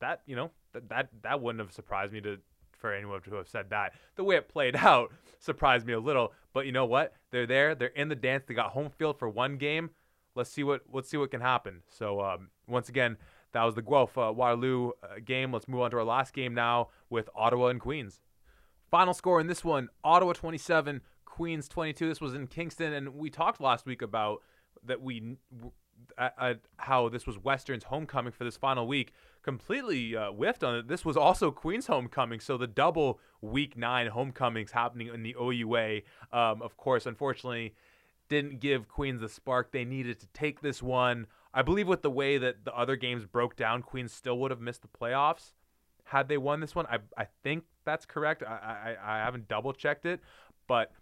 That 0.00 0.20
you 0.26 0.36
know 0.36 0.52
that 0.74 0.88
that 0.90 1.08
that 1.22 1.40
wouldn't 1.40 1.60
have 1.60 1.72
surprised 1.72 2.12
me 2.12 2.20
to 2.20 2.38
for 2.70 2.92
anyone 2.92 3.20
to 3.22 3.34
have 3.34 3.48
said 3.48 3.70
that. 3.70 3.94
The 4.14 4.22
way 4.22 4.36
it 4.36 4.48
played 4.48 4.76
out 4.80 5.10
surprised 5.40 5.86
me 5.86 5.92
a 5.92 6.00
little, 6.00 6.32
but 6.52 6.66
you 6.66 6.72
know 6.72 6.86
what? 6.86 7.14
They're 7.32 7.46
there. 7.46 7.74
They're 7.74 7.88
in 7.88 8.08
the 8.08 8.14
dance. 8.14 8.44
They 8.46 8.54
got 8.54 8.70
home 8.70 8.90
field 8.90 9.18
for 9.18 9.28
one 9.28 9.56
game. 9.56 9.90
Let's 10.36 10.50
see 10.50 10.62
what 10.62 10.82
let's 10.92 11.08
see 11.08 11.16
what 11.16 11.32
can 11.32 11.40
happen. 11.40 11.82
So 11.88 12.20
um, 12.20 12.50
once 12.68 12.88
again, 12.88 13.16
that 13.52 13.64
was 13.64 13.74
the 13.74 13.82
Guelph 13.82 14.16
uh, 14.16 14.32
Waterloo 14.34 14.90
uh, 15.02 15.20
game. 15.24 15.52
Let's 15.52 15.68
move 15.68 15.80
on 15.80 15.90
to 15.90 15.98
our 15.98 16.04
last 16.04 16.32
game 16.34 16.54
now 16.54 16.88
with 17.10 17.28
Ottawa 17.34 17.68
and 17.68 17.80
Queens. 17.80 18.20
Final 18.90 19.14
score 19.14 19.40
in 19.40 19.46
this 19.46 19.64
one: 19.64 19.88
Ottawa 20.04 20.32
27, 20.32 21.00
Queens 21.24 21.68
22. 21.68 22.08
This 22.08 22.20
was 22.20 22.34
in 22.34 22.46
Kingston, 22.46 22.92
and 22.92 23.14
we 23.14 23.30
talked 23.30 23.60
last 23.60 23.86
week 23.86 24.02
about 24.02 24.42
that 24.84 25.00
we 25.00 25.36
uh, 26.18 26.54
how 26.76 27.08
this 27.08 27.26
was 27.26 27.38
Western's 27.38 27.84
homecoming 27.84 28.32
for 28.32 28.44
this 28.44 28.56
final 28.56 28.86
week. 28.86 29.12
Completely 29.42 30.16
uh, 30.16 30.30
whiffed 30.30 30.62
on 30.62 30.76
it. 30.76 30.88
This 30.88 31.04
was 31.04 31.16
also 31.16 31.50
Queens' 31.50 31.86
homecoming, 31.86 32.40
so 32.40 32.56
the 32.56 32.66
double 32.66 33.18
Week 33.40 33.76
Nine 33.76 34.08
homecomings 34.08 34.72
happening 34.72 35.08
in 35.08 35.22
the 35.22 35.34
OUA. 35.40 36.02
Um, 36.32 36.62
of 36.62 36.76
course, 36.76 37.06
unfortunately, 37.06 37.74
didn't 38.28 38.60
give 38.60 38.88
Queens 38.88 39.20
the 39.20 39.28
spark 39.28 39.72
they 39.72 39.84
needed 39.84 40.20
to 40.20 40.26
take 40.28 40.60
this 40.60 40.82
one. 40.82 41.26
I 41.54 41.62
believe 41.62 41.86
with 41.88 42.02
the 42.02 42.10
way 42.10 42.38
that 42.38 42.64
the 42.64 42.74
other 42.74 42.96
games 42.96 43.26
broke 43.26 43.56
down, 43.56 43.82
Queens 43.82 44.12
still 44.12 44.38
would 44.38 44.50
have 44.50 44.60
missed 44.60 44.82
the 44.82 44.88
playoffs 44.88 45.52
had 46.04 46.28
they 46.28 46.38
won 46.38 46.60
this 46.60 46.74
one. 46.74 46.86
I 46.86 46.98
I 47.16 47.26
think 47.42 47.64
that's 47.84 48.06
correct. 48.06 48.42
I 48.42 48.96
I, 49.02 49.16
I 49.16 49.18
haven't 49.24 49.48
double 49.48 49.72
checked 49.72 50.06
it, 50.06 50.20
but 50.66 50.92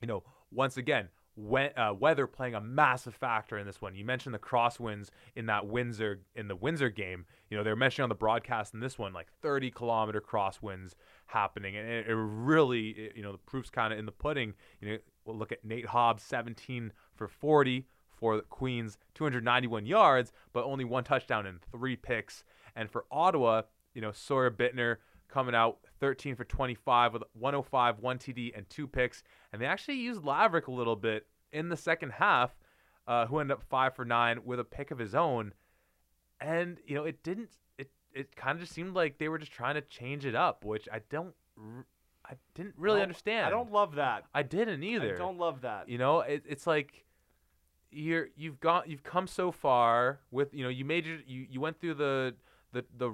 you 0.00 0.06
know, 0.06 0.22
once 0.50 0.76
again, 0.76 1.08
when, 1.36 1.70
uh, 1.76 1.94
weather 1.98 2.26
playing 2.26 2.54
a 2.54 2.60
massive 2.60 3.14
factor 3.14 3.56
in 3.58 3.66
this 3.66 3.80
one. 3.80 3.94
You 3.94 4.04
mentioned 4.04 4.34
the 4.34 4.38
crosswinds 4.38 5.08
in 5.36 5.46
that 5.46 5.66
Windsor 5.66 6.20
in 6.34 6.48
the 6.48 6.56
Windsor 6.56 6.90
game. 6.90 7.24
You 7.48 7.56
know, 7.56 7.64
they 7.64 7.70
were 7.70 7.76
mentioning 7.76 8.04
on 8.04 8.08
the 8.08 8.14
broadcast 8.14 8.74
in 8.74 8.80
this 8.80 8.98
one 8.98 9.12
like 9.12 9.28
30 9.42 9.70
kilometer 9.70 10.20
crosswinds 10.20 10.92
happening, 11.26 11.76
and 11.76 11.88
it, 11.88 12.06
it 12.08 12.14
really, 12.14 12.90
it- 12.90 13.16
you 13.16 13.22
know, 13.22 13.32
the 13.32 13.38
proof's 13.38 13.70
kind 13.70 13.92
of 13.92 13.98
in 13.98 14.06
the 14.06 14.12
pudding. 14.12 14.54
You 14.80 14.88
know, 14.90 14.98
we'll 15.24 15.36
look 15.36 15.52
at 15.52 15.64
Nate 15.64 15.86
Hobbs, 15.86 16.22
17 16.22 16.92
for 17.14 17.28
40 17.28 17.86
for 18.20 18.36
the 18.36 18.42
Queens, 18.42 18.98
291 19.14 19.86
yards, 19.86 20.32
but 20.52 20.64
only 20.64 20.84
one 20.84 21.02
touchdown 21.02 21.46
and 21.46 21.58
three 21.72 21.96
picks. 21.96 22.44
And 22.76 22.90
for 22.90 23.06
Ottawa, 23.10 23.62
you 23.94 24.02
know, 24.02 24.12
Sawyer 24.12 24.50
Bittner 24.50 24.98
coming 25.28 25.54
out 25.54 25.78
13 26.00 26.36
for 26.36 26.44
25 26.44 27.14
with 27.14 27.22
105, 27.32 27.98
one 28.00 28.18
TD, 28.18 28.56
and 28.56 28.68
two 28.68 28.86
picks. 28.86 29.22
And 29.52 29.60
they 29.60 29.66
actually 29.66 29.96
used 29.96 30.22
Laverick 30.22 30.68
a 30.68 30.72
little 30.72 30.96
bit 30.96 31.26
in 31.52 31.68
the 31.68 31.76
second 31.76 32.10
half, 32.12 32.54
uh, 33.06 33.26
who 33.26 33.38
ended 33.38 33.56
up 33.56 33.62
five 33.62 33.94
for 33.96 34.04
nine 34.04 34.40
with 34.44 34.60
a 34.60 34.64
pick 34.64 34.90
of 34.90 34.98
his 34.98 35.14
own. 35.14 35.54
And 36.40 36.78
you 36.86 36.94
know, 36.94 37.04
it 37.04 37.22
didn't. 37.22 37.50
It 37.78 37.90
it 38.14 38.36
kind 38.36 38.56
of 38.56 38.60
just 38.60 38.72
seemed 38.72 38.94
like 38.94 39.18
they 39.18 39.28
were 39.28 39.38
just 39.38 39.52
trying 39.52 39.74
to 39.74 39.82
change 39.82 40.24
it 40.24 40.34
up, 40.34 40.64
which 40.64 40.88
I 40.92 41.00
don't. 41.10 41.34
r- 41.58 41.86
I 42.24 42.34
didn't 42.54 42.74
really 42.78 43.00
I 43.00 43.02
understand. 43.02 43.46
I 43.46 43.50
don't 43.50 43.72
love 43.72 43.96
that. 43.96 44.24
I 44.32 44.42
didn't 44.42 44.84
either. 44.84 45.14
I 45.14 45.18
don't 45.18 45.38
love 45.38 45.62
that. 45.62 45.88
You 45.88 45.98
know, 45.98 46.20
it, 46.20 46.44
it's 46.48 46.66
like 46.66 47.04
you're 47.90 48.28
you've 48.36 48.60
got 48.60 48.88
you've 48.88 49.02
come 49.02 49.26
so 49.26 49.50
far 49.50 50.20
with 50.30 50.54
you 50.54 50.62
know 50.62 50.70
you 50.70 50.84
made 50.84 51.06
your 51.06 51.18
you, 51.26 51.46
you 51.50 51.60
went 51.60 51.80
through 51.80 51.94
the 51.94 52.34
the 52.72 52.84
the 52.96 53.12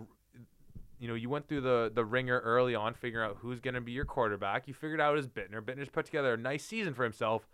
you 0.99 1.09
know 1.09 1.15
you 1.15 1.29
went 1.29 1.49
through 1.49 1.63
the 1.63 1.91
the 1.95 2.05
ringer 2.05 2.41
early 2.41 2.75
on 2.75 2.95
figuring 2.95 3.29
out 3.29 3.39
who's 3.41 3.61
going 3.61 3.75
to 3.75 3.81
be 3.81 3.93
your 3.93 4.05
quarterback. 4.05 4.69
You 4.69 4.75
figured 4.75 5.01
out 5.01 5.17
his 5.17 5.29
Bittner. 5.29 5.61
Bittner's 5.61 5.89
put 5.89 6.07
together 6.07 6.35
a 6.35 6.37
nice 6.37 6.65
season 6.65 6.95
for 6.95 7.05
himself. 7.05 7.47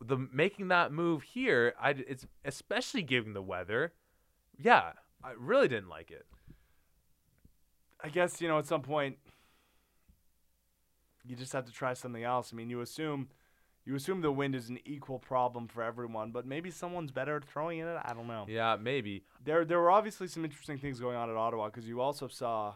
The 0.00 0.16
making 0.32 0.68
that 0.68 0.92
move 0.92 1.22
here, 1.22 1.74
I 1.80 1.90
it's 1.90 2.26
especially 2.44 3.02
given 3.02 3.32
the 3.32 3.42
weather. 3.42 3.92
Yeah, 4.58 4.92
I 5.24 5.32
really 5.38 5.68
didn't 5.68 5.88
like 5.88 6.10
it. 6.10 6.26
I 8.02 8.08
guess 8.10 8.40
you 8.40 8.48
know 8.48 8.58
at 8.58 8.66
some 8.66 8.82
point 8.82 9.16
you 11.24 11.34
just 11.34 11.52
have 11.52 11.66
to 11.66 11.72
try 11.72 11.94
something 11.94 12.22
else. 12.22 12.50
I 12.52 12.56
mean, 12.56 12.70
you 12.70 12.80
assume 12.80 13.28
you 13.86 13.94
assume 13.94 14.20
the 14.20 14.32
wind 14.32 14.54
is 14.54 14.68
an 14.68 14.78
equal 14.84 15.20
problem 15.20 15.68
for 15.68 15.82
everyone, 15.82 16.32
but 16.32 16.44
maybe 16.44 16.70
someone's 16.70 17.12
better 17.12 17.36
at 17.36 17.44
throwing 17.44 17.78
it. 17.78 17.86
I 18.04 18.12
don't 18.12 18.26
know. 18.26 18.44
Yeah, 18.48 18.76
maybe. 18.78 19.22
There 19.44 19.64
there 19.64 19.78
were 19.78 19.92
obviously 19.92 20.26
some 20.26 20.44
interesting 20.44 20.76
things 20.76 20.98
going 20.98 21.16
on 21.16 21.30
at 21.30 21.36
Ottawa 21.36 21.66
because 21.66 21.88
you 21.88 22.00
also 22.00 22.26
saw 22.26 22.74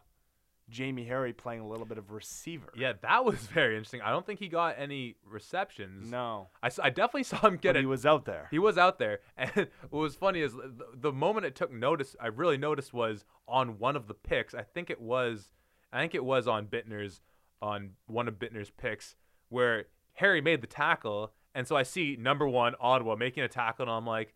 Jamie 0.70 1.04
Harry 1.04 1.32
playing 1.32 1.60
a 1.60 1.66
little 1.66 1.84
bit 1.84 1.98
of 1.98 2.12
receiver. 2.12 2.72
Yeah, 2.76 2.92
that 3.02 3.24
was 3.24 3.34
very 3.54 3.74
interesting. 3.74 4.00
I 4.02 4.10
don't 4.10 4.24
think 4.24 4.38
he 4.38 4.46
got 4.48 4.76
any 4.78 5.16
receptions. 5.28 6.08
No, 6.08 6.48
I 6.62 6.68
definitely 6.90 7.24
saw 7.24 7.40
him 7.40 7.56
get 7.56 7.74
but 7.74 7.80
he 7.80 7.86
was 7.86 8.06
out 8.06 8.24
there. 8.24 8.46
He 8.52 8.60
was 8.60 8.78
out 8.78 9.00
there, 9.00 9.18
and 9.36 9.50
what 9.90 10.00
was 10.00 10.14
funny 10.14 10.40
is 10.40 10.52
the, 10.54 10.86
the 10.94 11.12
moment 11.12 11.44
it 11.44 11.56
took 11.56 11.72
notice, 11.72 12.14
I 12.20 12.28
really 12.28 12.56
noticed 12.56 12.94
was 12.94 13.24
on 13.48 13.78
one 13.78 13.96
of 13.96 14.06
the 14.06 14.14
picks. 14.14 14.54
I 14.54 14.62
think 14.62 14.90
it 14.90 15.00
was, 15.00 15.50
I 15.92 16.00
think 16.00 16.14
it 16.14 16.24
was 16.24 16.46
on 16.46 16.66
Bittner's, 16.66 17.20
on 17.60 17.90
one 18.06 18.28
of 18.28 18.34
Bittner's 18.34 18.70
picks 18.70 19.16
where 19.48 19.86
Harry 20.20 20.40
made 20.40 20.60
the 20.60 20.66
tackle, 20.66 21.32
and 21.54 21.66
so 21.66 21.76
I 21.76 21.82
see 21.82 22.16
number 22.18 22.46
one 22.46 22.74
Ottawa 22.80 23.16
making 23.16 23.42
a 23.42 23.48
tackle, 23.48 23.82
and 23.84 23.90
I'm 23.90 24.06
like, 24.06 24.32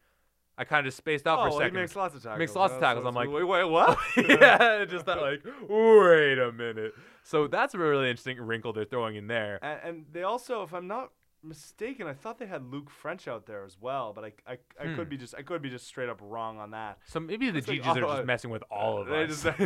I 0.56 0.64
kind 0.64 0.80
of 0.80 0.84
just 0.86 0.96
spaced 0.98 1.26
out 1.26 1.38
oh, 1.38 1.42
for 1.42 1.48
a 1.48 1.50
well, 1.50 1.58
second. 1.60 1.74
he 1.74 1.80
makes 1.80 1.96
lots 1.96 2.14
of 2.14 2.22
tackles. 2.22 2.38
Makes 2.38 2.54
lots 2.54 2.74
of 2.74 2.80
tackles. 2.80 3.04
I'm 3.06 3.14
like, 3.14 3.28
wait, 3.30 3.42
wait, 3.44 3.64
what? 3.64 3.98
yeah, 4.16 4.84
just 4.88 5.06
that 5.06 5.20
like, 5.20 5.42
wait 5.68 6.38
a 6.38 6.52
minute. 6.52 6.92
So 7.24 7.46
that's 7.48 7.74
a 7.74 7.78
really 7.78 8.08
interesting 8.08 8.40
wrinkle 8.40 8.72
they're 8.72 8.84
throwing 8.84 9.16
in 9.16 9.26
there. 9.26 9.58
And, 9.62 9.80
and 9.84 10.04
they 10.12 10.22
also, 10.22 10.62
if 10.62 10.72
I'm 10.72 10.86
not 10.86 11.10
mistaken, 11.42 12.06
I 12.06 12.12
thought 12.14 12.38
they 12.38 12.46
had 12.46 12.70
Luke 12.70 12.88
French 12.88 13.26
out 13.28 13.46
there 13.46 13.64
as 13.64 13.76
well, 13.80 14.12
but 14.14 14.24
I, 14.24 14.32
I, 14.52 14.58
I 14.80 14.86
Hmm. 14.86 14.94
could 14.94 15.08
be 15.10 15.16
just 15.16 15.34
I 15.34 15.42
could 15.42 15.60
be 15.60 15.68
just 15.70 15.86
straight 15.86 16.08
up 16.08 16.20
wrong 16.22 16.58
on 16.58 16.70
that. 16.70 16.98
So 17.06 17.18
maybe 17.20 17.50
the 17.50 17.58
It's 17.58 17.68
like, 17.68 17.82
GGs 17.82 17.96
are 17.96 18.04
oh, 18.04 18.14
just 18.16 18.26
messing 18.26 18.50
with 18.50 18.62
all 18.70 19.02
of 19.02 19.10
us. 19.10 19.42
just- 19.42 19.58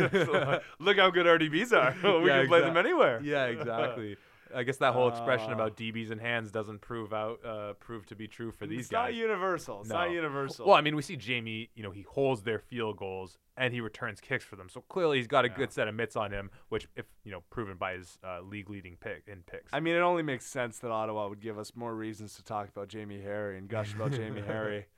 look 0.79 0.97
how 0.97 1.09
good 1.11 1.27
our 1.27 1.37
DBs 1.37 1.71
are. 1.71 1.95
we 2.19 2.27
Yeah, 2.27 2.39
can 2.39 2.47
play 2.47 2.61
them 2.61 2.77
anywhere. 2.77 3.21
yeah, 3.23 3.45
exactly. 3.45 4.17
I 4.55 4.63
guess 4.63 4.77
that 4.77 4.93
whole 4.93 5.07
expression 5.09 5.51
Uh, 5.51 5.55
about 5.55 5.75
DBs 5.77 6.11
and 6.11 6.19
hands 6.19 6.51
doesn't 6.51 6.81
prove 6.81 7.13
out 7.13 7.43
uh, 7.45 7.73
prove 7.73 8.05
to 8.07 8.15
be 8.15 8.27
true 8.27 8.51
for 8.51 8.65
these 8.67 8.81
it's 8.81 8.89
guys. 8.89 9.09
not 9.09 9.13
universal. 9.15 9.81
It's 9.81 9.89
No. 9.89 9.95
not 9.95 10.11
universal. 10.11 10.65
Well, 10.67 10.75
I 10.75 10.81
mean, 10.81 10.95
we 10.95 11.01
see 11.01 11.15
Jamie, 11.15 11.69
you 11.75 11.83
know, 11.83 11.91
he 11.91 12.01
holds 12.03 12.43
their 12.43 12.59
field 12.59 12.97
goals 12.97 13.37
and 13.57 13.73
he 13.73 13.81
returns 13.81 14.19
kicks 14.21 14.43
for 14.45 14.55
them. 14.55 14.69
So 14.69 14.81
clearly 14.81 15.17
he's 15.17 15.27
got 15.27 15.45
a 15.45 15.49
Yeah. 15.49 15.55
good 15.55 15.71
set 15.73 15.87
of 15.87 15.95
mitts 15.95 16.15
on 16.15 16.31
him, 16.31 16.49
which, 16.69 16.87
if, 16.95 17.05
you 17.23 17.31
know, 17.31 17.41
proven 17.49 17.77
by 17.77 17.93
his 17.93 18.17
uh, 18.23 18.41
league 18.41 18.69
leading 18.69 18.95
pick 18.97 19.23
in 19.27 19.43
picks. 19.43 19.73
I 19.73 19.79
mean, 19.79 19.95
it 19.95 19.99
only 19.99 20.23
makes 20.23 20.45
sense 20.45 20.79
that 20.79 20.91
Ottawa 20.91 21.27
would 21.27 21.41
give 21.41 21.57
us 21.59 21.75
more 21.75 21.93
reasons 21.93 22.35
to 22.35 22.43
talk 22.43 22.69
about 22.69 22.87
Jamie 22.87 23.21
Harry 23.21 23.57
and 23.57 23.67
gush 23.67 23.93
about 23.93 24.11
Jamie 24.11 24.41
Harry. 24.41 24.85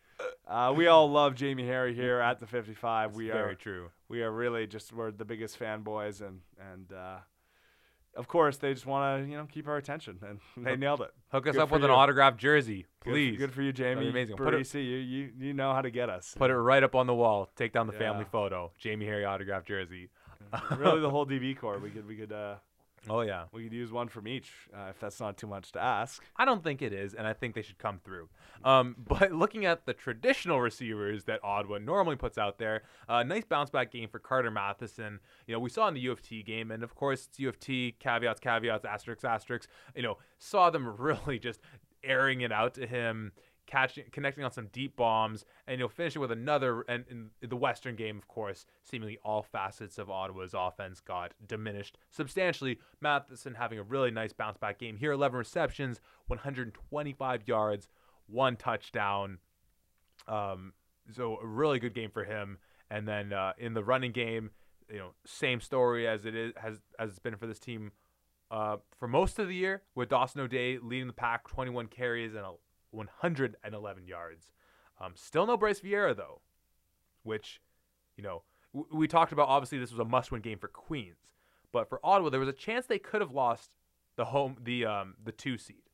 Uh, 0.47 0.72
we 0.76 0.86
all 0.86 1.10
love 1.10 1.34
Jamie 1.34 1.66
Harry 1.66 1.95
here 1.95 2.20
at 2.20 2.38
the 2.38 2.45
55. 2.45 3.10
It's 3.10 3.18
we 3.18 3.28
very 3.30 3.39
are 3.39 3.43
very 3.43 3.56
true. 3.56 3.89
we 4.08 4.22
are 4.22 4.32
really 4.32 4.68
just 4.68 4.93
we're 4.93 5.10
the 5.10 5.26
biggest 5.26 5.58
fanboys 5.60 6.22
and 6.22 6.41
and 6.72 6.93
uh, 6.93 7.18
of 8.16 8.28
course 8.28 8.57
they 8.57 8.74
just 8.74 8.86
want 8.86 9.24
to 9.24 9.30
you 9.32 9.38
know 9.38 9.47
keep 9.51 9.68
our 9.68 9.78
attention 9.78 10.20
and 10.28 10.39
they 10.66 10.76
nailed 10.76 11.01
it. 11.01 11.12
Hook 11.32 11.47
us 11.47 11.53
Good 11.53 11.62
up 11.62 11.72
with 11.72 11.84
an 11.84 11.89
you. 11.89 11.95
autographed 11.95 12.38
jersey, 12.38 12.86
please. 13.01 13.38
Good, 13.38 13.53
for 13.53 13.62
you, 13.62 13.72
Jamie. 13.74 14.09
amazing. 14.09 14.36
Put 14.38 14.53
it- 14.53 14.62
Parisi, 14.62 14.84
you, 14.84 14.97
you 14.97 15.30
you 15.39 15.53
know 15.53 15.74
how 15.74 15.82
to 15.82 15.89
get 15.91 16.09
us. 16.09 16.36
Put 16.38 16.51
it 16.51 16.57
right 16.57 16.84
up 16.84 16.95
on 16.95 17.07
the 17.07 17.14
wall. 17.16 17.49
Take 17.55 17.74
down 17.74 17.88
the 17.88 17.93
family 17.93 18.26
photo. 18.32 18.72
Jamie 18.80 19.05
Harry 19.05 19.26
autographed 19.26 19.68
jersey. 19.68 20.09
really 20.78 20.99
the 20.99 21.09
whole 21.16 21.26
DB 21.26 21.57
corps. 21.57 21.80
We 21.80 21.89
could 21.89 22.07
we 22.07 22.16
could 22.16 22.32
uh, 22.34 22.55
Oh 23.10 23.22
yeah. 23.22 23.45
we 23.52 23.64
could 23.64 23.74
use 23.74 23.91
one 23.91 24.08
from 24.10 24.28
each 24.28 24.52
uh, 24.76 24.89
if 24.89 24.99
that's 24.99 25.20
not 25.20 25.38
too 25.38 25.47
much 25.47 25.72
to 25.72 25.82
ask. 25.82 26.24
I 26.36 26.45
don't 26.45 26.64
think 26.64 26.82
it 26.82 26.93
is, 26.93 27.14
and 27.14 27.26
I 27.26 27.34
think 27.34 27.56
they 27.56 27.62
should 27.62 27.80
come 27.80 27.99
through. 28.04 28.30
Um, 28.64 28.95
but 29.08 29.32
looking 29.32 29.66
at 29.66 29.86
the 29.86 29.93
traditional 29.93 30.62
receivers 30.62 31.24
that 31.26 31.39
Ottawa 31.43 31.80
normally 31.80 32.16
puts 32.16 32.38
out 32.38 32.60
there, 32.60 32.84
uh, 33.10 33.24
nice 33.24 33.45
bounce 33.45 33.70
back 33.70 33.91
game 33.91 34.10
for 34.10 34.20
Carter 34.20 34.52
Matheson. 34.52 35.20
You 35.47 35.54
know, 35.54 35.60
we 35.60 35.70
saw 35.70 35.88
in 35.88 35.93
the 35.93 36.02
U 36.02 36.12
of 36.12 36.22
T 36.22 36.43
game, 36.43 36.70
and 36.72 36.84
of 36.84 36.95
course 36.95 37.28
it's 37.28 37.39
U 37.39 37.49
of 37.49 37.60
T 37.60 37.95
caveats, 37.99 38.39
caveats, 38.39 38.86
asterisks, 38.86 39.24
asterisks. 39.24 39.68
You 39.95 40.04
know, 40.04 40.18
saw 40.38 40.70
them 40.70 40.88
really 40.97 41.39
just 41.39 41.60
airing 42.04 42.41
it 42.41 42.52
out 42.52 42.74
to 42.76 42.88
him. 42.88 43.32
Catching, 43.72 44.03
connecting 44.11 44.43
on 44.43 44.51
some 44.51 44.67
deep 44.74 44.97
bombs, 44.97 45.45
and 45.65 45.80
you'll 45.80 45.88
finish 45.88 46.17
it 46.17 46.19
with 46.19 46.32
another. 46.32 46.82
And 46.89 47.05
in 47.09 47.30
the 47.41 47.55
Western 47.55 47.95
game, 47.95 48.17
of 48.17 48.28
course, 48.28 48.65
seemingly 48.84 49.17
all 49.24 49.43
facets 49.43 49.97
of 49.97 50.09
Ottawa's 50.09 50.53
offense 50.53 50.99
got 50.99 51.34
diminished 51.47 51.97
substantially. 52.09 52.80
Matheson 52.99 53.53
having 53.53 53.80
a 53.80 53.84
really 53.84 54.11
nice 54.11 54.34
bounce 54.34 54.57
back 54.57 54.78
game 54.78 54.97
here 54.97 55.13
11 55.13 55.38
receptions, 55.38 56.01
125 56.28 57.47
yards, 57.47 57.88
one 58.28 58.57
touchdown. 58.57 59.38
Um, 60.28 60.74
so 61.09 61.38
a 61.41 61.47
really 61.47 61.80
good 61.80 61.95
game 61.95 62.11
for 62.11 62.26
him. 62.26 62.57
And 62.89 63.07
then 63.07 63.32
uh, 63.32 63.53
in 63.57 63.74
the 63.74 63.86
running 63.86 64.11
game, 64.11 64.49
you 64.91 64.97
know, 64.97 65.11
same 65.26 65.61
story 65.61 66.09
as 66.09 66.26
it 66.26 66.36
is 66.36 66.51
has 66.57 66.82
as 66.99 67.11
it's 67.11 67.19
been 67.19 67.38
for 67.38 67.47
this 67.47 67.59
team 67.59 67.93
uh, 68.51 68.78
for 68.99 69.07
most 69.07 69.39
of 69.39 69.47
the 69.47 69.55
year, 69.55 69.82
with 69.95 70.09
Dawson 70.09 70.41
O'Day 70.41 70.78
leading 70.78 71.07
the 71.07 71.13
pack, 71.13 71.47
21 71.47 71.88
carries 71.88 72.36
and 72.36 72.45
a 72.45 72.51
111 72.92 74.06
yards. 74.08 74.52
Um, 75.00 75.14
still 75.16 75.46
no 75.48 75.58
Bryce 75.58 75.80
Vieira 75.82 76.16
though, 76.16 76.42
which, 77.24 77.62
you 78.18 78.24
know, 78.24 78.44
w- 78.74 78.88
we 78.96 79.08
talked 79.08 79.32
about. 79.32 79.48
Obviously, 79.48 79.80
this 79.80 79.92
was 79.92 80.00
a 80.00 80.06
must-win 80.06 80.42
game 80.42 80.60
for 80.60 80.68
Queens, 80.68 81.34
but 81.72 81.89
for 81.89 82.00
Ottawa, 82.04 82.30
there 82.30 82.39
was 82.39 82.50
a 82.50 82.54
chance 82.54 82.86
they 82.86 83.00
could 83.00 83.22
have 83.22 83.32
lost 83.32 83.72
the 84.16 84.26
home, 84.26 84.58
the 84.64 84.86
um, 84.86 85.16
the 85.24 85.32
two 85.32 85.58
seed, 85.58 85.89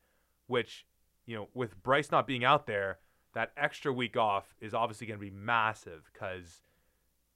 which, 0.47 0.85
you 1.25 1.35
know, 1.35 1.47
with 1.53 1.81
Bryce 1.83 2.11
not 2.11 2.27
being 2.27 2.43
out 2.43 2.67
there, 2.67 2.99
that 3.33 3.51
extra 3.55 3.93
week 3.93 4.17
off 4.17 4.55
is 4.59 4.73
obviously 4.73 5.07
going 5.07 5.19
to 5.19 5.25
be 5.25 5.31
massive 5.31 6.09
because, 6.11 6.61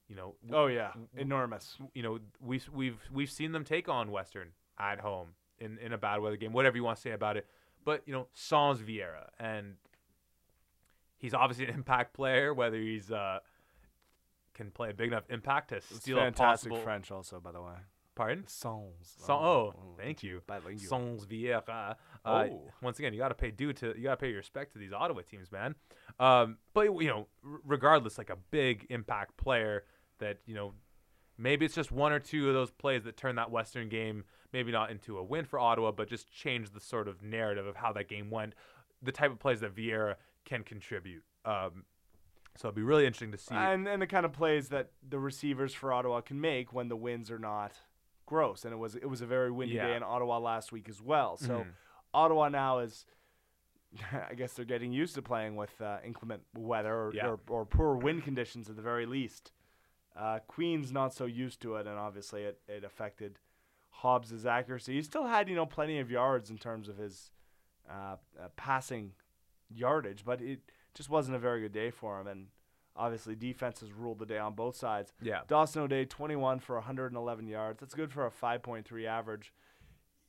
you 0.08 0.16
know, 0.16 0.34
w- 0.46 0.62
Oh 0.62 0.66
yeah, 0.66 0.90
enormous. 1.16 1.78
you 1.94 2.02
know 2.02 2.18
we've 2.40 2.68
we've 2.74 2.98
we've 3.10 3.30
seen 3.30 3.52
them 3.52 3.64
take 3.64 3.88
on 3.88 4.10
Western 4.10 4.48
at 4.78 5.00
home 5.00 5.28
in 5.58 5.78
in 5.78 5.92
a 5.94 5.98
bad 5.98 6.20
weather 6.20 6.36
game, 6.36 6.52
whatever 6.52 6.76
you 6.76 6.84
want 6.84 6.96
to 6.96 7.02
say 7.02 7.12
about 7.12 7.36
it. 7.38 7.46
But 7.84 8.02
you 8.06 8.12
know, 8.12 8.28
Sans 8.32 8.80
Vieira, 8.80 9.28
and 9.38 9.74
he's 11.18 11.34
obviously 11.34 11.66
an 11.66 11.74
impact 11.74 12.14
player. 12.14 12.52
Whether 12.54 12.78
he's 12.78 13.10
uh 13.10 13.40
can 14.54 14.70
play 14.70 14.90
a 14.90 14.94
big 14.94 15.08
enough 15.08 15.24
impact 15.30 15.70
to 15.70 15.76
It's 15.76 15.96
steal 15.96 16.18
a 16.18 16.22
fantastic 16.22 16.70
possible. 16.70 16.84
French, 16.84 17.10
also 17.10 17.40
by 17.40 17.52
the 17.52 17.60
way. 17.62 17.72
Pardon? 18.14 18.46
Songs. 18.46 19.14
Son- 19.20 19.42
oh, 19.42 19.74
thank 19.96 20.22
you. 20.22 20.42
Bilingual. 20.46 20.78
Sans 20.86 21.24
Vieira. 21.26 21.62
Uh, 21.62 21.94
Oh. 22.50 22.70
Once 22.82 22.98
again, 22.98 23.14
you 23.14 23.18
got 23.18 23.28
to 23.28 23.34
pay 23.34 23.50
due 23.50 23.72
to 23.72 23.94
you 23.96 24.02
got 24.04 24.10
to 24.10 24.16
pay 24.18 24.28
your 24.28 24.36
respect 24.36 24.74
to 24.74 24.78
these 24.78 24.92
Ottawa 24.92 25.22
teams, 25.22 25.50
man. 25.50 25.74
Um, 26.20 26.58
but 26.74 26.82
you 27.00 27.08
know, 27.08 27.26
r- 27.44 27.60
regardless, 27.64 28.18
like 28.18 28.28
a 28.28 28.36
big 28.50 28.86
impact 28.90 29.38
player 29.38 29.84
that 30.18 30.36
you 30.44 30.54
know, 30.54 30.74
maybe 31.38 31.64
it's 31.64 31.74
just 31.74 31.90
one 31.90 32.12
or 32.12 32.18
two 32.20 32.48
of 32.48 32.54
those 32.54 32.70
plays 32.70 33.04
that 33.04 33.16
turn 33.16 33.36
that 33.36 33.50
Western 33.50 33.88
game 33.88 34.24
maybe 34.52 34.72
not 34.72 34.90
into 34.90 35.18
a 35.18 35.22
win 35.22 35.44
for 35.44 35.58
Ottawa, 35.58 35.90
but 35.92 36.08
just 36.08 36.30
change 36.32 36.70
the 36.70 36.80
sort 36.80 37.08
of 37.08 37.22
narrative 37.22 37.66
of 37.66 37.76
how 37.76 37.92
that 37.92 38.08
game 38.08 38.30
went. 38.30 38.54
The 39.02 39.12
type 39.12 39.30
of 39.32 39.38
plays 39.38 39.60
that 39.60 39.74
Vieira 39.74 40.16
can 40.44 40.62
contribute. 40.62 41.24
Um, 41.44 41.84
so 42.56 42.68
it'd 42.68 42.76
be 42.76 42.82
really 42.82 43.06
interesting 43.06 43.32
to 43.32 43.38
see. 43.38 43.54
And 43.54 43.88
and 43.88 44.00
the 44.02 44.06
kind 44.06 44.26
of 44.26 44.32
plays 44.32 44.68
that 44.68 44.90
the 45.08 45.18
receivers 45.18 45.72
for 45.74 45.92
Ottawa 45.92 46.20
can 46.20 46.40
make 46.40 46.72
when 46.72 46.88
the 46.88 46.96
winds 46.96 47.30
are 47.30 47.38
not 47.38 47.72
gross. 48.26 48.64
And 48.64 48.72
it 48.74 48.76
was 48.76 48.94
it 48.94 49.06
was 49.08 49.22
a 49.22 49.26
very 49.26 49.50
windy 49.50 49.76
Yeah. 49.76 49.88
day 49.88 49.96
in 49.96 50.02
Ottawa 50.02 50.38
last 50.38 50.70
week 50.72 50.88
as 50.88 51.00
well. 51.00 51.36
So 51.36 51.60
Mhm. 51.60 51.66
Ottawa 52.14 52.48
now 52.48 52.78
is. 52.80 53.06
I 54.30 54.34
guess 54.34 54.54
they're 54.54 54.64
getting 54.64 54.90
used 54.92 55.14
to 55.16 55.22
playing 55.22 55.54
with 55.56 55.78
uh, 55.80 55.98
inclement 56.04 56.42
weather 56.54 56.94
or, 56.94 57.12
Yeah. 57.14 57.26
or, 57.28 57.40
or 57.48 57.66
poor 57.66 57.94
wind 57.96 58.24
conditions 58.24 58.70
at 58.70 58.76
the 58.76 58.80
very 58.82 59.04
least. 59.04 59.52
Uh, 60.16 60.38
Queen's 60.46 60.90
not 60.92 61.12
so 61.12 61.26
used 61.26 61.60
to 61.62 61.76
it, 61.76 61.86
and 61.86 61.98
obviously 61.98 62.42
it, 62.44 62.60
it 62.68 62.84
affected 62.84 63.38
Hobbs' 63.92 64.44
accuracy. 64.44 64.94
He 64.94 65.02
still 65.02 65.26
had, 65.26 65.48
you 65.48 65.54
know, 65.54 65.66
plenty 65.66 65.98
of 66.00 66.10
yards 66.10 66.50
in 66.50 66.58
terms 66.58 66.88
of 66.88 66.96
his 66.96 67.30
uh, 67.88 68.16
uh, 68.40 68.48
passing 68.56 69.12
yardage, 69.70 70.24
but 70.24 70.40
it 70.40 70.60
just 70.94 71.08
wasn't 71.08 71.36
a 71.36 71.38
very 71.38 71.60
good 71.60 71.72
day 71.72 71.90
for 71.90 72.20
him. 72.20 72.26
And 72.26 72.46
obviously, 72.96 73.34
defenses 73.34 73.92
ruled 73.92 74.18
the 74.18 74.26
day 74.26 74.38
on 74.38 74.54
both 74.54 74.76
sides. 74.76 75.12
yeah. 75.22 75.40
Dawson 75.46 75.82
O'Day, 75.82 76.04
21 76.04 76.58
for 76.60 76.74
111 76.76 77.46
yards. 77.46 77.80
That's 77.80 77.94
good 77.94 78.12
for 78.12 78.26
a 78.26 78.30
5.3 78.30 79.06
average. 79.06 79.52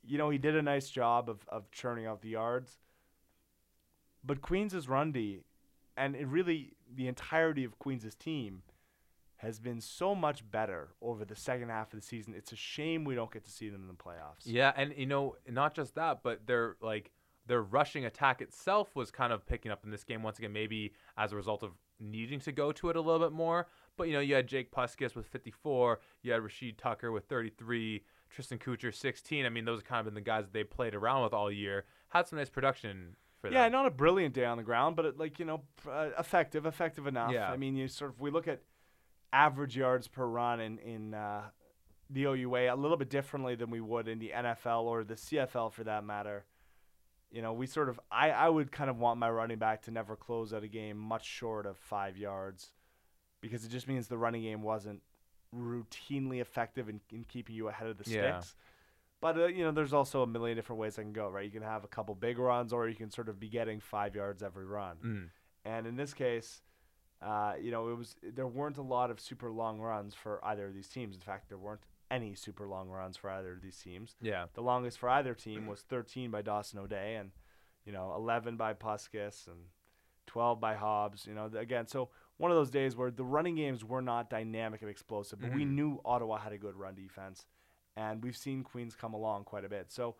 You 0.06 0.18
know, 0.18 0.30
he 0.30 0.38
did 0.38 0.54
a 0.54 0.62
nice 0.62 0.90
job 0.90 1.28
of, 1.28 1.40
of 1.48 1.70
churning 1.70 2.06
out 2.06 2.20
the 2.22 2.28
yards. 2.28 2.78
But 4.22 4.40
Queens' 4.40 4.88
run 4.88 5.12
D, 5.12 5.40
and 5.96 6.14
it 6.14 6.26
really 6.26 6.72
the 6.94 7.08
entirety 7.08 7.64
of 7.64 7.78
Queens' 7.78 8.14
team, 8.14 8.62
has 9.38 9.58
been 9.58 9.80
so 9.80 10.14
much 10.14 10.48
better 10.50 10.88
over 11.02 11.24
the 11.24 11.36
second 11.36 11.68
half 11.68 11.92
of 11.92 12.00
the 12.00 12.06
season. 12.06 12.34
It's 12.36 12.52
a 12.52 12.56
shame 12.56 13.04
we 13.04 13.14
don't 13.14 13.30
get 13.32 13.44
to 13.44 13.50
see 13.50 13.68
them 13.68 13.82
in 13.82 13.88
the 13.88 13.94
playoffs. 13.94 14.44
Yeah, 14.44 14.72
and 14.76 14.94
you 14.96 15.06
know, 15.06 15.36
not 15.50 15.74
just 15.74 15.94
that, 15.96 16.22
but 16.22 16.46
their 16.46 16.76
like 16.80 17.10
their 17.46 17.60
rushing 17.62 18.04
attack 18.06 18.40
itself 18.40 18.94
was 18.96 19.10
kind 19.10 19.32
of 19.32 19.44
picking 19.46 19.70
up 19.70 19.84
in 19.84 19.90
this 19.90 20.04
game 20.04 20.22
once 20.22 20.38
again, 20.38 20.52
maybe 20.52 20.94
as 21.18 21.32
a 21.32 21.36
result 21.36 21.62
of 21.62 21.72
needing 22.00 22.40
to 22.40 22.52
go 22.52 22.72
to 22.72 22.88
it 22.88 22.96
a 22.96 23.00
little 23.00 23.20
bit 23.20 23.32
more. 23.34 23.66
But 23.96 24.04
you 24.08 24.14
know, 24.14 24.20
you 24.20 24.34
had 24.34 24.46
Jake 24.46 24.72
Puskis 24.72 25.14
with 25.14 25.26
54, 25.26 26.00
you 26.22 26.32
had 26.32 26.42
Rashid 26.42 26.78
Tucker 26.78 27.12
with 27.12 27.24
33, 27.26 28.02
Tristan 28.30 28.58
Kucher 28.58 28.94
16. 28.94 29.44
I 29.44 29.48
mean, 29.50 29.64
those 29.66 29.80
have 29.80 29.84
kind 29.84 29.98
of 30.00 30.06
been 30.06 30.14
the 30.14 30.20
guys 30.20 30.44
that 30.44 30.52
they 30.54 30.64
played 30.64 30.94
around 30.94 31.22
with 31.22 31.32
all 31.34 31.50
year. 31.52 31.84
Had 32.08 32.26
some 32.26 32.38
nice 32.38 32.48
production 32.48 33.14
for 33.40 33.50
Yeah, 33.52 33.64
them. 33.64 33.72
not 33.72 33.86
a 33.86 33.90
brilliant 33.90 34.34
day 34.34 34.46
on 34.46 34.56
the 34.56 34.62
ground, 34.64 34.96
but 34.96 35.04
it, 35.04 35.18
like 35.18 35.38
you 35.38 35.44
know, 35.44 35.62
uh, 35.88 36.08
effective, 36.18 36.64
effective 36.66 37.06
enough. 37.06 37.30
Yeah. 37.30 37.50
I 37.50 37.56
mean, 37.58 37.76
you 37.76 37.88
sort 37.88 38.10
of 38.12 38.20
we 38.20 38.30
look 38.30 38.48
at 38.48 38.62
average 39.34 39.76
yards 39.76 40.06
per 40.08 40.24
run 40.24 40.60
in 40.60 40.78
in 40.78 41.12
uh, 41.14 41.42
the 42.08 42.24
OUA 42.26 42.72
a 42.72 42.76
little 42.76 42.96
bit 42.96 43.10
differently 43.10 43.54
than 43.56 43.70
we 43.70 43.80
would 43.80 44.06
in 44.08 44.18
the 44.18 44.32
NFL 44.34 44.84
or 44.84 45.02
the 45.04 45.14
CFL 45.14 45.72
for 45.72 45.84
that 45.84 46.04
matter. 46.04 46.44
You 47.30 47.42
know, 47.42 47.52
we 47.52 47.66
sort 47.66 47.88
of 47.88 47.98
I 48.10 48.30
I 48.30 48.48
would 48.48 48.70
kind 48.70 48.88
of 48.88 48.98
want 48.98 49.18
my 49.18 49.28
running 49.30 49.58
back 49.58 49.82
to 49.82 49.90
never 49.90 50.14
close 50.16 50.52
out 50.54 50.62
a 50.62 50.68
game 50.68 50.96
much 50.96 51.26
short 51.26 51.66
of 51.66 51.76
five 51.76 52.16
yards, 52.16 52.68
because 53.40 53.64
it 53.64 53.70
just 53.70 53.88
means 53.88 54.06
the 54.06 54.16
running 54.18 54.42
game 54.42 54.62
wasn't 54.62 55.00
routinely 55.54 56.40
effective 56.40 56.88
in, 56.88 57.00
in 57.12 57.24
keeping 57.24 57.54
you 57.56 57.68
ahead 57.68 57.88
of 57.88 57.98
the 57.98 58.10
Yeah. 58.10 58.38
sticks. 58.40 58.54
But 59.20 59.38
uh, 59.38 59.46
you 59.46 59.64
know, 59.64 59.72
there's 59.72 59.92
also 59.94 60.22
a 60.22 60.26
million 60.26 60.56
different 60.56 60.80
ways 60.80 60.98
I 60.98 61.02
can 61.02 61.12
go, 61.12 61.28
right? 61.28 61.44
You 61.44 61.50
can 61.50 61.62
have 61.62 61.82
a 61.84 61.88
couple 61.88 62.14
big 62.14 62.38
runs, 62.38 62.72
or 62.72 62.88
you 62.88 62.94
can 62.94 63.10
sort 63.10 63.28
of 63.28 63.40
be 63.40 63.48
getting 63.48 63.80
five 63.80 64.14
yards 64.14 64.42
every 64.42 64.66
run. 64.66 64.96
Mm. 65.04 65.28
And 65.64 65.86
in 65.86 65.96
this 65.96 66.12
case, 66.12 66.60
uh, 67.24 67.54
you 67.60 67.70
know, 67.70 67.88
it 67.88 67.96
was 67.98 68.16
there 68.22 68.46
weren't 68.46 68.76
a 68.78 68.82
lot 68.82 69.10
of 69.10 69.18
super 69.20 69.50
long 69.50 69.80
runs 69.80 70.14
for 70.14 70.44
either 70.44 70.66
of 70.66 70.74
these 70.74 70.88
teams. 70.88 71.14
In 71.14 71.20
fact, 71.22 71.48
there 71.48 71.58
weren't 71.58 71.80
any 72.10 72.34
super 72.34 72.66
long 72.66 72.88
runs 72.90 73.16
for 73.16 73.30
either 73.30 73.52
of 73.54 73.62
these 73.62 73.78
teams. 73.78 74.14
Yeah. 74.20 74.46
The 74.54 74.60
longest 74.60 74.98
for 74.98 75.08
either 75.08 75.34
team 75.34 75.66
was 75.66 75.80
13 75.80 76.30
by 76.30 76.42
Dawson 76.42 76.78
O'Day, 76.78 77.16
and 77.16 77.30
you 77.86 77.92
know, 77.92 78.12
11 78.14 78.56
by 78.56 78.74
Puskis, 78.74 79.46
and 79.46 79.56
12 80.26 80.60
by 80.60 80.74
Hobbs. 80.74 81.26
You 81.26 81.34
know, 81.34 81.48
th- 81.48 81.62
again, 81.62 81.86
so 81.86 82.10
one 82.36 82.50
of 82.50 82.56
those 82.56 82.70
days 82.70 82.94
where 82.96 83.10
the 83.10 83.24
running 83.24 83.54
games 83.56 83.84
were 83.84 84.02
not 84.02 84.28
dynamic 84.30 84.82
and 84.82 84.90
explosive, 84.90 85.40
but 85.40 85.52
we 85.52 85.64
Mhm. 85.64 85.70
knew 85.70 86.00
Ottawa 86.04 86.38
had 86.38 86.52
a 86.52 86.58
good 86.58 86.76
run 86.76 86.94
defense, 86.94 87.46
and 87.96 88.22
we've 88.22 88.36
seen 88.36 88.62
Queens 88.64 88.94
come 88.96 89.14
along 89.14 89.44
quite 89.44 89.64
a 89.64 89.68
bit. 89.68 89.90
So, 89.90 90.16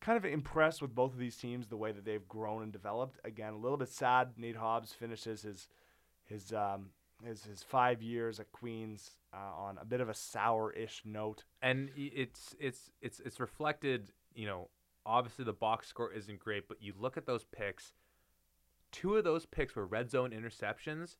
kind 0.00 0.16
of 0.18 0.24
impressed 0.24 0.82
with 0.82 0.94
both 0.94 1.12
of 1.12 1.18
these 1.18 1.36
teams 1.36 1.68
the 1.68 1.76
way 1.76 1.90
that 1.92 2.04
they've 2.04 2.28
grown 2.28 2.62
and 2.62 2.72
developed. 2.72 3.18
Again, 3.24 3.54
a 3.54 3.58
little 3.58 3.78
bit 3.78 3.88
sad. 3.88 4.34
Nate 4.38 4.56
Hobbs 4.56 4.92
finishes 4.92 5.42
his 5.42 5.68
his 6.24 6.52
um, 6.52 6.90
his 7.24 7.44
his 7.44 7.62
five 7.62 8.02
years 8.02 8.40
at 8.40 8.50
Queens 8.52 9.10
uh, 9.32 9.54
on 9.56 9.78
a 9.78 9.84
bit 9.84 10.00
of 10.00 10.08
a 10.08 10.14
sour-ish 10.14 11.02
note. 11.04 11.44
and 11.62 11.90
it's 11.96 12.54
it's 12.58 12.90
it's 13.00 13.20
it's 13.20 13.40
reflected. 13.40 14.12
You 14.34 14.46
know, 14.46 14.68
obviously 15.06 15.44
the 15.44 15.52
box 15.52 15.88
score 15.88 16.12
isn't 16.12 16.38
great, 16.40 16.68
but 16.68 16.82
you 16.82 16.92
look 16.98 17.16
at 17.16 17.26
those 17.26 17.44
picks. 17.44 17.92
Two 18.90 19.16
of 19.16 19.24
those 19.24 19.46
picks 19.46 19.74
were 19.74 19.86
red 19.86 20.10
zone 20.10 20.30
interceptions, 20.30 21.16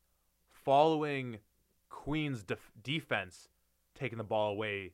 following 0.51 1.39
Queens' 1.89 2.43
def- 2.43 2.71
defense 2.83 3.49
taking 3.95 4.19
the 4.19 4.25
ball 4.25 4.53
away 4.53 4.93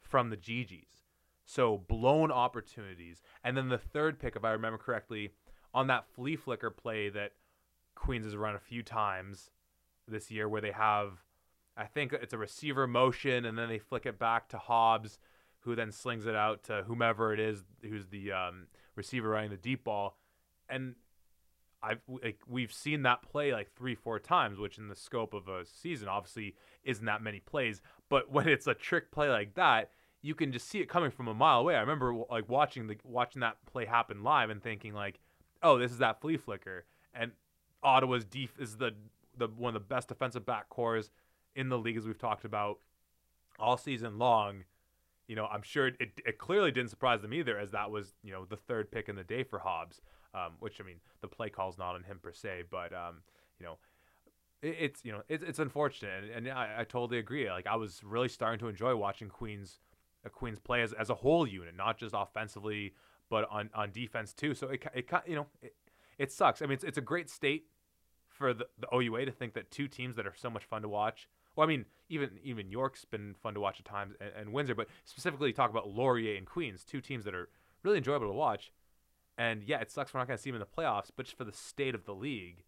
from 0.00 0.30
the 0.30 0.36
GGs. 0.36 1.02
So 1.44 1.78
blown 1.78 2.30
opportunities, 2.32 3.22
and 3.44 3.56
then 3.56 3.68
the 3.68 3.78
third 3.78 4.18
pick, 4.18 4.34
if 4.34 4.44
I 4.44 4.50
remember 4.50 4.78
correctly, 4.78 5.30
on 5.72 5.86
that 5.86 6.06
flea 6.06 6.36
flicker 6.36 6.70
play 6.70 7.08
that 7.10 7.32
Queens 7.96 8.24
has 8.24 8.36
run 8.36 8.54
a 8.54 8.60
few 8.60 8.84
times 8.84 9.50
this 10.06 10.30
year, 10.30 10.48
where 10.48 10.60
they 10.60 10.70
have 10.70 11.24
I 11.76 11.84
think 11.84 12.12
it's 12.12 12.32
a 12.32 12.38
receiver 12.38 12.86
motion, 12.86 13.44
and 13.44 13.58
then 13.58 13.68
they 13.68 13.78
flick 13.78 14.06
it 14.06 14.18
back 14.18 14.48
to 14.48 14.58
Hobbs, 14.58 15.18
who 15.60 15.74
then 15.74 15.92
slings 15.92 16.26
it 16.26 16.34
out 16.34 16.62
to 16.64 16.84
whomever 16.86 17.34
it 17.34 17.40
is 17.40 17.64
who's 17.82 18.06
the 18.06 18.32
um, 18.32 18.68
receiver 18.94 19.30
running 19.30 19.50
the 19.50 19.56
deep 19.56 19.84
ball. 19.84 20.16
And 20.68 20.94
I've 21.82 22.00
like 22.08 22.38
we've 22.48 22.72
seen 22.72 23.02
that 23.02 23.22
play 23.22 23.52
like 23.52 23.72
three, 23.76 23.94
four 23.94 24.18
times, 24.18 24.58
which 24.58 24.78
in 24.78 24.88
the 24.88 24.96
scope 24.96 25.34
of 25.34 25.48
a 25.48 25.64
season 25.66 26.08
obviously 26.08 26.54
isn't 26.84 27.04
that 27.04 27.22
many 27.22 27.40
plays. 27.40 27.82
But 28.08 28.30
when 28.32 28.48
it's 28.48 28.66
a 28.66 28.74
trick 28.74 29.10
play 29.10 29.28
like 29.28 29.54
that, 29.54 29.90
you 30.22 30.34
can 30.34 30.52
just 30.52 30.68
see 30.68 30.80
it 30.80 30.88
coming 30.88 31.10
from 31.10 31.28
a 31.28 31.34
mile 31.34 31.60
away. 31.60 31.76
I 31.76 31.80
remember 31.80 32.14
like 32.30 32.48
watching 32.48 32.86
the 32.86 32.96
watching 33.04 33.40
that 33.40 33.58
play 33.66 33.84
happen 33.84 34.22
live 34.22 34.50
and 34.50 34.62
thinking 34.62 34.94
like, 34.94 35.20
oh, 35.62 35.78
this 35.78 35.92
is 35.92 35.98
that 35.98 36.20
flea 36.20 36.38
flicker. 36.38 36.86
And 37.12 37.32
Ottawa's 37.82 38.24
def 38.24 38.58
is 38.58 38.76
the 38.76 38.92
the 39.36 39.48
one 39.48 39.74
of 39.76 39.82
the 39.82 39.94
best 39.94 40.08
defensive 40.08 40.46
back 40.46 40.68
corps 40.68 41.10
in 41.54 41.68
the 41.68 41.78
league 41.78 41.96
as 41.96 42.06
we've 42.06 42.18
talked 42.18 42.44
about 42.44 42.78
all 43.58 43.76
season 43.76 44.18
long. 44.18 44.64
You 45.28 45.34
know, 45.34 45.46
I'm 45.46 45.62
sure 45.62 45.88
it, 45.88 46.20
it 46.24 46.38
clearly 46.38 46.70
didn't 46.70 46.90
surprise 46.90 47.20
them 47.20 47.34
either, 47.34 47.58
as 47.58 47.72
that 47.72 47.90
was 47.90 48.14
you 48.22 48.32
know 48.32 48.44
the 48.44 48.56
third 48.56 48.90
pick 48.90 49.08
in 49.08 49.16
the 49.16 49.24
day 49.24 49.42
for 49.42 49.58
Hobbs. 49.58 50.00
Um, 50.34 50.52
which 50.60 50.80
I 50.80 50.84
mean, 50.84 50.96
the 51.22 51.28
play 51.28 51.48
call's 51.48 51.78
not 51.78 51.94
on 51.94 52.02
him 52.02 52.18
per 52.22 52.32
se, 52.32 52.64
but 52.70 52.92
um, 52.92 53.22
you 53.58 53.64
know, 53.64 53.78
it, 54.60 54.76
it's 54.78 55.04
you 55.04 55.12
know 55.12 55.22
it's 55.28 55.42
it's 55.42 55.58
unfortunate, 55.58 56.24
and, 56.24 56.46
and 56.46 56.48
I, 56.50 56.80
I 56.80 56.84
totally 56.84 57.18
agree. 57.18 57.50
Like 57.50 57.66
I 57.66 57.76
was 57.76 58.02
really 58.04 58.28
starting 58.28 58.58
to 58.60 58.68
enjoy 58.68 58.94
watching 58.96 59.28
Queens, 59.28 59.80
uh, 60.24 60.28
Queens 60.28 60.58
play 60.58 60.82
as, 60.82 60.92
as 60.92 61.08
a 61.08 61.14
whole 61.14 61.46
unit, 61.46 61.74
not 61.74 61.98
just 61.98 62.14
offensively, 62.16 62.92
but 63.30 63.48
on, 63.50 63.70
on 63.74 63.92
defense 63.92 64.32
too. 64.34 64.54
So 64.54 64.68
it 64.68 64.84
it 64.94 65.10
you 65.26 65.36
know 65.36 65.46
it, 65.62 65.74
it 66.18 66.32
sucks. 66.32 66.62
I 66.62 66.66
mean, 66.66 66.74
it's 66.74 66.84
it's 66.84 66.98
a 66.98 67.02
great 67.02 67.28
state 67.30 67.64
for 68.28 68.52
the, 68.52 68.66
the 68.78 68.86
OUA 68.94 69.24
to 69.26 69.32
think 69.32 69.54
that 69.54 69.70
two 69.70 69.88
teams 69.88 70.16
that 70.16 70.26
are 70.26 70.34
so 70.36 70.50
much 70.50 70.64
fun 70.64 70.82
to 70.82 70.88
watch. 70.88 71.28
Well, 71.54 71.64
I 71.66 71.68
mean, 71.68 71.86
even 72.08 72.30
even 72.42 72.70
York's 72.70 73.04
been 73.04 73.34
fun 73.42 73.54
to 73.54 73.60
watch 73.60 73.80
at 73.80 73.86
times, 73.86 74.14
and, 74.20 74.30
and 74.38 74.52
Windsor, 74.52 74.74
but 74.74 74.88
specifically 75.04 75.52
talk 75.52 75.70
about 75.70 75.88
Laurier 75.88 76.36
and 76.36 76.46
Queens, 76.46 76.84
two 76.84 77.00
teams 77.00 77.24
that 77.24 77.34
are 77.34 77.48
really 77.82 77.98
enjoyable 77.98 78.26
to 78.26 78.32
watch. 78.32 78.72
And 79.38 79.62
yeah, 79.62 79.80
it 79.80 79.90
sucks 79.90 80.12
we're 80.14 80.20
not 80.20 80.28
going 80.28 80.36
to 80.38 80.42
see 80.42 80.50
them 80.50 80.60
in 80.60 80.66
the 80.66 80.82
playoffs, 80.82 81.10
but 81.14 81.26
just 81.26 81.36
for 81.36 81.44
the 81.44 81.52
state 81.52 81.94
of 81.94 82.04
the 82.06 82.14
league, 82.14 82.64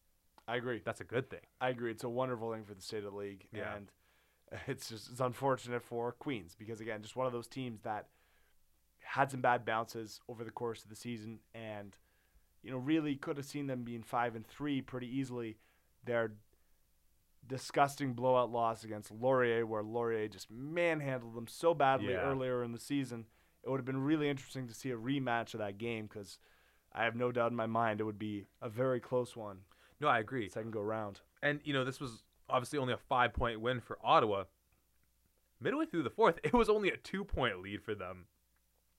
I 0.47 0.57
agree. 0.57 0.83
that's 0.85 1.01
a 1.01 1.05
good 1.05 1.31
thing. 1.31 1.41
I 1.61 1.71
agree. 1.71 1.91
It's 1.91 2.05
a 2.05 2.09
wonderful 2.11 2.53
thing 2.53 2.65
for 2.65 2.75
the 2.75 2.83
state 2.83 3.05
of 3.05 3.13
the 3.13 3.19
league, 3.19 3.47
Yeah. 3.53 3.75
and 3.77 3.91
it's 4.67 4.89
just 4.89 5.11
it's 5.11 5.21
unfortunate 5.21 5.83
for 5.83 6.13
Queens 6.13 6.55
because 6.59 6.81
again, 6.81 7.03
just 7.03 7.17
one 7.17 7.27
of 7.27 7.33
those 7.33 7.47
teams 7.49 7.83
that 7.83 8.07
had 9.01 9.31
some 9.31 9.41
bad 9.41 9.65
bounces 9.65 10.21
over 10.29 10.45
the 10.45 10.51
course 10.51 10.83
of 10.85 10.91
the 10.91 10.97
season, 10.97 11.41
and 11.55 11.97
you 12.63 12.71
know 12.71 12.77
really 12.79 13.15
could 13.17 13.37
have 13.37 13.47
seen 13.47 13.67
them 13.67 13.83
being 13.85 14.03
five 14.03 14.35
and 14.35 14.47
three 14.47 14.81
pretty 14.83 15.07
easily. 15.07 15.57
Their 16.05 16.33
disgusting 17.47 18.13
blowout 18.13 18.51
loss 18.51 18.85
against 18.85 19.11
Laurier, 19.11 19.65
where 19.67 19.83
Laurier 19.83 20.29
just 20.29 20.51
manhandled 20.51 21.35
them 21.35 21.47
so 21.47 21.73
badly 21.75 22.13
Yeah. 22.13 22.21
earlier 22.21 22.63
in 22.63 22.73
the 22.73 22.79
season. 22.79 23.27
It 23.63 23.71
would 23.71 23.79
have 23.79 23.87
been 23.87 24.03
really 24.03 24.29
interesting 24.29 24.67
to 24.69 24.75
see 24.75 24.91
a 24.91 24.97
rematch 24.97 25.55
of 25.55 25.59
that 25.61 25.79
game 25.79 26.07
because 26.07 26.39
I 26.93 27.05
have 27.05 27.17
no 27.17 27.33
doubt 27.33 27.51
in 27.51 27.57
my 27.57 27.67
mind 27.67 28.01
it 28.01 28.05
would 28.05 28.19
be 28.19 28.47
a 28.61 28.69
very 28.69 29.01
close 29.01 29.37
one, 29.37 29.63
No, 30.01 30.09
I 30.09 30.19
agree. 30.19 30.49
second 30.49 30.73
go 30.73 30.81
round. 30.83 31.21
And 31.43 31.61
you 31.65 31.73
know, 31.73 31.85
this 31.85 32.01
was 32.01 32.23
obviously 32.49 32.79
only 32.79 32.93
a 32.95 32.99
five 32.99 33.33
point 33.33 33.61
win 33.61 33.81
for 33.81 33.99
Ottawa. 34.03 34.45
Midway 35.61 35.87
through 35.87 36.03
the 36.05 36.11
fourth, 36.11 36.39
it 36.45 36.53
was 36.53 36.69
only 36.69 36.91
a 36.91 36.97
two 36.97 37.25
point 37.25 37.61
lead 37.61 37.83
for 37.83 37.95
them. 37.95 38.27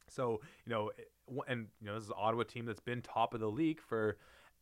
So 0.09 0.41
you 0.65 0.69
know, 0.69 0.91
eh, 0.97 1.41
and 1.47 1.67
you 1.79 1.87
know, 1.87 1.95
this 1.95 2.03
is 2.03 2.09
an 2.09 2.15
Ottawa 2.17 2.43
team 2.43 2.65
that's 2.65 2.79
been 2.79 3.01
top 3.01 3.33
of 3.33 3.39
the 3.39 3.49
league 3.49 3.79
for, 3.81 4.17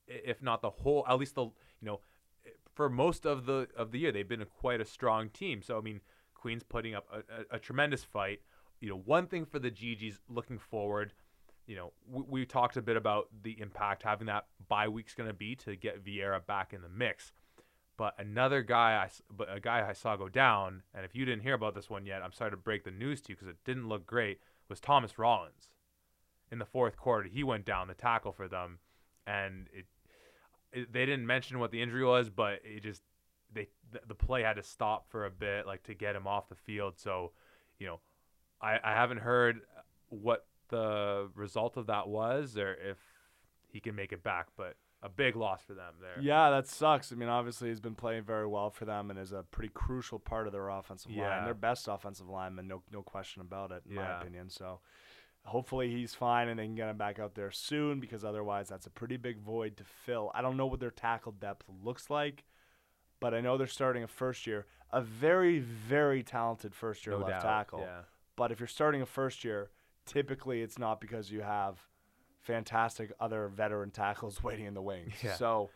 if 0.07 0.41
not 0.41 0.61
the 0.61 0.69
whole, 0.69 1.05
at 1.07 1.17
least 1.19 1.35
the 1.35 1.45
you 1.45 1.53
know, 1.81 1.99
eh, 2.45 2.49
for 2.73 2.89
most 2.89 3.25
of 3.25 3.45
the 3.45 3.67
of 3.75 3.91
the 3.91 3.99
year, 3.99 4.11
they've 4.11 4.27
been 4.27 4.41
a, 4.41 4.45
quite 4.45 4.81
a 4.81 4.85
strong 4.85 5.29
team. 5.29 5.61
So 5.61 5.77
I 5.77 5.81
mean, 5.81 6.01
Queens 6.33 6.63
putting 6.63 6.95
up 6.95 7.05
a, 7.11 7.17
a, 7.17 7.57
a 7.57 7.59
tremendous 7.59 8.03
fight. 8.03 8.41
You 8.79 8.89
know, 8.89 8.97
one 8.97 9.27
thing 9.27 9.45
for 9.45 9.59
the 9.59 9.71
GGs 9.71 10.19
looking 10.29 10.59
forward. 10.59 11.13
You 11.65 11.75
know, 11.75 11.93
we, 12.09 12.23
we 12.29 12.45
talked 12.45 12.77
a 12.77 12.81
bit 12.81 12.95
about 12.95 13.27
the 13.43 13.59
impact 13.59 14.03
having 14.03 14.27
that 14.27 14.45
bye 14.69 14.87
week's 14.87 15.13
going 15.13 15.27
to 15.27 15.33
be 15.33 15.55
to 15.57 15.75
get 15.75 16.03
Vieira 16.05 16.45
back 16.45 16.73
in 16.73 16.81
the 16.81 16.89
mix. 16.89 17.33
But 17.97 18.13
another 18.19 18.61
guy, 18.61 18.93
I, 18.93 19.09
but 19.35 19.53
a 19.53 19.59
guy 19.59 19.85
I 19.87 19.93
saw 19.93 20.15
go 20.15 20.29
down, 20.29 20.83
and 20.93 21.03
if 21.03 21.15
you 21.15 21.25
didn't 21.25 21.41
hear 21.41 21.55
about 21.55 21.73
this 21.73 21.89
one 21.89 22.05
yet, 22.05 22.21
I'm 22.21 22.31
sorry 22.31 22.51
to 22.51 22.57
break 22.57 22.83
the 22.83 22.91
news 22.91 23.21
to 23.21 23.29
you 23.29 23.35
because 23.35 23.47
it 23.47 23.57
didn't 23.65 23.89
look 23.89 24.05
great. 24.05 24.39
Was 24.69 24.79
Thomas 24.79 25.17
Rollins 25.17 25.69
in 26.51 26.59
the 26.59 26.65
fourth 26.65 26.97
quarter? 26.97 27.27
He 27.29 27.43
went 27.43 27.65
down 27.65 27.87
the 27.87 27.93
tackle 27.93 28.31
for 28.31 28.47
them, 28.47 28.79
and 29.25 29.67
it, 29.73 29.85
it 30.71 30.91
they 30.91 31.05
didn't 31.05 31.25
mention 31.25 31.59
what 31.59 31.71
the 31.71 31.81
injury 31.81 32.03
was, 32.03 32.29
but 32.29 32.59
it 32.63 32.83
just 32.83 33.01
they 33.53 33.67
the, 34.07 34.15
play 34.15 34.43
had 34.43 34.55
to 34.57 34.63
stop 34.63 35.09
for 35.09 35.25
a 35.25 35.31
bit, 35.31 35.65
like 35.65 35.83
to 35.83 35.93
get 35.93 36.15
him 36.15 36.27
off 36.27 36.49
the 36.49 36.55
field. 36.55 36.97
So, 36.97 37.31
you 37.79 37.87
know, 37.87 37.99
I 38.61 38.79
I 38.83 38.93
haven't 38.93 39.19
heard 39.19 39.61
what 40.09 40.45
the 40.69 41.29
result 41.35 41.77
of 41.77 41.87
that 41.87 42.07
was 42.07 42.57
or 42.57 42.73
if 42.73 42.97
he 43.69 43.79
can 43.79 43.95
make 43.95 44.11
it 44.11 44.23
back, 44.23 44.47
but 44.57 44.75
a 45.03 45.09
big 45.09 45.35
loss 45.35 45.61
for 45.61 45.73
them 45.75 45.93
there. 46.01 46.19
Yeah, 46.19 46.49
that 46.49 46.67
sucks. 46.67 47.11
I 47.11 47.15
mean, 47.15 47.29
obviously 47.29 47.69
he's 47.69 47.79
been 47.79 47.95
playing 47.95 48.23
very 48.23 48.47
well 48.47 48.69
for 48.71 48.85
them 48.85 49.09
and 49.11 49.19
is 49.19 49.31
a 49.31 49.43
pretty 49.43 49.69
crucial 49.73 50.17
part 50.19 50.47
of 50.47 50.53
their 50.53 50.69
offensive 50.69 51.11
Yeah. 51.11 51.29
line. 51.37 51.45
Their 51.45 51.53
best 51.53 51.87
offensive 51.87 52.27
lineman, 52.27 52.67
no 52.67 52.81
no 52.91 53.03
question 53.03 53.41
about 53.41 53.71
it, 53.71 53.83
in 53.87 53.95
my 53.95 54.19
opinion. 54.19 54.49
So 54.49 54.79
hopefully 55.45 55.89
he's 55.91 56.13
fine 56.15 56.49
and 56.49 56.59
they 56.59 56.65
can 56.65 56.75
get 56.75 56.89
him 56.89 56.97
back 56.97 57.19
out 57.19 57.35
there 57.35 57.51
soon 57.51 57.99
because 57.99 58.25
otherwise 58.25 58.67
that's 58.69 58.87
a 58.87 58.89
pretty 58.89 59.17
big 59.17 59.39
void 59.39 59.77
to 59.77 59.83
fill. 59.83 60.31
I 60.33 60.41
don't 60.41 60.57
know 60.57 60.65
what 60.65 60.79
their 60.79 60.91
tackle 60.91 61.31
depth 61.31 61.67
looks 61.83 62.09
like, 62.09 62.43
but 63.19 63.33
I 63.33 63.39
know 63.41 63.57
they're 63.57 63.67
starting 63.67 64.03
a 64.03 64.07
first 64.07 64.47
year, 64.47 64.65
a 64.91 64.99
very 65.01 65.59
very 65.59 66.23
talented 66.23 66.73
first 66.73 67.05
year 67.05 67.17
no 67.17 67.25
left 67.25 67.43
doubt. 67.43 67.43
tackle. 67.43 67.79
Yeah. 67.81 68.01
But 68.35 68.51
if 68.51 68.59
you're 68.59 68.67
starting 68.67 69.01
a 69.01 69.05
first 69.05 69.43
year, 69.43 69.69
typically 70.05 70.61
it's 70.63 70.77
not 70.79 70.99
because 70.99 71.31
you 71.31 71.41
have 71.41 71.79
fantastic 72.47 73.11
other 73.19 73.49
veteran 73.49 73.91
tackles 73.91 74.41
waiting 74.43 74.65
in 74.65 74.73
the 74.73 74.81
wings. 74.81 75.13
Yeah. 75.23 75.35
So, 75.35 75.69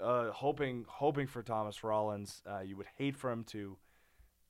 uh, 0.00 0.30
hoping 0.30 0.84
hoping 0.86 1.26
for 1.26 1.42
Thomas 1.42 1.82
Rollins, 1.82 2.42
uh, 2.48 2.60
you 2.60 2.76
would 2.76 2.86
hate 2.96 3.16
for 3.16 3.30
him 3.30 3.44
to 3.44 3.76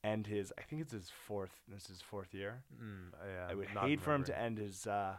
end 0.04 0.26
his. 0.26 0.52
I 0.58 0.62
think 0.62 0.82
it's 0.82 0.92
his 0.92 1.10
fourth. 1.26 1.62
This 1.68 1.84
is 1.84 1.88
his 1.88 2.02
fourth 2.02 2.34
year. 2.34 2.62
Mm, 2.82 3.12
yeah. 3.26 3.46
I 3.48 3.54
would 3.54 3.68
hate 3.68 4.00
for 4.00 4.14
him 4.14 4.24
to 4.24 4.38
end 4.38 4.58
his 4.58 4.86
uh, 4.86 5.14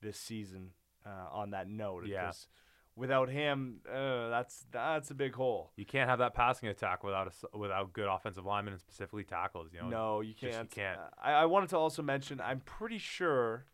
this 0.00 0.18
season 0.18 0.70
uh, 1.04 1.26
on 1.32 1.50
that 1.50 1.68
note. 1.68 2.06
Yeah. 2.06 2.32
Without 2.96 3.30
him, 3.30 3.80
uh, 3.88 4.28
that's 4.28 4.66
that's 4.72 5.12
a 5.12 5.14
big 5.14 5.32
hole. 5.32 5.70
You 5.76 5.84
can't 5.84 6.10
have 6.10 6.18
that 6.18 6.34
passing 6.34 6.68
attack 6.68 7.04
without 7.04 7.32
a 7.52 7.56
without 7.56 7.92
good 7.92 8.08
offensive 8.08 8.44
linemen 8.44 8.72
and 8.72 8.80
specifically 8.80 9.22
tackles. 9.22 9.68
You 9.72 9.82
know. 9.82 9.88
No, 9.88 10.20
you 10.20 10.32
just 10.32 10.42
you 10.42 10.50
can't. 10.50 10.70
can't. 10.70 10.98
I, 11.22 11.32
I 11.34 11.44
wanted 11.44 11.68
to 11.70 11.76
also 11.78 12.02
mention, 12.02 12.40
I'm 12.40 12.58
pretty 12.58 12.98
sure, 12.98 13.66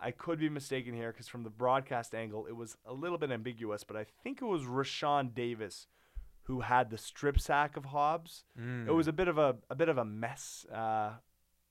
I 0.00 0.10
could 0.10 0.38
be 0.38 0.48
mistaken 0.48 0.94
here 0.94 1.12
because 1.12 1.28
from 1.28 1.42
the 1.44 1.50
broadcast 1.50 2.14
angle, 2.14 2.46
it 2.46 2.56
was 2.56 2.76
a 2.86 2.92
little 2.92 3.18
bit 3.18 3.30
ambiguous, 3.30 3.84
but 3.84 3.96
I 3.96 4.06
think 4.22 4.40
it 4.40 4.46
was 4.46 4.62
Rashawn 4.62 5.34
Davis 5.34 5.86
who 6.44 6.60
had 6.60 6.90
the 6.90 6.98
strip 6.98 7.38
sack 7.38 7.76
of 7.76 7.86
Hobbs. 7.86 8.44
Mm. 8.58 8.88
It 8.88 8.92
was 8.92 9.06
a 9.06 9.12
bit 9.12 9.28
of 9.28 9.38
a 9.38 9.56
a 9.68 9.74
bit 9.74 9.88
of 9.88 9.98
a 9.98 10.04
mess 10.04 10.66
uh, 10.72 11.10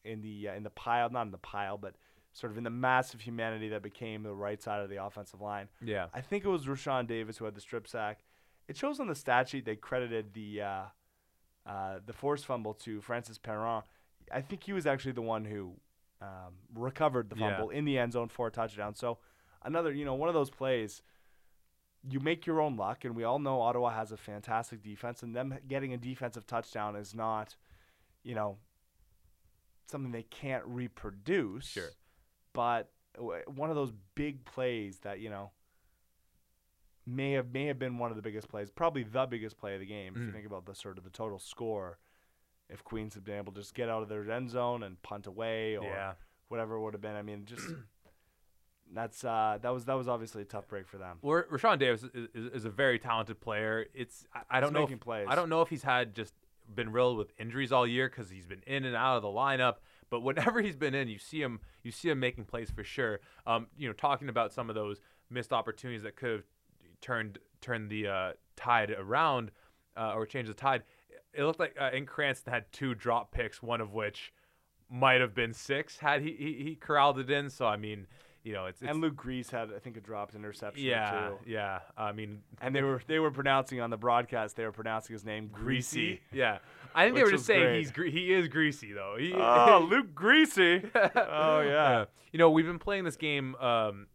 in 0.04 0.22
the 0.22 0.50
uh, 0.50 0.54
in 0.54 0.64
the 0.64 0.70
pile, 0.70 1.10
not 1.10 1.24
in 1.24 1.32
the 1.32 1.38
pile, 1.38 1.78
but 1.78 1.96
sort 2.34 2.52
of 2.52 2.58
in 2.58 2.64
the 2.64 2.70
mass 2.70 3.14
of 3.14 3.22
humanity 3.22 3.70
that 3.70 3.82
became 3.82 4.24
the 4.24 4.34
right 4.34 4.62
side 4.62 4.82
of 4.82 4.90
the 4.90 5.04
offensive 5.04 5.42
line. 5.42 5.68
Yeah. 5.84 6.08
I 6.14 6.22
think 6.22 6.46
it 6.46 6.48
was 6.48 6.66
Rashawn 6.66 7.08
Davis 7.08 7.38
who 7.38 7.46
had 7.46 7.56
the 7.56 7.62
strip 7.62 7.88
sack. 7.88 8.20
It 8.68 8.78
shows 8.78 9.00
on 9.00 9.08
the 9.08 9.16
stat 9.16 9.50
sheet 9.50 9.66
they 9.66 9.76
credited 9.76 10.34
the 10.34 10.62
uh, 10.62 10.82
uh, 11.66 12.00
the 12.06 12.14
force 12.14 12.44
fumble 12.44 12.74
to 12.76 13.02
Francis 13.02 13.38
Perrin. 13.38 13.82
I 14.32 14.42
think 14.42 14.64
he 14.64 14.74
was 14.74 14.86
actually 14.86 15.14
the 15.14 15.22
one 15.22 15.46
who 15.46 15.74
um, 16.22 16.56
recovered 16.74 17.30
the 17.30 17.36
Yeah. 17.38 17.56
fumble 17.56 17.70
in 17.70 17.86
the 17.86 17.98
end 17.98 18.14
zone 18.14 18.28
for 18.30 18.48
a 18.48 18.52
touchdown. 18.52 18.94
So 18.96 19.20
another, 19.64 19.92
you 19.92 20.04
know, 20.06 20.16
one 20.16 20.28
of 20.30 20.36
those 20.36 20.50
plays. 20.50 21.02
you 22.10 22.22
make 22.22 22.46
your 22.46 22.62
own 22.62 22.78
luck, 22.78 23.04
and 23.04 23.14
we 23.14 23.26
all 23.26 23.40
know 23.40 23.60
Ottawa 23.62 23.90
has 23.90 24.14
a 24.14 24.18
fantastic 24.18 24.82
defense, 24.82 25.22
and 25.22 25.36
them 25.36 25.58
getting 25.68 25.92
a 25.94 25.98
defensive 25.98 26.48
touchdown 26.48 26.96
is 26.96 27.14
not, 27.14 27.58
you 28.24 28.34
know, 28.34 28.58
something 29.88 30.12
they 30.14 30.24
can't 30.24 30.64
reproduce. 30.66 31.66
Sure. 31.68 31.90
But 32.54 32.92
one 33.48 33.70
of 33.70 33.76
those 33.76 33.92
big 34.16 34.46
plays 34.46 35.00
that 35.00 35.20
you 35.20 35.30
know 35.30 35.52
may 37.06 37.34
have 37.34 37.52
may 37.52 37.66
have 37.66 37.80
been 37.80 37.98
one 37.98 38.12
of 38.12 38.16
the 38.16 38.22
biggest 38.24 38.48
plays, 38.48 38.70
probably 38.70 39.04
the 39.04 39.26
biggest 39.26 39.58
play 39.58 39.74
of 39.74 39.80
the 39.80 39.86
game. 39.86 40.14
If 40.16 40.22
you 40.22 40.28
Mm. 40.30 40.34
think 40.34 40.46
about 40.46 40.66
the 40.66 40.76
sort 40.76 40.98
of 40.98 41.04
the 41.04 41.10
total 41.10 41.40
score, 41.40 41.98
if 42.70 42.84
Queens 42.84 43.14
had 43.16 43.24
been 43.24 43.38
able 43.38 43.52
to 43.54 43.60
just 43.60 43.74
get 43.74 43.90
out 43.90 44.02
of 44.02 44.10
their 44.10 44.30
end 44.30 44.50
zone 44.50 44.84
and 44.84 45.02
punt 45.02 45.28
away 45.28 45.78
or 45.78 45.84
yeah. 45.84 46.14
whatever 46.48 46.76
it 46.76 46.82
would 46.82 46.94
have 46.94 47.02
been, 47.02 47.16
I 47.16 47.22
mean, 47.22 47.46
just 47.46 47.68
that's 48.94 49.24
uh, 49.24 49.58
that 49.62 49.70
was 49.70 49.86
that 49.86 49.96
was 49.96 50.08
obviously 50.08 50.44
a 50.44 50.46
tough 50.46 50.68
break 50.68 50.88
for 50.88 50.98
them. 50.98 51.18
Well, 51.22 51.44
Rashawn 51.52 51.80
Davis 51.80 52.04
is, 52.04 52.28
is, 52.34 52.46
is 52.54 52.66
a 52.66 52.70
very 52.70 53.00
talented 53.00 53.40
player. 53.40 53.86
It's 53.94 54.26
I, 54.34 54.58
I 54.58 54.60
don't 54.60 54.70
He's 54.76 54.90
know. 54.90 54.94
If, 54.94 55.00
plays. 55.00 55.28
I 55.30 55.36
don't 55.36 55.50
know 55.50 55.62
if 55.62 55.70
he's 55.70 55.84
had 55.84 56.16
just 56.16 56.34
been 56.74 56.92
riddled 56.92 57.18
with 57.18 57.34
injuries 57.40 57.72
all 57.72 57.88
year 57.88 58.10
because 58.10 58.30
he's 58.30 58.46
been 58.46 58.62
in 58.68 58.86
and 58.86 58.96
out 58.96 59.18
of 59.18 59.24
the 59.24 59.30
lineup. 59.30 59.76
But 60.10 60.22
whenever 60.22 60.62
he's 60.64 60.76
been 60.76 60.96
in, 60.96 61.08
you 61.08 61.20
see 61.20 61.42
him. 61.42 61.60
You 61.84 61.92
see 61.92 62.10
him 62.10 62.20
making 62.20 62.46
plays 62.46 62.70
for 62.70 62.84
sure. 62.84 63.20
Um, 63.48 63.68
you 63.78 63.88
know, 63.88 63.94
talking 63.94 64.30
about 64.30 64.54
some 64.54 64.70
of 64.70 64.76
those 64.76 65.02
missed 65.30 65.54
opportunities 65.54 66.04
that 66.04 66.16
could 66.16 66.32
have 66.32 66.44
turned 67.02 67.40
turned 67.62 67.90
the 67.90 68.08
uh, 68.08 68.32
tide 68.56 68.92
around 68.92 69.52
uh, 69.98 70.14
or 70.16 70.26
changed 70.26 70.50
the 70.50 70.56
tide. 70.56 70.84
It 71.34 71.44
looked 71.44 71.60
like 71.60 71.76
uh, 71.80 71.92
Cranston 72.06 72.52
had 72.54 72.72
two 72.72 72.96
drop 72.96 73.32
picks, 73.32 73.62
one 73.62 73.82
of 73.82 73.94
which 73.94 74.34
might 74.90 75.22
have 75.22 75.36
been 75.36 75.54
six 75.54 75.98
had 75.98 76.22
he 76.22 76.32
he, 76.32 76.64
he 76.64 76.76
corralled 76.76 77.20
it 77.20 77.30
in. 77.30 77.50
So 77.50 77.66
I 77.66 77.78
mean, 77.78 78.08
you 78.44 78.54
know, 78.54 78.66
it's, 78.66 78.82
it's 78.82 78.90
and 78.90 79.02
Luke 79.02 79.16
Grease 79.16 79.50
had, 79.52 79.70
I 79.76 79.80
think, 79.80 79.98
a 79.98 80.00
dropped 80.02 80.34
interception. 80.34 80.84
yeah, 80.86 81.30
too. 81.30 81.38
yeah. 81.46 81.80
I 81.98 82.12
mean, 82.14 82.40
And 82.62 82.74
they 82.76 82.82
were 82.82 83.02
they 83.06 83.20
were 83.20 83.32
pronouncing 83.32 83.82
on 83.82 83.90
the 83.90 83.98
broadcast. 83.98 84.56
They 84.56 84.64
were 84.66 84.72
pronouncing 84.72 85.14
his 85.14 85.26
name 85.26 85.50
greasy. 85.52 86.00
Greasy. 86.00 86.22
Yeah, 86.32 86.60
I 86.96 87.04
think 87.06 87.16
they 87.16 87.24
were 87.24 87.32
just 87.32 87.46
saying 87.46 87.64
great. 87.64 87.78
he's 87.80 87.92
gre- 87.92 88.06
he 88.08 88.34
is 88.34 88.48
greasy 88.48 88.94
though. 88.94 89.16
He, 89.20 89.34
Oh, 89.36 89.86
Luke 89.90 90.16
Greasy. 90.16 90.82
Oh 91.16 91.62
yeah. 91.66 92.06
You 92.32 92.40
know, 92.40 92.50
we've 92.50 92.66
been 92.66 92.80
playing 92.80 93.04
this 93.04 93.16
game 93.18 93.56
um, 93.56 94.08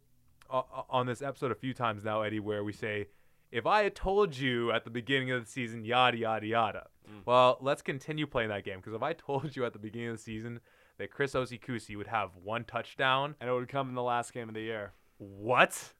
on 0.49 1.05
this 1.05 1.21
episode 1.21 1.51
a 1.51 1.55
few 1.55 1.73
times 1.73 2.03
now, 2.03 2.21
Eddie, 2.21 2.39
where 2.39 2.63
we 2.63 2.71
say, 2.73 3.07
"If 3.51 3.65
I 3.65 3.83
had 3.83 3.95
told 3.95 4.37
you 4.37 4.71
at 4.71 4.83
the 4.83 4.89
beginning 4.89 5.31
of 5.31 5.43
the 5.43 5.49
season, 5.49 5.85
yada 5.85 6.17
yada 6.17 6.45
yada." 6.45 6.87
Mm. 7.09 7.21
Well, 7.25 7.57
let's 7.61 7.81
continue 7.81 8.25
playing 8.27 8.49
that 8.49 8.63
game 8.63 8.77
because 8.77 8.93
if 8.93 9.03
I 9.03 9.13
told 9.13 9.55
you 9.55 9.65
at 9.65 9.73
the 9.73 9.79
beginning 9.79 10.09
of 10.09 10.17
the 10.17 10.23
season 10.23 10.59
that 10.97 11.11
Chris 11.11 11.33
Osikusi 11.33 11.95
would 11.97 12.07
have 12.07 12.31
one 12.41 12.63
touchdown, 12.63 13.35
And 13.39 13.49
it 13.49 13.53
would 13.53 13.67
come 13.67 13.89
in 13.89 13.95
the 13.95 14.03
last 14.03 14.33
game 14.33 14.47
of 14.47 14.55
the 14.55 14.61
year. 14.61 14.93
what? 15.17 15.93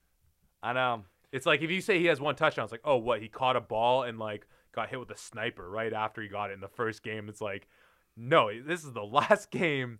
I 0.63 0.73
know. 0.73 1.03
It's 1.31 1.45
like 1.45 1.61
if 1.61 1.69
you 1.69 1.81
say 1.81 1.99
he 1.99 2.05
has 2.05 2.19
one 2.21 2.35
touchdown, 2.35 2.63
it's 2.63 2.71
like, 2.71 2.81
oh, 2.85 2.95
what? 2.97 3.21
He 3.21 3.27
caught 3.27 3.55
a 3.55 3.61
ball 3.61 4.03
and 4.03 4.17
like 4.17 4.47
got 4.73 4.89
hit 4.89 4.99
with 4.99 5.11
a 5.11 5.17
sniper 5.17 5.69
right 5.69 5.93
after 5.93 6.21
he 6.21 6.27
got 6.27 6.49
it 6.49 6.53
in 6.53 6.59
the 6.61 6.67
first 6.67 7.03
game. 7.03 7.27
It's 7.29 7.41
like, 7.41 7.67
no, 8.15 8.49
this 8.61 8.83
is 8.83 8.93
the 8.93 9.03
last 9.19 9.51
game. 9.51 9.99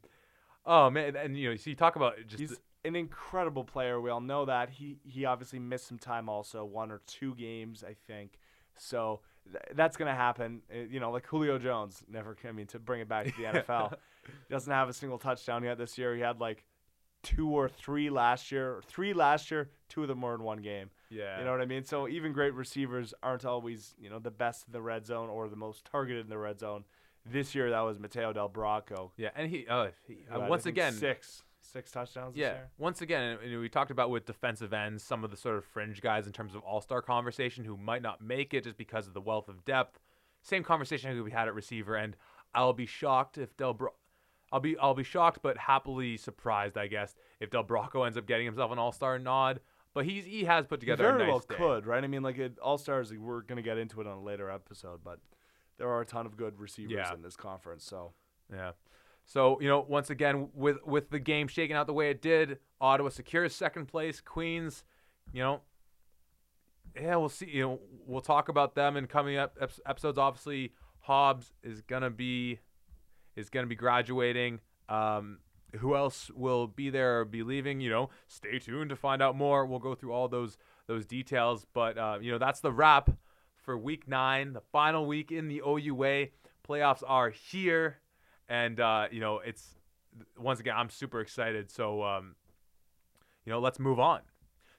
Oh 0.66 0.90
man, 0.90 1.16
and 1.16 1.38
you 1.38 1.50
know, 1.50 1.56
so 1.56 1.70
you 1.70 1.76
talk 1.76 1.96
about 1.96 2.16
just 2.26 2.40
He's 2.40 2.60
an 2.86 2.96
incredible 2.96 3.64
player. 3.64 4.00
We 4.00 4.10
all 4.10 4.22
know 4.22 4.46
that. 4.46 4.70
He 4.70 4.98
he 5.04 5.26
obviously 5.26 5.60
missed 5.60 5.88
some 5.88 6.00
time 6.00 6.30
also, 6.30 6.64
one 6.66 6.92
or 6.92 7.02
two 7.08 7.36
games, 7.36 7.84
I 7.84 7.96
think. 8.08 8.40
So 8.78 9.22
th- 9.52 9.64
that's 9.74 9.98
going 9.98 10.10
to 10.10 10.16
happen. 10.16 10.62
Uh, 10.74 10.80
You 10.90 11.00
know, 11.00 11.12
like 11.12 11.26
Julio 11.28 11.58
Jones 11.58 12.04
never 12.10 12.36
I 12.48 12.52
mean 12.52 12.68
to 12.68 12.80
bring 12.80 13.02
it 13.02 13.08
back 13.08 13.26
to 13.26 13.32
the 13.38 13.44
NFL. 13.60 13.92
He 14.28 14.54
Doesn't 14.54 14.72
have 14.72 14.90
a 14.90 14.94
single 14.94 15.18
touchdown 15.18 15.64
yet 15.64 15.78
this 15.78 15.98
year. 15.98 16.16
He 16.16 16.22
had 16.22 16.40
like 16.40 16.66
two 17.24 17.50
or 17.50 17.68
three 17.68 18.10
last 18.10 18.52
year, 18.52 18.82
three 18.88 19.14
last 19.14 19.50
year, 19.50 19.72
two 19.90 20.04
of 20.04 20.08
them 20.08 20.22
were 20.22 20.36
in 20.36 20.44
one 20.44 20.62
game. 20.62 20.92
yeah, 21.10 21.40
You 21.40 21.46
know 21.46 21.52
what 21.52 21.62
I 21.62 21.66
mean? 21.66 21.84
So 21.84 22.08
even 22.08 22.34
great 22.34 22.54
receivers 22.54 23.16
aren't 23.24 23.46
always, 23.46 23.96
you 23.98 24.12
know, 24.12 24.20
the 24.20 24.30
best 24.30 24.68
in 24.68 24.74
the 24.74 24.82
red 24.82 25.08
zone 25.08 25.30
or 25.30 25.50
the 25.50 25.56
most 25.56 25.86
targeted 25.86 26.26
in 26.26 26.30
the 26.30 26.38
red 26.38 26.60
zone. 26.60 26.84
This 27.26 27.56
year 27.56 27.72
that 27.72 27.80
was 27.82 27.98
Mateo 27.98 28.32
Del 28.32 28.48
Bracco. 28.50 29.10
yeah, 29.18 29.30
and 29.36 29.50
he, 29.50 29.66
uh, 29.68 29.88
he 30.08 30.20
uh, 30.32 30.46
once 30.48 30.68
again, 30.68 30.94
six 30.94 31.42
six 31.72 31.92
touchdowns 31.92 32.34
this 32.36 32.42
yeah, 32.42 32.48
year. 32.54 32.70
once 32.78 33.02
again, 33.02 33.38
and 33.44 33.60
we 33.60 33.70
talked 33.70 33.92
about 33.92 34.10
with 34.10 34.26
defensive 34.26 34.74
ends, 34.74 35.04
some 35.04 35.24
of 35.24 35.32
the 35.32 35.38
sort 35.38 35.58
of 35.58 35.66
fringe 35.66 36.02
guys 36.02 36.28
in 36.28 36.34
terms 36.34 36.56
of 36.56 36.62
all 36.62 36.82
star 36.82 37.02
conversation 37.02 37.66
who 37.66 37.76
might 37.78 38.02
not 38.02 38.22
make 38.22 38.54
it 38.54 38.64
just 38.64 38.78
because 38.78 39.08
of 39.08 39.14
the 39.14 39.22
wealth 39.22 39.48
of 39.50 39.66
depth. 39.66 40.00
Same 40.42 40.64
conversation 40.64 41.22
we 41.24 41.32
had 41.32 41.48
at 41.48 41.54
receiver, 41.56 41.96
and 41.96 42.16
I'll 42.54 42.74
be 42.74 42.86
shocked 42.86 43.38
if 43.38 43.56
Del 43.58 43.74
Bro- 43.74 43.94
I'll 44.52 44.60
be 44.60 44.78
I'll 44.78 44.94
be 44.94 45.04
shocked, 45.04 45.40
but 45.42 45.58
happily 45.58 46.18
surprised, 46.18 46.78
I 46.78 46.88
guess, 46.88 47.16
if 47.40 47.50
Del 47.50 47.64
Bracco 47.64 48.06
ends 48.06 48.18
up 48.18 48.26
getting 48.28 48.46
himself 48.46 48.72
an 48.72 48.80
all 48.80 48.92
star 48.92 49.18
nod. 49.20 49.60
But 49.94 50.06
he's 50.06 50.26
he 50.26 50.44
has 50.44 50.66
put 50.68 50.82
He 50.82 50.86
together 50.86 51.04
very 51.04 51.16
a 51.16 51.20
nice 51.20 51.28
well 51.30 51.40
day. 51.40 51.56
could, 51.56 51.86
right? 51.86 52.04
I 52.04 52.08
mean, 52.08 52.22
like 52.22 52.40
All 52.62 52.78
Stars, 52.78 53.12
we're 53.14 53.42
gonna 53.42 53.62
get 53.62 53.78
into 53.78 54.00
it 54.02 54.08
on 54.08 54.18
a 54.18 54.22
later 54.22 54.50
episode, 54.52 55.00
but 55.04 55.20
there 55.78 55.90
are 55.90 56.02
a 56.02 56.06
ton 56.06 56.26
of 56.26 56.38
good 56.38 56.60
receivers 56.60 56.92
Yeah. 56.94 57.14
in 57.14 57.22
this 57.22 57.36
conference. 57.36 57.84
So 57.86 58.14
Yeah. 58.54 58.74
So 59.26 59.60
you 59.60 59.68
know, 59.68 59.86
once 59.88 60.10
again, 60.10 60.50
with 60.54 60.78
with 60.86 61.10
the 61.10 61.20
game 61.20 61.48
shaking 61.48 61.76
out 61.76 61.88
the 61.88 61.94
way 61.94 62.10
it 62.10 62.22
did, 62.22 62.60
Ottawa 62.80 63.10
secures 63.10 63.56
second 63.56 63.88
place. 63.88 64.22
Queens, 64.22 64.84
you 65.34 65.42
know, 65.42 65.62
yeah, 67.00 67.16
we'll 67.16 67.30
see. 67.30 67.50
You 67.50 67.62
know, 67.62 67.80
we'll 68.06 68.22
talk 68.22 68.50
about 68.50 68.76
them 68.76 68.98
in 68.98 69.08
coming 69.08 69.38
up 69.38 69.58
episodes. 69.86 70.18
Obviously, 70.18 70.74
Hobbs 71.00 71.54
is 71.64 71.82
gonna 71.82 72.10
be 72.10 72.60
is 73.36 73.50
gonna 73.50 73.68
be 73.68 73.76
graduating. 73.76 74.60
Um, 74.88 75.40
who 75.78 75.96
else 75.96 76.32
will 76.32 76.68
be 76.68 76.90
there 76.90 77.22
or 77.22 77.26
be 77.26 77.44
leaving? 77.44 77.82
You 77.82 77.90
know, 77.90 78.10
stay 78.28 78.60
tuned 78.60 78.90
to 78.90 78.96
find 78.96 79.22
out 79.22 79.36
more. 79.36 79.66
We'll 79.66 79.80
go 79.80 79.96
through 79.96 80.14
all 80.14 80.28
those 80.28 80.58
those 80.88 81.06
details. 81.06 81.66
But 81.74 81.98
uh, 81.98 82.20
you 82.22 82.32
know, 82.32 82.38
that's 82.38 82.60
the 82.60 82.72
wrap 82.72 83.10
for 83.64 83.78
Week 83.78 84.08
Nine, 84.08 84.54
the 84.54 84.62
final 84.62 85.06
week 85.06 85.32
in 85.32 85.48
the 85.48 85.62
OUA. 85.66 86.28
Playoffs 86.68 87.04
are 87.06 87.30
here, 87.30 87.98
and 88.50 88.80
uh, 88.80 89.08
you 89.12 89.20
know, 89.20 89.40
it's 89.40 89.76
once 90.38 90.60
again, 90.60 90.76
I'm 90.78 90.90
super 90.90 91.20
excited. 91.22 91.70
So, 91.72 92.04
um, 92.04 92.36
you 93.46 93.52
know, 93.52 93.60
let's 93.60 93.80
move 93.80 94.00
on. 94.00 94.22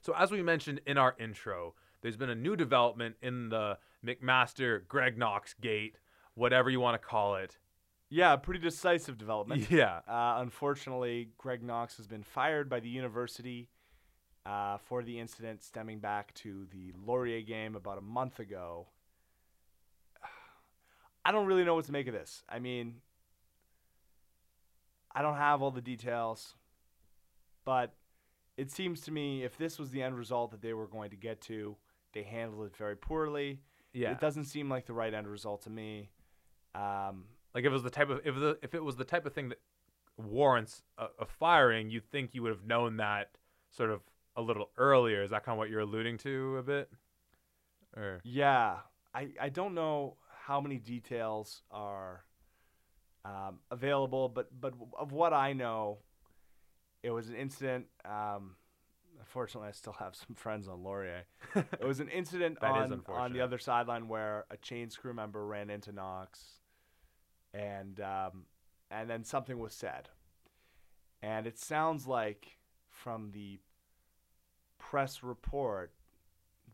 So, 0.01 0.13
as 0.17 0.31
we 0.31 0.41
mentioned 0.41 0.81
in 0.85 0.97
our 0.97 1.15
intro, 1.19 1.75
there's 2.01 2.17
been 2.17 2.29
a 2.29 2.35
new 2.35 2.55
development 2.55 3.15
in 3.21 3.49
the 3.49 3.77
McMaster 4.05 4.87
Greg 4.87 5.17
Knox 5.17 5.53
gate, 5.59 5.97
whatever 6.35 6.69
you 6.69 6.79
want 6.79 6.99
to 7.01 7.05
call 7.07 7.35
it. 7.35 7.57
yeah, 8.09 8.35
pretty 8.37 8.59
decisive 8.59 9.17
development. 9.17 9.69
Yeah. 9.71 9.99
Uh, 10.07 10.35
unfortunately, 10.39 11.29
Greg 11.37 11.61
Knox 11.63 11.97
has 11.97 12.07
been 12.07 12.23
fired 12.23 12.69
by 12.69 12.79
the 12.79 12.87
university 12.89 13.69
uh, 14.45 14.77
for 14.77 15.03
the 15.03 15.19
incident 15.19 15.61
stemming 15.61 15.99
back 15.99 16.33
to 16.35 16.65
the 16.71 16.93
Laurier 17.05 17.41
game 17.41 17.75
about 17.75 17.97
a 17.97 18.01
month 18.01 18.39
ago. 18.39 18.87
I 21.25 21.31
don't 21.31 21.47
really 21.47 21.65
know 21.65 21.75
what 21.75 21.85
to 21.85 21.91
make 21.91 22.07
of 22.07 22.13
this. 22.13 22.43
I 22.47 22.59
mean, 22.59 23.01
I 25.17 25.23
don't 25.23 25.37
have 25.37 25.63
all 25.63 25.71
the 25.71 25.81
details, 25.81 26.53
but 27.65 27.95
it 28.55 28.69
seems 28.71 29.01
to 29.01 29.11
me 29.11 29.43
if 29.43 29.57
this 29.57 29.79
was 29.79 29.89
the 29.89 30.03
end 30.03 30.15
result 30.15 30.51
that 30.51 30.61
they 30.61 30.73
were 30.73 30.85
going 30.85 31.09
to 31.09 31.15
get 31.15 31.41
to, 31.41 31.75
they 32.13 32.21
handled 32.21 32.67
it 32.67 32.77
very 32.77 32.95
poorly. 32.95 33.61
Yeah. 33.93 34.11
It 34.11 34.19
doesn't 34.19 34.45
seem 34.45 34.69
like 34.69 34.85
the 34.85 34.93
right 34.93 35.11
end 35.11 35.27
result 35.27 35.63
to 35.63 35.71
me. 35.71 36.11
Um, 36.75 37.23
Like 37.55 37.63
if 37.63 37.71
it 37.71 37.73
was 37.73 37.81
the 37.81 37.89
type 37.89 38.11
of 38.11 38.21
if 38.25 38.35
the 38.35 38.59
if 38.61 38.75
it 38.75 38.83
was 38.83 38.95
the 38.95 39.05
type 39.05 39.25
of 39.25 39.33
thing 39.33 39.49
that 39.49 39.59
warrants 40.17 40.83
a, 40.99 41.07
a 41.19 41.25
firing, 41.25 41.89
you'd 41.89 42.11
think 42.11 42.35
you 42.35 42.43
would 42.43 42.51
have 42.51 42.65
known 42.65 42.97
that 42.97 43.31
sort 43.71 43.89
of 43.89 44.01
a 44.35 44.41
little 44.43 44.69
earlier. 44.77 45.23
Is 45.23 45.31
that 45.31 45.43
kind 45.43 45.55
of 45.55 45.57
what 45.57 45.71
you're 45.71 45.79
alluding 45.79 46.19
to 46.19 46.57
a 46.57 46.63
bit? 46.63 46.91
Or 47.95 48.21
Yeah, 48.23 48.75
I, 49.15 49.29
I 49.41 49.49
don't 49.49 49.73
know 49.73 50.17
how 50.45 50.61
many 50.61 50.77
details 50.77 51.63
are 51.71 52.23
um, 53.27 53.59
available, 53.71 54.29
but 54.29 54.47
but 54.59 54.73
of 54.97 55.11
what 55.11 55.33
I 55.33 55.53
know, 55.53 55.99
it 57.03 57.11
was 57.11 57.27
an 57.29 57.35
incident. 57.35 57.87
Um, 58.05 58.55
unfortunately, 59.19 59.69
I 59.69 59.73
still 59.73 59.95
have 59.99 60.15
some 60.15 60.35
friends 60.35 60.67
on 60.67 60.83
Laurier. 60.83 61.23
it 61.55 61.85
was 61.85 61.99
an 61.99 62.09
incident 62.09 62.57
on 62.63 63.03
on 63.07 63.33
the 63.33 63.41
other 63.41 63.57
sideline 63.57 64.07
where 64.07 64.45
a 64.49 64.57
chain 64.57 64.89
crew 64.89 65.13
member 65.13 65.45
ran 65.45 65.69
into 65.69 65.91
Knox, 65.91 66.39
and 67.53 67.99
um, 67.99 68.45
and 68.89 69.09
then 69.09 69.23
something 69.23 69.59
was 69.59 69.73
said, 69.73 70.09
and 71.21 71.45
it 71.45 71.59
sounds 71.59 72.07
like 72.07 72.57
from 72.89 73.31
the 73.31 73.59
press 74.77 75.21
report 75.21 75.91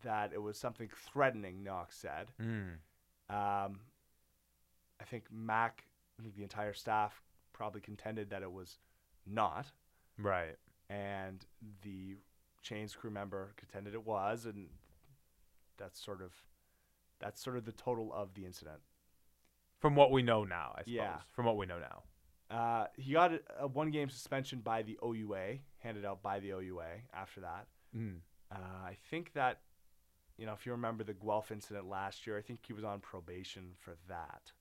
that 0.03 0.31
it 0.33 0.41
was 0.41 0.57
something 0.57 0.89
threatening. 1.11 1.63
Knox 1.63 1.97
said. 1.97 2.27
Mm. 2.39 2.73
Um, 3.29 3.79
I 4.99 5.05
think 5.05 5.25
Mac, 5.31 5.83
I 6.19 6.23
think 6.23 6.35
the 6.35 6.43
entire 6.43 6.73
staff 6.73 7.21
probably 7.53 7.81
contended 7.81 8.29
that 8.29 8.41
it 8.41 8.51
was 8.51 8.79
not, 9.25 9.67
right. 10.17 10.55
and 10.89 11.45
the 11.81 12.17
chains 12.61 12.95
crew 12.95 13.09
member 13.09 13.53
contended 13.57 13.93
it 13.93 14.05
was, 14.05 14.45
and 14.45 14.67
that's 15.77 16.03
sort 16.03 16.21
of 16.21 16.33
that's 17.19 17.41
sort 17.41 17.57
of 17.57 17.65
the 17.65 17.71
total 17.71 18.11
of 18.13 18.33
the 18.33 18.45
incident. 18.45 18.79
From 19.79 19.95
what 19.95 20.11
we 20.11 20.21
know 20.21 20.43
now, 20.43 20.73
I 20.75 20.81
suppose. 20.81 20.93
Yeah. 20.93 21.17
From 21.31 21.45
what 21.45 21.57
we 21.57 21.65
know 21.65 21.79
now. 21.79 22.03
Uh, 22.49 22.87
he 22.95 23.13
got 23.13 23.33
a, 23.33 23.39
a 23.59 23.67
one 23.67 23.91
game 23.91 24.09
suspension 24.09 24.59
by 24.59 24.81
the 24.81 24.97
OUA, 25.03 25.57
handed 25.79 26.05
out 26.05 26.21
by 26.21 26.39
the 26.39 26.51
OUA 26.51 27.01
after 27.13 27.41
that. 27.41 27.67
Mm. 27.95 28.17
Uh, 28.51 28.85
I 28.85 28.97
think 29.09 29.33
that 29.33 29.59
you 30.37 30.45
know, 30.45 30.53
if 30.53 30.65
you 30.65 30.71
remember 30.71 31.03
the 31.03 31.13
Guelph 31.13 31.51
incident 31.51 31.87
last 31.87 32.25
year, 32.25 32.37
I 32.37 32.41
think 32.41 32.61
he 32.65 32.73
was 32.73 32.83
on 32.83 32.99
probation 32.99 33.73
for 33.79 33.95
that. 34.09 34.51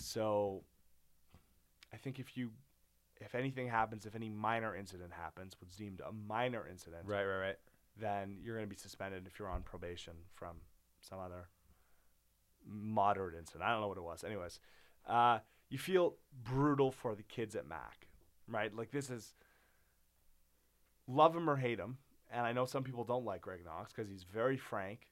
So 0.00 0.62
I 1.92 1.96
think 1.96 2.18
if 2.18 2.36
you 2.36 2.50
if 3.20 3.34
anything 3.34 3.68
happens, 3.68 4.06
if 4.06 4.14
any 4.14 4.30
minor 4.30 4.74
incident 4.74 5.12
happens, 5.12 5.54
what's 5.60 5.76
deemed 5.76 6.00
a 6.00 6.10
minor 6.10 6.66
incident, 6.66 7.02
Right, 7.04 7.24
right, 7.24 7.36
right. 7.38 7.56
then 7.98 8.38
you're 8.42 8.56
going 8.56 8.66
to 8.66 8.70
be 8.74 8.80
suspended 8.80 9.26
if 9.26 9.38
you're 9.38 9.50
on 9.50 9.62
probation 9.62 10.14
from 10.34 10.56
some 11.02 11.18
other 11.18 11.48
moderate 12.66 13.34
incident. 13.38 13.64
I 13.64 13.72
don't 13.72 13.82
know 13.82 13.88
what 13.88 13.98
it 13.98 14.02
was. 14.02 14.24
Anyways, 14.24 14.58
uh, 15.06 15.40
you 15.68 15.76
feel 15.78 16.14
brutal 16.44 16.90
for 16.90 17.14
the 17.14 17.22
kids 17.22 17.54
at 17.54 17.66
Mac, 17.68 18.06
right? 18.48 18.74
Like 18.74 18.90
this 18.90 19.10
is 19.10 19.34
love 21.06 21.36
him 21.36 21.48
or 21.48 21.56
hate 21.56 21.78
him, 21.78 21.98
and 22.32 22.46
I 22.46 22.52
know 22.52 22.64
some 22.64 22.84
people 22.84 23.04
don't 23.04 23.24
like 23.24 23.42
Greg 23.42 23.60
Knox 23.64 23.92
because 23.92 24.10
he's 24.10 24.24
very 24.24 24.56
frank, 24.56 25.08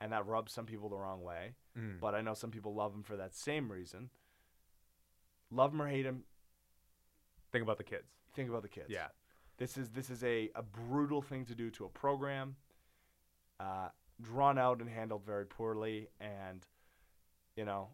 and 0.00 0.12
that 0.12 0.26
rubs 0.26 0.52
some 0.52 0.66
people 0.66 0.88
the 0.90 0.98
wrong 0.98 1.22
way. 1.22 1.54
Mm. 1.78 1.98
But 2.00 2.14
I 2.14 2.20
know 2.20 2.34
some 2.34 2.50
people 2.50 2.74
love 2.74 2.94
him 2.94 3.02
for 3.02 3.16
that 3.16 3.34
same 3.34 3.70
reason. 3.72 4.10
Love 5.50 5.72
him 5.72 5.82
or 5.82 5.88
hate 5.88 6.04
him, 6.06 6.24
Think 7.50 7.62
about 7.62 7.78
the 7.78 7.84
kids. 7.84 8.08
think 8.34 8.50
about 8.50 8.62
the 8.62 8.68
kids. 8.68 8.88
Yeah. 8.90 9.06
This 9.56 9.76
is 9.78 9.88
this 9.90 10.10
is 10.10 10.22
a, 10.22 10.50
a 10.54 10.62
brutal 10.62 11.22
thing 11.22 11.44
to 11.46 11.54
do 11.54 11.70
to 11.70 11.84
a 11.86 11.88
program, 11.88 12.56
uh, 13.58 13.88
drawn 14.20 14.58
out 14.58 14.80
and 14.80 14.88
handled 14.88 15.24
very 15.24 15.46
poorly, 15.46 16.08
and 16.20 16.64
you 17.56 17.64
know, 17.64 17.88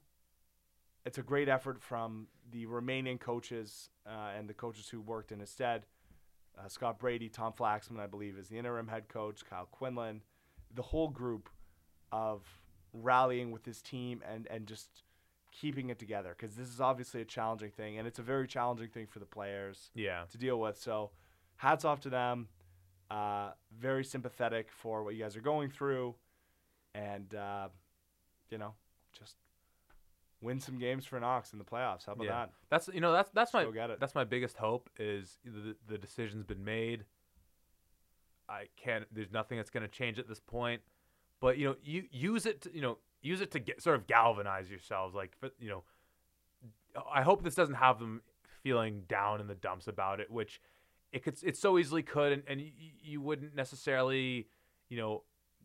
it's 1.07 1.17
a 1.19 1.23
great 1.23 1.49
effort 1.49 1.81
from 1.81 2.27
the 2.51 2.67
remaining 2.67 3.17
coaches 3.19 3.89
uh, 4.07 4.31
and 4.37 4.49
the 4.49 4.53
coaches 4.55 4.89
who 4.91 5.01
worked 5.01 5.33
in 5.33 5.41
his 5.41 5.49
stead. 5.51 5.87
Uh, 6.59 6.69
Scott 6.69 6.99
Brady, 6.99 7.29
Tom 7.29 7.53
Flaxman, 7.53 7.99
I 7.99 8.07
believe, 8.07 8.37
is 8.37 8.49
the 8.49 8.59
interim 8.59 8.89
head 8.89 9.09
coach. 9.09 9.43
Kyle 9.49 9.69
Quinlan, 9.71 10.21
the 10.75 10.83
whole 10.83 11.09
group 11.09 11.49
of 12.13 12.43
rallying 12.93 13.53
with 13.53 13.65
his 13.65 13.81
team 13.81 14.23
and 14.31 14.47
and 14.51 14.67
just 14.67 15.04
keeping 15.59 15.89
it 15.89 15.99
together 15.99 16.35
because 16.37 16.57
this 16.57 16.69
is 16.69 16.81
obviously 16.81 17.21
a 17.21 17.25
challenging 17.25 17.71
thing 17.71 17.99
and 17.99 18.07
it's 18.07 18.19
a 18.19 18.23
very 18.23 18.47
challenging 18.47 18.89
thing 18.89 19.07
for 19.07 19.21
the 19.21 19.27
players 19.27 19.91
Yeah. 19.95 20.25
to 20.31 20.39
deal 20.39 20.59
with. 20.59 20.77
So, 20.79 21.11
hats 21.57 21.85
off 21.85 22.01
to 22.01 22.11
them. 22.11 22.49
Uh, 23.11 23.53
very 23.79 24.05
sympathetic 24.05 24.71
for 24.73 25.05
what 25.05 25.15
you 25.15 25.23
guys 25.23 25.37
are 25.37 25.41
going 25.41 25.71
through, 25.71 26.15
and 26.95 27.35
uh, 27.35 27.69
you 28.51 28.59
know, 28.59 28.75
just 29.17 29.37
win 30.41 30.59
some 30.59 30.79
games 30.79 31.05
for 31.05 31.21
Knox 31.21 31.53
in 31.53 31.59
the 31.59 31.65
playoffs. 31.65 32.07
How 32.07 32.13
about 32.13 32.25
yeah. 32.25 32.33
that? 32.33 32.51
That's 32.71 32.89
you 32.93 33.01
know 33.01 33.13
that's 33.13 33.31
that's 33.31 33.53
my 33.53 33.67
that's 34.01 34.15
my 34.15 34.25
biggest 34.25 34.57
hope 34.57 34.89
is 34.99 35.39
the 35.45 35.77
the 35.87 35.99
decision's 35.99 36.45
been 36.45 36.65
made. 36.65 37.05
I 38.49 38.65
can't. 38.77 39.05
There's 39.13 39.31
nothing 39.31 39.59
that's 39.59 39.71
going 39.71 39.83
to 39.83 39.89
change 39.89 40.19
at 40.19 40.27
this 40.27 40.41
point. 40.41 40.81
But 41.41 41.59
you 41.59 41.67
know, 41.69 41.77
you 41.83 42.05
use 42.11 42.47
it. 42.47 42.63
To, 42.63 42.75
you 42.75 42.81
know, 42.81 42.99
use 43.25 43.41
it 43.41 43.51
to 43.53 43.59
get 43.59 43.83
sort 43.83 43.97
of 43.97 44.07
galvanize 44.07 44.71
yourselves. 44.71 45.15
Like 45.15 45.33
you 45.59 45.69
know, 45.69 45.85
I 47.13 47.23
hope 47.23 47.43
this 47.43 47.55
doesn't 47.55 47.77
have 47.77 47.99
them 47.99 48.23
feeling 48.63 49.03
down 49.09 49.41
in 49.41 49.47
the 49.47 49.55
dumps 49.55 49.89
about 49.89 50.21
it, 50.21 50.31
which 50.31 50.61
it 51.13 51.25
could. 51.25 51.37
It 51.43 51.57
so 51.57 51.79
easily 51.79 52.03
could, 52.03 52.33
and 52.33 52.43
and 52.47 52.63
you, 53.03 53.21
wouldn't 53.21 53.55
necessarily, 53.55 54.49
you 54.89 54.99
know, 54.99 55.23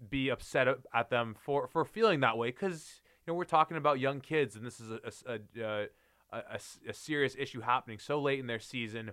be 0.09 0.29
upset 0.29 0.67
at- 0.67 1.09
them 1.09 1.35
for 1.39 1.67
for 1.67 1.85
feeling 1.85 2.21
that 2.21 2.37
way 2.37 2.47
because 2.47 3.01
you 3.25 3.31
know 3.31 3.35
we're 3.35 3.43
talking 3.43 3.77
about 3.77 3.99
young 3.99 4.21
kids, 4.21 4.55
and 4.55 4.65
this 4.65 4.79
is 4.79 4.91
a 4.91 5.39
a 5.53 5.87
uh, 6.31 6.57
a 6.87 6.93
serious 6.93 7.35
issue 7.37 7.61
happening 7.61 7.99
so 7.99 8.21
late 8.21 8.39
in 8.39 8.47
their 8.47 8.59
season 8.59 9.11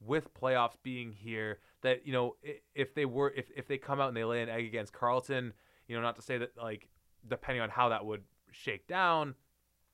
with 0.00 0.34
playoffs 0.34 0.76
being 0.82 1.12
here 1.12 1.58
that 1.82 2.06
you 2.06 2.12
know 2.12 2.36
if 2.74 2.94
they 2.94 3.04
were 3.04 3.32
if, 3.36 3.50
if 3.54 3.68
they 3.68 3.78
come 3.78 4.00
out 4.00 4.08
and 4.08 4.16
they 4.16 4.24
lay 4.24 4.42
an 4.42 4.48
egg 4.48 4.64
against 4.64 4.92
Carleton, 4.92 5.52
you 5.86 5.94
know, 5.94 6.02
not 6.02 6.16
to 6.16 6.22
say 6.22 6.38
that 6.38 6.56
like 6.56 6.88
depending 7.28 7.62
on 7.62 7.70
how 7.70 7.88
that 7.88 8.04
would 8.04 8.22
shake 8.50 8.86
down, 8.86 9.34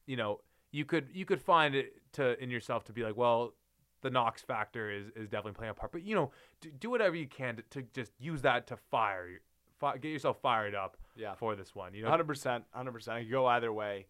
you 0.07 0.17
know, 0.17 0.41
you 0.73 0.85
could 0.85 1.09
you 1.13 1.25
could 1.25 1.41
find 1.41 1.75
it 1.75 1.95
to 2.13 2.41
in 2.43 2.51
yourself 2.51 2.85
to 2.85 2.93
be 2.93 3.03
like, 3.03 3.17
well, 3.17 3.55
the 4.03 4.11
Knox 4.11 4.43
factor 4.43 4.91
is 4.91 5.07
is 5.17 5.29
definitely 5.29 5.53
playing 5.53 5.71
a 5.71 5.75
part, 5.75 5.93
but 5.93 6.03
you 6.03 6.15
know, 6.15 6.31
do, 6.61 6.71
do 6.71 6.91
whatever 6.91 7.17
you 7.17 7.27
can 7.27 7.57
to, 7.57 7.63
to 7.71 7.83
just 7.93 8.13
use 8.19 8.43
that 8.43 8.67
to 8.69 8.77
fire 8.77 9.41
fi- 9.81 9.97
get 9.97 10.09
yourself 10.09 10.41
fired 10.41 10.75
up 10.75 10.97
Yeah, 11.17 11.35
for 11.35 11.57
this 11.57 11.75
one. 11.75 11.95
You 11.95 12.05
know, 12.05 12.11
hundred 12.11 12.27
percent, 12.27 12.65
hundred 12.71 12.93
percent. 12.93 13.21
Could 13.21 13.31
go 13.31 13.47
either 13.47 13.73
way, 13.73 14.07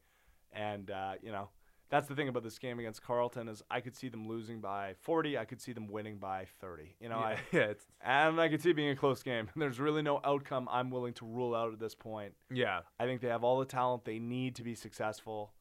and 0.53 0.91
uh, 0.91 1.13
you 1.23 1.33
know, 1.33 1.49
that's 1.91 2.09
the 2.09 2.15
thing 2.15 2.29
about 2.29 2.45
this 2.45 2.59
game 2.59 2.79
against 2.79 3.03
Carleton 3.03 3.49
is 3.49 3.63
I 3.71 3.81
could 3.81 3.97
see 3.97 4.09
them 4.09 4.29
losing 4.29 4.61
by 4.61 4.95
forty. 5.01 5.37
I 5.37 5.45
could 5.45 5.61
see 5.61 5.73
them 5.73 5.89
winning 5.89 6.19
by 6.19 6.47
thirty. 6.61 6.97
You 7.01 7.09
know, 7.09 7.19
yeah, 7.19 7.25
I 7.25 7.39
yeah, 7.53 7.73
and 8.01 8.41
I 8.41 8.49
could 8.49 8.63
see 8.63 8.71
it 8.71 8.77
being 8.77 8.91
a 8.91 8.97
close 8.97 9.23
game. 9.23 9.51
There's 9.57 9.81
really 9.81 10.03
no 10.03 10.21
outcome 10.25 10.69
I'm 10.71 10.91
willing 10.91 11.15
to 11.15 11.27
rule 11.27 11.55
out 11.55 11.73
at 11.73 11.81
this 11.81 11.95
point. 11.95 12.33
yeah, 12.51 12.81
I 12.99 13.05
think 13.05 13.21
they 13.21 13.29
have 13.29 13.45
all 13.45 13.59
the 13.59 13.67
talent 13.67 14.05
they 14.05 14.21
need 14.21 14.55
to 14.57 14.63
be 14.63 14.75
successful. 14.75 15.53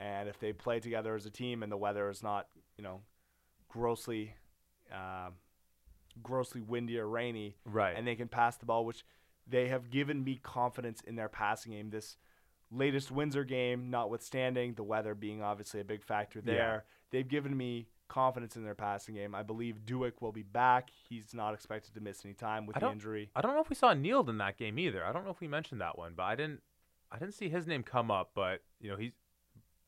And 0.00 0.28
if 0.28 0.38
they 0.38 0.52
play 0.52 0.80
together 0.80 1.14
as 1.16 1.26
a 1.26 1.30
team 1.30 1.62
and 1.62 1.72
the 1.72 1.76
weather 1.76 2.08
is 2.08 2.22
not, 2.22 2.46
you 2.76 2.84
know, 2.84 3.00
grossly, 3.68 4.34
um, 4.92 5.34
grossly 6.22 6.60
windy 6.60 6.98
or 6.98 7.08
rainy, 7.08 7.56
right. 7.64 7.94
and 7.96 8.06
they 8.06 8.14
can 8.14 8.28
pass 8.28 8.56
the 8.56 8.64
ball, 8.64 8.84
which 8.84 9.04
they 9.44 9.68
have 9.68 9.90
given 9.90 10.22
me 10.22 10.38
confidence 10.40 11.00
in 11.00 11.16
their 11.16 11.28
passing 11.28 11.72
game. 11.72 11.90
This 11.90 12.16
latest 12.70 13.10
Windsor 13.10 13.44
game, 13.44 13.90
notwithstanding 13.90 14.74
the 14.74 14.82
weather 14.82 15.14
being 15.14 15.42
obviously 15.42 15.80
a 15.80 15.84
big 15.84 16.02
factor 16.04 16.40
Yeah. 16.44 16.52
there, 16.54 16.84
they've 17.10 17.26
given 17.28 17.56
me 17.56 17.88
confidence 18.08 18.56
in 18.56 18.64
their 18.64 18.74
passing 18.74 19.14
game. 19.14 19.34
I 19.34 19.42
believe 19.42 19.84
Dewick 19.84 20.20
will 20.22 20.32
be 20.32 20.42
back. 20.42 20.90
He's 21.08 21.34
not 21.34 21.52
expected 21.54 21.94
to 21.94 22.00
miss 22.00 22.24
any 22.24 22.34
time 22.34 22.66
with 22.66 22.76
I 22.76 22.80
the 22.80 22.90
injury. 22.90 23.30
I 23.36 23.40
don't 23.42 23.54
know 23.54 23.60
if 23.60 23.68
we 23.68 23.74
saw 23.76 23.92
Neil 23.94 24.28
in 24.30 24.38
that 24.38 24.56
game 24.56 24.78
either. 24.78 25.04
I 25.04 25.12
don't 25.12 25.24
know 25.24 25.30
if 25.30 25.40
we 25.40 25.48
mentioned 25.48 25.80
that 25.80 25.98
one, 25.98 26.14
but 26.16 26.22
I 26.24 26.34
didn't. 26.34 26.62
I 27.10 27.18
didn't 27.18 27.34
see 27.34 27.48
his 27.48 27.66
name 27.66 27.82
come 27.82 28.10
up, 28.10 28.32
but 28.34 28.62
you 28.80 28.90
know 28.90 28.96
he's 28.96 29.12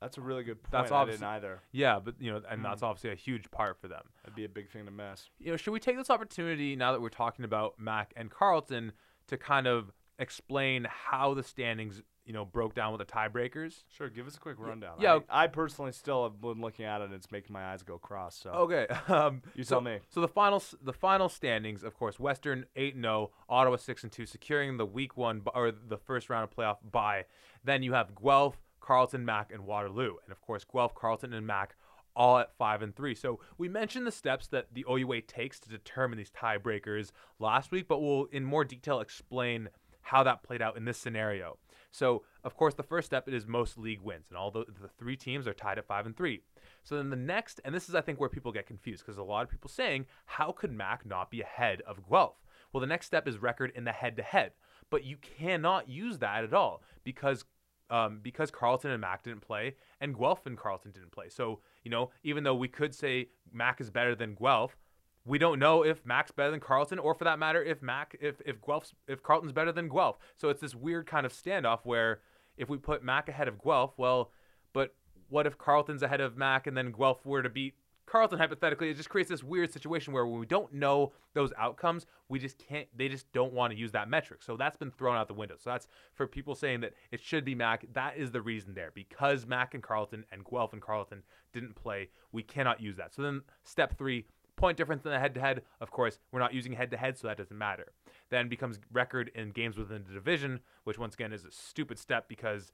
That's 0.01 0.17
a 0.17 0.23
really 0.23 0.43
good 0.45 0.63
point. 0.63 0.73
That's 0.73 0.91
I 0.91 0.97
obviously- 0.97 1.19
didn't 1.27 1.35
either. 1.35 1.63
yeah, 1.73 1.99
but 1.99 2.15
you 2.21 2.31
know, 2.31 2.41
and 2.49 2.61
Mm. 2.61 2.63
that's 2.65 2.83
obviously 2.83 3.11
a 3.11 3.15
huge 3.15 3.51
part 3.51 3.79
for 3.79 3.89
them. 3.89 4.09
That'd 4.23 4.35
be 4.35 4.47
a 4.47 4.49
big 4.49 4.71
thing 4.71 4.87
to 4.87 4.91
miss. 4.91 5.29
You 5.39 5.51
know, 5.51 5.57
should 5.59 5.73
we 5.73 5.81
take 5.81 5.97
this 5.99 6.09
opportunity 6.09 6.75
now 6.77 6.93
that 6.93 7.03
we're 7.03 7.11
talking 7.11 7.45
about 7.45 7.79
Mac 7.79 8.15
and 8.17 8.31
Carleton 8.31 8.93
to 9.27 9.37
kind 9.37 9.67
of 9.67 9.93
explain 10.19 10.87
how 10.89 11.35
the 11.35 11.43
standings, 11.43 12.03
you 12.31 12.35
know, 12.35 12.45
broke 12.45 12.77
down 12.77 12.93
with 12.97 13.05
the 13.05 13.13
tiebreakers? 13.13 13.83
Sure, 13.89 14.09
give 14.09 14.29
us 14.29 14.37
a 14.37 14.39
quick 14.39 14.55
rundown. 14.57 14.95
yeah. 15.01 15.19
I, 15.29 15.45
I 15.45 15.47
personally 15.49 15.91
still 15.91 16.23
have 16.23 16.41
been 16.41 16.61
looking 16.61 16.85
at 16.85 17.01
it 17.01 17.07
and 17.07 17.15
it's 17.15 17.33
making 17.33 17.53
my 17.53 17.73
eyes 17.73 17.83
go 17.83 17.99
cross. 17.99 18.39
So 18.41 18.51
Okay. 18.51 18.87
Um, 19.09 19.43
you 19.57 19.65
so, 19.65 19.75
tell 19.77 19.81
me. 19.81 19.99
So 20.11 20.21
the 20.21 20.29
final 20.29 20.63
the 20.81 20.93
final 20.93 21.29
standings, 21.29 21.83
of 21.83 21.97
course, 21.99 22.21
Western 22.21 22.67
eight 22.77 22.95
and 22.95 23.03
zero, 23.03 23.33
Ottawa 23.49 23.75
six 23.75 24.05
and 24.05 24.13
two, 24.13 24.27
securing 24.27 24.77
the 24.77 24.87
week 24.87 25.17
one 25.17 25.43
or 25.53 25.73
the 25.73 25.97
first 25.97 26.31
round 26.31 26.45
of 26.45 26.57
playoff 26.57 26.77
bye. 26.89 27.25
Then 27.65 27.83
you 27.83 27.95
have 27.95 28.15
Guelph, 28.15 28.57
Carleton, 28.79 29.25
Mac, 29.25 29.51
and 29.53 29.67
Waterloo, 29.67 30.15
and 30.23 30.31
of 30.31 30.41
course 30.41 30.65
Guelph, 30.65 30.95
Carleton, 30.95 31.33
and 31.33 31.45
Mac 31.45 31.75
all 32.15 32.39
at 32.39 32.55
five 32.57 32.83
and 32.83 32.95
three. 32.95 33.17
So 33.17 33.41
we 33.59 33.69
mentioned 33.69 34.07
the 34.07 34.13
steps 34.13 34.47
that 34.49 34.69
the 34.73 34.85
OUA 34.89 35.23
takes 35.23 35.59
to 35.61 35.69
determine 35.69 36.19
these 36.19 36.31
tiebreakers 36.31 37.11
last 37.41 37.73
week, 37.73 37.89
but 37.89 38.01
we'll 38.01 38.27
in 38.27 38.45
more 38.45 38.65
detail 38.65 39.01
explain 39.01 39.71
how 40.03 40.23
that 40.23 40.43
played 40.43 40.63
out 40.63 40.77
in 40.77 40.85
this 40.85 40.99
scenario. 40.99 41.59
So, 41.91 42.23
of 42.45 42.57
course, 42.57 42.75
the 42.75 42.83
first 42.83 43.07
step 43.07 43.29
is 43.29 43.47
most 43.47 43.77
league 43.77 44.01
wins, 44.01 44.27
and 44.29 44.39
all 44.39 44.51
the, 44.51 44.65
the 44.81 44.89
three 44.99 45.17
teams 45.17 45.47
are 45.49 45.55
tied 45.55 45.79
at 45.79 45.87
five 45.87 46.07
and 46.07 46.17
three. 46.17 46.43
So 46.85 46.97
then 46.97 47.11
the 47.11 47.17
next, 47.17 47.61
and 47.65 47.75
this 47.75 47.89
is 47.89 47.95
I 47.95 48.01
think 48.01 48.21
where 48.21 48.29
people 48.29 48.53
get 48.53 48.67
confused 48.67 49.05
because 49.05 49.19
a 49.19 49.23
lot 49.23 49.43
of 49.43 49.51
people 49.51 49.69
saying, 49.69 50.07
how 50.27 50.53
could 50.53 50.73
Mac 50.73 51.05
not 51.05 51.31
be 51.31 51.41
ahead 51.41 51.83
of 51.83 52.09
Guelph? 52.09 52.37
Well, 52.73 52.81
the 52.81 52.87
next 52.87 53.07
step 53.07 53.27
is 53.27 53.39
record 53.39 53.73
in 53.75 53.85
the 53.85 53.93
head-to-head, 53.93 54.53
but 54.91 55.05
you 55.05 55.17
cannot 55.17 55.89
use 55.89 56.19
that 56.19 56.45
at 56.45 56.55
all 56.55 56.83
because 57.05 57.45
um, 57.91 58.21
because 58.23 58.53
Carleton 58.53 58.93
and 58.93 59.01
Mac 59.01 59.25
didn't 59.25 59.41
play, 59.41 59.75
and 60.01 60.17
Guelph 60.17 60.47
and 60.47 60.57
Carleton 60.57 60.93
didn't 60.93 61.11
play. 61.11 61.29
So 61.29 61.61
you 61.83 61.91
know, 61.91 62.11
even 62.23 62.45
though 62.45 62.55
we 62.55 62.69
could 62.69 62.95
say 62.95 63.31
Mac 63.53 63.81
is 63.81 63.91
better 63.91 64.15
than 64.15 64.37
Guelph, 64.37 64.77
we 65.25 65.39
don't 65.39 65.59
know 65.59 65.85
if 65.85 66.05
Mac's 66.05 66.31
better 66.31 66.51
than 66.51 66.61
Carleton, 66.61 66.99
or 66.99 67.15
for 67.15 67.25
that 67.25 67.39
matter, 67.39 67.63
if 67.63 67.83
Mac 67.83 68.17
if 68.21 68.41
if 68.45 68.61
Guelph's 68.61 68.95
if 69.07 69.23
Carleton's 69.23 69.53
better 69.53 69.73
than 69.73 69.89
Guelph. 69.89 70.19
So 70.37 70.49
it's 70.49 70.61
this 70.61 70.75
weird 70.75 71.07
kind 71.07 71.27
of 71.27 71.33
standoff 71.33 71.81
where 71.85 72.21
if 72.57 72.69
we 72.69 72.79
put 72.79 73.03
Mac 73.03 73.29
ahead 73.29 73.49
of 73.49 73.63
Guelph, 73.63 73.93
well, 73.97 74.33
but 74.73 74.95
what 75.29 75.47
if 75.47 75.59
Carleton's 75.59 76.03
ahead 76.03 76.21
of 76.21 76.37
Mac 76.37 76.67
and 76.67 76.77
then 76.77 76.93
Guelph 76.93 77.25
were 77.25 77.43
to 77.43 77.51
beat 77.51 77.75
Carleton 78.07 78.39
hypothetically? 78.39 78.91
It 78.91 78.97
just 78.97 79.11
creates 79.11 79.31
this 79.31 79.43
weird 79.43 79.73
situation 79.73 80.13
where 80.13 80.27
when 80.27 80.41
we 80.41 80.47
don't 80.47 80.73
know 80.73 81.13
those 81.35 81.53
outcomes, 81.59 82.07
we 82.29 82.39
just 82.39 82.59
can't. 82.59 82.89
They 82.97 83.09
just 83.09 83.31
don't 83.33 83.53
want 83.53 83.73
to 83.73 83.79
use 83.79 83.93
that 83.93 84.09
metric. 84.09 84.43
So 84.43 84.57
that's 84.57 84.77
been 84.77 84.91
thrown 84.91 85.17
out 85.17 85.29
the 85.29 85.35
window. 85.35 85.57
So 85.59 85.71
that's 85.71 85.87
for 86.15 86.27
people 86.27 86.55
saying 86.55 86.81
that 86.81 86.95
it 87.13 87.21
should 87.21 87.45
be 87.45 87.55
Mac. 87.55 87.85
That 87.93 88.17
is 88.17 88.31
the 88.31 88.43
reason 88.43 88.75
there 88.75 88.91
because 88.95 89.47
Mac 89.47 89.75
and 89.75 89.83
Carleton 89.83 90.25
and 90.33 90.45
Guelph 90.45 90.73
and 90.73 90.83
Carleton 90.83 91.23
didn't 91.53 91.77
play. 91.77 92.09
We 92.33 92.43
cannot 92.43 92.81
use 92.81 92.97
that. 92.97 93.15
So 93.15 93.23
then 93.23 93.43
step 93.65 93.99
three 93.99 94.25
point 94.61 94.77
difference 94.77 95.05
in 95.05 95.11
the 95.11 95.19
head 95.19 95.35
to 95.35 95.41
head. 95.41 95.63
Of 95.81 95.91
course, 95.91 96.19
we're 96.31 96.41
not 96.41 96.55
using 96.55 96.73
head 96.73 96.91
to 96.93 96.97
head, 96.97 97.19
so 97.19 97.27
that 97.27 97.39
doesn't 97.39 97.57
matter. 97.57 97.93
Then 98.31 98.49
becomes 98.49 98.79
record 98.93 99.31
in 99.35 99.51
games 99.51 99.77
within 99.77 100.05
the 100.07 100.13
division, 100.13 100.61
which 100.85 100.99
once 100.99 101.15
again 101.15 101.33
is 101.33 101.45
a 101.45 101.51
stupid 101.51 101.99
step 101.99 102.29
because 102.29 102.71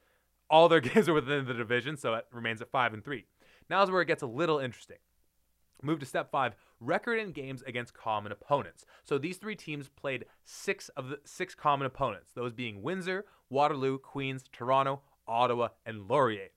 all 0.51 0.69
their 0.69 0.81
games 0.93 1.09
are 1.09 1.15
within 1.15 1.47
the 1.47 1.55
division, 1.55 1.97
so 1.97 2.15
it 2.15 2.27
remains 2.33 2.61
at 2.61 2.71
five 2.71 2.93
and 2.93 3.05
three. 3.05 3.25
Now 3.71 3.83
is 3.83 3.91
where 3.91 4.03
it 4.03 4.07
gets 4.07 4.23
a 4.23 4.27
little 4.27 4.59
interesting. 4.59 4.99
Move 5.83 6.01
to 6.01 6.07
step 6.07 6.31
five, 6.31 6.55
record 6.81 7.19
in 7.19 7.33
games 7.33 7.63
against 7.67 7.95
common 7.95 8.33
opponents. 8.33 8.87
So 9.05 9.19
these 9.19 9.37
three 9.37 9.57
teams 9.57 9.89
played 9.89 10.25
six 10.45 10.89
of 10.91 11.09
the 11.09 11.19
six 11.25 11.55
common 11.55 11.87
opponents, 11.87 12.33
those 12.33 12.53
being 12.53 12.83
Windsor, 12.83 13.25
Waterloo, 13.51 13.99
Queens, 13.99 14.45
Toronto, 14.53 15.03
Ottawa, 15.29 15.69
and 15.85 16.09
Laurier. 16.09 16.49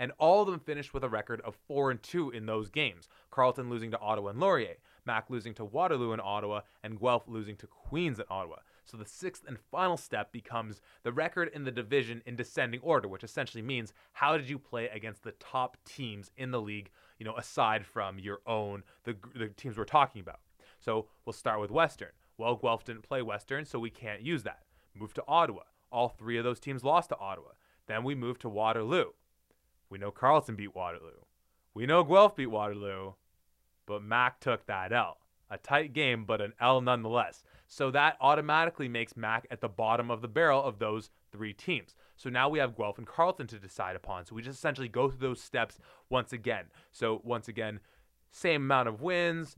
And 0.00 0.12
all 0.16 0.40
of 0.40 0.48
them 0.48 0.60
finished 0.60 0.94
with 0.94 1.04
a 1.04 1.10
record 1.10 1.42
of 1.42 1.58
4 1.68 1.90
and 1.90 2.02
2 2.02 2.30
in 2.30 2.46
those 2.46 2.70
games. 2.70 3.06
Carleton 3.30 3.68
losing 3.68 3.90
to 3.90 3.98
Ottawa 4.00 4.30
and 4.30 4.40
Laurier, 4.40 4.76
Mac 5.04 5.28
losing 5.28 5.52
to 5.54 5.64
Waterloo 5.64 6.12
and 6.12 6.22
Ottawa, 6.22 6.62
and 6.82 6.98
Guelph 6.98 7.28
losing 7.28 7.54
to 7.56 7.66
Queens 7.66 8.18
and 8.18 8.26
Ottawa. 8.30 8.56
So 8.86 8.96
the 8.96 9.04
sixth 9.04 9.44
and 9.46 9.58
final 9.70 9.98
step 9.98 10.32
becomes 10.32 10.80
the 11.02 11.12
record 11.12 11.50
in 11.52 11.64
the 11.64 11.70
division 11.70 12.22
in 12.24 12.34
descending 12.34 12.80
order, 12.80 13.08
which 13.08 13.22
essentially 13.22 13.60
means 13.60 13.92
how 14.14 14.38
did 14.38 14.48
you 14.48 14.58
play 14.58 14.88
against 14.88 15.22
the 15.22 15.32
top 15.32 15.76
teams 15.84 16.30
in 16.34 16.50
the 16.50 16.62
league, 16.62 16.90
you 17.18 17.26
know, 17.26 17.36
aside 17.36 17.84
from 17.84 18.18
your 18.18 18.40
own, 18.46 18.82
the, 19.04 19.14
the 19.34 19.48
teams 19.48 19.76
we're 19.76 19.84
talking 19.84 20.22
about. 20.22 20.40
So 20.78 21.08
we'll 21.26 21.34
start 21.34 21.60
with 21.60 21.70
Western. 21.70 22.12
Well, 22.38 22.56
Guelph 22.56 22.84
didn't 22.84 23.02
play 23.02 23.20
Western, 23.20 23.66
so 23.66 23.78
we 23.78 23.90
can't 23.90 24.22
use 24.22 24.44
that. 24.44 24.62
Move 24.94 25.12
to 25.12 25.24
Ottawa. 25.28 25.64
All 25.92 26.08
three 26.08 26.38
of 26.38 26.44
those 26.44 26.58
teams 26.58 26.84
lost 26.84 27.10
to 27.10 27.18
Ottawa. 27.18 27.50
Then 27.86 28.02
we 28.02 28.14
move 28.14 28.38
to 28.38 28.48
Waterloo. 28.48 29.10
We 29.90 29.98
know 29.98 30.10
Carleton 30.10 30.54
beat 30.54 30.74
Waterloo. 30.74 31.24
We 31.74 31.84
know 31.84 32.04
Guelph 32.04 32.36
beat 32.36 32.46
Waterloo, 32.46 33.14
but 33.86 34.02
Mac 34.02 34.40
took 34.40 34.66
that 34.66 34.92
L. 34.92 35.18
A 35.50 35.58
tight 35.58 35.92
game, 35.92 36.24
but 36.24 36.40
an 36.40 36.52
L 36.60 36.80
nonetheless. 36.80 37.42
So 37.66 37.90
that 37.90 38.16
automatically 38.20 38.88
makes 38.88 39.16
Mac 39.16 39.46
at 39.50 39.60
the 39.60 39.68
bottom 39.68 40.08
of 40.10 40.22
the 40.22 40.28
barrel 40.28 40.62
of 40.62 40.78
those 40.78 41.10
three 41.32 41.52
teams. 41.52 41.96
So 42.16 42.30
now 42.30 42.48
we 42.48 42.60
have 42.60 42.76
Guelph 42.76 42.98
and 42.98 43.06
Carleton 43.06 43.48
to 43.48 43.58
decide 43.58 43.96
upon. 43.96 44.26
So 44.26 44.36
we 44.36 44.42
just 44.42 44.58
essentially 44.58 44.88
go 44.88 45.08
through 45.08 45.26
those 45.26 45.40
steps 45.40 45.78
once 46.08 46.32
again. 46.32 46.66
So 46.92 47.20
once 47.24 47.48
again, 47.48 47.80
same 48.30 48.62
amount 48.62 48.88
of 48.88 49.02
wins, 49.02 49.56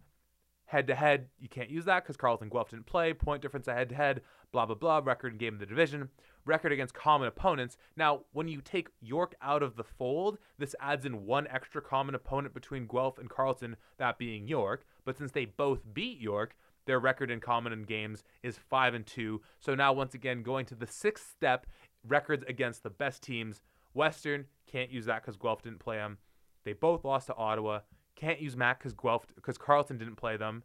head 0.65 0.87
to 0.87 0.95
head. 0.95 1.29
You 1.39 1.49
can't 1.51 1.71
use 1.71 1.85
that 1.85 2.05
because 2.05 2.17
Carleton 2.17 2.49
Guelph 2.49 2.71
didn't 2.71 2.87
play. 2.87 3.13
Point 3.13 3.43
difference 3.43 3.67
head 3.67 3.91
to 3.91 3.95
head, 3.95 4.23
blah, 4.53 4.67
blah, 4.67 4.75
blah. 4.75 5.01
Record 5.03 5.33
and 5.33 5.41
game 5.41 5.55
of 5.55 5.61
the 5.61 5.67
division 5.67 6.11
record 6.45 6.73
against 6.73 6.95
common 6.95 7.29
opponents. 7.29 7.77
Now, 7.97 8.21
when 8.33 8.49
you 8.49 8.61
take 8.61 8.89
York 9.01 9.35
out 9.43 9.63
of 9.63 9.77
the 9.77 9.85
fold, 9.85 10.39
this 10.59 10.75
adds 10.81 11.05
in 11.05 11.27
one 11.27 11.47
extra 11.49 11.81
common 11.81 12.15
opponent 12.15 12.55
between 12.55 12.87
Guelph 12.87 13.19
and 13.19 13.31
Carleton, 13.31 13.77
that 13.99 14.19
being 14.19 14.49
York. 14.49 14.85
But 15.05 15.17
since 15.17 15.33
they 15.33 15.45
both 15.45 15.81
beat 15.93 16.21
York, 16.21 16.57
their 16.87 16.99
record 16.99 17.31
in 17.31 17.41
common 17.41 17.73
in 17.73 17.85
games 17.85 18.25
is 18.43 18.59
5 18.59 18.95
and 18.95 19.07
2. 19.07 19.41
So 19.61 19.75
now 19.75 19.93
once 19.93 20.15
again 20.15 20.43
going 20.43 20.67
to 20.67 20.75
the 20.75 20.87
sixth 20.87 21.31
step, 21.31 21.67
records 22.07 22.45
against 22.49 22.83
the 22.83 22.91
best 22.91 23.23
teams. 23.23 23.63
Western 23.95 24.47
can't 24.67 24.91
use 24.91 25.07
that 25.07 25.25
cuz 25.25 25.37
Guelph 25.37 25.63
didn't 25.63 25.79
play 25.79 25.97
them. 25.97 26.19
They 26.65 26.73
both 26.73 27.05
lost 27.05 27.27
to 27.29 27.35
Ottawa. 27.35 27.81
Can't 28.17 28.41
use 28.41 28.57
Mac 28.57 28.81
cuz 28.81 28.95
Guelph 28.95 29.27
cuz 29.43 29.59
Carleton 29.59 29.99
didn't 29.99 30.17
play 30.17 30.37
them. 30.37 30.65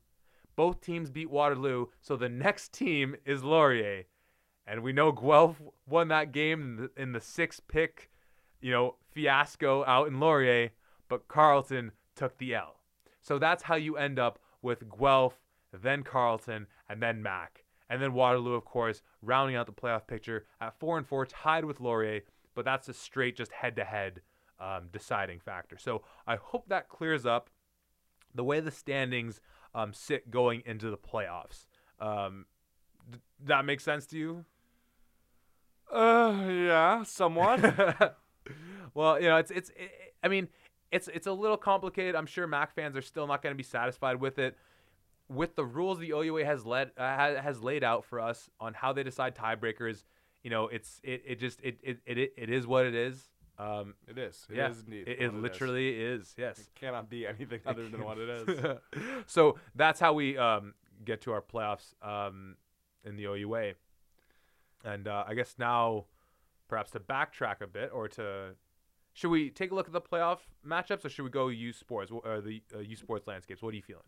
Both 0.57 0.81
teams 0.81 1.09
beat 1.09 1.29
Waterloo, 1.29 1.85
so 2.01 2.17
the 2.17 2.27
next 2.27 2.73
team 2.73 3.15
is 3.25 3.43
Laurier. 3.43 4.03
And 4.65 4.83
we 4.83 4.91
know 4.91 5.13
Guelph 5.13 5.61
won 5.87 6.09
that 6.09 6.33
game 6.33 6.61
in 6.61 6.75
the, 6.75 7.01
in 7.01 7.11
the 7.13 7.21
six 7.21 7.61
pick, 7.61 8.09
you 8.59 8.71
know, 8.71 8.95
fiasco 9.11 9.85
out 9.85 10.07
in 10.07 10.19
Laurier, 10.19 10.71
but 11.07 11.29
Carleton 11.29 11.93
took 12.15 12.37
the 12.37 12.55
L. 12.55 12.81
So 13.21 13.39
that's 13.39 13.63
how 13.63 13.75
you 13.75 13.95
end 13.95 14.19
up 14.19 14.39
with 14.61 14.83
Guelph, 14.89 15.39
then 15.71 16.03
Carleton, 16.03 16.67
and 16.89 17.01
then 17.01 17.23
Mac. 17.23 17.63
And 17.89 18.01
then 18.01 18.13
Waterloo, 18.13 18.55
of 18.55 18.65
course, 18.65 19.01
rounding 19.21 19.55
out 19.55 19.67
the 19.67 19.71
playoff 19.71 20.07
picture 20.07 20.45
at 20.59 20.77
four 20.77 20.97
and 20.97 21.07
four, 21.07 21.25
tied 21.25 21.63
with 21.63 21.79
Laurier, 21.79 22.21
but 22.55 22.65
that's 22.65 22.89
a 22.89 22.93
straight 22.93 23.37
just 23.37 23.51
head 23.51 23.75
to 23.77 23.85
head 23.85 24.21
deciding 24.91 25.39
factor. 25.39 25.77
So 25.77 26.01
I 26.25 26.35
hope 26.35 26.67
that 26.67 26.89
clears 26.89 27.25
up 27.25 27.49
the 28.33 28.43
way 28.43 28.59
the 28.59 28.71
standings 28.71 29.39
um, 29.77 29.93
sit 29.93 30.31
going 30.31 30.63
into 30.65 30.89
the 30.89 30.97
playoffs. 30.97 31.67
Um, 31.99 32.45
d- 33.09 33.19
that 33.45 33.63
makes 33.63 33.83
sense 33.83 34.07
to 34.07 34.17
you? 34.17 34.45
Uh, 35.91 36.45
yeah, 36.49 37.03
somewhat. 37.03 37.61
well, 38.93 39.21
you 39.21 39.29
know, 39.29 39.37
it's 39.37 39.51
it's. 39.51 39.69
It, 39.69 39.91
I 40.23 40.27
mean, 40.27 40.47
it's 40.91 41.07
it's 41.07 41.27
a 41.27 41.31
little 41.31 41.57
complicated. 41.57 42.15
I'm 42.15 42.25
sure 42.25 42.47
Mac 42.47 42.73
fans 42.73 42.97
are 42.97 43.01
still 43.01 43.27
not 43.27 43.43
going 43.43 43.53
to 43.53 43.57
be 43.57 43.63
satisfied 43.63 44.19
with 44.19 44.39
it. 44.39 44.57
With 45.29 45.55
the 45.55 45.65
rules 45.65 45.99
the 45.99 46.11
OUA 46.11 46.43
has 46.45 46.65
led 46.65 46.91
uh, 46.97 47.35
has 47.39 47.61
laid 47.61 47.83
out 47.83 48.03
for 48.03 48.19
us 48.19 48.49
on 48.59 48.73
how 48.73 48.93
they 48.93 49.03
decide 49.03 49.35
tiebreakers, 49.35 50.03
you 50.43 50.49
know, 50.49 50.67
it's 50.69 50.99
it, 51.03 51.21
it 51.25 51.39
just 51.39 51.59
it, 51.61 51.77
it 51.83 51.99
it 52.05 52.33
it 52.35 52.49
is 52.49 52.65
what 52.65 52.85
it 52.85 52.95
is. 52.95 53.29
Um, 53.59 53.95
it 54.07 54.17
is. 54.17 54.45
It 54.49 54.57
yeah, 54.57 54.69
is 54.69 54.83
indeed. 54.83 55.07
It, 55.07 55.21
it 55.21 55.33
literally 55.33 55.89
is. 55.89 56.35
Yes. 56.37 56.59
It 56.59 56.67
cannot 56.75 57.09
be 57.09 57.25
anything 57.25 57.61
other 57.65 57.87
than 57.87 58.03
what 58.03 58.17
it 58.19 58.29
is. 58.29 58.77
so 59.25 59.57
that's 59.75 59.99
how 59.99 60.13
we 60.13 60.37
um, 60.37 60.75
get 61.03 61.21
to 61.21 61.31
our 61.31 61.41
playoffs 61.41 61.93
um, 62.03 62.55
in 63.03 63.15
the 63.15 63.25
OUA. 63.25 63.73
And 64.85 65.07
uh, 65.07 65.23
I 65.27 65.33
guess 65.33 65.55
now, 65.57 66.05
perhaps 66.67 66.91
to 66.91 66.99
backtrack 66.99 67.61
a 67.61 67.67
bit, 67.67 67.91
or 67.93 68.07
to 68.09 68.55
should 69.13 69.29
we 69.29 69.49
take 69.49 69.71
a 69.71 69.75
look 69.75 69.87
at 69.87 69.93
the 69.93 70.01
playoff 70.01 70.39
matchups, 70.65 71.03
or 71.03 71.09
should 71.09 71.23
we 71.23 71.31
go 71.31 71.47
U 71.47 71.73
Sports 71.73 72.11
or 72.11 72.39
the 72.39 72.61
uh, 72.75 72.79
U 72.79 72.95
Sports 72.95 73.25
landscapes? 73.25 73.63
What 73.63 73.73
are 73.73 73.77
you 73.77 73.81
feeling? 73.81 74.03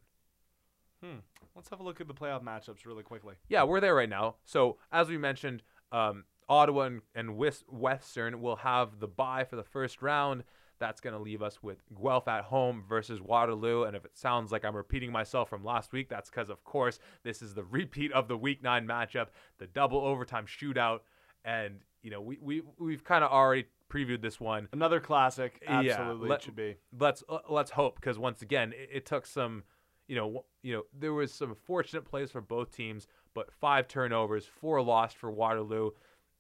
Hmm. 1.04 1.20
Let's 1.56 1.70
have 1.70 1.80
a 1.80 1.84
look 1.84 2.00
at 2.00 2.08
the 2.08 2.14
playoff 2.14 2.44
matchups 2.44 2.86
really 2.86 3.04
quickly. 3.04 3.36
Yeah, 3.48 3.64
we're 3.64 3.80
there 3.80 3.96
right 3.96 4.10
now. 4.10 4.36
So 4.46 4.78
as 4.92 5.08
we 5.08 5.18
mentioned, 5.18 5.64
um, 5.92 6.26
Ottawa 6.50 6.86
and, 6.86 7.02
and 7.14 7.38
Western 7.38 8.42
will 8.42 8.58
have 8.58 9.00
the 9.00 9.08
bye 9.08 9.44
for 9.44 9.56
the 9.56 9.64
first 9.64 10.02
round. 10.02 10.44
That's 10.80 11.02
going 11.02 11.14
to 11.14 11.22
leave 11.22 11.42
us 11.44 11.62
with 11.62 11.78
Guelph 12.02 12.28
at 12.28 12.46
home 12.46 12.84
versus 12.88 13.22
Waterloo. 13.22 13.84
And 13.84 13.96
if 13.96 14.06
it 14.06 14.18
sounds 14.18 14.52
like 14.52 14.66
I'm 14.66 14.76
repeating 14.76 15.12
myself 15.12 15.50
from 15.50 15.64
last 15.64 15.92
week, 15.92 16.10
that's 16.10 16.30
because, 16.30 16.50
of 16.50 16.64
course, 16.64 17.00
this 17.24 17.42
is 17.42 17.54
the 17.54 17.64
repeat 17.70 18.12
of 18.14 18.28
the 18.28 18.38
Week 18.38 18.64
9 18.64 18.88
matchup, 18.88 19.28
the 19.60 19.68
double 19.68 20.00
overtime 20.00 20.46
shootout. 20.46 21.02
And, 21.46 21.82
you 22.02 22.10
know, 22.10 22.22
we, 22.22 22.40
we, 22.42 22.64
we've 22.80 23.04
kind 23.04 23.24
of 23.24 23.32
already 23.32 23.66
previewed 23.92 24.22
this 24.22 24.40
one. 24.40 24.70
Another 24.72 25.00
classic. 25.00 25.62
Absolutely, 25.68 26.28
yeah, 26.28 26.30
let, 26.30 26.40
it 26.40 26.46
should 26.46 26.56
be. 26.56 26.76
Let's, 26.98 27.24
uh, 27.28 27.40
let's 27.50 27.72
hope, 27.72 27.96
because 27.96 28.18
once 28.18 28.42
again, 28.42 28.74
it, 28.74 28.90
it 28.94 29.06
took 29.06 29.26
some, 29.26 29.64
you 30.08 30.16
know, 30.16 30.46
you 30.64 30.74
know, 30.74 30.84
there 30.98 31.14
was 31.14 31.34
some 31.34 31.56
fortunate 31.56 32.06
plays 32.06 32.32
for 32.32 32.42
both 32.42 32.72
teams, 32.72 33.06
but 33.34 33.52
five 33.52 33.88
turnovers, 33.88 34.46
four 34.46 34.82
lost 34.82 35.18
for 35.18 35.30
Waterloo 35.30 35.92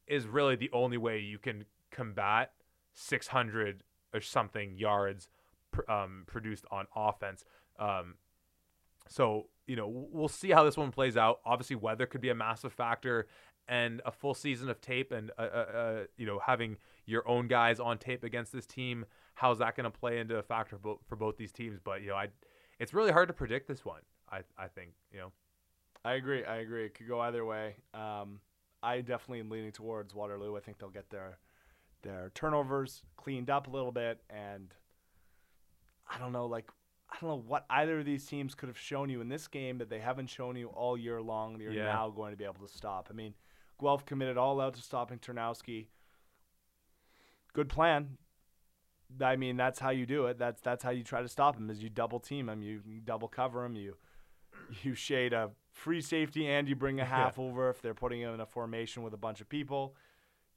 is 0.09 0.27
really 0.27 0.55
the 0.55 0.69
only 0.73 0.97
way 0.97 1.19
you 1.19 1.37
can 1.37 1.65
combat 1.91 2.51
600 2.93 3.83
or 4.13 4.21
something 4.21 4.77
yards 4.77 5.27
pr- 5.71 5.89
um, 5.89 6.23
produced 6.25 6.65
on 6.71 6.87
offense. 6.95 7.45
Um, 7.77 8.15
so 9.07 9.47
you 9.67 9.75
know 9.75 9.87
we'll 9.87 10.27
see 10.27 10.49
how 10.49 10.63
this 10.63 10.77
one 10.77 10.91
plays 10.91 11.17
out. 11.17 11.39
Obviously, 11.45 11.75
weather 11.75 12.05
could 12.05 12.21
be 12.21 12.29
a 12.29 12.35
massive 12.35 12.73
factor, 12.73 13.27
and 13.67 14.01
a 14.05 14.11
full 14.11 14.33
season 14.33 14.69
of 14.69 14.81
tape, 14.81 15.11
and 15.11 15.31
uh, 15.37 15.41
uh, 15.41 15.45
uh 15.45 16.03
you 16.17 16.25
know 16.25 16.39
having 16.45 16.77
your 17.05 17.27
own 17.27 17.47
guys 17.47 17.79
on 17.79 17.97
tape 17.97 18.23
against 18.23 18.51
this 18.51 18.65
team. 18.65 19.05
How's 19.35 19.59
that 19.59 19.75
going 19.75 19.85
to 19.85 19.97
play 19.97 20.19
into 20.19 20.35
a 20.35 20.43
factor 20.43 20.77
for 20.77 21.15
both 21.15 21.37
these 21.37 21.51
teams? 21.51 21.79
But 21.83 22.01
you 22.01 22.09
know, 22.09 22.15
I 22.15 22.27
it's 22.79 22.93
really 22.93 23.11
hard 23.11 23.29
to 23.29 23.33
predict 23.33 23.67
this 23.67 23.85
one. 23.85 24.01
I 24.31 24.41
I 24.57 24.67
think 24.67 24.91
you 25.11 25.19
know. 25.19 25.31
I 26.05 26.13
agree. 26.13 26.45
I 26.45 26.57
agree. 26.57 26.85
It 26.85 26.93
could 26.93 27.09
go 27.09 27.19
either 27.19 27.43
way. 27.43 27.75
Um, 27.93 28.39
I 28.81 29.01
definitely 29.01 29.39
am 29.39 29.49
leaning 29.49 29.71
towards 29.71 30.13
Waterloo. 30.13 30.55
I 30.55 30.59
think 30.59 30.79
they'll 30.79 30.89
get 30.89 31.09
their 31.09 31.37
their 32.01 32.31
turnovers 32.33 33.03
cleaned 33.17 33.49
up 33.49 33.67
a 33.67 33.69
little 33.69 33.91
bit, 33.91 34.21
and 34.29 34.73
I 36.09 36.17
don't 36.17 36.31
know, 36.31 36.45
like 36.45 36.69
I 37.11 37.17
don't 37.19 37.29
know 37.29 37.43
what 37.45 37.65
either 37.69 37.99
of 37.99 38.05
these 38.05 38.25
teams 38.25 38.55
could 38.55 38.69
have 38.69 38.77
shown 38.77 39.09
you 39.09 39.21
in 39.21 39.29
this 39.29 39.47
game 39.47 39.79
that 39.79 39.89
they 39.89 39.99
haven't 39.99 40.27
shown 40.27 40.55
you 40.55 40.67
all 40.67 40.97
year 40.97 41.21
long. 41.21 41.57
They're 41.57 41.71
yeah. 41.71 41.85
now 41.85 42.09
going 42.09 42.31
to 42.31 42.37
be 42.37 42.43
able 42.43 42.65
to 42.65 42.73
stop. 42.73 43.07
I 43.09 43.13
mean, 43.13 43.33
Guelph 43.81 44.05
committed 44.05 44.37
all 44.37 44.61
out 44.61 44.75
to 44.75 44.81
stopping 44.81 45.19
Ternowski. 45.19 45.87
Good 47.53 47.69
plan. 47.69 48.17
I 49.19 49.35
mean, 49.37 49.57
that's 49.57 49.79
how 49.79 49.89
you 49.89 50.05
do 50.05 50.27
it. 50.27 50.37
That's 50.37 50.61
that's 50.61 50.83
how 50.83 50.91
you 50.91 51.03
try 51.03 51.21
to 51.21 51.27
stop 51.27 51.57
him. 51.57 51.69
Is 51.69 51.81
you 51.81 51.89
double 51.89 52.19
team 52.19 52.47
him, 52.47 52.61
you, 52.61 52.81
you 52.85 53.01
double 53.01 53.27
cover 53.27 53.65
him, 53.65 53.75
you 53.75 53.97
you 54.83 54.93
shade 54.93 55.33
a 55.33 55.49
free 55.79 56.01
safety 56.01 56.47
and 56.47 56.67
you 56.67 56.75
bring 56.75 56.99
a 56.99 57.05
half 57.17 57.37
yeah. 57.37 57.43
over 57.43 57.69
if 57.69 57.81
they're 57.81 57.93
putting 57.93 58.21
him 58.21 58.33
in 58.33 58.39
a 58.39 58.45
formation 58.45 59.03
with 59.03 59.13
a 59.13 59.17
bunch 59.17 59.41
of 59.41 59.49
people. 59.49 59.95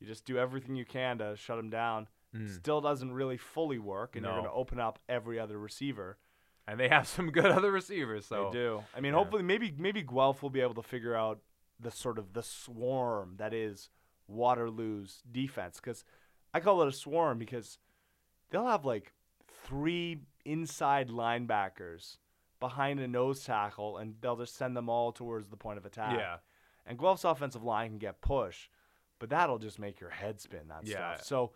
You 0.00 0.06
just 0.06 0.24
do 0.24 0.36
everything 0.36 0.74
you 0.74 0.84
can 0.84 1.18
to 1.18 1.36
shut 1.36 1.58
him 1.58 1.70
down. 1.70 2.08
Mm. 2.36 2.52
Still 2.52 2.80
doesn't 2.80 3.12
really 3.12 3.36
fully 3.36 3.78
work, 3.78 4.16
and 4.16 4.24
no. 4.24 4.30
you're 4.30 4.40
going 4.40 4.50
to 4.50 4.56
open 4.56 4.80
up 4.80 4.98
every 5.08 5.38
other 5.38 5.58
receiver. 5.58 6.18
And 6.66 6.78
they 6.78 6.88
have 6.88 7.06
some 7.16 7.30
good 7.30 7.46
other 7.46 7.70
receivers, 7.70 8.26
so 8.26 8.50
they 8.52 8.58
do. 8.58 8.82
I 8.96 9.00
mean, 9.00 9.12
yeah. 9.12 9.18
hopefully, 9.18 9.42
maybe 9.42 9.72
maybe 9.76 10.02
Guelph 10.02 10.42
will 10.42 10.50
be 10.50 10.60
able 10.60 10.74
to 10.74 10.82
figure 10.82 11.14
out 11.14 11.40
the 11.78 11.90
sort 11.90 12.18
of 12.18 12.32
the 12.32 12.42
swarm 12.42 13.34
that 13.36 13.52
is 13.52 13.90
Waterloo's 14.26 15.22
defense, 15.30 15.78
because 15.78 16.04
I 16.54 16.60
call 16.60 16.82
it 16.82 16.88
a 16.88 16.92
swarm 16.92 17.38
because 17.38 17.78
they'll 18.50 18.66
have 18.66 18.84
like 18.84 19.12
three 19.64 20.18
inside 20.44 21.08
linebackers 21.08 22.16
behind 22.62 23.00
a 23.00 23.08
nose 23.08 23.44
tackle, 23.44 23.98
and 23.98 24.14
they'll 24.20 24.36
just 24.36 24.56
send 24.56 24.74
them 24.76 24.88
all 24.88 25.12
towards 25.12 25.48
the 25.48 25.56
point 25.56 25.76
of 25.76 25.84
attack. 25.84 26.16
Yeah. 26.16 26.36
And 26.86 26.98
Guelph's 26.98 27.24
offensive 27.24 27.62
line 27.62 27.90
can 27.90 27.98
get 27.98 28.22
push, 28.22 28.68
but 29.18 29.28
that'll 29.28 29.58
just 29.58 29.78
make 29.78 30.00
your 30.00 30.10
head 30.10 30.40
spin. 30.40 30.68
That 30.68 30.86
yeah. 30.86 31.14
stuff. 31.14 31.26
So 31.26 31.52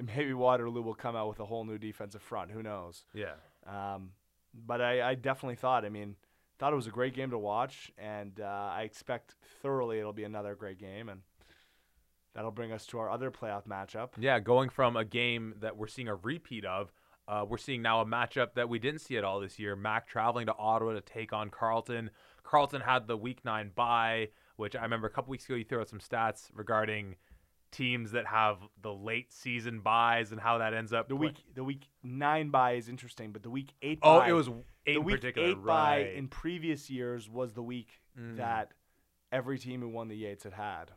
maybe 0.00 0.32
Waterloo 0.32 0.82
will 0.82 0.94
come 0.94 1.16
out 1.16 1.28
with 1.28 1.40
a 1.40 1.44
whole 1.44 1.64
new 1.64 1.78
defensive 1.78 2.22
front. 2.22 2.50
Who 2.50 2.62
knows? 2.62 3.04
Yeah. 3.12 3.34
Um, 3.66 4.12
but 4.54 4.80
I, 4.80 5.10
I 5.10 5.14
definitely 5.16 5.56
thought. 5.56 5.84
I 5.84 5.88
mean, 5.88 6.16
thought 6.58 6.72
it 6.72 6.76
was 6.76 6.86
a 6.86 6.90
great 6.90 7.14
game 7.14 7.30
to 7.30 7.38
watch, 7.38 7.90
and 7.98 8.40
uh, 8.40 8.70
I 8.72 8.82
expect 8.82 9.34
thoroughly 9.62 9.98
it'll 9.98 10.12
be 10.12 10.24
another 10.24 10.54
great 10.54 10.78
game, 10.78 11.08
and 11.08 11.22
that'll 12.34 12.50
bring 12.50 12.72
us 12.72 12.86
to 12.86 12.98
our 12.98 13.10
other 13.10 13.30
playoff 13.30 13.66
matchup. 13.66 14.10
Yeah, 14.18 14.38
going 14.40 14.68
from 14.68 14.96
a 14.96 15.04
game 15.04 15.54
that 15.60 15.76
we're 15.76 15.88
seeing 15.88 16.08
a 16.08 16.14
repeat 16.14 16.64
of, 16.64 16.92
uh, 17.30 17.44
we're 17.48 17.58
seeing 17.58 17.80
now 17.80 18.00
a 18.00 18.04
matchup 18.04 18.54
that 18.54 18.68
we 18.68 18.78
didn't 18.80 19.00
see 19.00 19.16
at 19.16 19.22
all 19.22 19.38
this 19.38 19.58
year. 19.58 19.76
Mac 19.76 20.08
traveling 20.08 20.46
to 20.46 20.54
Ottawa 20.56 20.94
to 20.94 21.00
take 21.00 21.32
on 21.32 21.48
Carleton. 21.48 22.10
Carleton 22.42 22.80
had 22.80 23.06
the 23.06 23.16
Week 23.16 23.44
Nine 23.44 23.70
bye, 23.74 24.30
which 24.56 24.74
I 24.74 24.82
remember 24.82 25.06
a 25.06 25.10
couple 25.10 25.30
weeks 25.30 25.44
ago 25.44 25.54
you 25.54 25.64
threw 25.64 25.80
out 25.80 25.88
some 25.88 26.00
stats 26.00 26.50
regarding 26.52 27.14
teams 27.70 28.10
that 28.10 28.26
have 28.26 28.58
the 28.82 28.92
late 28.92 29.32
season 29.32 29.78
buys 29.80 30.32
and 30.32 30.40
how 30.40 30.58
that 30.58 30.74
ends 30.74 30.92
up. 30.92 31.08
The 31.08 31.14
week 31.14 31.36
the 31.54 31.62
week 31.62 31.86
nine 32.02 32.50
bye 32.50 32.72
is 32.72 32.88
interesting, 32.88 33.30
but 33.30 33.44
the 33.44 33.50
week 33.50 33.74
eight. 33.80 34.00
Oh, 34.02 34.18
bye, 34.18 34.30
it 34.30 34.32
was 34.32 34.48
eight 34.48 34.54
the 34.86 34.92
in 34.96 35.04
week 35.04 35.16
particular, 35.16 35.48
eight 35.50 35.58
right? 35.58 35.66
bye 35.66 36.12
in 36.16 36.26
previous 36.26 36.90
years 36.90 37.28
was 37.30 37.52
the 37.52 37.62
week 37.62 38.00
Mm. 38.18 38.38
that 38.38 38.72
every 39.30 39.56
team 39.56 39.82
who 39.82 39.88
won 39.88 40.08
the 40.08 40.16
Yates 40.16 40.42
had 40.42 40.52
had 40.52 40.90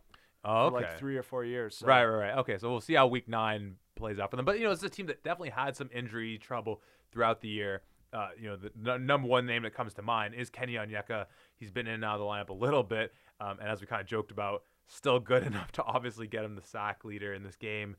oh, 0.43 0.71
for 0.71 0.77
okay. 0.77 0.87
like 0.87 0.97
three 0.97 1.15
or 1.15 1.21
four 1.21 1.45
years. 1.45 1.77
So 1.77 1.85
Right, 1.85 2.03
right, 2.03 2.29
right. 2.29 2.37
Okay, 2.39 2.57
so 2.57 2.71
we'll 2.71 2.81
see 2.81 2.95
how 2.95 3.05
Week 3.05 3.27
Nine 3.27 3.75
plays 3.95 4.19
out 4.19 4.29
for 4.29 4.37
them. 4.37 4.45
But 4.45 4.59
you 4.59 4.65
know, 4.65 4.71
it's 4.71 4.83
a 4.83 4.89
team 4.89 5.07
that 5.07 5.23
definitely 5.23 5.51
had 5.51 5.75
some 5.75 5.89
injury 5.93 6.37
trouble 6.37 6.81
throughout 7.11 7.41
the 7.41 7.49
year. 7.49 7.81
Uh, 8.11 8.29
you 8.39 8.47
know, 8.47 8.55
the 8.55 8.93
n- 8.93 9.05
number 9.05 9.27
one 9.27 9.45
name 9.45 9.63
that 9.63 9.73
comes 9.73 9.93
to 9.95 10.01
mind 10.01 10.35
is 10.35 10.49
Kenny 10.49 10.73
Onyeka. 10.73 11.25
He's 11.55 11.71
been 11.71 11.87
in 11.87 11.95
and 11.95 12.05
out 12.05 12.15
of 12.15 12.19
the 12.19 12.25
lineup 12.25 12.49
a 12.49 12.53
little 12.53 12.83
bit, 12.83 13.13
um, 13.39 13.57
and 13.59 13.67
as 13.67 13.81
we 13.81 13.87
kind 13.87 14.01
of 14.01 14.07
joked 14.07 14.31
about, 14.31 14.63
still 14.87 15.19
good 15.19 15.43
enough 15.47 15.71
to 15.73 15.83
obviously 15.83 16.27
get 16.27 16.45
him 16.45 16.55
the 16.55 16.61
sack 16.61 17.03
leader 17.03 17.33
in 17.33 17.43
this 17.43 17.55
game. 17.55 17.95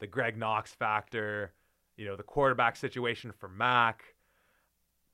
The 0.00 0.06
Greg 0.06 0.36
Knox 0.36 0.72
factor, 0.72 1.52
you 1.96 2.06
know, 2.06 2.16
the 2.16 2.22
quarterback 2.22 2.76
situation 2.76 3.32
for 3.32 3.48
Mac. 3.48 4.14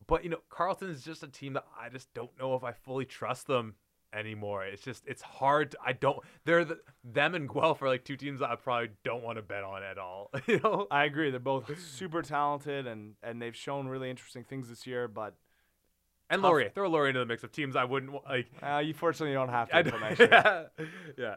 But 0.07 0.25
you 0.25 0.31
know, 0.31 0.41
Carleton 0.49 0.91
is 0.91 1.05
just 1.05 1.23
a 1.23 1.29
team 1.29 1.53
that 1.55 1.67
I 1.79 1.89
just 1.89 2.13
don't 2.15 2.37
know 2.39 2.55
if 2.55 2.65
I 2.65 2.73
fully 2.73 3.05
trust 3.05 3.47
them 3.47 3.75
anymore. 4.13 4.65
It's 4.65 4.83
just 4.83 5.05
it's 5.07 5.23
hard. 5.23 5.73
To, 5.73 5.79
I 5.85 5.93
don't. 5.93 6.19
They're 6.45 6.65
the, 6.65 6.81
them 7.05 7.35
and 7.35 7.49
Guelph 7.49 7.81
are 7.83 7.89
like 7.89 8.05
two 8.05 8.17
teams 8.17 8.41
that 8.41 8.51
I 8.51 8.57
probably 8.57 8.91
don't 9.05 9.23
want 9.23 9.39
to 9.39 9.43
bet 9.43 9.63
on 9.65 9.83
at 9.83 9.99
all. 9.99 10.31
you 10.47 10.61
know. 10.61 10.87
I 10.91 11.05
agree. 11.05 11.31
They're 11.31 11.41
both 11.41 11.79
super 11.81 12.23
talented 12.23 12.87
and 12.87 13.15
and 13.23 13.41
they've 13.41 13.57
shown 13.57 13.87
really 13.89 14.11
interesting 14.11 14.45
things 14.45 14.69
this 14.69 14.87
year. 14.87 15.09
But 15.09 15.35
And 16.29 16.41
Tough. 16.43 16.49
Laurier, 16.51 16.71
throw 16.71 16.89
Laurier 16.89 17.09
into 17.11 17.21
the 17.21 17.27
mix 17.27 17.43
of 17.45 17.53
teams 17.53 17.77
I 17.77 17.85
wouldn't 17.85 18.13
like. 18.25 18.47
uh, 18.63 18.79
you 18.79 18.95
fortunately 18.95 19.35
don't 19.35 19.49
have 19.49 19.69
to. 19.71 19.83
Don't- 20.19 20.31
yeah, 20.31 20.63
yeah, 21.19 21.35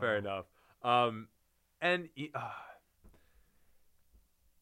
fair 0.00 0.16
Uh, 0.16 0.18
enough. 0.18 0.44
Um, 0.82 1.28
and 1.80 2.08
uh, 2.34 2.40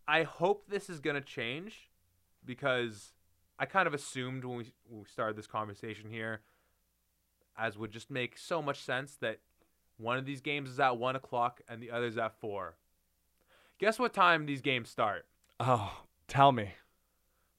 I 0.07 0.23
hope 0.25 0.67
this 0.69 0.91
is 0.91 1.01
gonna 1.01 1.21
change 1.21 1.91
because 2.45 3.13
I 3.59 3.67
kind 3.67 3.87
of 3.87 3.95
assumed 3.95 4.45
when 4.45 4.59
we 4.59 4.73
when 4.87 5.01
we 5.01 5.07
started 5.09 5.37
this 5.37 5.47
conversation 5.47 6.11
here, 6.11 6.41
as 7.57 7.79
would 7.79 7.93
just 7.93 8.11
make 8.11 8.39
so 8.39 8.61
much 8.61 8.83
sense 8.83 9.17
that 9.21 9.39
one 9.97 10.19
of 10.19 10.27
these 10.27 10.41
games 10.41 10.71
is 10.71 10.81
at 10.81 10.97
one 10.99 11.17
o'clock 11.17 11.61
and 11.69 11.83
the 11.83 11.91
other's 11.91 12.19
at 12.19 12.39
four. 12.41 12.77
Guess 13.79 13.99
what 13.99 14.13
time 14.13 14.47
these 14.47 14.61
games 14.61 14.89
start? 14.89 15.27
Oh, 15.61 16.03
tell 16.29 16.53
me. 16.53 16.75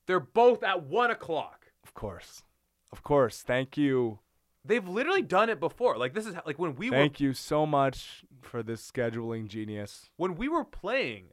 They're 0.07 0.19
both 0.19 0.63
at 0.63 0.84
one 0.84 1.11
o'clock. 1.11 1.67
Of 1.84 1.93
course, 1.93 2.43
of 2.91 3.03
course. 3.03 3.41
Thank 3.41 3.77
you. 3.77 4.19
They've 4.63 4.88
literally 4.88 5.22
done 5.22 5.49
it 5.49 5.59
before. 5.59 5.97
Like 5.97 6.13
this 6.13 6.26
is 6.26 6.35
like 6.45 6.59
when 6.59 6.76
we 6.76 6.89
were 6.89 6.95
Thank 6.97 7.19
you 7.19 7.34
so 7.34 7.65
much 7.65 8.23
for 8.41 8.63
this 8.63 8.89
scheduling 8.89 9.47
genius. 9.47 10.09
when 10.17 10.35
we 10.35 10.47
were 10.47 10.63
playing, 10.65 11.26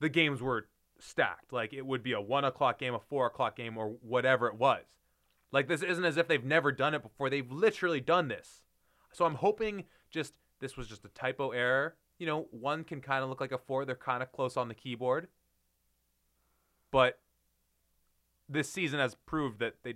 the 0.00 0.08
games 0.08 0.40
were 0.40 0.68
stacked. 0.98 1.52
Like 1.52 1.72
it 1.72 1.84
would 1.84 2.02
be 2.02 2.12
a 2.12 2.20
one 2.20 2.44
o'clock 2.44 2.78
game, 2.78 2.94
a 2.94 3.00
four 3.00 3.26
o'clock 3.26 3.56
game, 3.56 3.76
or 3.76 3.88
whatever 4.02 4.46
it 4.48 4.54
was. 4.56 4.84
Like 5.52 5.68
this 5.68 5.82
isn't 5.82 6.04
as 6.04 6.16
if 6.16 6.28
they've 6.28 6.44
never 6.44 6.72
done 6.72 6.94
it 6.94 7.02
before. 7.02 7.30
They've 7.30 7.50
literally 7.50 8.00
done 8.00 8.28
this. 8.28 8.62
So 9.12 9.24
I'm 9.24 9.34
hoping 9.34 9.84
just 10.10 10.34
this 10.60 10.76
was 10.76 10.86
just 10.86 11.04
a 11.04 11.08
typo 11.08 11.50
error. 11.50 11.96
You 12.18 12.26
know, 12.26 12.46
one 12.50 12.84
can 12.84 13.00
kind 13.00 13.22
of 13.24 13.30
look 13.30 13.40
like 13.40 13.52
a 13.52 13.58
four. 13.58 13.84
They're 13.84 13.96
kind 13.96 14.22
of 14.22 14.30
close 14.30 14.56
on 14.56 14.68
the 14.68 14.74
keyboard. 14.74 15.28
But 16.90 17.18
this 18.48 18.70
season 18.70 19.00
has 19.00 19.16
proved 19.26 19.60
that 19.60 19.76
they. 19.82 19.94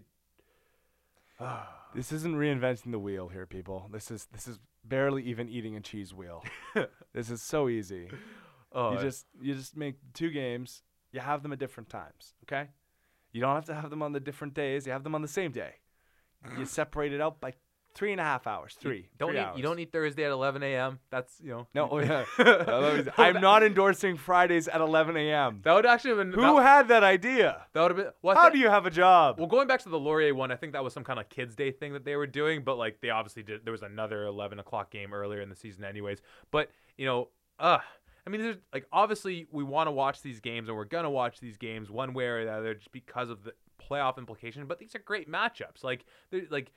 This 1.94 2.10
isn't 2.10 2.34
reinventing 2.34 2.90
the 2.90 2.98
wheel 2.98 3.28
here, 3.28 3.46
people. 3.46 3.88
This 3.92 4.10
is 4.10 4.26
this 4.32 4.48
is 4.48 4.58
barely 4.84 5.22
even 5.22 5.48
eating 5.48 5.76
a 5.76 5.80
cheese 5.80 6.12
wheel. 6.12 6.42
this 7.12 7.30
is 7.30 7.40
so 7.40 7.68
easy. 7.68 8.08
oh, 8.72 8.94
you 8.94 8.98
just 8.98 9.26
you 9.40 9.54
just 9.54 9.76
make 9.76 9.94
two 10.12 10.30
games. 10.30 10.82
You 11.12 11.20
have 11.20 11.44
them 11.44 11.52
at 11.52 11.60
different 11.60 11.88
times. 11.88 12.34
Okay. 12.42 12.70
You 13.34 13.40
don't 13.40 13.54
have 13.54 13.64
to 13.66 13.74
have 13.74 13.90
them 13.90 14.00
on 14.00 14.12
the 14.12 14.20
different 14.20 14.54
days. 14.54 14.86
You 14.86 14.92
have 14.92 15.02
them 15.02 15.14
on 15.14 15.20
the 15.20 15.28
same 15.28 15.50
day. 15.50 15.74
You 16.56 16.64
separate 16.64 17.12
it 17.12 17.20
out 17.20 17.40
by 17.40 17.52
three 17.94 18.12
and 18.12 18.20
a 18.20 18.24
half 18.24 18.46
hours. 18.46 18.76
Three. 18.78 19.08
don't 19.18 19.30
three 19.30 19.38
need, 19.38 19.44
hours. 19.44 19.56
you 19.56 19.62
don't 19.64 19.76
need 19.76 19.90
Thursday 19.90 20.24
at 20.24 20.30
11 20.30 20.62
a.m. 20.62 21.00
That's 21.10 21.34
you 21.42 21.50
know. 21.50 21.66
No, 21.74 21.88
oh, 21.90 21.98
yeah. 21.98 22.24
I'm 23.18 23.40
not 23.40 23.64
endorsing 23.64 24.16
Fridays 24.16 24.68
at 24.68 24.80
11 24.80 25.16
a.m. 25.16 25.60
That 25.64 25.72
would 25.74 25.84
actually 25.84 26.10
have 26.10 26.18
been. 26.18 26.32
Who 26.32 26.40
that, 26.42 26.62
had 26.62 26.88
that 26.88 27.02
idea? 27.02 27.66
that 27.72 27.82
would 27.82 27.90
have 27.90 27.96
been. 27.96 28.12
Well, 28.22 28.36
How 28.36 28.50
thi- 28.50 28.54
do 28.54 28.58
you 28.60 28.68
have 28.68 28.86
a 28.86 28.90
job? 28.90 29.38
Well, 29.38 29.48
going 29.48 29.66
back 29.66 29.82
to 29.82 29.88
the 29.88 29.98
Laurier 29.98 30.32
one, 30.32 30.52
I 30.52 30.56
think 30.56 30.72
that 30.72 30.84
was 30.84 30.92
some 30.92 31.04
kind 31.04 31.18
of 31.18 31.28
kids' 31.28 31.56
day 31.56 31.72
thing 31.72 31.92
that 31.94 32.04
they 32.04 32.14
were 32.14 32.28
doing, 32.28 32.62
but 32.62 32.76
like 32.76 33.00
they 33.00 33.10
obviously 33.10 33.42
did. 33.42 33.64
There 33.64 33.72
was 33.72 33.82
another 33.82 34.26
eleven 34.26 34.60
o'clock 34.60 34.90
game 34.90 35.12
earlier 35.12 35.40
in 35.40 35.48
the 35.48 35.56
season, 35.56 35.82
anyways. 35.82 36.22
But 36.52 36.70
you 36.96 37.06
know, 37.06 37.30
uh, 37.58 37.78
I 38.26 38.30
mean, 38.30 38.40
there's 38.40 38.56
like 38.72 38.86
obviously 38.92 39.46
we 39.50 39.62
want 39.62 39.88
to 39.88 39.92
watch 39.92 40.22
these 40.22 40.40
games, 40.40 40.68
and 40.68 40.76
we're 40.76 40.84
gonna 40.84 41.10
watch 41.10 41.40
these 41.40 41.56
games 41.56 41.90
one 41.90 42.14
way 42.14 42.26
or 42.26 42.44
the 42.44 42.52
other, 42.52 42.74
just 42.74 42.92
because 42.92 43.30
of 43.30 43.44
the 43.44 43.52
playoff 43.78 44.18
implication. 44.18 44.66
But 44.66 44.78
these 44.78 44.94
are 44.94 45.00
great 45.00 45.30
matchups. 45.30 45.82
Like, 45.82 46.04
like, 46.50 46.72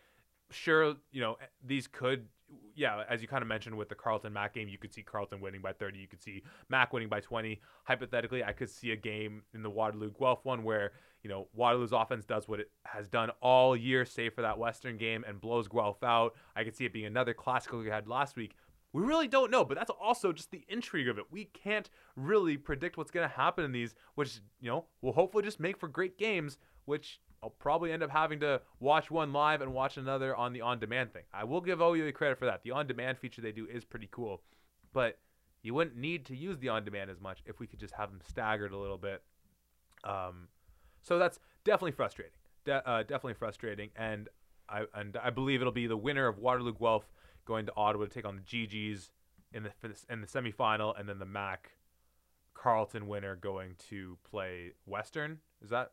sure, 0.52 0.96
you 1.12 1.22
know, 1.22 1.38
these 1.64 1.88
could. 1.88 2.28
Yeah, 2.76 3.04
as 3.10 3.22
you 3.22 3.28
kind 3.28 3.42
of 3.42 3.50
mentioned 3.50 3.76
with 3.76 3.90
the 3.90 3.96
Carleton 3.96 4.32
Mac 4.32 4.54
game, 4.54 4.70
you 4.70 4.78
could 4.78 4.94
see 4.94 5.04
Carleton 5.04 5.42
winning 5.42 5.62
by 5.62 5.74
30. 5.74 6.00
You 6.00 6.08
could 6.08 6.22
see 6.22 6.44
Mac 6.70 6.94
winning 6.94 7.10
by 7.10 7.20
20. 7.20 7.60
Hypothetically, 7.84 8.42
I 8.42 8.54
could 8.54 8.70
see 8.70 8.92
a 8.92 8.96
game 8.96 9.42
in 9.54 9.64
the 9.64 9.70
Waterloo 9.70 10.12
Guelph 10.18 10.46
one 10.46 10.64
where 10.64 10.94
you 11.24 11.34
know, 11.34 11.48
Waterloo's 11.54 11.92
offense 11.92 12.26
does 12.26 12.48
what 12.48 12.60
it 12.60 12.72
has 12.86 13.08
done 13.08 13.32
all 13.42 13.76
year, 13.76 14.06
save 14.06 14.34
for 14.34 14.44
that 14.44 14.58
Western 14.58 14.98
game, 14.98 15.26
and 15.28 15.42
blows 15.42 15.68
Guelph 15.68 16.02
out. 16.02 16.36
I 16.56 16.64
could 16.64 16.76
see 16.76 16.86
it 16.86 16.94
being 16.94 17.06
another 17.06 17.34
classical 17.34 17.80
we 17.80 17.90
had 17.90 18.08
last 18.08 18.38
week. 18.38 18.56
We 18.98 19.04
really 19.04 19.28
don't 19.28 19.52
know, 19.52 19.64
but 19.64 19.78
that's 19.78 19.92
also 20.02 20.34
just 20.34 20.50
the 20.50 20.66
intrigue 20.68 21.08
of 21.08 21.20
it. 21.20 21.26
We 21.30 21.46
can't 21.46 21.88
really 22.16 22.58
predict 22.58 22.98
what's 22.98 23.12
going 23.12 23.30
to 23.30 23.36
happen 23.36 23.64
in 23.64 23.72
these, 23.72 23.94
which, 24.16 24.40
you 24.60 24.72
know, 24.72 24.86
will 25.04 25.14
hopefully 25.14 25.44
just 25.44 25.60
make 25.60 25.78
for 25.78 25.88
great 25.88 26.18
games, 26.18 26.58
which 26.86 27.20
I'll 27.44 27.52
probably 27.52 27.92
end 27.92 28.02
up 28.02 28.10
having 28.10 28.40
to 28.40 28.60
watch 28.80 29.12
one 29.12 29.32
live 29.32 29.62
and 29.62 29.72
watch 29.72 29.98
another 29.98 30.36
on 30.36 30.52
the 30.52 30.62
on 30.62 30.80
demand 30.80 31.14
thing. 31.14 31.26
I 31.32 31.44
will 31.44 31.62
give 31.62 31.80
OUA 31.80 32.12
credit 32.14 32.40
for 32.40 32.46
that. 32.46 32.64
The 32.64 32.72
on 32.72 32.88
demand 32.88 33.20
feature 33.20 33.40
they 33.40 33.52
do 33.52 33.68
is 33.72 33.86
pretty 33.86 34.10
cool, 34.10 34.42
but 34.94 35.20
you 35.62 35.76
wouldn't 35.76 35.96
need 35.96 36.26
to 36.26 36.36
use 36.36 36.58
the 36.58 36.70
on 36.70 36.84
demand 36.84 37.12
as 37.12 37.22
much 37.22 37.44
if 37.46 37.60
we 37.60 37.68
could 37.68 37.80
just 37.80 37.94
have 37.94 38.10
them 38.10 38.22
staggered 38.28 38.72
a 38.72 38.78
little 38.80 38.98
bit. 38.98 39.22
Um, 40.06 40.48
so 41.04 41.20
that's 41.20 41.38
definitely 41.64 41.92
frustrating. 41.92 42.34
De- 42.66 42.90
uh, 42.90 43.04
definitely 43.04 43.36
frustrating, 43.36 43.92
and 43.96 44.28
I 44.68 44.86
and 44.96 45.18
I 45.18 45.30
believe 45.30 45.62
it'll 45.62 45.72
be 45.72 45.86
the 45.86 45.96
winner 45.96 46.28
of 46.28 46.40
Waterloo 46.40 46.74
Guelph 46.74 47.08
going 47.48 47.66
to 47.66 47.74
Ottawa 47.76 48.04
to 48.06 48.10
take 48.10 48.26
on 48.26 48.36
the 48.36 48.42
GGs 48.42 49.10
in 49.54 49.64
the 49.64 49.72
in 50.10 50.22
the 50.22 50.28
semifinal, 50.28 51.00
and 51.00 51.10
then 51.10 51.18
the 51.18 51.26
Mac 51.26 51.72
Carleton 52.54 53.08
winner 53.08 53.36
going 53.36 53.76
to 53.90 54.18
play 54.30 54.74
Western. 54.86 55.40
Is 55.64 55.70
that 55.70 55.92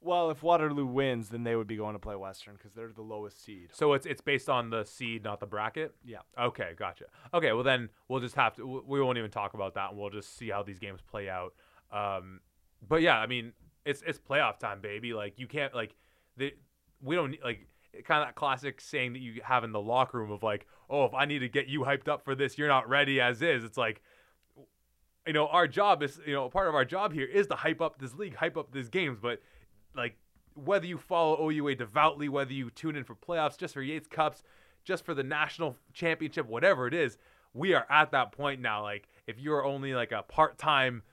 Well, 0.00 0.30
if 0.30 0.42
Waterloo 0.42 0.86
wins, 0.86 1.28
then 1.28 1.44
they 1.44 1.54
would 1.54 1.66
be 1.66 1.76
going 1.76 1.92
to 1.94 1.98
play 1.98 2.16
Western 2.16 2.54
because 2.56 2.72
they're 2.72 2.92
the 2.92 3.02
lowest 3.02 3.44
seed. 3.44 3.68
so? 3.72 3.92
It's 3.92 4.06
it's 4.06 4.20
based 4.20 4.48
on 4.48 4.70
the 4.70 4.84
seed, 4.84 5.22
not 5.22 5.38
the 5.38 5.46
bracket. 5.46 5.94
Yeah. 6.04 6.18
Okay, 6.38 6.72
gotcha. 6.76 7.04
Okay, 7.32 7.52
well 7.52 7.62
then 7.62 7.90
we'll 8.08 8.20
just 8.20 8.34
have 8.34 8.56
to. 8.56 8.82
We 8.86 9.00
won't 9.00 9.18
even 9.18 9.30
talk 9.30 9.54
about 9.54 9.74
that, 9.74 9.90
and 9.90 9.98
we'll 9.98 10.10
just 10.10 10.36
see 10.36 10.48
how 10.50 10.62
these 10.62 10.78
games 10.78 11.00
play 11.02 11.28
out. 11.28 11.52
Um, 11.92 12.40
but 12.86 13.02
yeah, 13.02 13.18
I 13.18 13.26
mean, 13.26 13.52
it's 13.84 14.02
it's 14.06 14.18
playoff 14.18 14.58
time, 14.58 14.80
baby. 14.80 15.12
Like 15.12 15.38
you 15.38 15.46
can't 15.46 15.74
like 15.74 15.94
the 16.36 16.54
we 17.02 17.14
don't 17.16 17.36
like 17.44 17.66
kind 18.04 18.22
of 18.22 18.28
that 18.28 18.34
classic 18.34 18.80
saying 18.80 19.12
that 19.12 19.20
you 19.20 19.40
have 19.44 19.64
in 19.64 19.72
the 19.72 19.80
locker 19.80 20.18
room 20.18 20.30
of 20.30 20.42
like, 20.42 20.66
oh, 20.88 21.04
if 21.04 21.14
I 21.14 21.24
need 21.24 21.40
to 21.40 21.48
get 21.48 21.68
you 21.68 21.80
hyped 21.80 22.08
up 22.08 22.24
for 22.24 22.34
this, 22.34 22.58
you're 22.58 22.68
not 22.68 22.88
ready 22.88 23.20
as 23.20 23.42
is. 23.42 23.64
It's 23.64 23.78
like. 23.78 24.02
You 25.24 25.32
know, 25.32 25.46
our 25.46 25.68
job 25.68 26.02
is, 26.02 26.18
you 26.26 26.32
know, 26.32 26.48
part 26.48 26.66
of 26.66 26.74
our 26.74 26.84
job 26.84 27.12
here 27.12 27.26
is 27.26 27.46
to 27.46 27.54
hype 27.54 27.80
up 27.80 27.96
this 28.00 28.12
league, 28.16 28.34
hype 28.34 28.56
up 28.56 28.72
these 28.72 28.88
games. 28.88 29.20
But, 29.22 29.40
like, 29.94 30.16
whether 30.54 30.84
you 30.84 30.98
follow 30.98 31.48
OUA 31.48 31.76
devoutly, 31.76 32.28
whether 32.28 32.52
you 32.52 32.70
tune 32.70 32.96
in 32.96 33.04
for 33.04 33.14
playoffs, 33.14 33.56
just 33.56 33.74
for 33.74 33.82
Yates 33.82 34.08
Cups, 34.08 34.42
just 34.82 35.04
for 35.04 35.14
the 35.14 35.22
national 35.22 35.76
championship, 35.92 36.48
whatever 36.48 36.88
it 36.88 36.92
is, 36.92 37.18
we 37.54 37.72
are 37.72 37.86
at 37.88 38.10
that 38.10 38.32
point 38.32 38.60
now. 38.60 38.82
Like, 38.82 39.06
if 39.28 39.38
you're 39.38 39.64
only 39.64 39.94
like 39.94 40.10
a 40.10 40.22
part 40.22 40.58
time 40.58 41.04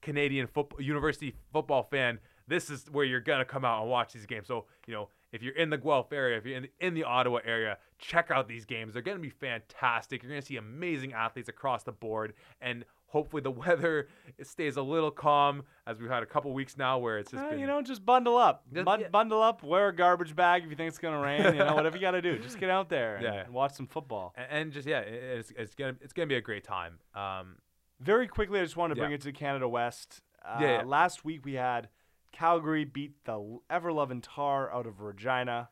Canadian 0.00 0.48
football 0.48 0.80
university 0.80 1.36
football 1.52 1.84
fan, 1.84 2.18
this 2.48 2.68
is 2.68 2.86
where 2.90 3.04
you're 3.04 3.20
gonna 3.20 3.44
come 3.44 3.64
out 3.64 3.82
and 3.82 3.88
watch 3.88 4.12
these 4.12 4.26
games. 4.26 4.48
So, 4.48 4.64
you 4.88 4.94
know, 4.94 5.08
if 5.32 5.42
you're 5.42 5.54
in 5.54 5.70
the 5.70 5.78
Guelph 5.78 6.12
area, 6.12 6.36
if 6.38 6.44
you're 6.46 6.56
in 6.56 6.62
the, 6.64 6.70
in 6.86 6.94
the 6.94 7.04
Ottawa 7.04 7.38
area, 7.44 7.78
check 7.98 8.30
out 8.30 8.46
these 8.48 8.64
games. 8.64 8.92
They're 8.92 9.02
gonna 9.02 9.18
be 9.18 9.30
fantastic. 9.30 10.22
You're 10.22 10.30
gonna 10.30 10.42
see 10.42 10.56
amazing 10.56 11.12
athletes 11.12 11.48
across 11.48 11.82
the 11.82 11.92
board, 11.92 12.34
and 12.60 12.84
Hopefully 13.06 13.42
the 13.42 13.50
weather 13.66 14.08
stays 14.42 14.78
a 14.78 14.82
little 14.82 15.10
calm 15.10 15.64
as 15.86 15.98
we've 16.00 16.08
had 16.08 16.22
a 16.22 16.26
couple 16.26 16.50
weeks 16.54 16.78
now 16.78 16.96
where 16.96 17.18
it's 17.18 17.30
just 17.30 17.44
Eh, 17.44 17.50
been 17.50 17.58
you 17.58 17.66
know, 17.66 17.82
just 17.82 18.06
bundle 18.06 18.38
up. 18.38 18.64
Just- 18.72 18.86
Bun- 18.86 19.00
yeah. 19.02 19.08
Bundle 19.08 19.42
up. 19.42 19.62
Wear 19.62 19.88
a 19.88 19.94
garbage 19.94 20.34
bag 20.34 20.64
if 20.64 20.70
you 20.70 20.76
think 20.76 20.88
it's 20.88 20.96
gonna 20.96 21.20
rain. 21.20 21.42
You 21.44 21.58
know, 21.62 21.74
whatever 21.74 21.94
you 21.98 22.00
got 22.00 22.12
to 22.12 22.22
do. 22.22 22.38
Just 22.42 22.58
get 22.58 22.70
out 22.70 22.88
there 22.88 23.16
and, 23.16 23.24
Yeah. 23.24 23.44
and 23.44 23.52
watch 23.52 23.74
some 23.74 23.86
football. 23.86 24.32
a- 24.38 24.50
and 24.50 24.72
just 24.72 24.88
yeah, 24.88 25.00
it- 25.00 25.12
it's, 25.40 25.52
it's 25.58 25.74
gonna 25.74 25.94
it's 26.00 26.14
gonna 26.14 26.26
be 26.26 26.36
a 26.36 26.40
great 26.40 26.64
time. 26.64 27.00
Um, 27.14 27.56
Very 28.00 28.26
quickly, 28.28 28.60
I 28.60 28.62
just 28.62 28.78
want 28.78 28.92
to 28.92 28.96
bring 28.96 29.10
Yeah. 29.10 29.16
it 29.16 29.20
to 29.20 29.32
Canada 29.32 29.68
West. 29.68 30.22
Uh, 30.42 30.56
yeah. 30.62 30.82
Last 30.86 31.22
week 31.22 31.44
we 31.44 31.52
had 31.52 31.90
Calgary 32.32 32.84
beat 32.84 33.24
the 33.24 33.58
ever 33.70 33.92
loving 33.92 34.20
Tar 34.20 34.72
out 34.72 34.86
of 34.86 35.00
Regina. 35.00 35.68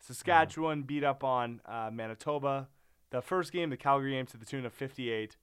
Saskatchewan 0.00 0.82
beat 0.82 1.04
up 1.04 1.22
on 1.22 1.60
uh, 1.66 1.90
Manitoba. 1.92 2.68
The 3.10 3.20
first 3.22 3.52
game, 3.52 3.70
the 3.70 3.76
Calgary 3.76 4.12
game, 4.12 4.26
to 4.26 4.36
the 4.36 4.46
tune 4.46 4.64
of 4.66 4.72
58 4.72 5.36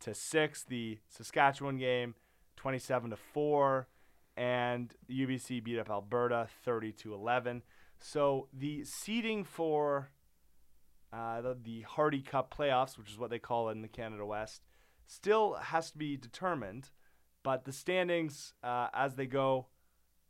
to 0.00 0.14
six. 0.14 0.62
The 0.62 0.98
Saskatchewan 1.08 1.78
game, 1.78 2.14
27 2.56 3.10
to 3.10 3.16
four, 3.16 3.88
and 4.36 4.94
UBC 5.10 5.62
beat 5.62 5.78
up 5.78 5.90
Alberta 5.90 6.48
30 6.64 6.92
to 6.92 7.14
11. 7.14 7.62
So 7.98 8.48
the 8.52 8.84
seeding 8.84 9.44
for 9.44 10.10
uh, 11.12 11.40
the, 11.40 11.56
the 11.60 11.80
Hardy 11.82 12.20
Cup 12.20 12.54
playoffs, 12.56 12.98
which 12.98 13.10
is 13.10 13.18
what 13.18 13.30
they 13.30 13.38
call 13.38 13.68
it 13.68 13.72
in 13.72 13.82
the 13.82 13.88
Canada 13.88 14.24
West, 14.24 14.62
still 15.06 15.54
has 15.54 15.90
to 15.90 15.98
be 15.98 16.16
determined. 16.16 16.90
But 17.42 17.64
the 17.64 17.72
standings 17.72 18.54
uh, 18.62 18.88
as 18.92 19.14
they 19.14 19.26
go, 19.26 19.66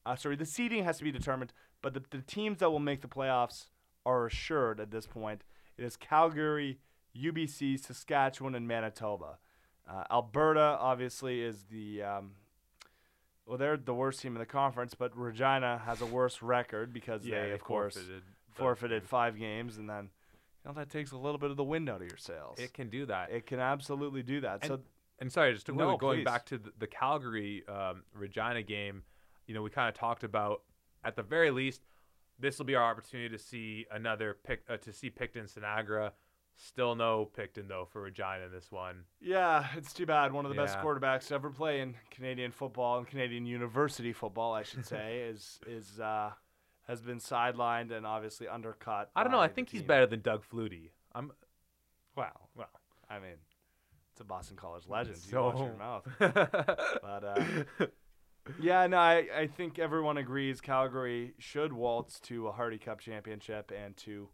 uh, 0.07 0.17
sorry, 0.17 0.37
the 0.37 0.47
seeding 0.47 0.85
has 0.85 0.99
to 0.99 1.05
be 1.05 1.13
determined. 1.13 1.53
But 1.83 1.95
the, 1.95 2.03
the 2.11 2.23
teams 2.23 2.59
that 2.61 2.71
will 2.71 2.79
make 2.79 3.03
the 3.03 3.09
playoffs 3.09 3.67
are 4.05 4.27
assured 4.27 4.81
at 4.81 4.91
this 4.91 5.07
point. 5.07 5.43
It 5.77 5.85
is 5.85 5.97
Calgary, 5.97 6.79
UBC, 7.15 7.79
Saskatchewan, 7.79 8.55
and 8.55 8.67
Manitoba. 8.67 9.39
Uh, 9.89 10.05
Alberta 10.11 10.79
obviously 10.81 11.43
is 11.43 11.65
the 11.71 12.03
um, 12.03 12.33
well, 13.47 13.59
they're 13.59 13.77
the 13.77 13.95
worst 13.95 14.21
team 14.21 14.35
in 14.35 14.41
the 14.41 14.47
conference, 14.47 14.95
but 14.95 15.17
Regina 15.17 15.81
has 15.85 16.01
a 16.01 16.07
worse 16.07 16.43
record 16.43 16.93
because 16.93 17.25
yeah, 17.25 17.45
they, 17.45 17.51
of 17.53 17.63
course, 17.63 17.95
forfeited. 17.95 18.23
forfeited 18.51 19.07
five 19.07 19.39
games, 19.39 19.77
and 19.77 19.89
then 19.89 20.11
you 20.65 20.71
know 20.71 20.73
that 20.75 20.91
takes 20.91 21.13
a 21.13 21.17
little 21.17 21.39
bit 21.39 21.51
of 21.51 21.57
the 21.57 21.65
wind 21.65 21.89
out 21.89 22.03
of 22.03 22.09
your 22.09 22.17
sails. 22.17 22.59
It 22.59 22.73
can 22.75 22.89
do 22.89 23.07
that. 23.07 23.31
It 23.31 23.47
can 23.47 23.61
absolutely 23.61 24.25
do 24.25 24.41
that. 24.41 24.65
so 24.65 24.81
And 25.21 25.31
sorry, 25.31 25.53
just 25.55 25.67
to 25.67 25.73
No, 25.73 25.87
really 25.87 25.99
going 25.99 26.19
please. 26.19 26.25
back 26.25 26.47
to 26.47 26.59
the, 26.59 26.73
the 26.79 26.87
Calgary 26.89 27.63
um, 27.69 28.03
Regina 28.13 28.63
game, 28.63 29.05
you 29.47 29.55
know, 29.55 29.63
we 29.63 29.71
kind 29.71 29.89
of 29.89 29.95
talked 29.95 30.25
about 30.25 30.63
at 31.05 31.17
the 31.17 31.23
very 31.23 31.51
least, 31.51 31.83
this 32.39 32.59
will 32.59 32.67
be 32.67 32.75
our 32.75 32.85
opportunity 32.85 33.29
to 33.29 33.43
see 33.43 33.87
another 33.91 34.37
pick 34.45 34.63
uh, 34.69 34.77
to 34.79 34.93
see 34.93 35.11
Picton 35.11 35.47
Sinagra. 35.47 36.11
Still 36.59 36.95
no 36.95 37.27
Picton 37.27 37.69
though 37.69 37.87
for 37.91 38.01
Regina 38.03 38.47
in 38.47 38.53
this 38.53 38.73
one. 38.73 39.05
yeah, 39.21 39.67
it's 39.77 39.93
too 39.93 40.07
bad. 40.07 40.33
One 40.33 40.47
of 40.47 40.51
the 40.51 40.57
best 40.57 40.79
quarterbacks 40.79 41.29
to 41.29 41.35
ever 41.35 41.51
play 41.51 41.81
in 41.81 41.95
Canadian 42.11 42.51
football 42.51 42.97
and 42.97 43.07
Canadian 43.07 43.45
university 43.45 44.15
football, 44.15 44.55
I 44.55 44.63
should 44.63 44.87
say, 44.87 45.19
is 45.31 45.61
is 45.67 46.01
uh, 46.01 46.31
has 46.87 47.03
been 47.03 47.19
sidelined 47.19 47.93
and 47.93 48.07
obviously 48.07 48.49
undercut. 48.49 49.11
I 49.15 49.23
don't 49.23 49.33
know. 49.33 49.41
I 49.41 49.49
think 49.49 49.69
he's 49.69 49.83
better 49.83 50.07
than 50.07 50.21
Doug 50.21 50.45
Flutie. 50.51 50.91
I'm 51.15 51.31
Well, 52.17 52.49
well. 52.55 52.71
I 53.09 53.19
mean, 53.19 53.37
it's 54.13 54.21
a 54.23 54.25
Boston 54.25 54.57
College 54.57 54.85
legend. 54.89 55.17
you 55.25 55.31
So 55.31 55.45
watch 55.45 55.59
your 55.59 55.77
mouth. 55.77 56.07
But 57.03 57.25
uh, 57.25 57.87
yeah, 58.61 58.87
no, 58.87 58.97
I, 58.99 59.27
I 59.37 59.47
think 59.47 59.79
everyone 59.79 60.17
agrees 60.17 60.61
Calgary 60.61 61.35
should 61.39 61.73
waltz 61.73 62.21
to 62.21 62.49
a 62.49 62.53
Hardy 62.53 62.79
Cup 62.79 63.01
championship 63.01 63.73
and 63.77 63.97
to 63.99 64.29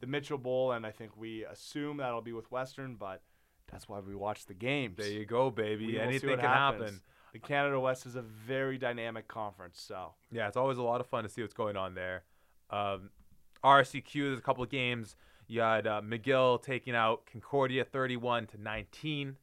the 0.00 0.06
Mitchell 0.06 0.38
Bowl, 0.38 0.72
and 0.72 0.86
I 0.86 0.90
think 0.90 1.16
we 1.16 1.44
assume 1.44 1.98
that'll 1.98 2.22
be 2.22 2.32
with 2.32 2.50
Western, 2.50 2.94
but 2.94 3.22
that's 3.70 3.88
why 3.88 4.00
we 4.00 4.14
watch 4.14 4.46
the 4.46 4.54
games. 4.54 4.96
there 4.96 5.10
you 5.10 5.26
go, 5.26 5.50
baby. 5.50 5.86
We 5.88 5.98
Anything 5.98 6.30
can 6.30 6.40
happens. 6.40 6.82
happen. 6.84 7.00
The 7.32 7.38
Canada 7.40 7.78
West 7.78 8.06
is 8.06 8.16
a 8.16 8.22
very 8.22 8.78
dynamic 8.78 9.28
conference, 9.28 9.80
so 9.80 10.14
Yeah, 10.32 10.48
it's 10.48 10.56
always 10.56 10.78
a 10.78 10.82
lot 10.82 11.00
of 11.00 11.06
fun 11.06 11.24
to 11.24 11.28
see 11.28 11.42
what's 11.42 11.52
going 11.54 11.76
on 11.76 11.94
there. 11.94 12.22
Um, 12.70 13.10
RSEQ, 13.62 14.12
there's 14.12 14.38
a 14.38 14.42
couple 14.42 14.62
of 14.62 14.70
games. 14.70 15.16
You 15.46 15.60
had 15.60 15.86
uh, 15.86 16.00
McGill 16.02 16.62
taking 16.62 16.94
out 16.94 17.26
Concordia 17.30 17.84
31 17.84 18.46
to 18.48 18.62
19. 18.62 19.36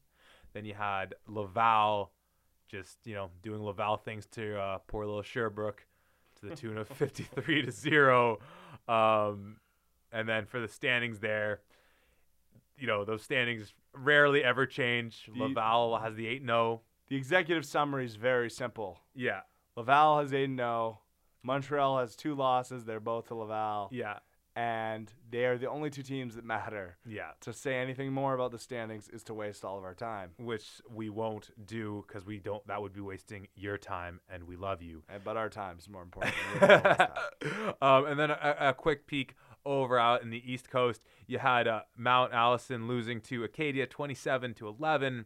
Then 0.53 0.65
you 0.65 0.73
had 0.73 1.15
Laval 1.27 2.11
just, 2.67 2.97
you 3.05 3.13
know, 3.15 3.29
doing 3.43 3.61
Laval 3.63 3.97
things 3.97 4.25
to 4.27 4.59
uh, 4.59 4.77
poor 4.87 5.05
little 5.05 5.21
Sherbrooke 5.21 5.85
to 6.39 6.47
the 6.47 6.55
tune 6.61 6.77
of 6.77 6.87
53 6.87 7.63
to 7.63 7.71
0. 7.71 8.39
Um, 8.87 9.57
and 10.11 10.27
then 10.27 10.45
for 10.45 10.59
the 10.59 10.67
standings 10.67 11.19
there, 11.19 11.61
you 12.77 12.87
know, 12.87 13.05
those 13.05 13.21
standings 13.23 13.73
rarely 13.93 14.43
ever 14.43 14.65
change. 14.65 15.29
The- 15.33 15.43
Laval 15.43 15.97
has 15.99 16.15
the 16.15 16.27
8 16.27 16.45
0. 16.45 16.81
the 17.07 17.15
executive 17.15 17.65
summary 17.65 18.05
is 18.05 18.15
very 18.15 18.49
simple. 18.49 18.99
Yeah. 19.13 19.41
Laval 19.75 20.19
has 20.19 20.33
8 20.33 20.55
0. 20.55 20.99
Montreal 21.43 21.99
has 21.99 22.15
two 22.15 22.33
losses. 22.33 22.85
They're 22.85 22.99
both 22.99 23.27
to 23.27 23.35
Laval. 23.35 23.89
Yeah. 23.91 24.19
And 24.57 25.11
they 25.29 25.43
are 25.45 25.57
the 25.57 25.69
only 25.69 25.89
two 25.89 26.01
teams 26.01 26.35
that 26.35 26.45
matter. 26.45 26.95
Yeah. 27.05 27.31
To 27.41 27.51
say 27.51 27.75
anything 27.75 28.13
more 28.13 28.33
about 28.33 28.51
the 28.51 28.59
standings 28.59 29.09
is 29.09 29.21
to 29.23 29.33
waste 29.33 29.65
all 29.65 29.77
of 29.77 29.83
our 29.83 29.93
time. 29.93 30.31
which 30.37 30.65
we 30.89 31.09
won't 31.09 31.49
do 31.65 32.05
because 32.07 32.25
we 32.25 32.39
don't. 32.39 32.65
That 32.67 32.81
would 32.81 32.93
be 32.93 33.01
wasting 33.01 33.47
your 33.55 33.77
time, 33.77 34.21
and 34.29 34.45
we 34.45 34.55
love 34.55 34.81
you. 34.81 35.03
Uh, 35.09 35.19
But 35.23 35.35
our 35.35 35.49
time 35.49 35.77
is 35.77 35.89
more 35.89 36.03
important. 36.03 36.35
than 36.61 36.69
your 36.69 36.79
time. 36.79 37.73
um, 37.81 38.05
and 38.05 38.17
then 38.19 38.31
a, 38.31 38.55
a 38.59 38.73
quick 38.73 39.07
peek 39.07 39.35
over 39.65 39.99
out 39.99 40.21
in 40.23 40.29
the 40.29 40.41
East 40.49 40.69
Coast. 40.69 41.01
You 41.27 41.39
had 41.39 41.67
uh, 41.67 41.81
Mount 41.97 42.33
Allison 42.33 42.87
losing 42.87 43.19
to 43.21 43.43
Acadia, 43.43 43.87
twenty-seven 43.87 44.53
to 44.53 44.67
eleven, 44.69 45.25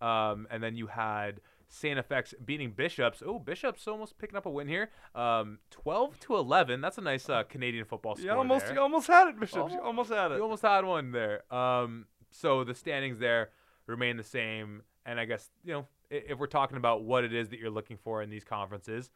um, 0.00 0.46
and 0.52 0.62
then 0.62 0.76
you 0.76 0.86
had 0.86 1.40
St. 1.68 2.08
FX 2.08 2.32
beating 2.44 2.70
Bishops. 2.72 3.22
Oh, 3.24 3.38
Bishops 3.38 3.86
almost 3.86 4.16
picking 4.18 4.36
up 4.36 4.46
a 4.46 4.50
win 4.50 4.68
here. 4.68 4.90
Um, 5.14 5.58
Twelve 5.70 6.18
to 6.20 6.36
eleven. 6.36 6.80
That's 6.80 6.98
a 6.98 7.02
nice 7.02 7.28
uh, 7.28 7.42
Canadian 7.44 7.84
football 7.84 8.16
score. 8.16 8.24
you 8.24 8.30
almost, 8.32 8.66
there. 8.66 8.74
you 8.74 8.80
almost 8.80 9.06
had 9.06 9.28
it, 9.28 9.38
Bishop. 9.38 9.56
You 9.56 9.62
Almost- 9.62 9.82
almost 9.84 10.10
had 10.10 10.32
it. 10.32 10.36
You 10.36 10.42
almost 10.42 10.62
had 10.62 10.84
one 10.84 11.12
there. 11.12 11.42
Um, 11.54 12.06
so 12.30 12.64
the 12.64 12.74
standings 12.74 13.18
there 13.18 13.50
remain 13.86 14.16
the 14.16 14.22
same, 14.24 14.82
and 15.06 15.20
I 15.20 15.24
guess 15.26 15.50
you 15.64 15.72
know 15.74 15.86
if 16.10 16.38
we're 16.38 16.46
talking 16.46 16.78
about 16.78 17.04
what 17.04 17.22
it 17.24 17.34
is 17.34 17.50
that 17.50 17.58
you're 17.58 17.70
looking 17.70 17.98
for 17.98 18.22
in 18.22 18.30
these 18.30 18.44
conferences, 18.44 19.10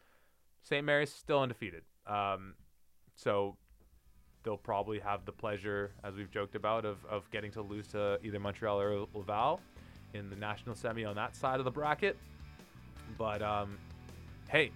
St. 0.62 0.85
Mary's 0.85 1.12
still 1.12 1.41
undefeated. 1.41 1.83
Um, 2.07 2.55
so 3.15 3.57
they'll 4.43 4.59
probably 4.59 4.99
have 4.99 5.24
the 5.24 5.33
pleasure, 5.33 5.93
as 6.05 6.16
we've 6.16 6.31
joked 6.31 6.55
about, 6.55 6.85
of, 6.85 6.99
of 7.09 7.31
getting 7.31 7.51
to 7.53 7.62
lose 7.62 7.87
to 7.89 8.19
either 8.23 8.39
Montreal 8.41 8.79
or 8.81 9.07
Laval 9.15 9.61
in 10.15 10.29
the 10.29 10.37
national 10.37 10.74
semi 10.74 11.05
on 11.05 11.15
that 11.16 11.35
side 11.35 11.59
of 11.61 11.65
the 11.65 11.70
bracket. 11.70 12.19
But 13.18 13.43
um, 13.43 13.78
hey, 14.48 14.70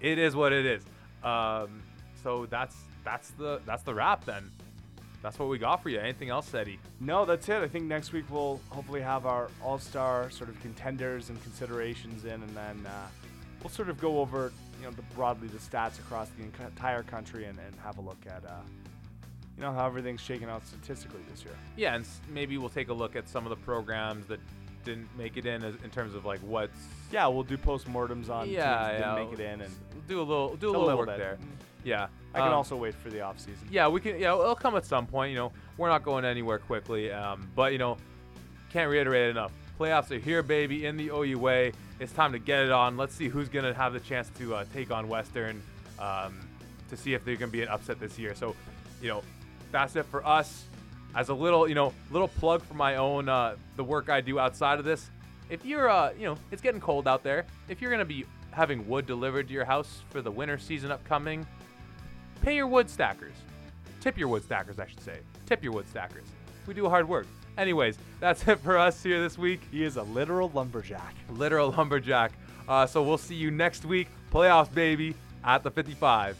it 0.00 0.18
is 0.18 0.36
what 0.36 0.52
it 0.52 0.66
is. 0.66 0.84
Um, 1.22 1.82
so 2.22 2.46
that's 2.46 2.76
that's 3.04 3.30
the 3.30 3.60
that's 3.66 3.82
the 3.82 3.94
wrap 3.94 4.24
then. 4.24 4.50
That's 5.22 5.38
what 5.38 5.48
we 5.48 5.56
got 5.56 5.82
for 5.82 5.88
you. 5.88 5.98
Anything 5.98 6.28
else, 6.28 6.52
Eddie? 6.52 6.78
No, 7.00 7.24
that's 7.24 7.48
it. 7.48 7.62
I 7.62 7.66
think 7.66 7.84
next 7.84 8.12
week 8.12 8.26
we'll 8.28 8.60
hopefully 8.68 9.00
have 9.00 9.24
our 9.24 9.48
all-star 9.62 10.28
sort 10.28 10.50
of 10.50 10.60
contenders 10.60 11.30
and 11.30 11.42
considerations 11.42 12.26
in, 12.26 12.42
and 12.42 12.54
then 12.54 12.84
uh, 12.86 13.06
we'll 13.62 13.70
sort 13.70 13.88
of 13.88 13.98
go 13.98 14.20
over, 14.20 14.52
you 14.78 14.84
know, 14.84 14.92
the, 14.92 15.00
broadly 15.14 15.48
the 15.48 15.56
stats 15.56 15.98
across 15.98 16.28
the 16.36 16.44
entire 16.66 17.02
country 17.04 17.46
and, 17.46 17.58
and 17.58 17.74
have 17.82 17.96
a 17.96 18.02
look 18.02 18.18
at, 18.26 18.44
uh, 18.44 18.60
you 19.56 19.62
know, 19.62 19.72
how 19.72 19.86
everything's 19.86 20.20
shaken 20.20 20.50
out 20.50 20.66
statistically 20.66 21.20
this 21.30 21.42
year. 21.42 21.54
Yeah, 21.74 21.94
and 21.94 22.04
maybe 22.30 22.58
we'll 22.58 22.68
take 22.68 22.90
a 22.90 22.94
look 22.94 23.16
at 23.16 23.26
some 23.26 23.46
of 23.46 23.50
the 23.50 23.64
programs 23.64 24.26
that 24.26 24.40
didn't 24.84 25.08
make 25.16 25.36
it 25.36 25.46
in 25.46 25.62
as, 25.64 25.74
in 25.82 25.90
terms 25.90 26.14
of 26.14 26.24
like 26.24 26.40
what's 26.40 26.76
Yeah, 27.10 27.26
we'll 27.26 27.42
do 27.42 27.56
postmortems 27.56 28.28
on 28.28 28.48
yeah, 28.48 28.54
teams 28.54 28.54
that 28.54 28.92
yeah, 28.92 28.98
didn't 28.98 29.30
make 29.30 29.40
it 29.40 29.42
in, 29.42 29.60
and 29.62 29.74
we'll 29.92 30.02
do 30.08 30.18
a 30.18 30.22
little 30.22 30.56
do 30.56 30.68
a, 30.68 30.78
little, 30.78 30.98
work 30.98 31.08
bit. 31.08 31.18
there. 31.18 31.38
Yeah, 31.84 32.08
I 32.32 32.38
can 32.38 32.48
um, 32.48 32.54
also 32.54 32.76
wait 32.76 32.94
for 32.94 33.10
the 33.10 33.20
off 33.20 33.38
season. 33.38 33.68
Yeah, 33.70 33.88
we 33.88 34.00
can. 34.00 34.18
Yeah, 34.18 34.34
it'll 34.34 34.54
come 34.54 34.76
at 34.76 34.86
some 34.86 35.06
point. 35.06 35.30
You 35.30 35.36
know, 35.36 35.52
we're 35.76 35.88
not 35.88 36.02
going 36.02 36.24
anywhere 36.24 36.58
quickly. 36.58 37.12
Um, 37.12 37.48
but 37.54 37.72
you 37.72 37.78
know, 37.78 37.98
can't 38.72 38.90
reiterate 38.90 39.28
it 39.28 39.30
enough. 39.30 39.52
Playoffs 39.78 40.10
are 40.10 40.18
here, 40.18 40.42
baby, 40.42 40.86
in 40.86 40.96
the 40.96 41.10
OUA. 41.10 41.72
It's 42.00 42.12
time 42.12 42.32
to 42.32 42.38
get 42.38 42.64
it 42.64 42.70
on. 42.70 42.96
Let's 42.96 43.14
see 43.14 43.28
who's 43.28 43.48
gonna 43.48 43.74
have 43.74 43.92
the 43.92 44.00
chance 44.00 44.30
to 44.38 44.54
uh, 44.54 44.64
take 44.72 44.90
on 44.90 45.08
Western 45.08 45.62
um, 45.98 46.40
to 46.88 46.96
see 46.96 47.14
if 47.14 47.24
they're 47.24 47.36
gonna 47.36 47.52
be 47.52 47.62
an 47.62 47.68
upset 47.68 48.00
this 48.00 48.18
year. 48.18 48.34
So, 48.34 48.54
you 49.02 49.08
know, 49.08 49.22
that's 49.70 49.96
it 49.96 50.06
for 50.06 50.24
us. 50.26 50.64
As 51.14 51.28
a 51.28 51.34
little, 51.34 51.68
you 51.68 51.74
know, 51.74 51.92
little 52.10 52.28
plug 52.28 52.62
for 52.62 52.74
my 52.74 52.96
own 52.96 53.28
uh, 53.28 53.56
the 53.76 53.84
work 53.84 54.08
I 54.08 54.20
do 54.20 54.38
outside 54.38 54.78
of 54.78 54.84
this. 54.84 55.10
If 55.48 55.64
you're, 55.64 55.88
uh, 55.88 56.12
you 56.18 56.24
know, 56.24 56.36
it's 56.50 56.62
getting 56.62 56.80
cold 56.80 57.06
out 57.06 57.22
there. 57.22 57.44
If 57.68 57.80
you're 57.80 57.90
gonna 57.90 58.04
be 58.04 58.24
having 58.50 58.88
wood 58.88 59.06
delivered 59.06 59.48
to 59.48 59.54
your 59.54 59.64
house 59.64 60.02
for 60.10 60.22
the 60.22 60.30
winter 60.30 60.58
season 60.58 60.90
upcoming, 60.90 61.46
pay 62.42 62.54
your 62.54 62.66
wood 62.66 62.88
stackers. 62.88 63.34
Tip 64.00 64.18
your 64.18 64.28
wood 64.28 64.42
stackers, 64.42 64.78
I 64.78 64.86
should 64.86 65.00
say. 65.00 65.18
Tip 65.46 65.62
your 65.62 65.72
wood 65.72 65.88
stackers. 65.88 66.26
We 66.66 66.74
do 66.74 66.88
hard 66.88 67.08
work. 67.08 67.26
Anyways, 67.56 67.96
that's 68.20 68.46
it 68.48 68.58
for 68.60 68.76
us 68.76 69.02
here 69.02 69.20
this 69.20 69.38
week. 69.38 69.60
He 69.70 69.84
is 69.84 69.96
a 69.96 70.02
literal 70.02 70.50
lumberjack. 70.54 71.14
Literal 71.30 71.70
lumberjack. 71.70 72.32
Uh, 72.68 72.86
so 72.86 73.02
we'll 73.02 73.18
see 73.18 73.34
you 73.34 73.50
next 73.50 73.84
week. 73.84 74.08
Playoffs, 74.32 74.72
baby, 74.72 75.14
at 75.44 75.62
the 75.62 75.70
55. 75.70 76.36